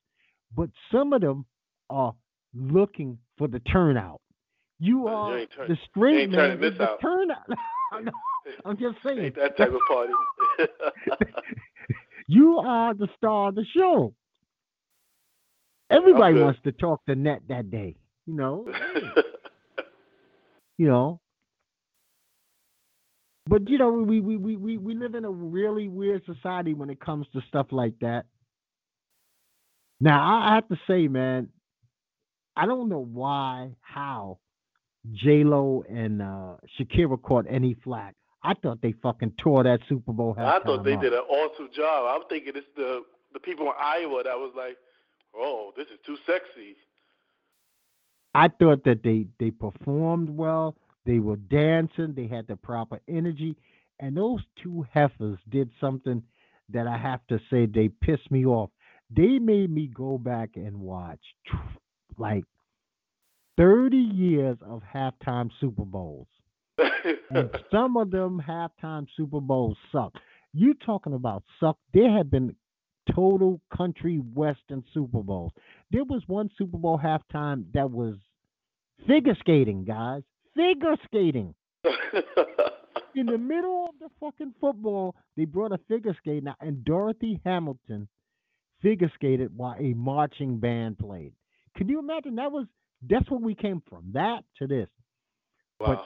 But 0.55 0.69
some 0.91 1.11
of 1.13 1.21
them 1.21 1.45
are 1.89 2.13
looking 2.53 3.17
for 3.37 3.47
the 3.47 3.59
turnout. 3.61 4.21
You 4.79 5.01
You 5.01 5.07
are 5.07 5.37
ain't 5.39 5.51
turn- 5.51 5.67
the 5.69 5.77
straight 5.89 6.29
man 6.29 6.39
turning 6.39 6.61
this 6.61 6.77
the 6.77 6.89
out. 6.91 6.99
turnout. 7.01 7.47
I'm 8.65 8.77
just 8.77 8.97
saying. 9.03 9.19
Ain't 9.19 9.35
that 9.35 9.57
type 9.57 9.71
of 9.73 9.79
party. 9.87 10.13
You 12.27 12.57
are 12.57 12.93
the 12.95 13.07
star 13.17 13.49
of 13.49 13.55
the 13.55 13.65
show. 13.75 14.13
Everybody 15.89 16.41
wants 16.41 16.59
to 16.63 16.71
talk 16.71 17.05
to 17.05 17.15
Net 17.15 17.41
that 17.49 17.69
day. 17.69 17.95
You 18.25 18.35
know, 18.35 18.67
you 20.77 20.87
know. 20.87 21.19
But 23.47 23.69
you 23.69 23.77
know, 23.77 23.91
we, 23.91 24.19
we, 24.19 24.37
we, 24.37 24.55
we, 24.55 24.77
we 24.77 24.95
live 24.95 25.13
in 25.13 25.23
a 25.23 25.29
really 25.29 25.87
weird 25.87 26.23
society 26.25 26.73
when 26.73 26.89
it 26.89 26.99
comes 26.99 27.27
to 27.33 27.41
stuff 27.47 27.67
like 27.71 27.93
that. 28.01 28.25
Now 29.99 30.19
I 30.19 30.51
I 30.51 30.55
have 30.55 30.67
to 30.69 30.77
say, 30.87 31.07
man, 31.07 31.49
I 32.55 32.65
don't 32.65 32.89
know 32.89 33.03
why, 33.03 33.71
how, 33.81 34.39
J 35.13 35.43
Lo 35.43 35.83
and 35.87 36.21
uh, 36.21 36.55
Shakira 36.79 37.21
caught 37.21 37.45
any 37.49 37.75
flack. 37.83 38.15
I 38.43 38.53
thought 38.53 38.81
they 38.81 38.93
fucking 39.03 39.33
tore 39.41 39.63
that 39.63 39.79
Super 39.89 40.13
Bowl. 40.13 40.35
I 40.37 40.59
thought 40.59 40.83
they 40.83 40.93
up. 40.93 41.01
did 41.01 41.13
an 41.13 41.19
awesome 41.19 41.69
job. 41.75 42.15
I'm 42.15 42.27
thinking 42.29 42.53
it's 42.55 42.67
the 42.75 43.01
the 43.33 43.39
people 43.39 43.65
in 43.65 43.73
Iowa 43.79 44.23
that 44.23 44.37
was 44.37 44.53
like, 44.55 44.77
"Oh, 45.37 45.73
this 45.75 45.87
is 45.87 45.99
too 46.05 46.17
sexy." 46.25 46.75
I 48.33 48.49
thought 48.49 48.83
that 48.83 49.03
they 49.03 49.27
they 49.39 49.51
performed 49.51 50.29
well. 50.29 50.75
They 51.05 51.19
were 51.19 51.37
dancing. 51.37 52.13
They 52.13 52.27
had 52.27 52.47
the 52.47 52.55
proper 52.55 52.99
energy, 53.07 53.55
and 53.99 54.17
those 54.17 54.41
two 54.61 54.85
heifers 54.91 55.39
did 55.49 55.69
something 55.79 56.23
that 56.69 56.87
I 56.87 56.97
have 56.97 57.25
to 57.27 57.39
say 57.49 57.65
they 57.65 57.89
pissed 57.89 58.29
me 58.31 58.45
off. 58.45 58.71
They 59.09 59.39
made 59.39 59.69
me 59.69 59.87
go 59.87 60.17
back 60.17 60.51
and 60.55 60.79
watch 60.79 61.21
like 62.17 62.43
30 63.57 63.97
years 63.97 64.57
of 64.65 64.81
halftime 64.93 65.49
Super 65.59 65.85
Bowls. 65.85 66.27
and 67.29 67.49
some 67.71 67.97
of 67.97 68.11
them 68.11 68.41
halftime 68.45 69.07
Super 69.15 69.39
Bowls 69.39 69.77
suck. 69.91 70.13
You 70.53 70.73
talking 70.73 71.13
about 71.13 71.43
suck? 71.59 71.77
There 71.93 72.11
have 72.11 72.29
been 72.31 72.55
total 73.13 73.61
country 73.75 74.17
western 74.17 74.83
Super 74.93 75.21
Bowls. 75.21 75.51
There 75.91 76.03
was 76.03 76.23
one 76.27 76.49
Super 76.57 76.77
Bowl 76.77 76.99
halftime 77.03 77.65
that 77.73 77.89
was 77.89 78.15
figure 79.07 79.35
skating, 79.39 79.85
guys. 79.85 80.23
Figure 80.55 80.95
skating. 81.05 81.53
In 83.15 83.27
the 83.27 83.37
middle 83.37 83.87
of 83.89 83.95
the 83.99 84.09
fucking 84.19 84.53
football, 84.59 85.15
they 85.37 85.45
brought 85.45 85.71
a 85.71 85.79
figure 85.87 86.15
skate 86.19 86.45
out, 86.47 86.57
and 86.59 86.83
Dorothy 86.83 87.39
Hamilton 87.45 88.09
figure 88.81 89.11
skated 89.15 89.55
while 89.55 89.75
a 89.79 89.93
marching 89.93 90.57
band 90.59 90.97
played. 90.97 91.33
Can 91.77 91.87
you 91.87 91.99
imagine? 91.99 92.35
That 92.35 92.51
was 92.51 92.65
that's 93.07 93.29
where 93.29 93.39
we 93.39 93.55
came 93.55 93.81
from. 93.89 94.11
That 94.13 94.43
to 94.59 94.67
this. 94.67 94.89
Wow. 95.79 95.87
But 95.87 96.05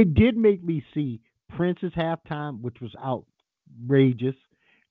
it 0.00 0.14
did 0.14 0.36
make 0.36 0.62
me 0.62 0.82
see 0.92 1.20
Prince's 1.56 1.92
halftime, 1.92 2.60
which 2.60 2.76
was 2.80 2.94
outrageous. 3.02 4.34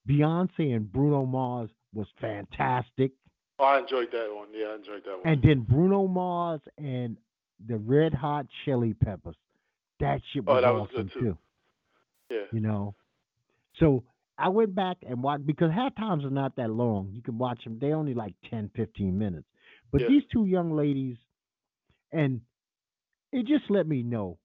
Beyonce 0.07 0.75
and 0.75 0.91
Bruno 0.91 1.25
Mars 1.25 1.69
was 1.93 2.07
fantastic. 2.19 3.11
Oh, 3.59 3.65
I 3.65 3.79
enjoyed 3.79 4.11
that 4.11 4.33
one. 4.33 4.47
Yeah, 4.53 4.67
I 4.67 4.75
enjoyed 4.75 5.03
that 5.05 5.23
one. 5.23 5.25
And 5.25 5.41
then 5.41 5.61
Bruno 5.61 6.07
Mars 6.07 6.61
and 6.77 7.17
the 7.65 7.77
Red 7.77 8.13
Hot 8.13 8.45
Chili 8.65 8.93
Peppers. 8.93 9.35
That 9.99 10.21
shit 10.33 10.43
oh, 10.47 10.53
was, 10.53 10.57
oh, 10.57 10.61
that 10.61 10.73
was 10.73 10.89
awesome 10.93 11.11
good 11.13 11.19
too. 11.19 11.37
Yeah. 12.29 12.45
You 12.51 12.59
know. 12.59 12.95
So 13.79 14.03
I 14.37 14.49
went 14.49 14.75
back 14.75 14.97
and 15.07 15.21
watched 15.21 15.45
because 15.45 15.71
half 15.71 15.95
times 15.95 16.25
are 16.25 16.29
not 16.29 16.55
that 16.57 16.71
long. 16.71 17.11
You 17.13 17.21
can 17.21 17.37
watch 17.37 17.63
them. 17.63 17.77
They 17.79 17.93
only 17.93 18.13
like 18.13 18.33
10, 18.49 18.71
15 18.75 19.17
minutes. 19.17 19.47
But 19.91 20.01
Yeah. 20.01 20.07
these 20.07 20.23
two 20.31 20.45
young 20.45 20.75
ladies, 20.75 21.17
and 22.11 22.41
it 23.31 23.45
just 23.45 23.69
let 23.69 23.87
me 23.87 24.03
know 24.03 24.39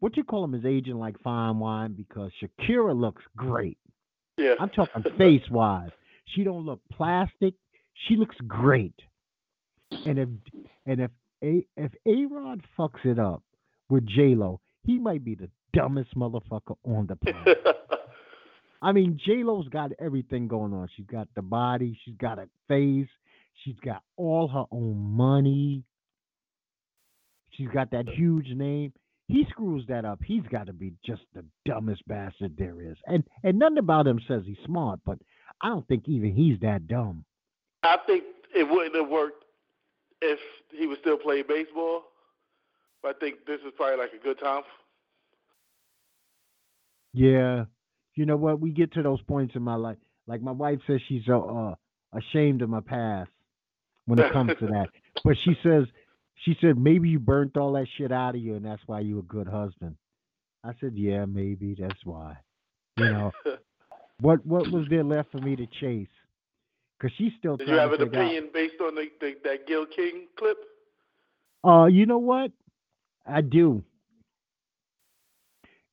what 0.00 0.16
you 0.16 0.24
call 0.24 0.42
them 0.42 0.54
is 0.54 0.64
aging 0.66 0.96
like 0.98 1.16
fine 1.20 1.60
wine 1.60 1.92
because 1.92 2.32
Shakira 2.40 2.94
looks 2.98 3.22
great. 3.36 3.78
Yeah. 4.42 4.54
I'm 4.58 4.70
talking 4.70 5.02
face 5.18 5.48
wise. 5.50 5.90
She 6.34 6.44
don't 6.44 6.66
look 6.66 6.80
plastic. 6.92 7.54
She 8.08 8.16
looks 8.16 8.36
great. 8.46 8.94
And 10.06 10.18
if 10.18 10.28
and 10.86 11.00
if 11.00 11.10
a 11.42 11.66
if 11.76 11.92
A 12.06 12.26
Rod 12.34 12.62
fucks 12.78 13.04
it 13.04 13.18
up 13.18 13.42
with 13.88 14.06
J 14.06 14.34
Lo, 14.34 14.60
he 14.84 14.98
might 14.98 15.24
be 15.24 15.34
the 15.34 15.48
dumbest 15.72 16.16
motherfucker 16.16 16.76
on 16.84 17.06
the 17.06 17.16
planet. 17.16 17.58
I 18.82 18.92
mean, 18.92 19.20
J 19.24 19.44
Lo's 19.44 19.68
got 19.68 19.92
everything 20.00 20.48
going 20.48 20.72
on. 20.72 20.88
She's 20.96 21.06
got 21.06 21.28
the 21.36 21.42
body, 21.42 21.98
she's 22.04 22.16
got 22.16 22.38
a 22.38 22.48
face, 22.66 23.08
she's 23.62 23.78
got 23.84 24.02
all 24.16 24.48
her 24.48 24.64
own 24.72 24.96
money, 24.96 25.84
she's 27.50 27.68
got 27.68 27.90
that 27.92 28.08
huge 28.08 28.48
name. 28.48 28.92
He 29.28 29.46
screws 29.50 29.84
that 29.88 30.04
up. 30.04 30.20
He's 30.24 30.42
got 30.50 30.66
to 30.66 30.72
be 30.72 30.92
just 31.04 31.22
the 31.34 31.44
dumbest 31.64 32.06
bastard 32.06 32.56
there 32.58 32.80
is. 32.80 32.96
And 33.06 33.24
and 33.42 33.58
nothing 33.58 33.78
about 33.78 34.06
him 34.06 34.20
says 34.26 34.42
he's 34.44 34.56
smart, 34.64 35.00
but 35.06 35.18
I 35.60 35.68
don't 35.68 35.86
think 35.88 36.08
even 36.08 36.34
he's 36.34 36.58
that 36.60 36.86
dumb. 36.86 37.24
I 37.82 37.98
think 38.06 38.24
it 38.54 38.68
wouldn't 38.68 38.94
have 38.94 39.08
worked 39.08 39.44
if 40.20 40.38
he 40.70 40.86
was 40.86 40.98
still 41.00 41.16
playing 41.16 41.44
baseball. 41.48 42.02
But 43.02 43.16
I 43.16 43.18
think 43.18 43.46
this 43.46 43.60
is 43.60 43.72
probably 43.76 43.98
like 43.98 44.12
a 44.12 44.22
good 44.22 44.38
time. 44.38 44.62
Yeah, 47.12 47.64
you 48.14 48.26
know 48.26 48.36
what? 48.36 48.60
We 48.60 48.70
get 48.70 48.92
to 48.94 49.02
those 49.02 49.20
points 49.22 49.54
in 49.54 49.62
my 49.62 49.74
life. 49.74 49.98
Like 50.26 50.40
my 50.40 50.52
wife 50.52 50.78
says, 50.86 51.00
she's 51.08 51.28
uh, 51.28 51.38
uh, 51.38 51.74
ashamed 52.12 52.62
of 52.62 52.70
my 52.70 52.80
past 52.80 53.30
when 54.06 54.18
it 54.18 54.32
comes 54.32 54.52
to 54.60 54.66
that. 54.66 54.88
But 55.24 55.36
she 55.44 55.54
says, 55.62 55.84
she 56.44 56.56
said 56.60 56.78
maybe 56.78 57.08
you 57.08 57.18
burnt 57.18 57.56
all 57.56 57.72
that 57.72 57.86
shit 57.96 58.12
out 58.12 58.34
of 58.34 58.40
you, 58.40 58.54
and 58.54 58.64
that's 58.64 58.82
why 58.86 59.00
you 59.00 59.18
a 59.18 59.22
good 59.22 59.48
husband. 59.48 59.96
I 60.64 60.72
said, 60.80 60.92
yeah, 60.94 61.24
maybe 61.24 61.74
that's 61.78 62.04
why. 62.04 62.36
You 62.98 63.10
know, 63.10 63.32
what 64.20 64.44
what 64.46 64.70
was 64.70 64.86
there 64.90 65.02
left 65.04 65.32
for 65.32 65.38
me 65.38 65.56
to 65.56 65.66
chase? 65.80 66.06
Because 66.98 67.14
she's 67.16 67.32
still 67.38 67.56
Did 67.56 67.68
you 67.68 67.74
have 67.74 67.92
an 67.92 67.98
figure 67.98 68.20
out- 68.20 68.24
opinion 68.26 68.50
based 68.54 68.80
on 68.80 68.94
the, 68.94 69.08
the 69.20 69.34
that 69.44 69.66
Gayle 69.66 69.86
King 69.86 70.28
clip? 70.38 70.58
Uh, 71.64 71.86
you 71.86 72.06
know 72.06 72.18
what? 72.18 72.50
I 73.26 73.40
do. 73.40 73.82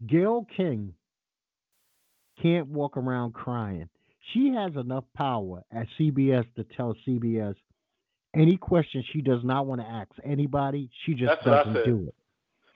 Gayle 0.08 0.46
King 0.56 0.94
can't 2.42 2.68
walk 2.68 2.96
around 2.98 3.34
crying. 3.34 3.90
She 4.34 4.54
has 4.54 4.76
enough 4.76 5.04
power 5.16 5.64
at 5.72 5.88
CBS 6.00 6.46
to 6.56 6.64
tell 6.76 6.96
CBS 7.08 7.56
any 8.36 8.58
question 8.58 9.04
she 9.12 9.22
does 9.22 9.44
not 9.44 9.66
want 9.66 9.82
to 9.82 9.88
ask 9.88 10.10
anybody. 10.24 10.90
She 11.06 11.14
just 11.14 11.42
That's 11.44 11.66
doesn't 11.66 11.86
do 11.86 12.06
it. 12.08 12.16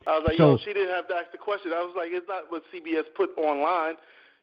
I 0.05 0.17
was 0.17 0.23
like, 0.27 0.37
yo, 0.37 0.57
she 0.57 0.73
didn't 0.73 0.93
have 0.93 1.07
to 1.07 1.15
ask 1.15 1.31
the 1.31 1.37
question. 1.37 1.71
I 1.73 1.81
was 1.81 1.93
like, 1.95 2.09
it's 2.11 2.27
not 2.27 2.43
what 2.49 2.63
CBS 2.73 3.03
put 3.15 3.29
online. 3.37 3.95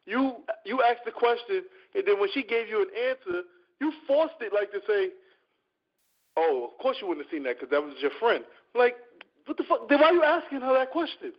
You 0.05 0.37
you 0.65 0.81
asked 0.81 1.05
the 1.05 1.11
question, 1.11 1.63
and 1.93 2.03
then 2.05 2.19
when 2.19 2.29
she 2.33 2.41
gave 2.43 2.67
you 2.67 2.81
an 2.81 2.87
answer, 3.09 3.43
you 3.79 3.93
forced 4.07 4.35
it 4.41 4.53
like 4.53 4.71
to 4.71 4.79
say, 4.87 5.09
oh, 6.37 6.69
of 6.71 6.77
course 6.81 6.97
you 6.99 7.07
wouldn't 7.07 7.27
have 7.27 7.31
seen 7.31 7.43
that 7.43 7.59
because 7.59 7.69
that 7.69 7.83
was 7.83 7.93
your 8.01 8.11
friend. 8.19 8.43
Like, 8.73 8.95
what 9.45 9.57
the 9.57 9.63
fuck? 9.63 9.87
Then 9.89 9.99
why 9.99 10.07
are 10.07 10.13
you 10.13 10.23
asking 10.23 10.61
her 10.61 10.73
that 10.73 10.91
question? 10.91 11.33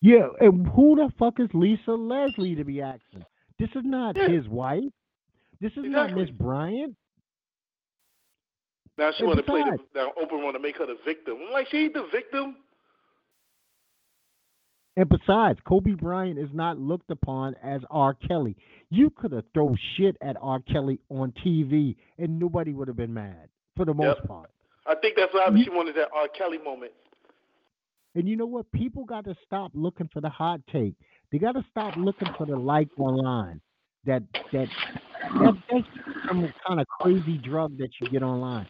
Yeah, 0.00 0.28
and 0.40 0.66
who 0.68 0.96
the 0.96 1.12
fuck 1.18 1.40
is 1.40 1.48
Lisa 1.52 1.92
Leslie 1.92 2.54
to 2.54 2.64
be 2.64 2.80
asking? 2.80 3.24
This 3.58 3.68
is 3.74 3.84
not 3.84 4.16
Yeah. 4.16 4.28
his 4.28 4.48
wife. 4.48 4.92
This 5.60 5.72
is 5.72 5.84
not 5.84 6.14
Miss 6.14 6.30
Bryant. 6.30 6.96
Now 9.00 9.10
she 9.16 9.24
want 9.24 9.38
to 9.38 9.42
play 9.42 9.62
the 9.62 9.78
now 9.94 10.12
Oprah 10.22 10.42
want 10.42 10.54
to 10.56 10.60
make 10.62 10.76
her 10.76 10.84
the 10.86 10.98
victim. 11.06 11.38
I'm 11.46 11.52
like, 11.54 11.66
she 11.70 11.78
ain't 11.78 11.94
the 11.94 12.06
victim. 12.12 12.56
And 14.96 15.08
besides, 15.08 15.58
Kobe 15.66 15.92
Bryant 15.92 16.38
is 16.38 16.50
not 16.52 16.78
looked 16.78 17.10
upon 17.10 17.54
as 17.62 17.80
R. 17.90 18.12
Kelly. 18.12 18.56
You 18.90 19.08
could 19.08 19.32
have 19.32 19.44
thrown 19.54 19.78
shit 19.96 20.16
at 20.20 20.36
R. 20.42 20.60
Kelly 20.70 20.98
on 21.08 21.32
TV 21.44 21.96
and 22.18 22.38
nobody 22.38 22.72
would 22.74 22.88
have 22.88 22.96
been 22.98 23.14
mad 23.14 23.48
for 23.76 23.86
the 23.86 23.94
most 23.94 24.18
Yep. 24.18 24.28
part. 24.28 24.50
I 24.86 24.94
think 24.96 25.16
that's 25.16 25.32
why. 25.32 25.48
You- 25.48 25.64
She 25.64 25.70
wanted 25.70 25.94
that 25.94 26.10
R. 26.14 26.28
Kelly 26.28 26.58
moment. 26.58 26.92
And 28.16 28.28
you 28.28 28.36
know 28.36 28.44
what? 28.46 28.70
People 28.72 29.04
got 29.04 29.24
to 29.24 29.34
stop 29.46 29.70
looking 29.72 30.08
for 30.08 30.20
the 30.20 30.28
hot 30.28 30.60
take. 30.66 30.94
They 31.32 31.38
got 31.38 31.52
to 31.52 31.64
stop 31.70 31.96
looking 31.96 32.28
for 32.36 32.44
the 32.44 32.56
like 32.56 32.88
online. 32.98 33.62
That 34.04 34.22
that 34.52 34.68
that 35.38 35.54
that's 35.70 35.86
some 36.26 36.52
kind 36.66 36.80
of 36.80 36.86
crazy 36.88 37.38
drug 37.38 37.78
that 37.78 37.90
you 38.00 38.08
get 38.10 38.22
online. 38.22 38.66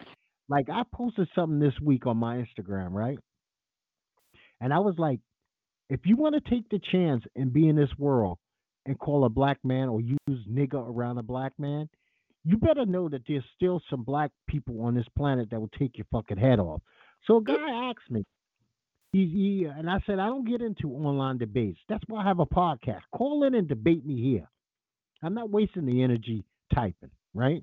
Like 0.51 0.69
I 0.69 0.83
posted 0.93 1.29
something 1.35 1.61
this 1.61 1.79
week 1.81 2.07
on 2.07 2.17
my 2.17 2.37
Instagram, 2.37 2.91
right? 2.91 3.19
And 4.61 4.75
I 4.75 4.81
was 4.81 4.97
like, 4.99 5.21
if 5.89 6.01
you 6.05 6.17
want 6.17 6.35
to 6.35 6.51
take 6.51 6.69
the 6.69 6.81
chance 6.91 7.23
and 7.37 7.53
be 7.53 7.69
in 7.69 7.77
this 7.77 7.91
world 7.97 8.37
and 8.85 8.99
call 8.99 9.25
a 9.25 9.29
black 9.29 9.59
man 9.65 9.89
or 9.89 10.01
use 10.01 10.19
nigger 10.51 10.85
around 10.87 11.19
a 11.19 11.23
black 11.23 11.53
man, 11.57 11.89
you 12.45 12.57
better 12.57 12.85
know 12.85 13.09
that 13.09 13.23
there's 13.29 13.45
still 13.55 13.81
some 13.89 14.03
black 14.03 14.33
people 14.49 14.83
on 14.83 14.95
this 14.95 15.07
planet 15.17 15.49
that 15.51 15.61
will 15.61 15.71
take 15.79 15.97
your 15.97 16.07
fucking 16.11 16.39
head 16.39 16.59
off. 16.59 16.83
So 17.27 17.37
a 17.37 17.43
guy 17.43 17.89
asked 17.89 18.11
me, 18.11 18.25
he, 19.13 19.27
he 19.27 19.65
and 19.65 19.89
I 19.89 20.01
said 20.05 20.19
I 20.19 20.27
don't 20.27 20.49
get 20.49 20.63
into 20.63 20.91
online 20.91 21.39
debates. 21.39 21.79
That's 21.89 22.05
why 22.09 22.23
I 22.23 22.29
have 22.29 22.41
a 22.41 22.47
podcast. 22.47 23.03
Call 23.15 23.45
in 23.45 23.55
and 23.55 23.69
debate 23.69 24.05
me 24.05 24.21
here. 24.21 24.49
I'm 25.23 25.35
not 25.35 25.51
wasting 25.51 25.87
the 25.87 26.03
energy 26.03 26.45
typing, 26.75 27.11
right? 27.35 27.63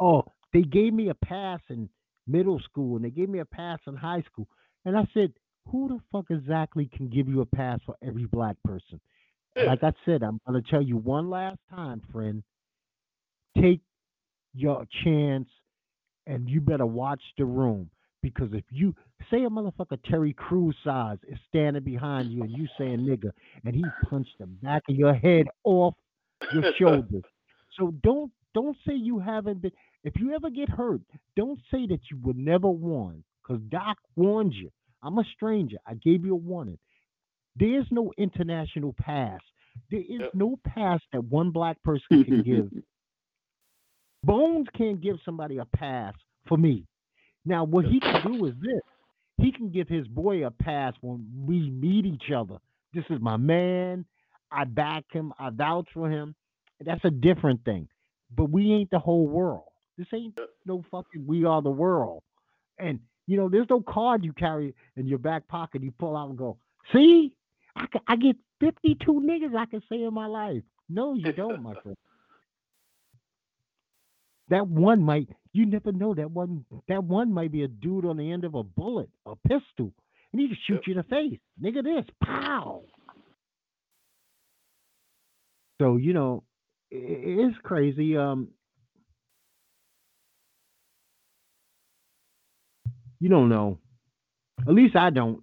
Oh, 0.00 0.24
they 0.52 0.62
gave 0.62 0.92
me 0.92 1.08
a 1.08 1.14
pass 1.14 1.60
in 1.68 1.88
middle 2.26 2.60
school 2.60 2.96
and 2.96 3.04
they 3.04 3.10
gave 3.10 3.28
me 3.28 3.40
a 3.40 3.44
pass 3.44 3.78
in 3.86 3.96
high 3.96 4.22
school. 4.22 4.48
And 4.84 4.96
I 4.96 5.06
said, 5.12 5.32
who 5.70 5.88
the 5.88 5.98
fuck 6.12 6.26
exactly 6.30 6.90
can 6.94 7.08
give 7.08 7.28
you 7.28 7.40
a 7.40 7.46
pass 7.46 7.80
for 7.84 7.96
every 8.02 8.26
black 8.26 8.56
person? 8.64 9.00
Like 9.56 9.82
I 9.82 9.92
said, 10.04 10.22
I'm 10.22 10.40
going 10.46 10.62
to 10.62 10.70
tell 10.70 10.82
you 10.82 10.96
one 10.96 11.30
last 11.30 11.58
time, 11.68 12.00
friend. 12.12 12.42
Take 13.60 13.80
your 14.54 14.86
chance 15.02 15.48
and 16.26 16.48
you 16.48 16.60
better 16.60 16.86
watch 16.86 17.22
the 17.36 17.44
room. 17.44 17.90
Because 18.22 18.48
if 18.52 18.64
you 18.70 18.94
say 19.30 19.44
a 19.44 19.48
motherfucker 19.48 19.98
Terry 20.08 20.32
Crews 20.32 20.76
size 20.84 21.18
is 21.28 21.38
standing 21.48 21.84
behind 21.84 22.30
you 22.30 22.42
and 22.42 22.50
you 22.50 22.66
saying 22.76 22.98
nigga 22.98 23.30
and 23.64 23.74
he 23.74 23.84
punched 24.08 24.36
the 24.38 24.46
back 24.46 24.82
of 24.88 24.96
your 24.96 25.14
head 25.14 25.46
off 25.64 25.94
your 26.52 26.64
shoulders. 26.78 27.22
So 27.78 27.94
don't 28.02 28.32
don't 28.54 28.76
say 28.86 28.94
you 28.94 29.18
haven't 29.18 29.62
been 29.62 29.72
if 30.04 30.14
you 30.16 30.34
ever 30.34 30.50
get 30.50 30.68
hurt, 30.68 31.00
don't 31.36 31.58
say 31.70 31.86
that 31.86 32.00
you 32.10 32.18
would 32.22 32.36
never 32.38 32.68
won. 32.68 33.24
because 33.42 33.62
Doc 33.70 33.96
warned 34.16 34.52
you. 34.54 34.70
I'm 35.02 35.18
a 35.18 35.24
stranger. 35.34 35.78
I 35.86 35.94
gave 35.94 36.24
you 36.24 36.34
a 36.34 36.36
warning. 36.36 36.78
There's 37.56 37.86
no 37.90 38.12
international 38.18 38.94
pass. 39.00 39.40
There 39.90 40.00
is 40.00 40.20
Yep. 40.20 40.34
no 40.34 40.56
pass 40.64 41.00
that 41.12 41.24
one 41.24 41.50
black 41.50 41.82
person 41.82 42.24
can 42.24 42.42
give. 42.42 42.70
Bones 44.24 44.66
can't 44.76 45.00
give 45.00 45.16
somebody 45.24 45.58
a 45.58 45.64
pass 45.64 46.14
for 46.46 46.58
me. 46.58 46.84
Now, 47.44 47.64
what 47.64 47.84
he 47.86 48.00
can 48.00 48.20
do 48.22 48.44
is 48.46 48.54
this. 48.60 48.80
He 49.38 49.52
can 49.52 49.70
give 49.70 49.88
his 49.88 50.06
boy 50.08 50.44
a 50.44 50.50
pass 50.50 50.94
when 51.00 51.24
we 51.46 51.70
meet 51.70 52.04
each 52.04 52.30
other. 52.34 52.58
This 52.92 53.04
is 53.10 53.20
my 53.20 53.36
man. 53.36 54.04
I 54.50 54.64
back 54.64 55.04
him. 55.12 55.32
I 55.38 55.50
vouch 55.50 55.88
for 55.94 56.10
him. 56.10 56.34
That's 56.84 57.04
a 57.04 57.10
different 57.10 57.64
thing. 57.64 57.88
But 58.36 58.50
we 58.50 58.72
ain't 58.72 58.90
the 58.90 58.98
whole 58.98 59.26
world. 59.28 59.67
This 59.98 60.06
ain't 60.14 60.38
no 60.64 60.84
fucking 60.90 61.26
we 61.26 61.44
are 61.44 61.60
the 61.60 61.70
world. 61.70 62.22
And 62.78 63.00
you 63.26 63.36
know, 63.36 63.48
there's 63.50 63.68
no 63.68 63.82
card 63.82 64.24
you 64.24 64.32
carry 64.32 64.74
in 64.96 65.06
your 65.06 65.18
back 65.18 65.46
pocket. 65.48 65.82
You 65.82 65.92
pull 65.98 66.16
out 66.16 66.30
and 66.30 66.38
go, 66.38 66.56
see, 66.92 67.34
I, 67.76 67.86
ca- 67.86 68.00
I 68.08 68.16
get 68.16 68.36
52 68.60 68.96
niggas 69.12 69.54
I 69.54 69.66
can 69.66 69.82
say 69.90 70.02
in 70.02 70.14
my 70.14 70.26
life. 70.26 70.62
No, 70.88 71.12
you 71.14 71.32
don't, 71.32 71.62
my 71.62 71.74
friend. 71.82 71.96
That 74.48 74.66
one 74.66 75.02
might, 75.02 75.28
you 75.52 75.66
never 75.66 75.92
know. 75.92 76.14
That 76.14 76.30
one, 76.30 76.64
that 76.88 77.04
one 77.04 77.30
might 77.34 77.52
be 77.52 77.64
a 77.64 77.68
dude 77.68 78.06
on 78.06 78.16
the 78.16 78.32
end 78.32 78.44
of 78.44 78.54
a 78.54 78.62
bullet, 78.62 79.10
a 79.26 79.36
pistol, 79.36 79.92
and 80.32 80.40
he 80.40 80.48
just 80.48 80.66
shoot 80.66 80.74
Yep. 80.76 80.82
you 80.86 80.92
in 80.92 80.96
the 80.96 81.02
face. 81.04 81.38
Nigga, 81.62 81.82
this, 81.84 82.06
pow. 82.24 82.80
So 85.80 85.96
you 85.96 86.14
know, 86.14 86.44
i- 86.92 86.96
i- 86.96 87.00
it's 87.46 87.58
crazy. 87.58 88.16
Um, 88.16 88.48
you 93.20 93.28
don't 93.28 93.48
know. 93.48 93.78
At 94.60 94.74
least 94.74 94.96
I 94.96 95.10
don't. 95.10 95.42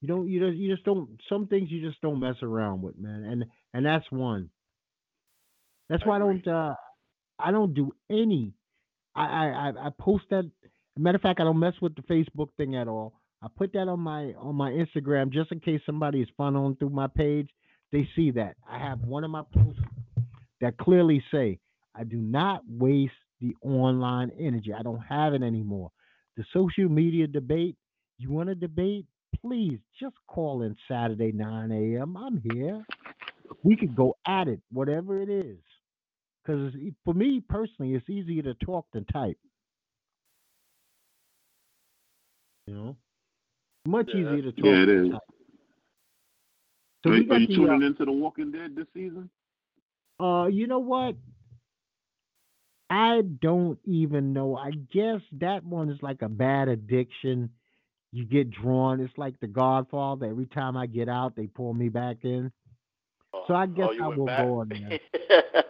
You 0.00 0.08
don't. 0.08 0.28
You 0.28 0.40
just. 0.40 0.56
You 0.58 0.72
just 0.74 0.84
don't. 0.84 1.08
Some 1.28 1.46
things 1.46 1.70
you 1.70 1.86
just 1.86 2.00
don't 2.00 2.20
mess 2.20 2.36
around 2.42 2.82
with, 2.82 2.98
man. 2.98 3.24
And 3.24 3.44
and 3.74 3.84
that's 3.86 4.04
one. 4.10 4.50
That's 5.88 6.04
why 6.04 6.16
I 6.16 6.18
don't. 6.18 6.46
Uh, 6.46 6.74
I 7.38 7.50
don't 7.50 7.74
do 7.74 7.92
any. 8.10 8.52
I 9.14 9.24
I 9.26 9.46
I- 9.70 9.86
I 9.86 9.90
post 9.98 10.24
that. 10.30 10.50
Matter 10.98 11.16
of 11.16 11.22
fact, 11.22 11.40
I 11.40 11.44
don't 11.44 11.58
mess 11.58 11.74
with 11.82 11.94
the 11.94 12.02
Facebook 12.02 12.48
thing 12.56 12.76
at 12.76 12.88
all. 12.88 13.20
I 13.42 13.48
put 13.54 13.72
that 13.74 13.88
on 13.88 14.00
my 14.00 14.32
on 14.34 14.54
my 14.54 14.70
Instagram 14.70 15.30
just 15.30 15.52
in 15.52 15.60
case 15.60 15.80
somebody 15.84 16.22
is 16.22 16.28
funneling 16.38 16.78
through 16.78 16.90
my 16.90 17.06
page. 17.06 17.48
They 17.92 18.08
see 18.16 18.30
that 18.32 18.56
I 18.68 18.78
have 18.78 19.00
one 19.00 19.24
of 19.24 19.30
my 19.30 19.42
posts 19.54 19.80
that 20.60 20.76
clearly 20.78 21.22
say 21.30 21.58
I 21.94 22.04
do 22.04 22.16
not 22.16 22.62
waste 22.68 23.12
the 23.40 23.54
online 23.62 24.30
energy. 24.38 24.72
I 24.72 24.82
don't 24.82 25.00
have 25.00 25.34
it 25.34 25.42
anymore. 25.42 25.90
The 26.36 26.44
social 26.52 26.88
media 26.88 27.26
debate. 27.26 27.76
You 28.18 28.30
want 28.30 28.48
to 28.48 28.54
debate? 28.54 29.06
Please 29.42 29.78
just 30.00 30.16
call 30.26 30.62
in 30.62 30.76
Saturday 30.88 31.32
9 31.32 31.72
a.m. 31.72 32.16
I'm 32.16 32.42
here. 32.52 32.84
We 33.62 33.76
could 33.76 33.94
go 33.94 34.16
at 34.26 34.48
it, 34.48 34.60
whatever 34.72 35.20
it 35.20 35.28
is. 35.28 35.58
Because 36.42 36.72
for 37.04 37.14
me 37.14 37.42
personally, 37.48 37.94
it's 37.94 38.08
easier 38.08 38.42
to 38.42 38.54
talk 38.54 38.86
than 38.92 39.04
type. 39.06 39.38
You 42.66 42.74
know, 42.74 42.96
much 43.86 44.08
Yeah, 44.08 44.32
easier 44.32 44.42
to 44.42 44.52
talk. 44.52 44.64
Yeah, 44.64 44.82
it 44.82 44.86
than 44.86 45.06
is. 45.06 45.12
type. 45.12 45.20
So 47.04 47.10
are, 47.10 47.14
are 47.14 47.18
you 47.18 47.46
the. 47.46 47.54
tuning 47.54 47.82
into 47.82 48.04
The 48.04 48.12
Walking 48.12 48.50
Dead 48.50 48.74
this 48.74 48.86
season? 48.94 49.30
Uh, 50.18 50.42
uh, 50.42 50.46
you 50.46 50.66
know 50.66 50.78
what? 50.78 51.14
I 52.88 53.22
don't 53.42 53.78
even 53.84 54.32
know. 54.32 54.56
I 54.56 54.70
guess 54.92 55.20
that 55.40 55.64
one 55.64 55.90
is 55.90 55.98
like 56.02 56.22
a 56.22 56.28
bad 56.28 56.68
addiction. 56.68 57.50
You 58.12 58.24
get 58.24 58.50
drawn. 58.50 59.00
It's 59.00 59.16
like 59.18 59.38
The 59.40 59.48
Godfather. 59.48 60.26
Every 60.26 60.46
time 60.46 60.76
I 60.76 60.86
get 60.86 61.08
out, 61.08 61.34
they 61.36 61.46
pull 61.48 61.74
me 61.74 61.88
back 61.88 62.18
in. 62.22 62.50
So 63.46 63.54
I 63.54 63.66
guess 63.66 63.88
oh, 64.00 64.04
I 64.04 64.16
will 64.16 64.26
back? 64.26 64.44
go 64.46 64.60
on 64.60 64.68
there. 64.68 65.00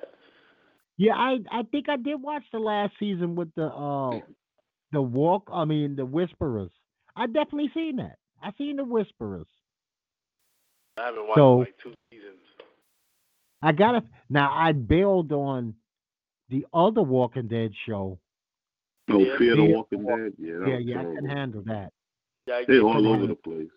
Yeah, 0.99 1.13
I 1.15 1.37
I 1.53 1.63
think 1.71 1.91
I 1.91 1.97
did 1.99 2.23
watch 2.23 2.45
the 2.53 2.59
last 2.59 2.95
season 2.99 3.35
with 3.35 3.55
the 3.55 3.67
uh 3.67 4.19
the 4.93 5.03
walk. 5.03 5.49
I 5.53 5.67
mean 5.67 5.95
the 5.95 6.07
Whisperers. 6.07 6.71
I 7.15 7.27
definitely 7.27 7.71
seen 7.75 7.97
that. 7.97 8.17
I 8.43 8.53
seen 8.57 8.77
the 8.77 8.85
Whisperers. 8.85 9.47
I 10.97 11.07
haven't 11.07 11.27
watched 11.27 11.37
So- 11.37 11.57
like 11.59 11.75
two 11.83 11.93
seasons. 12.11 12.39
I 13.61 13.73
gotta 13.73 14.05
now. 14.31 14.51
I 14.55 14.73
bailed 14.73 15.33
on 15.33 15.75
the 16.49 16.67
other 16.73 17.03
Walking 17.03 17.49
Dead 17.49 17.73
show. 17.87 18.19
Oh, 19.09 19.19
Yeah. 19.19 19.37
Fear 19.39 19.57
the 19.57 19.63
Yeah. 19.63 19.77
Walking 19.77 20.05
Dead. 20.07 20.33
Yeah, 20.39 20.53
that 20.59 20.69
Yeah, 20.69 20.77
was 20.77 20.85
yeah, 20.87 21.01
I 21.01 21.05
can 21.15 21.25
handle 21.29 21.63
that. 21.67 21.93
Yeah, 22.47 22.63
They're 22.67 22.81
all 22.83 23.07
over 23.09 23.27
the 23.27 23.35
place. 23.35 23.69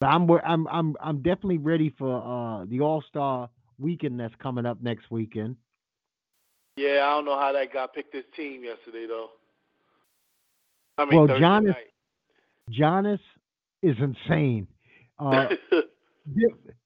But 0.00 0.06
I'm 0.08 0.30
I'm 0.30 0.66
I'm 0.68 0.96
I'm 1.00 1.16
definitely 1.22 1.58
ready 1.58 1.90
for 1.98 2.16
uh 2.22 2.64
the 2.66 2.80
All 2.80 3.02
Star 3.08 3.48
weekend 3.78 4.20
that's 4.20 4.34
coming 4.36 4.66
up 4.66 4.82
next 4.82 5.10
weekend. 5.10 5.56
Yeah, 6.76 7.04
I 7.06 7.16
don't 7.16 7.24
know 7.24 7.38
how 7.38 7.52
that 7.52 7.72
guy 7.72 7.86
picked 7.94 8.14
his 8.14 8.24
team 8.36 8.62
yesterday 8.62 9.06
though. 9.06 9.30
I 10.98 11.04
mean, 11.06 11.18
Well, 11.18 11.26
Thursday 11.28 11.44
Giannis- 11.44 11.64
night. 11.64 11.92
Giannis 12.70 13.20
is 13.82 13.96
insane. 14.00 14.68
Uh, 15.18 15.48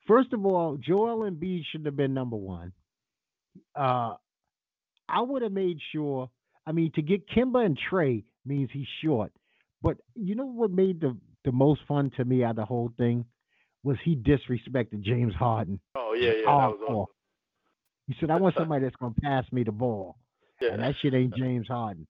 First 0.06 0.32
of 0.32 0.46
all, 0.46 0.76
Joel 0.76 1.24
and 1.24 1.36
Embiid 1.36 1.64
should 1.72 1.84
have 1.84 1.96
been 1.96 2.14
number 2.14 2.36
one. 2.36 2.72
Uh, 3.74 4.14
I 5.12 5.20
would 5.20 5.42
have 5.42 5.52
made 5.52 5.78
sure. 5.92 6.30
I 6.66 6.72
mean, 6.72 6.92
to 6.94 7.02
get 7.02 7.28
Kemba 7.28 7.64
and 7.64 7.78
Trae 7.90 8.24
means 8.44 8.70
he's 8.72 8.86
short. 9.04 9.32
But 9.82 9.96
you 10.14 10.34
know 10.34 10.46
what 10.46 10.70
made 10.70 11.00
the 11.00 11.16
the 11.44 11.52
most 11.52 11.80
fun 11.88 12.10
to 12.16 12.24
me 12.24 12.44
out 12.44 12.50
of 12.50 12.56
the 12.56 12.64
whole 12.64 12.92
thing 12.98 13.24
was 13.82 13.96
he 14.04 14.14
disrespected 14.14 15.00
James 15.00 15.34
Harden. 15.34 15.80
oh 15.96 16.14
yeah, 16.14 16.32
yeah, 16.32 16.44
that 16.44 16.46
was 16.46 16.80
awesome. 16.86 17.14
He 18.06 18.16
said, 18.20 18.30
"I 18.30 18.36
want 18.36 18.54
somebody 18.58 18.84
that's 18.84 18.96
gonna 18.96 19.14
pass 19.22 19.44
me 19.52 19.62
the 19.64 19.72
ball," 19.72 20.16
Yeah, 20.60 20.72
and 20.72 20.82
that 20.82 20.94
shit 21.00 21.14
ain't 21.14 21.34
James 21.34 21.68
Harden. 21.68 22.06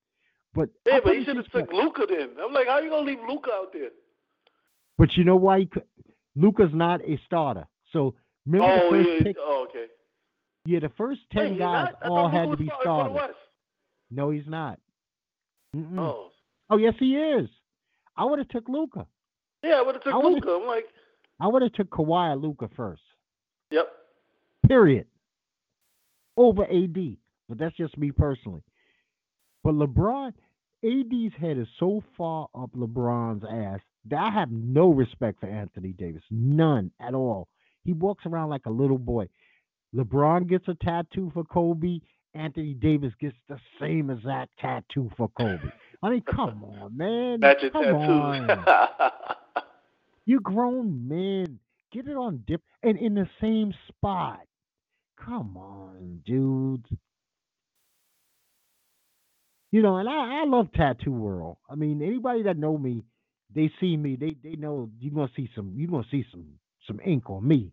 But 0.53 0.71
I 0.87 0.95
yeah, 0.95 1.01
but 1.05 1.17
he 1.17 1.25
should 1.25 1.37
have 1.37 1.51
took 1.51 1.73
Luka 1.73 2.07
then. 2.09 2.31
I'm 2.45 2.53
like, 2.53 2.67
how 2.67 2.81
you 2.81 2.91
gonna 2.91 3.07
leave 3.07 3.21
Luka 3.29 3.51
out 3.53 3.73
there? 3.73 3.91
But 4.99 5.17
you 5.17 5.25
know 5.25 5.37
why? 5.37 5.69
Luka's 6.35 6.71
not 6.75 7.01
a 7.03 7.21
starter. 7.25 7.67
So 7.93 8.17
remember 8.47 8.75
the 8.75 8.83
oh 8.83 8.91
first 8.91 9.09
yeah, 9.09 9.23
pick? 9.23 9.37
oh 9.39 9.67
okay. 9.69 9.87
Yeah, 10.71 10.79
the 10.79 10.89
first 10.97 11.23
ten 11.33 11.55
he 11.55 11.59
guys? 11.59 11.89
All 12.05 12.29
had 12.29 12.49
to 12.49 12.57
be 12.57 12.71
starters. 12.81 13.35
No, 14.09 14.31
he's 14.31 14.47
not. 14.47 14.79
Mm-mm. 15.75 15.99
Oh. 15.99 16.29
Oh, 16.71 16.77
yes, 16.77 16.95
he 17.01 17.17
is. 17.17 17.49
I 18.17 18.25
would 18.25 18.39
have 18.39 18.47
took 18.51 18.69
Luka. 18.69 19.05
yeah, 19.65 19.73
I 19.73 19.83
would 19.83 19.97
have 19.97 20.05
took 20.05 20.15
Luka. 20.15 20.49
I'm 20.49 20.69
like, 20.69 20.87
I 21.41 21.49
would 21.49 21.63
have 21.63 21.73
took 21.73 21.91
Kawhi 21.91 22.35
or 22.35 22.37
Luka 22.37 22.69
first. 22.77 23.03
yep. 23.73 23.89
Period. 24.69 25.07
Over 26.37 26.63
AD, 26.63 27.17
but 27.49 27.59
that's 27.59 27.77
just 27.77 27.99
me 27.99 28.13
personally. 28.13 28.63
But 29.65 29.75
LeBron, 29.75 30.33
AD's 30.85 31.35
head 31.41 31.59
is 31.59 31.67
so 31.81 32.01
far 32.17 32.47
up 32.55 32.71
LeBron's 32.77 33.43
ass 33.43 33.81
that 34.09 34.21
I 34.21 34.31
have 34.31 34.53
no 34.53 34.93
respect 34.93 35.41
for 35.41 35.49
Anthony 35.49 35.93
Davis. 35.95 36.23
None 36.31 36.93
at 37.01 37.15
all. 37.15 37.49
He 37.83 37.93
walks 37.93 38.25
around 38.25 38.51
like 38.51 38.67
a 38.67 38.71
little 38.71 38.99
boy. 38.99 39.29
LeBron 39.95 40.49
gets 40.49 40.69
a 40.69 40.75
tattoo 40.75 41.31
for 41.35 41.45
Kobe. 41.45 42.01
Anthony 42.35 42.75
Davis 42.75 43.13
gets 43.21 43.37
the 43.49 43.59
same 43.81 44.11
exact 44.11 44.51
tattoo 44.61 45.11
for 45.17 45.29
Kobe. 45.31 45.71
I 46.03 46.11
mean, 46.11 46.23
come 46.23 46.65
on, 46.83 46.97
man. 46.97 47.41
That's 47.41 47.63
come 47.73 47.95
on. 47.97 48.65
You 50.27 50.41
grown 50.41 51.09
men. 51.09 51.59
Get 51.93 52.09
it 52.09 52.17
on 52.17 52.45
dip 52.47 52.63
and 52.83 52.99
in 52.99 53.15
the 53.15 53.29
same 53.41 53.75
spot. 53.89 54.41
Come 55.25 55.57
on, 55.57 56.21
dude. 56.27 56.87
You 59.73 59.83
know, 59.83 59.99
and 59.99 60.09
I, 60.09 60.43
I 60.43 60.45
love 60.47 60.69
Tattoo 60.75 61.13
World. 61.13 61.59
I 61.71 61.77
mean, 61.77 62.03
anybody 62.03 62.45
that 62.45 62.59
know 62.59 62.79
me, 62.79 63.05
they 63.55 63.71
see 63.81 63.97
me, 63.97 64.17
they 64.17 64.37
they 64.43 64.57
know 64.57 64.91
you're 65.01 65.15
gonna 65.15 65.31
see 65.37 65.51
some 65.57 65.75
you're 65.77 65.91
gonna 65.91 66.07
see 66.11 66.25
some 66.33 66.47
some 66.87 67.01
ink 67.07 67.31
on 67.31 67.47
me. 67.49 67.73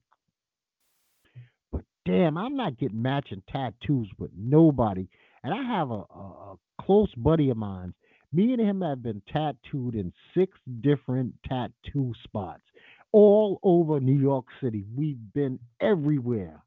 Damn, 2.07 2.37
I'm 2.37 2.55
not 2.55 2.77
getting 2.79 3.01
matching 3.01 3.43
tattoos 3.51 4.09
with 4.17 4.31
nobody. 4.33 5.09
And 5.43 5.53
I 5.53 5.61
have 5.61 5.91
a, 5.91 6.03
a, 6.15 6.53
a 6.53 6.55
close 6.81 7.13
buddy 7.17 7.49
of 7.49 7.57
mine. 7.57 7.93
Me 8.31 8.53
and 8.53 8.61
him 8.61 8.79
have 8.79 9.03
been 9.03 9.21
tattooed 9.27 9.93
in 9.93 10.13
six 10.33 10.57
different 10.79 11.33
tattoo 11.43 12.13
spots 12.23 12.63
all 13.11 13.59
over 13.61 13.99
New 13.99 14.17
York 14.17 14.45
City. 14.63 14.85
We've 14.95 15.19
been 15.33 15.59
everywhere 15.81 16.63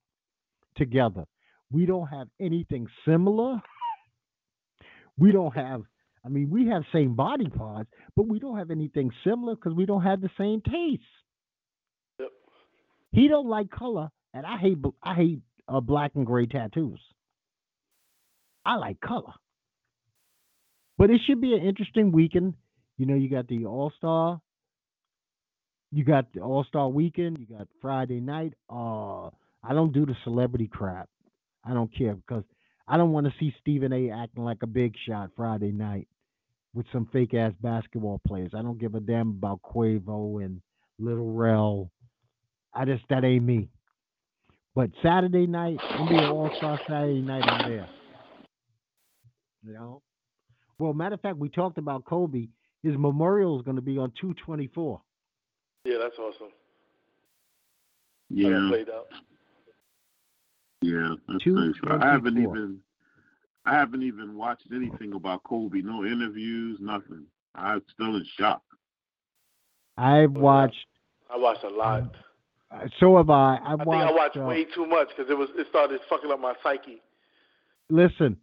together. 0.77 1.25
We 1.73 1.87
don't 1.87 2.09
have 2.09 2.29
anything 2.39 2.87
similar. 3.07 3.63
We 5.17 5.33
don't 5.33 5.55
have, 5.55 5.83
I 6.23 6.29
mean, 6.29 6.51
we 6.51 6.67
have 6.69 6.83
same 6.93 7.15
body 7.15 7.49
parts, 7.49 7.89
but 8.15 8.29
we 8.29 8.39
don't 8.39 8.59
have 8.59 8.71
anything 8.71 9.11
similar 9.25 9.55
because 9.55 9.73
we 9.73 9.87
don't 9.87 10.03
have 10.03 10.21
the 10.21 10.31
same 10.37 10.61
taste. 10.61 11.03
Yep. 12.19 12.29
He 13.13 13.29
don't 13.29 13.49
like 13.49 13.71
color, 13.71 14.11
and 14.35 14.47
I 14.47 14.59
hate 14.59 14.79
I 15.03 15.15
hate 15.15 15.41
uh, 15.69 15.81
black 15.81 16.13
and 16.15 16.27
gray 16.27 16.47
tattoos. 16.47 17.01
I 18.65 18.77
like 18.77 19.01
color. 19.01 19.33
But 20.99 21.11
it 21.11 21.21
should 21.27 21.41
be 21.41 21.55
an 21.55 21.63
interesting 21.63 22.13
weekend. 22.13 22.55
You 22.99 23.07
know, 23.07 23.15
you 23.15 23.31
got 23.31 23.49
the 23.49 23.65
All 23.65 23.93
Star. 23.97 24.41
You 25.91 26.05
got 26.05 26.33
the 26.35 26.41
All 26.41 26.65
Star 26.65 26.89
Weekend. 26.89 27.39
You 27.39 27.57
got 27.57 27.69
Friday 27.81 28.21
night. 28.21 28.53
Uh, 28.69 29.29
I 29.63 29.73
don't 29.73 29.93
do 29.93 30.05
the 30.05 30.15
celebrity 30.25 30.69
crap. 30.71 31.09
I 31.65 31.73
don't 31.73 31.95
care 31.97 32.15
because 32.15 32.45
I 32.87 32.97
don't 32.97 33.13
want 33.13 33.27
to 33.27 33.33
see 33.41 33.55
Stephen 33.61 33.93
A. 33.93 34.11
acting 34.11 34.45
like 34.45 34.63
a 34.63 34.67
big 34.67 34.95
shot 35.07 35.31
Friday 35.37 35.73
night 35.73 36.09
with 36.75 36.87
some 36.93 37.09
fake 37.13 37.35
ass 37.35 37.53
basketball 37.61 38.21
players. 38.27 38.53
I 38.55 38.63
don't 38.63 38.79
give 38.79 38.95
a 38.95 39.01
damn 39.01 39.31
about 39.31 39.61
Quavo 39.63 40.45
and 40.45 40.61
Lil 40.99 41.33
Rel. 41.33 41.91
I 42.75 42.85
just 42.85 43.05
that 43.11 43.25
ain't 43.25 43.45
me. 43.45 43.69
But 44.81 44.93
Saturday 45.03 45.47
night, 45.47 45.77
NBA 45.79 46.31
All 46.31 46.51
Star 46.57 46.81
Saturday 46.89 47.21
night, 47.21 47.43
I'm 47.47 47.71
there. 47.71 47.87
You 49.63 49.75
know. 49.75 50.01
Well, 50.79 50.95
matter 50.95 51.17
of 51.17 51.21
fact, 51.21 51.37
we 51.37 51.51
talked 51.51 51.77
about 51.77 52.07
Kobe. 52.07 52.49
His 52.83 52.97
memorial 52.97 53.59
is 53.59 53.63
going 53.63 53.77
to 53.77 53.83
be 53.83 53.99
on 53.99 54.11
224. 54.19 55.03
Yeah, 55.85 55.99
that's 56.01 56.19
awesome. 56.19 56.49
Yeah. 58.31 58.69
Played 58.71 58.89
out. 58.89 59.09
Yeah, 60.81 61.11
that's 61.29 61.45
nice. 61.45 61.75
I 62.01 62.13
haven't 62.13 62.39
even 62.39 62.79
I 63.67 63.75
haven't 63.75 64.03
even 64.03 64.35
watched 64.35 64.69
anything 64.75 65.13
about 65.13 65.43
Kobe. 65.45 65.83
No 65.83 66.07
interviews, 66.07 66.79
nothing. 66.81 67.27
I'm 67.55 67.83
still 67.93 68.17
in 68.17 68.25
shock. 68.39 68.63
I've 69.99 70.33
watched. 70.33 70.87
I 71.31 71.37
watched 71.37 71.65
a 71.65 71.69
lot. 71.69 72.15
Uh, 72.71 72.87
So 72.99 73.17
have 73.17 73.31
I. 73.31 73.57
I 73.65 73.73
I 73.75 73.77
think. 73.77 73.89
I 73.89 74.11
watched 74.13 74.37
uh, 74.37 74.41
way 74.43 74.65
too 74.65 74.87
much 74.87 75.09
because 75.17 75.31
it 75.31 75.37
was 75.37 75.49
it 75.57 75.67
started 75.71 76.01
fucking 76.09 76.31
up 76.31 76.41
my 76.41 76.55
psyche. 76.63 77.03
listen, 77.89 78.37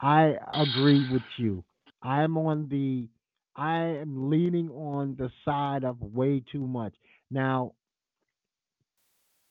I 0.00 0.36
agree 0.54 1.04
with 1.04 1.22
you. 1.36 1.64
I'm 2.02 2.36
on 2.36 2.68
the 2.68 3.08
I 3.56 3.78
am 3.78 4.30
leaning 4.30 4.68
on 4.70 5.14
the 5.18 5.30
side 5.44 5.84
of 5.84 6.00
way 6.00 6.42
too 6.50 6.66
much. 6.66 6.94
Now 7.30 7.72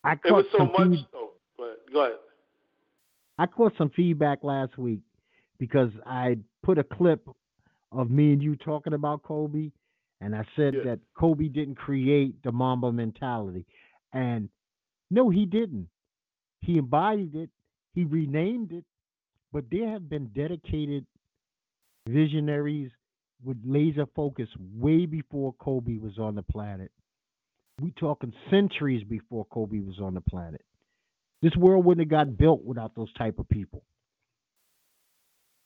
I 0.03 0.13
It 0.13 0.23
caught 0.23 0.33
was 0.35 0.45
so 0.51 0.57
some 0.59 0.71
much. 0.71 0.89
feed- 0.99 1.07
Oh, 1.13 1.29
but 1.57 1.79
go 1.91 2.01
ahead. 2.05 2.17
I 3.39 3.45
caught 3.47 3.73
some 3.77 3.89
feedback 3.91 4.43
last 4.43 4.77
week 4.77 4.99
because 5.57 5.89
I 6.05 6.37
put 6.61 6.77
a 6.77 6.83
clip 6.83 7.27
of 7.91 8.11
me 8.11 8.33
and 8.33 8.43
you 8.43 8.55
talking 8.55 8.93
about 8.93 9.23
Kobe 9.23 9.71
and 10.21 10.35
I 10.35 10.45
said 10.55 10.75
Yeah. 10.75 10.83
that 10.83 10.99
Kobe 11.15 11.47
didn't 11.47 11.75
create 11.75 12.41
the 12.43 12.51
Mamba 12.51 12.91
mentality. 12.91 13.65
And 14.13 14.49
no, 15.09 15.29
he 15.29 15.45
didn't. 15.45 15.89
He 16.61 16.77
embodied 16.77 17.35
it, 17.35 17.49
he 17.93 18.05
renamed 18.05 18.71
it, 18.71 18.85
but 19.51 19.65
there 19.69 19.89
have 19.89 20.09
been 20.09 20.27
dedicated 20.27 21.05
visionaries 22.07 22.91
with 23.43 23.57
laser 23.65 24.05
focus 24.15 24.47
way 24.73 25.05
before 25.05 25.53
Kobe 25.53 25.97
was 25.97 26.17
on 26.17 26.35
the 26.35 26.43
planet. 26.43 26.91
We 27.81 27.91
talking 27.91 28.33
centuries 28.49 29.03
before 29.03 29.45
Kobe 29.45 29.79
was 29.79 29.99
on 29.99 30.13
the 30.13 30.21
planet. 30.21 30.61
This 31.41 31.55
world 31.57 31.83
wouldn't 31.83 32.09
have 32.09 32.27
got 32.27 32.37
built 32.37 32.63
without 32.63 32.95
those 32.95 33.11
type 33.13 33.39
of 33.39 33.49
people. 33.49 33.83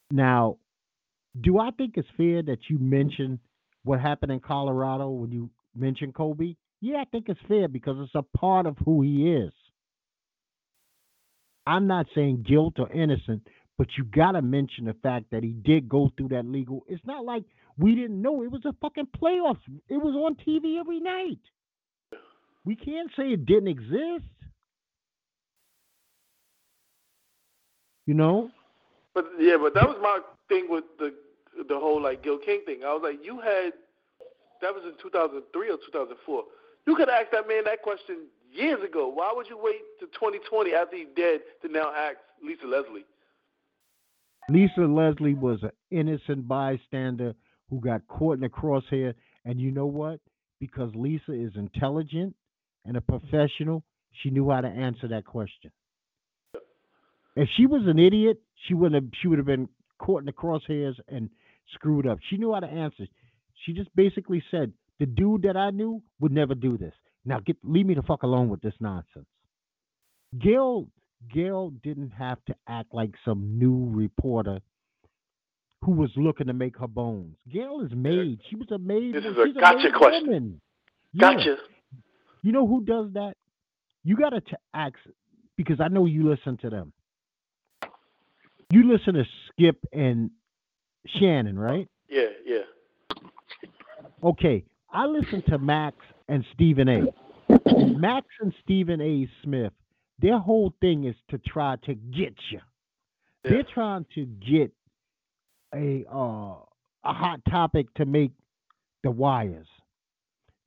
Now, 0.09 0.57
do 1.39 1.59
I 1.59 1.69
think 1.71 1.93
it's 1.97 2.07
fair 2.17 2.41
that 2.43 2.59
you 2.69 2.79
mention 2.79 3.39
what 3.83 3.99
happened 3.99 4.31
in 4.31 4.39
Colorado 4.39 5.09
when 5.09 5.31
you 5.31 5.49
mentioned 5.75 6.15
Kobe? 6.15 6.55
Yeah, 6.81 6.97
I 6.97 7.05
think 7.05 7.29
it's 7.29 7.39
fair 7.47 7.67
because 7.67 7.97
it's 7.99 8.15
a 8.15 8.37
part 8.37 8.65
of 8.65 8.77
who 8.85 9.01
he 9.01 9.31
is. 9.31 9.53
I'm 11.65 11.87
not 11.87 12.05
saying 12.15 12.45
guilt 12.47 12.75
or 12.77 12.89
innocent, 12.91 13.47
but 13.77 13.87
you 13.97 14.05
got 14.05 14.31
to 14.33 14.41
mention 14.41 14.85
the 14.85 14.95
fact 15.03 15.25
that 15.31 15.43
he 15.43 15.49
did 15.49 15.89
go 15.89 16.09
through 16.15 16.29
that 16.29 16.45
legal. 16.45 16.83
It's 16.87 17.05
not 17.05 17.25
like 17.25 17.43
we 17.77 17.95
didn't 17.95 18.21
know 18.21 18.43
it 18.43 18.51
was 18.51 18.65
a 18.65 18.73
fucking 18.81 19.09
playoffs. 19.21 19.59
It 19.89 19.97
was 19.97 20.15
on 20.15 20.35
TV 20.35 20.79
every 20.79 20.99
night. 20.99 21.39
We 22.63 22.75
can't 22.75 23.09
say 23.17 23.33
it 23.33 23.45
didn't 23.45 23.67
exist. 23.67 24.25
You 28.05 28.13
know? 28.13 28.49
But 29.13 29.25
yeah, 29.39 29.57
but 29.57 29.73
that 29.73 29.87
was 29.87 29.97
my 30.01 30.19
thing 30.47 30.67
with 30.69 30.85
the 30.99 31.13
the 31.67 31.77
whole 31.77 32.01
like 32.01 32.23
Gayle 32.23 32.37
King 32.37 32.61
thing. 32.65 32.83
I 32.85 32.93
was 32.93 33.01
like, 33.03 33.25
you 33.25 33.39
had 33.39 33.73
that 34.61 34.73
was 34.73 34.83
in 34.85 34.93
2003 35.01 35.69
or 35.69 35.77
2004. 35.77 36.43
You 36.87 36.95
could 36.95 37.09
ask 37.09 37.31
that 37.31 37.47
man 37.47 37.65
that 37.65 37.81
question 37.81 38.27
years 38.49 38.81
ago. 38.81 39.09
Why 39.09 39.33
would 39.35 39.47
you 39.49 39.59
wait 39.61 39.81
to 39.99 40.05
2020 40.05 40.73
after 40.73 40.95
he's 40.95 41.07
dead 41.15 41.41
to 41.61 41.67
now 41.71 41.91
ask 41.93 42.15
Lisa 42.41 42.65
Leslie? 42.65 43.05
Lisa 44.49 44.81
Leslie 44.81 45.33
was 45.33 45.59
an 45.63 45.71
innocent 45.91 46.47
bystander 46.47 47.35
who 47.69 47.81
got 47.81 48.07
caught 48.07 48.35
in 48.35 48.39
the 48.39 48.49
crosshair. 48.49 49.13
And 49.43 49.59
you 49.59 49.71
know 49.71 49.85
what? 49.85 50.21
Because 50.61 50.89
Lisa 50.95 51.33
is 51.33 51.51
intelligent 51.55 52.33
and 52.85 52.95
a 52.95 53.01
professional, 53.01 53.83
she 54.23 54.29
knew 54.29 54.49
how 54.49 54.61
to 54.61 54.67
answer 54.67 55.09
that 55.09 55.25
question. 55.25 55.71
If 57.35 57.49
she 57.57 57.65
was 57.65 57.81
an 57.85 57.99
idiot, 57.99 58.39
she 58.65 58.73
wouldn't 58.73 59.03
have 59.03 59.11
she 59.21 59.27
would 59.27 59.37
have 59.37 59.45
been 59.45 59.67
caught 59.99 60.21
in 60.21 60.25
the 60.25 60.31
crosshairs 60.31 60.95
and 61.09 61.29
screwed 61.73 62.07
up. 62.07 62.17
She 62.29 62.37
knew 62.37 62.53
how 62.53 62.61
to 62.61 62.67
answer. 62.67 63.05
She 63.65 63.73
just 63.73 63.93
basically 63.95 64.41
said, 64.49 64.71
the 64.99 65.05
dude 65.05 65.43
that 65.43 65.57
I 65.57 65.71
knew 65.71 66.01
would 66.19 66.31
never 66.31 66.55
do 66.55 66.77
this. 66.77 66.93
Now 67.25 67.39
get 67.39 67.57
leave 67.63 67.85
me 67.85 67.93
the 67.93 68.03
fuck 68.03 68.23
alone 68.23 68.49
with 68.49 68.61
this 68.61 68.73
nonsense. 68.79 69.27
Gayle 70.39 70.87
Gayle 71.33 71.71
didn't 71.83 72.11
have 72.11 72.37
to 72.45 72.55
act 72.67 72.93
like 72.93 73.11
some 73.25 73.57
new 73.57 73.89
reporter 73.91 74.59
who 75.83 75.91
was 75.91 76.09
looking 76.15 76.47
to 76.47 76.53
make 76.53 76.77
her 76.77 76.87
bones. 76.87 77.35
Gayle 77.51 77.81
is 77.85 77.91
made. 77.95 78.39
She 78.49 78.55
was 78.55 78.69
a 78.71 78.77
maid. 78.77 79.13
This 79.13 79.25
is 79.25 79.37
a 79.37 79.59
gotcha 79.59 79.83
made 79.83 79.93
question. 79.93 80.27
woman. 80.27 80.61
Yeah. 81.13 81.33
Gotcha. 81.33 81.57
You 82.43 82.51
know 82.51 82.67
who 82.67 82.83
does 82.83 83.13
that? 83.13 83.33
You 84.03 84.15
got 84.15 84.29
to 84.29 84.41
ask 84.73 84.95
because 85.55 85.79
I 85.79 85.87
know 85.87 86.05
you 86.05 86.29
listen 86.29 86.57
to 86.57 86.69
them. 86.69 86.93
You 88.71 88.91
listen 88.91 89.13
to 89.15 89.23
Skip 89.49 89.77
and 89.93 90.31
Shannon, 91.05 91.57
right? 91.57 91.87
Yeah, 92.09 92.27
yeah. 92.45 93.19
Okay, 94.23 94.65
I 94.97 95.05
listen 95.05 95.43
to 95.49 95.59
Max 95.59 95.95
and 96.27 96.43
Stephen 96.55 96.89
A. 96.89 97.03
Max 97.99 98.25
and 98.41 98.51
Stephen 98.63 98.99
A. 98.99 99.29
Smith, 99.43 99.71
their 100.17 100.39
whole 100.39 100.73
thing 100.81 101.03
is 101.03 101.13
to 101.29 101.37
try 101.37 101.75
to 101.85 101.93
get 101.93 102.33
you. 102.49 102.59
yeah. 103.43 103.51
They're 103.51 103.67
trying 103.75 104.07
to 104.15 104.25
get 104.25 104.71
a 105.75 106.03
uh, 106.11 106.55
a 107.03 107.13
hot 107.13 107.41
topic 107.47 107.93
to 107.97 108.05
make 108.05 108.31
the 109.03 109.11
wires. 109.11 109.67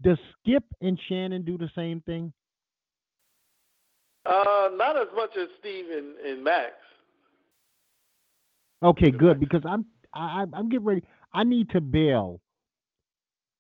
Does 0.00 0.18
Skip 0.38 0.62
and 0.80 0.96
Shannon 1.08 1.42
do 1.44 1.58
the 1.58 1.68
same 1.74 2.00
thing? 2.02 2.32
Uh, 4.24 4.68
not 4.76 4.96
as 4.96 5.08
much 5.16 5.30
as 5.36 5.48
Steve 5.58 5.86
and, 5.90 6.16
and 6.18 6.44
Max. 6.44 6.74
Okay, 8.80 9.10
good 9.10 9.40
because 9.40 9.62
I'm 9.68 9.86
I, 10.14 10.38
I'm- 10.38 10.54
I'm 10.54 10.68
getting 10.68 10.86
ready. 10.86 11.02
I 11.34 11.42
need 11.42 11.70
to 11.70 11.80
bail. 11.80 12.40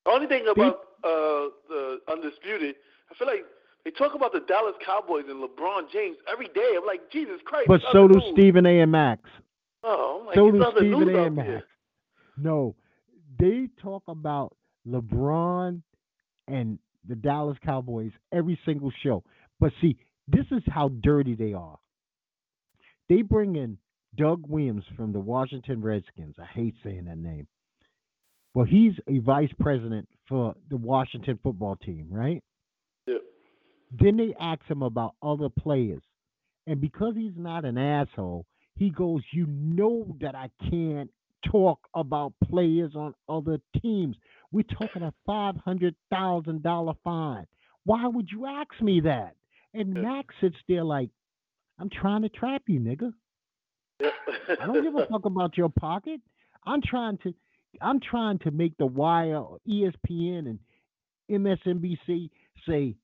The 0.04 0.10
only 0.10 0.26
thing 0.26 0.46
about 0.50 0.80
uh, 1.04 1.48
the 1.68 1.98
undisputed, 2.08 2.76
I 3.10 3.14
feel 3.14 3.26
like 3.26 3.44
they 3.84 3.90
talk 3.90 4.14
about 4.14 4.32
the 4.32 4.40
Dallas 4.40 4.74
Cowboys 4.84 5.24
and 5.28 5.42
LeBron 5.42 5.90
James 5.92 6.16
every 6.30 6.48
day. 6.48 6.74
I'm 6.76 6.86
like, 6.86 7.10
Jesus 7.10 7.40
Christ. 7.44 7.68
But 7.68 7.80
so 7.92 8.08
do 8.08 8.14
news. 8.14 8.32
Stephen 8.32 8.66
A. 8.66 8.80
and 8.80 8.92
Max. 8.92 9.22
Oh, 9.82 10.24
like, 10.26 10.34
so 10.34 10.50
do 10.50 10.64
Stephen 10.76 11.14
A. 11.14 11.24
and. 11.24 11.36
Max. 11.36 11.64
No, 12.36 12.74
they 13.38 13.68
talk 13.82 14.02
about 14.08 14.56
LeBron 14.88 15.82
and 16.48 16.78
the 17.08 17.14
Dallas 17.14 17.58
Cowboys 17.64 18.12
every 18.32 18.58
single 18.64 18.92
show. 19.02 19.22
But 19.58 19.72
see, 19.80 19.96
this 20.28 20.46
is 20.50 20.62
how 20.68 20.88
dirty 21.02 21.34
they 21.34 21.52
are. 21.52 21.78
They 23.08 23.22
bring 23.22 23.56
in 23.56 23.78
Doug 24.16 24.44
Williams 24.48 24.84
from 24.96 25.12
the 25.12 25.20
Washington 25.20 25.82
Redskins. 25.82 26.36
I 26.38 26.46
hate 26.46 26.74
saying 26.82 27.04
that 27.06 27.18
name. 27.18 27.46
Well, 28.54 28.66
he's 28.66 28.92
a 29.08 29.18
vice 29.18 29.52
president 29.60 30.08
for 30.28 30.54
the 30.68 30.76
Washington 30.76 31.38
football 31.42 31.76
team, 31.76 32.08
right? 32.10 32.42
Yeah. 33.06 33.18
Then 33.98 34.16
they 34.16 34.34
ask 34.40 34.62
him 34.66 34.82
about 34.82 35.14
other 35.22 35.48
players. 35.48 36.02
And 36.66 36.80
because 36.80 37.14
he's 37.16 37.36
not 37.36 37.64
an 37.64 37.78
asshole, 37.78 38.46
he 38.76 38.90
goes, 38.90 39.22
You 39.32 39.46
know 39.46 40.16
that 40.20 40.34
I 40.34 40.50
can't 40.68 41.10
talk 41.50 41.78
about 41.94 42.32
players 42.48 42.92
on 42.94 43.14
other 43.28 43.58
teams. 43.80 44.16
We're 44.52 44.64
talking 44.64 45.02
a 45.02 45.14
$500,000 45.28 46.94
fine. 47.04 47.46
Why 47.84 48.06
would 48.06 48.28
you 48.30 48.46
ask 48.46 48.80
me 48.80 49.00
that? 49.00 49.36
And. 49.74 49.94
Max 49.94 50.34
sits 50.40 50.56
there 50.68 50.84
like, 50.84 51.10
I'm 51.78 51.88
trying 51.88 52.22
to 52.22 52.28
trap 52.28 52.62
you, 52.66 52.80
nigga. 52.80 53.12
I 54.02 54.66
don't 54.66 54.82
give 54.82 54.94
a 54.96 55.06
fuck 55.10 55.24
about 55.24 55.56
your 55.56 55.68
pocket. 55.68 56.20
I'm 56.66 56.82
trying 56.82 57.18
to 57.18 57.34
I'm 57.80 58.00
trying 58.00 58.38
to 58.40 58.50
make 58.50 58.76
the 58.78 58.86
wire 58.86 59.42
ESPN 59.68 60.46
and 60.46 60.58
MSNBC 61.30 62.30
say, 62.66 62.96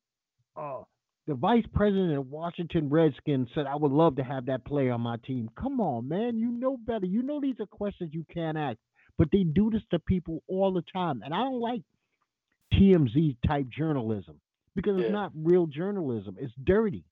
uh, 0.56 0.82
the 1.26 1.34
vice 1.34 1.64
president 1.74 2.16
of 2.16 2.30
Washington 2.30 2.88
Redskins 2.88 3.48
said 3.54 3.66
I 3.66 3.74
would 3.74 3.92
love 3.92 4.16
to 4.16 4.22
have 4.22 4.46
that 4.46 4.64
player 4.64 4.92
on 4.92 5.00
my 5.00 5.16
team. 5.18 5.50
Come 5.60 5.80
on, 5.80 6.08
man. 6.08 6.38
You 6.38 6.52
know 6.52 6.76
better. 6.76 7.06
You 7.06 7.22
know 7.22 7.40
these 7.40 7.56
are 7.60 7.66
questions 7.66 8.10
you 8.12 8.24
can't 8.32 8.56
ask. 8.56 8.78
But 9.18 9.28
they 9.32 9.42
do 9.42 9.70
this 9.70 9.82
to 9.90 9.98
people 9.98 10.42
all 10.46 10.72
the 10.72 10.84
time. 10.92 11.22
And 11.24 11.34
I 11.34 11.38
don't 11.38 11.60
like 11.60 11.82
TMZ 12.74 13.36
type 13.46 13.66
journalism 13.76 14.40
because 14.74 15.00
it's 15.00 15.12
not 15.12 15.32
real 15.34 15.66
journalism. 15.66 16.36
It's 16.38 16.52
dirty. 16.64 17.04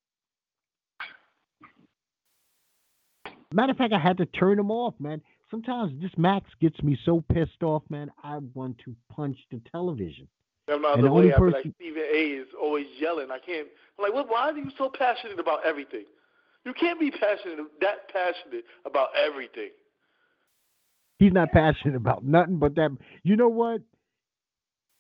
Matter 3.53 3.71
of 3.73 3.79
fact, 3.79 3.93
I 3.95 3.99
had 4.01 4.19
to 4.19 4.27
turn 4.27 4.57
them 4.57 4.71
off, 4.71 4.95
man. 4.99 5.23
Sometimes 5.55 5.93
this 6.03 6.11
Max 6.17 6.51
gets 6.61 6.83
me 6.83 6.99
so 7.05 7.23
pissed 7.33 7.63
off, 7.63 7.85
man. 7.89 8.11
I 8.25 8.39
want 8.55 8.77
to 8.85 8.97
punch 9.09 9.39
the 9.53 9.61
television. 9.71 10.27
I'm 10.69 10.83
not 10.83 10.97
And 10.99 11.05
the 11.07 11.13
way 11.13 11.33
I 11.33 11.37
be 11.39 11.45
like 11.45 11.55
person- 11.55 11.75
Stephen 11.77 12.03
A 12.03 12.23
is 12.25 12.49
always 12.61 12.87
yelling. 12.99 13.31
I 13.31 13.39
can't. 13.39 13.69
I'm 13.97 14.03
like, 14.03 14.13
what? 14.13 14.29
Why 14.29 14.51
are 14.51 14.59
you 14.59 14.69
so 14.77 14.91
passionate 14.91 15.39
about 15.39 15.65
everything? 15.65 16.07
You 16.65 16.73
can't 16.73 16.99
be 16.99 17.13
passionate 17.13 17.61
that 17.81 18.09
passionate 18.09 18.65
about 18.85 19.11
everything. 19.17 19.71
He's 21.21 21.33
not 21.33 21.53
passionate 21.53 21.95
about 21.95 22.25
nothing 22.25 22.59
but 22.59 22.75
that. 22.75 22.91
You 23.23 23.37
know 23.37 23.49
what? 23.49 23.81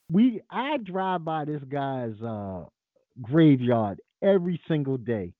We 0.08 0.40
I 0.50 0.76
drive 0.76 1.24
by 1.24 1.46
this 1.46 1.64
guy's 1.68 2.20
uh, 2.22 2.66
graveyard 3.20 4.00
every 4.22 4.60
single 4.68 4.98
day. 4.98 5.32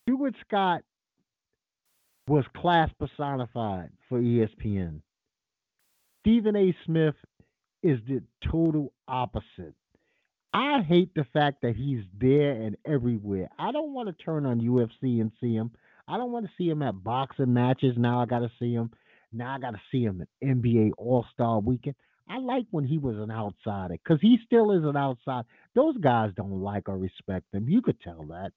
Stuart 0.00 0.36
Scott 0.46 0.84
was 2.28 2.44
class 2.56 2.90
personified 2.98 3.90
for 4.08 4.20
ESPN. 4.20 5.00
Stephen 6.20 6.54
A. 6.56 6.74
Smith 6.86 7.14
is 7.82 7.98
the 8.06 8.22
total 8.50 8.92
opposite. 9.08 9.74
I 10.54 10.82
hate 10.82 11.14
the 11.14 11.24
fact 11.32 11.62
that 11.62 11.74
he's 11.76 12.04
there 12.20 12.52
and 12.52 12.76
everywhere. 12.86 13.48
I 13.58 13.72
don't 13.72 13.94
want 13.94 14.08
to 14.08 14.24
turn 14.24 14.46
on 14.46 14.60
UFC 14.60 15.20
and 15.20 15.32
see 15.40 15.54
him. 15.54 15.70
I 16.06 16.16
don't 16.18 16.30
want 16.30 16.44
to 16.46 16.52
see 16.58 16.68
him 16.68 16.82
at 16.82 17.02
boxing 17.02 17.52
matches. 17.52 17.94
Now 17.96 18.20
I 18.20 18.26
got 18.26 18.40
to 18.40 18.50
see 18.58 18.72
him. 18.72 18.90
Now 19.32 19.54
I 19.54 19.58
got 19.58 19.70
to 19.70 19.80
see 19.90 20.02
him 20.04 20.20
at 20.20 20.28
NBA 20.46 20.92
All 20.98 21.24
Star 21.32 21.58
Weekend. 21.60 21.96
I 22.28 22.38
like 22.38 22.66
when 22.70 22.84
he 22.84 22.98
was 22.98 23.16
an 23.16 23.30
outsider 23.30 23.94
because 23.94 24.20
he 24.20 24.38
still 24.44 24.72
is 24.72 24.84
an 24.84 24.96
outsider. 24.96 25.46
Those 25.74 25.96
guys 25.98 26.30
don't 26.36 26.60
like 26.62 26.88
or 26.88 26.98
respect 26.98 27.46
him. 27.52 27.68
You 27.68 27.82
could 27.82 28.00
tell 28.00 28.24
that. 28.30 28.52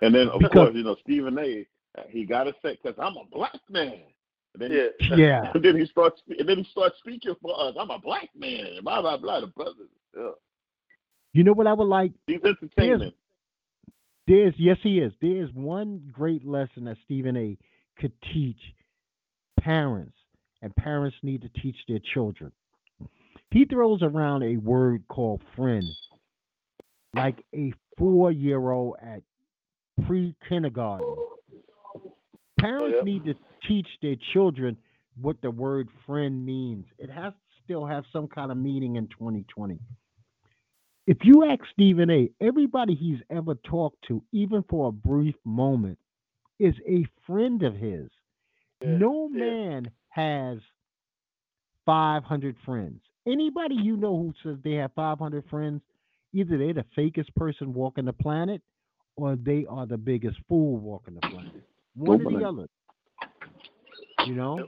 And 0.00 0.14
then, 0.14 0.28
of 0.28 0.38
Because- 0.40 0.52
course, 0.52 0.74
you 0.74 0.84
know, 0.84 0.94
Stephen 1.02 1.38
A. 1.38 1.66
Uh, 1.96 2.02
he 2.08 2.24
got 2.24 2.44
to 2.44 2.54
say, 2.62 2.78
because 2.82 2.98
I'm 2.98 3.16
a 3.16 3.24
black 3.30 3.60
man. 3.68 4.00
And 4.54 4.62
then, 4.62 4.70
Yeah. 4.72 5.16
Yeah. 5.16 5.50
and 5.54 5.64
then 5.64 5.78
he 5.78 5.86
starts, 5.86 6.20
and 6.38 6.48
then 6.48 6.58
he 6.58 6.64
starts 6.70 6.96
speaking 6.98 7.34
for 7.40 7.58
us. 7.60 7.74
I'm 7.78 7.90
a 7.90 7.98
black 7.98 8.28
man. 8.36 8.78
Blah 8.82 9.02
blah 9.02 9.16
blah. 9.16 9.40
The 9.40 9.46
brother, 9.48 9.72
yeah. 10.16 10.30
You 11.32 11.44
know 11.44 11.52
what 11.52 11.66
I 11.66 11.72
would 11.72 11.88
like? 11.88 12.12
he's 12.26 12.40
entertaining. 12.44 13.12
There's 14.26 14.54
yes, 14.58 14.76
he 14.82 14.98
is. 14.98 15.12
There's 15.20 15.50
one 15.52 16.02
great 16.12 16.46
lesson 16.46 16.84
that 16.84 16.96
Stephen 17.04 17.36
A. 17.36 17.56
could 17.98 18.12
teach 18.32 18.60
parents, 19.60 20.16
and 20.60 20.74
parents 20.76 21.16
need 21.22 21.42
to 21.42 21.48
teach 21.60 21.76
their 21.88 22.00
children. 22.14 22.52
He 23.50 23.64
throws 23.64 24.02
around 24.02 24.42
a 24.44 24.56
word 24.56 25.04
called 25.08 25.42
friend, 25.56 25.84
like 27.14 27.42
a 27.54 27.72
four-year-old 27.98 28.96
at 29.02 29.22
pre-kindergarten. 30.06 31.06
Parents 32.62 32.96
yeah. 32.98 33.04
need 33.04 33.24
to 33.24 33.34
teach 33.68 33.88
their 34.00 34.16
children 34.32 34.76
what 35.20 35.36
the 35.42 35.50
word 35.50 35.88
friend 36.06 36.44
means. 36.46 36.86
It 36.98 37.10
has 37.10 37.32
to 37.32 37.64
still 37.64 37.84
have 37.84 38.04
some 38.12 38.28
kind 38.28 38.50
of 38.50 38.56
meaning 38.56 38.96
in 38.96 39.08
2020 39.08 39.78
if 41.06 41.18
you 41.22 41.44
ask 41.44 41.60
Stephen 41.72 42.10
A, 42.10 42.30
everybody 42.40 42.94
he's 42.94 43.18
ever 43.30 43.54
talked 43.54 44.04
to, 44.08 44.22
even 44.32 44.64
for 44.68 44.88
a 44.88 44.92
brief 44.92 45.34
moment, 45.44 45.98
is 46.58 46.74
a 46.88 47.04
friend 47.26 47.62
of 47.62 47.74
his. 47.74 48.08
Yeah, 48.80 48.96
no 48.98 49.28
yeah. 49.32 49.44
man 49.44 49.90
has 50.10 50.58
500 51.86 52.56
friends. 52.64 53.00
Anybody 53.26 53.76
you 53.76 53.96
know 53.96 54.16
who 54.16 54.32
says 54.42 54.58
they 54.62 54.74
have 54.74 54.92
500 54.94 55.44
friends, 55.50 55.82
either 56.32 56.56
they're 56.56 56.72
the 56.72 56.84
fakest 56.96 57.34
person 57.34 57.74
walking 57.74 58.04
the 58.04 58.12
planet 58.12 58.62
or 59.16 59.36
they 59.36 59.66
are 59.68 59.86
the 59.86 59.98
biggest 59.98 60.38
fool 60.48 60.76
walking 60.78 61.14
the 61.14 61.28
planet. 61.28 61.52
One 61.96 62.20
or 62.20 62.24
the 62.24 62.30
Nobody. 62.38 62.44
other. 62.44 62.68
You 64.26 64.34
know? 64.34 64.66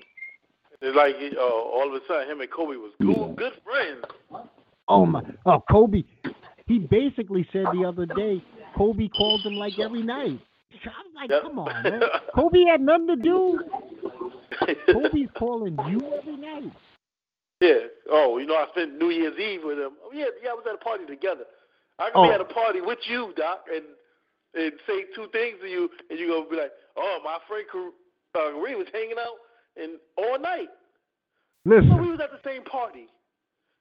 It's 0.81 0.97
like 0.97 1.15
uh, 1.37 1.41
all 1.41 1.87
of 1.89 1.95
a 1.95 2.05
sudden 2.07 2.29
him 2.31 2.41
and 2.41 2.51
Kobe 2.51 2.77
was 2.77 2.93
good, 3.01 3.37
good 3.37 3.53
friends. 3.65 4.05
Oh 4.89 5.07
my! 5.07 5.23
Oh, 5.47 5.63
Kobe. 5.71 6.03
He 6.67 6.79
basically 6.79 7.47
said 7.53 7.67
the 7.73 7.85
other 7.87 8.05
day, 8.07 8.43
Kobe 8.77 9.09
called 9.09 9.41
him 9.43 9.55
like 9.55 9.79
every 9.79 10.03
night. 10.03 10.39
I'm 10.85 11.15
like, 11.15 11.31
Yep. 11.31 11.43
come 11.43 11.59
on, 11.59 11.83
man. 11.83 12.03
Kobe 12.35 12.65
had 12.69 12.81
nothing 12.81 13.07
to 13.09 13.17
do. 13.17 13.61
Kobe's 14.93 15.29
calling 15.39 15.79
you 15.89 16.01
every 16.19 16.37
night. 16.37 16.73
yeah. 17.61 17.75
Oh, 18.11 18.39
you 18.39 18.47
know, 18.47 18.57
I 18.57 18.67
spent 18.73 18.99
New 18.99 19.11
Year's 19.11 19.39
Eve 19.39 19.61
with 19.65 19.79
him. 19.79 19.93
Oh, 20.05 20.11
yeah, 20.13 20.27
yeah, 20.43 20.51
I 20.51 20.55
was 20.55 20.65
at 20.69 20.75
a 20.75 20.79
party 20.79 21.07
together. 21.07 21.45
I 21.99 22.11
could 22.11 22.19
Oh. 22.19 22.29
be 22.29 22.35
at 22.35 22.41
a 22.41 22.45
party 22.45 22.81
with 22.81 22.99
you, 23.09 23.33
Doc, 23.37 23.67
and 23.73 23.85
and 24.57 24.73
say 24.87 25.05
two 25.15 25.27
things 25.33 25.57
to 25.63 25.69
you, 25.69 25.91
and 26.11 26.19
you 26.19 26.29
gonna 26.29 26.49
be 26.49 26.57
like, 26.57 26.73
"Oh, 26.97 27.19
my 27.25 27.39
friend 27.49 27.65
uh, 28.35 28.39
Kareem 28.39 28.79
was 28.79 28.89
hanging 28.93 29.19
out 29.19 29.37
and 29.77 29.99
all 30.17 30.39
night. 30.39 30.69
Listen, 31.65 31.91
So 31.91 31.97
we 31.97 32.11
was 32.11 32.21
at 32.21 32.31
the 32.31 32.49
same 32.49 32.63
party." 32.65 33.09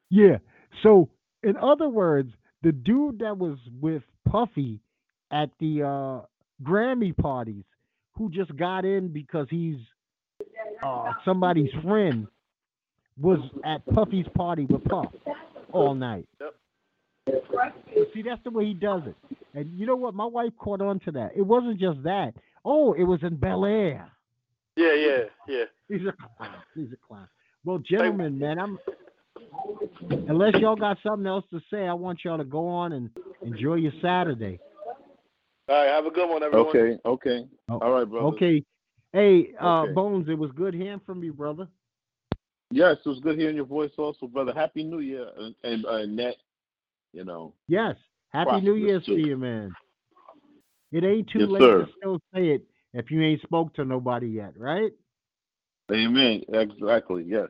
yeah. 0.10 0.38
So, 0.82 1.10
in 1.44 1.56
other 1.58 1.88
words, 1.88 2.34
the 2.64 2.72
dude 2.72 3.20
that 3.20 3.38
was 3.38 3.58
with 3.80 4.02
Puffy 4.28 4.80
at 5.32 5.50
the 5.60 5.84
uh, 5.84 6.26
Grammy 6.64 7.16
parties, 7.16 7.64
who 8.14 8.30
just 8.30 8.56
got 8.56 8.86
in 8.86 9.10
because 9.10 9.48
he's 9.50 9.78
uh, 10.82 11.12
somebody's 11.26 11.72
friend, 11.84 12.28
was 13.20 13.40
at 13.64 13.86
Puffy's 13.94 14.26
party 14.36 14.66
with 14.66 14.84
Puff 14.86 15.14
all 15.72 15.94
night. 15.94 16.28
Yep. 16.42 16.56
But 17.26 17.74
see, 18.14 18.22
that's 18.22 18.44
the 18.44 18.52
way 18.52 18.66
he 18.66 18.74
does 18.74 19.04
it. 19.06 19.16
And 19.54 19.72
you 19.78 19.86
know 19.86 19.96
what? 19.96 20.14
My 20.14 20.26
wife 20.26 20.52
caught 20.58 20.82
on 20.82 21.00
to 21.02 21.12
that. 21.12 21.32
It 21.36 21.42
wasn't 21.42 21.80
just 21.80 22.04
that. 22.04 22.34
Oh, 22.66 22.94
it 22.94 23.04
was 23.04 23.20
in 23.24 23.36
Bel 23.36 23.66
Air. 23.66 24.10
Yeah, 24.76 24.94
yeah, 24.94 25.18
yeah. 25.48 25.64
He's 25.88 26.08
a 26.08 26.14
clown. 26.14 26.56
He's 26.76 26.92
a 26.92 27.08
clown. 27.08 27.28
Well, 27.64 27.78
gentlemen, 27.78 28.40
man, 28.40 28.60
I'm. 28.60 28.80
Unless 30.10 30.56
y'all 30.56 30.76
got 30.76 30.98
something 31.04 31.28
else 31.28 31.46
to 31.52 31.62
say, 31.72 31.88
I 31.88 31.94
want 31.94 32.20
y'all 32.24 32.38
to 32.38 32.44
go 32.44 32.68
on 32.68 32.94
and 32.94 33.10
enjoy 33.44 33.76
your 33.76 33.92
Saturday. 34.02 34.60
All 35.70 35.76
right, 35.76 35.94
have 35.94 36.06
a 36.06 36.12
good 36.12 36.28
one, 36.28 36.44
everyone. 36.44 36.68
Okay, 36.68 36.98
okay. 37.06 37.48
Oh, 37.70 37.80
All 37.80 37.92
right, 37.92 38.10
brother. 38.10 38.28
Okay. 38.28 38.64
Hey, 39.14 39.54
uh, 39.62 39.84
Okay. 39.84 39.94
Bones, 39.94 40.28
it 40.28 40.38
was 40.38 40.52
good 40.56 40.74
hearing 40.74 41.02
from 41.06 41.24
you, 41.24 41.34
brother. 41.34 41.68
Yes, 42.72 42.98
it 43.06 43.10
was 43.10 43.20
good 43.20 43.38
hearing 43.38 43.56
your 43.56 43.66
voice 43.66 43.92
also, 43.98 44.28
brother. 44.28 44.52
Happy 44.54 44.84
New 44.84 45.00
Year, 45.00 45.28
and, 45.38 45.56
and 45.64 45.86
uh, 45.86 46.06
Nat, 46.08 46.36
you 47.14 47.24
know. 47.24 47.54
Yes. 47.68 47.96
Happy 48.30 48.62
New 48.62 48.76
Year's 48.76 49.06
to 49.06 49.14
you, 49.18 49.38
man. 49.38 49.72
It 50.92 51.04
ain't 51.04 51.30
too 51.30 51.40
Yes, 51.40 51.50
late 51.50 51.62
sir. 51.62 51.86
to 51.86 51.92
still 51.98 52.20
say 52.34 52.48
it 52.50 52.66
if 52.94 53.10
you 53.12 53.22
ain't 53.22 53.42
spoke 53.42 53.74
to 53.76 53.86
nobody 53.86 54.28
yet, 54.28 54.54
right? 54.58 54.92
Amen. 55.92 56.42
Exactly. 56.52 57.24
Yes. 57.28 57.48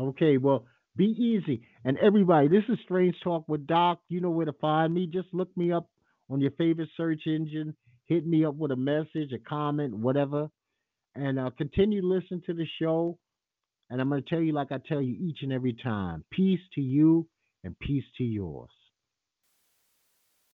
Okay, 0.00 0.36
well, 0.36 0.66
be 0.96 1.06
easy. 1.06 1.62
And 1.84 1.96
everybody, 1.98 2.48
this 2.48 2.64
is 2.68 2.78
Strange 2.84 3.16
Talk 3.22 3.48
with 3.48 3.66
Doc. 3.66 4.00
You 4.08 4.20
know 4.20 4.30
where 4.30 4.46
to 4.46 4.52
find 4.54 4.92
me. 4.92 5.06
Just 5.06 5.28
look 5.32 5.54
me 5.56 5.72
up 5.72 5.88
on 6.30 6.40
your 6.40 6.50
favorite 6.52 6.88
search 6.96 7.26
engine. 7.26 7.74
Hit 8.06 8.26
me 8.26 8.44
up 8.44 8.54
with 8.56 8.72
a 8.72 8.76
message, 8.76 9.32
a 9.32 9.38
comment, 9.38 9.94
whatever. 9.96 10.48
And 11.14 11.38
uh, 11.38 11.50
continue 11.56 12.00
to 12.00 12.06
listen 12.06 12.42
to 12.46 12.54
the 12.54 12.66
show. 12.80 13.18
And 13.90 14.00
I'm 14.00 14.08
going 14.08 14.22
to 14.22 14.28
tell 14.28 14.40
you, 14.40 14.52
like 14.52 14.72
I 14.72 14.78
tell 14.88 15.00
you 15.02 15.14
each 15.20 15.42
and 15.42 15.52
every 15.52 15.74
time 15.74 16.24
peace 16.30 16.60
to 16.74 16.80
you 16.80 17.26
and 17.64 17.78
peace 17.78 18.04
to 18.18 18.24
yours. 18.24 18.70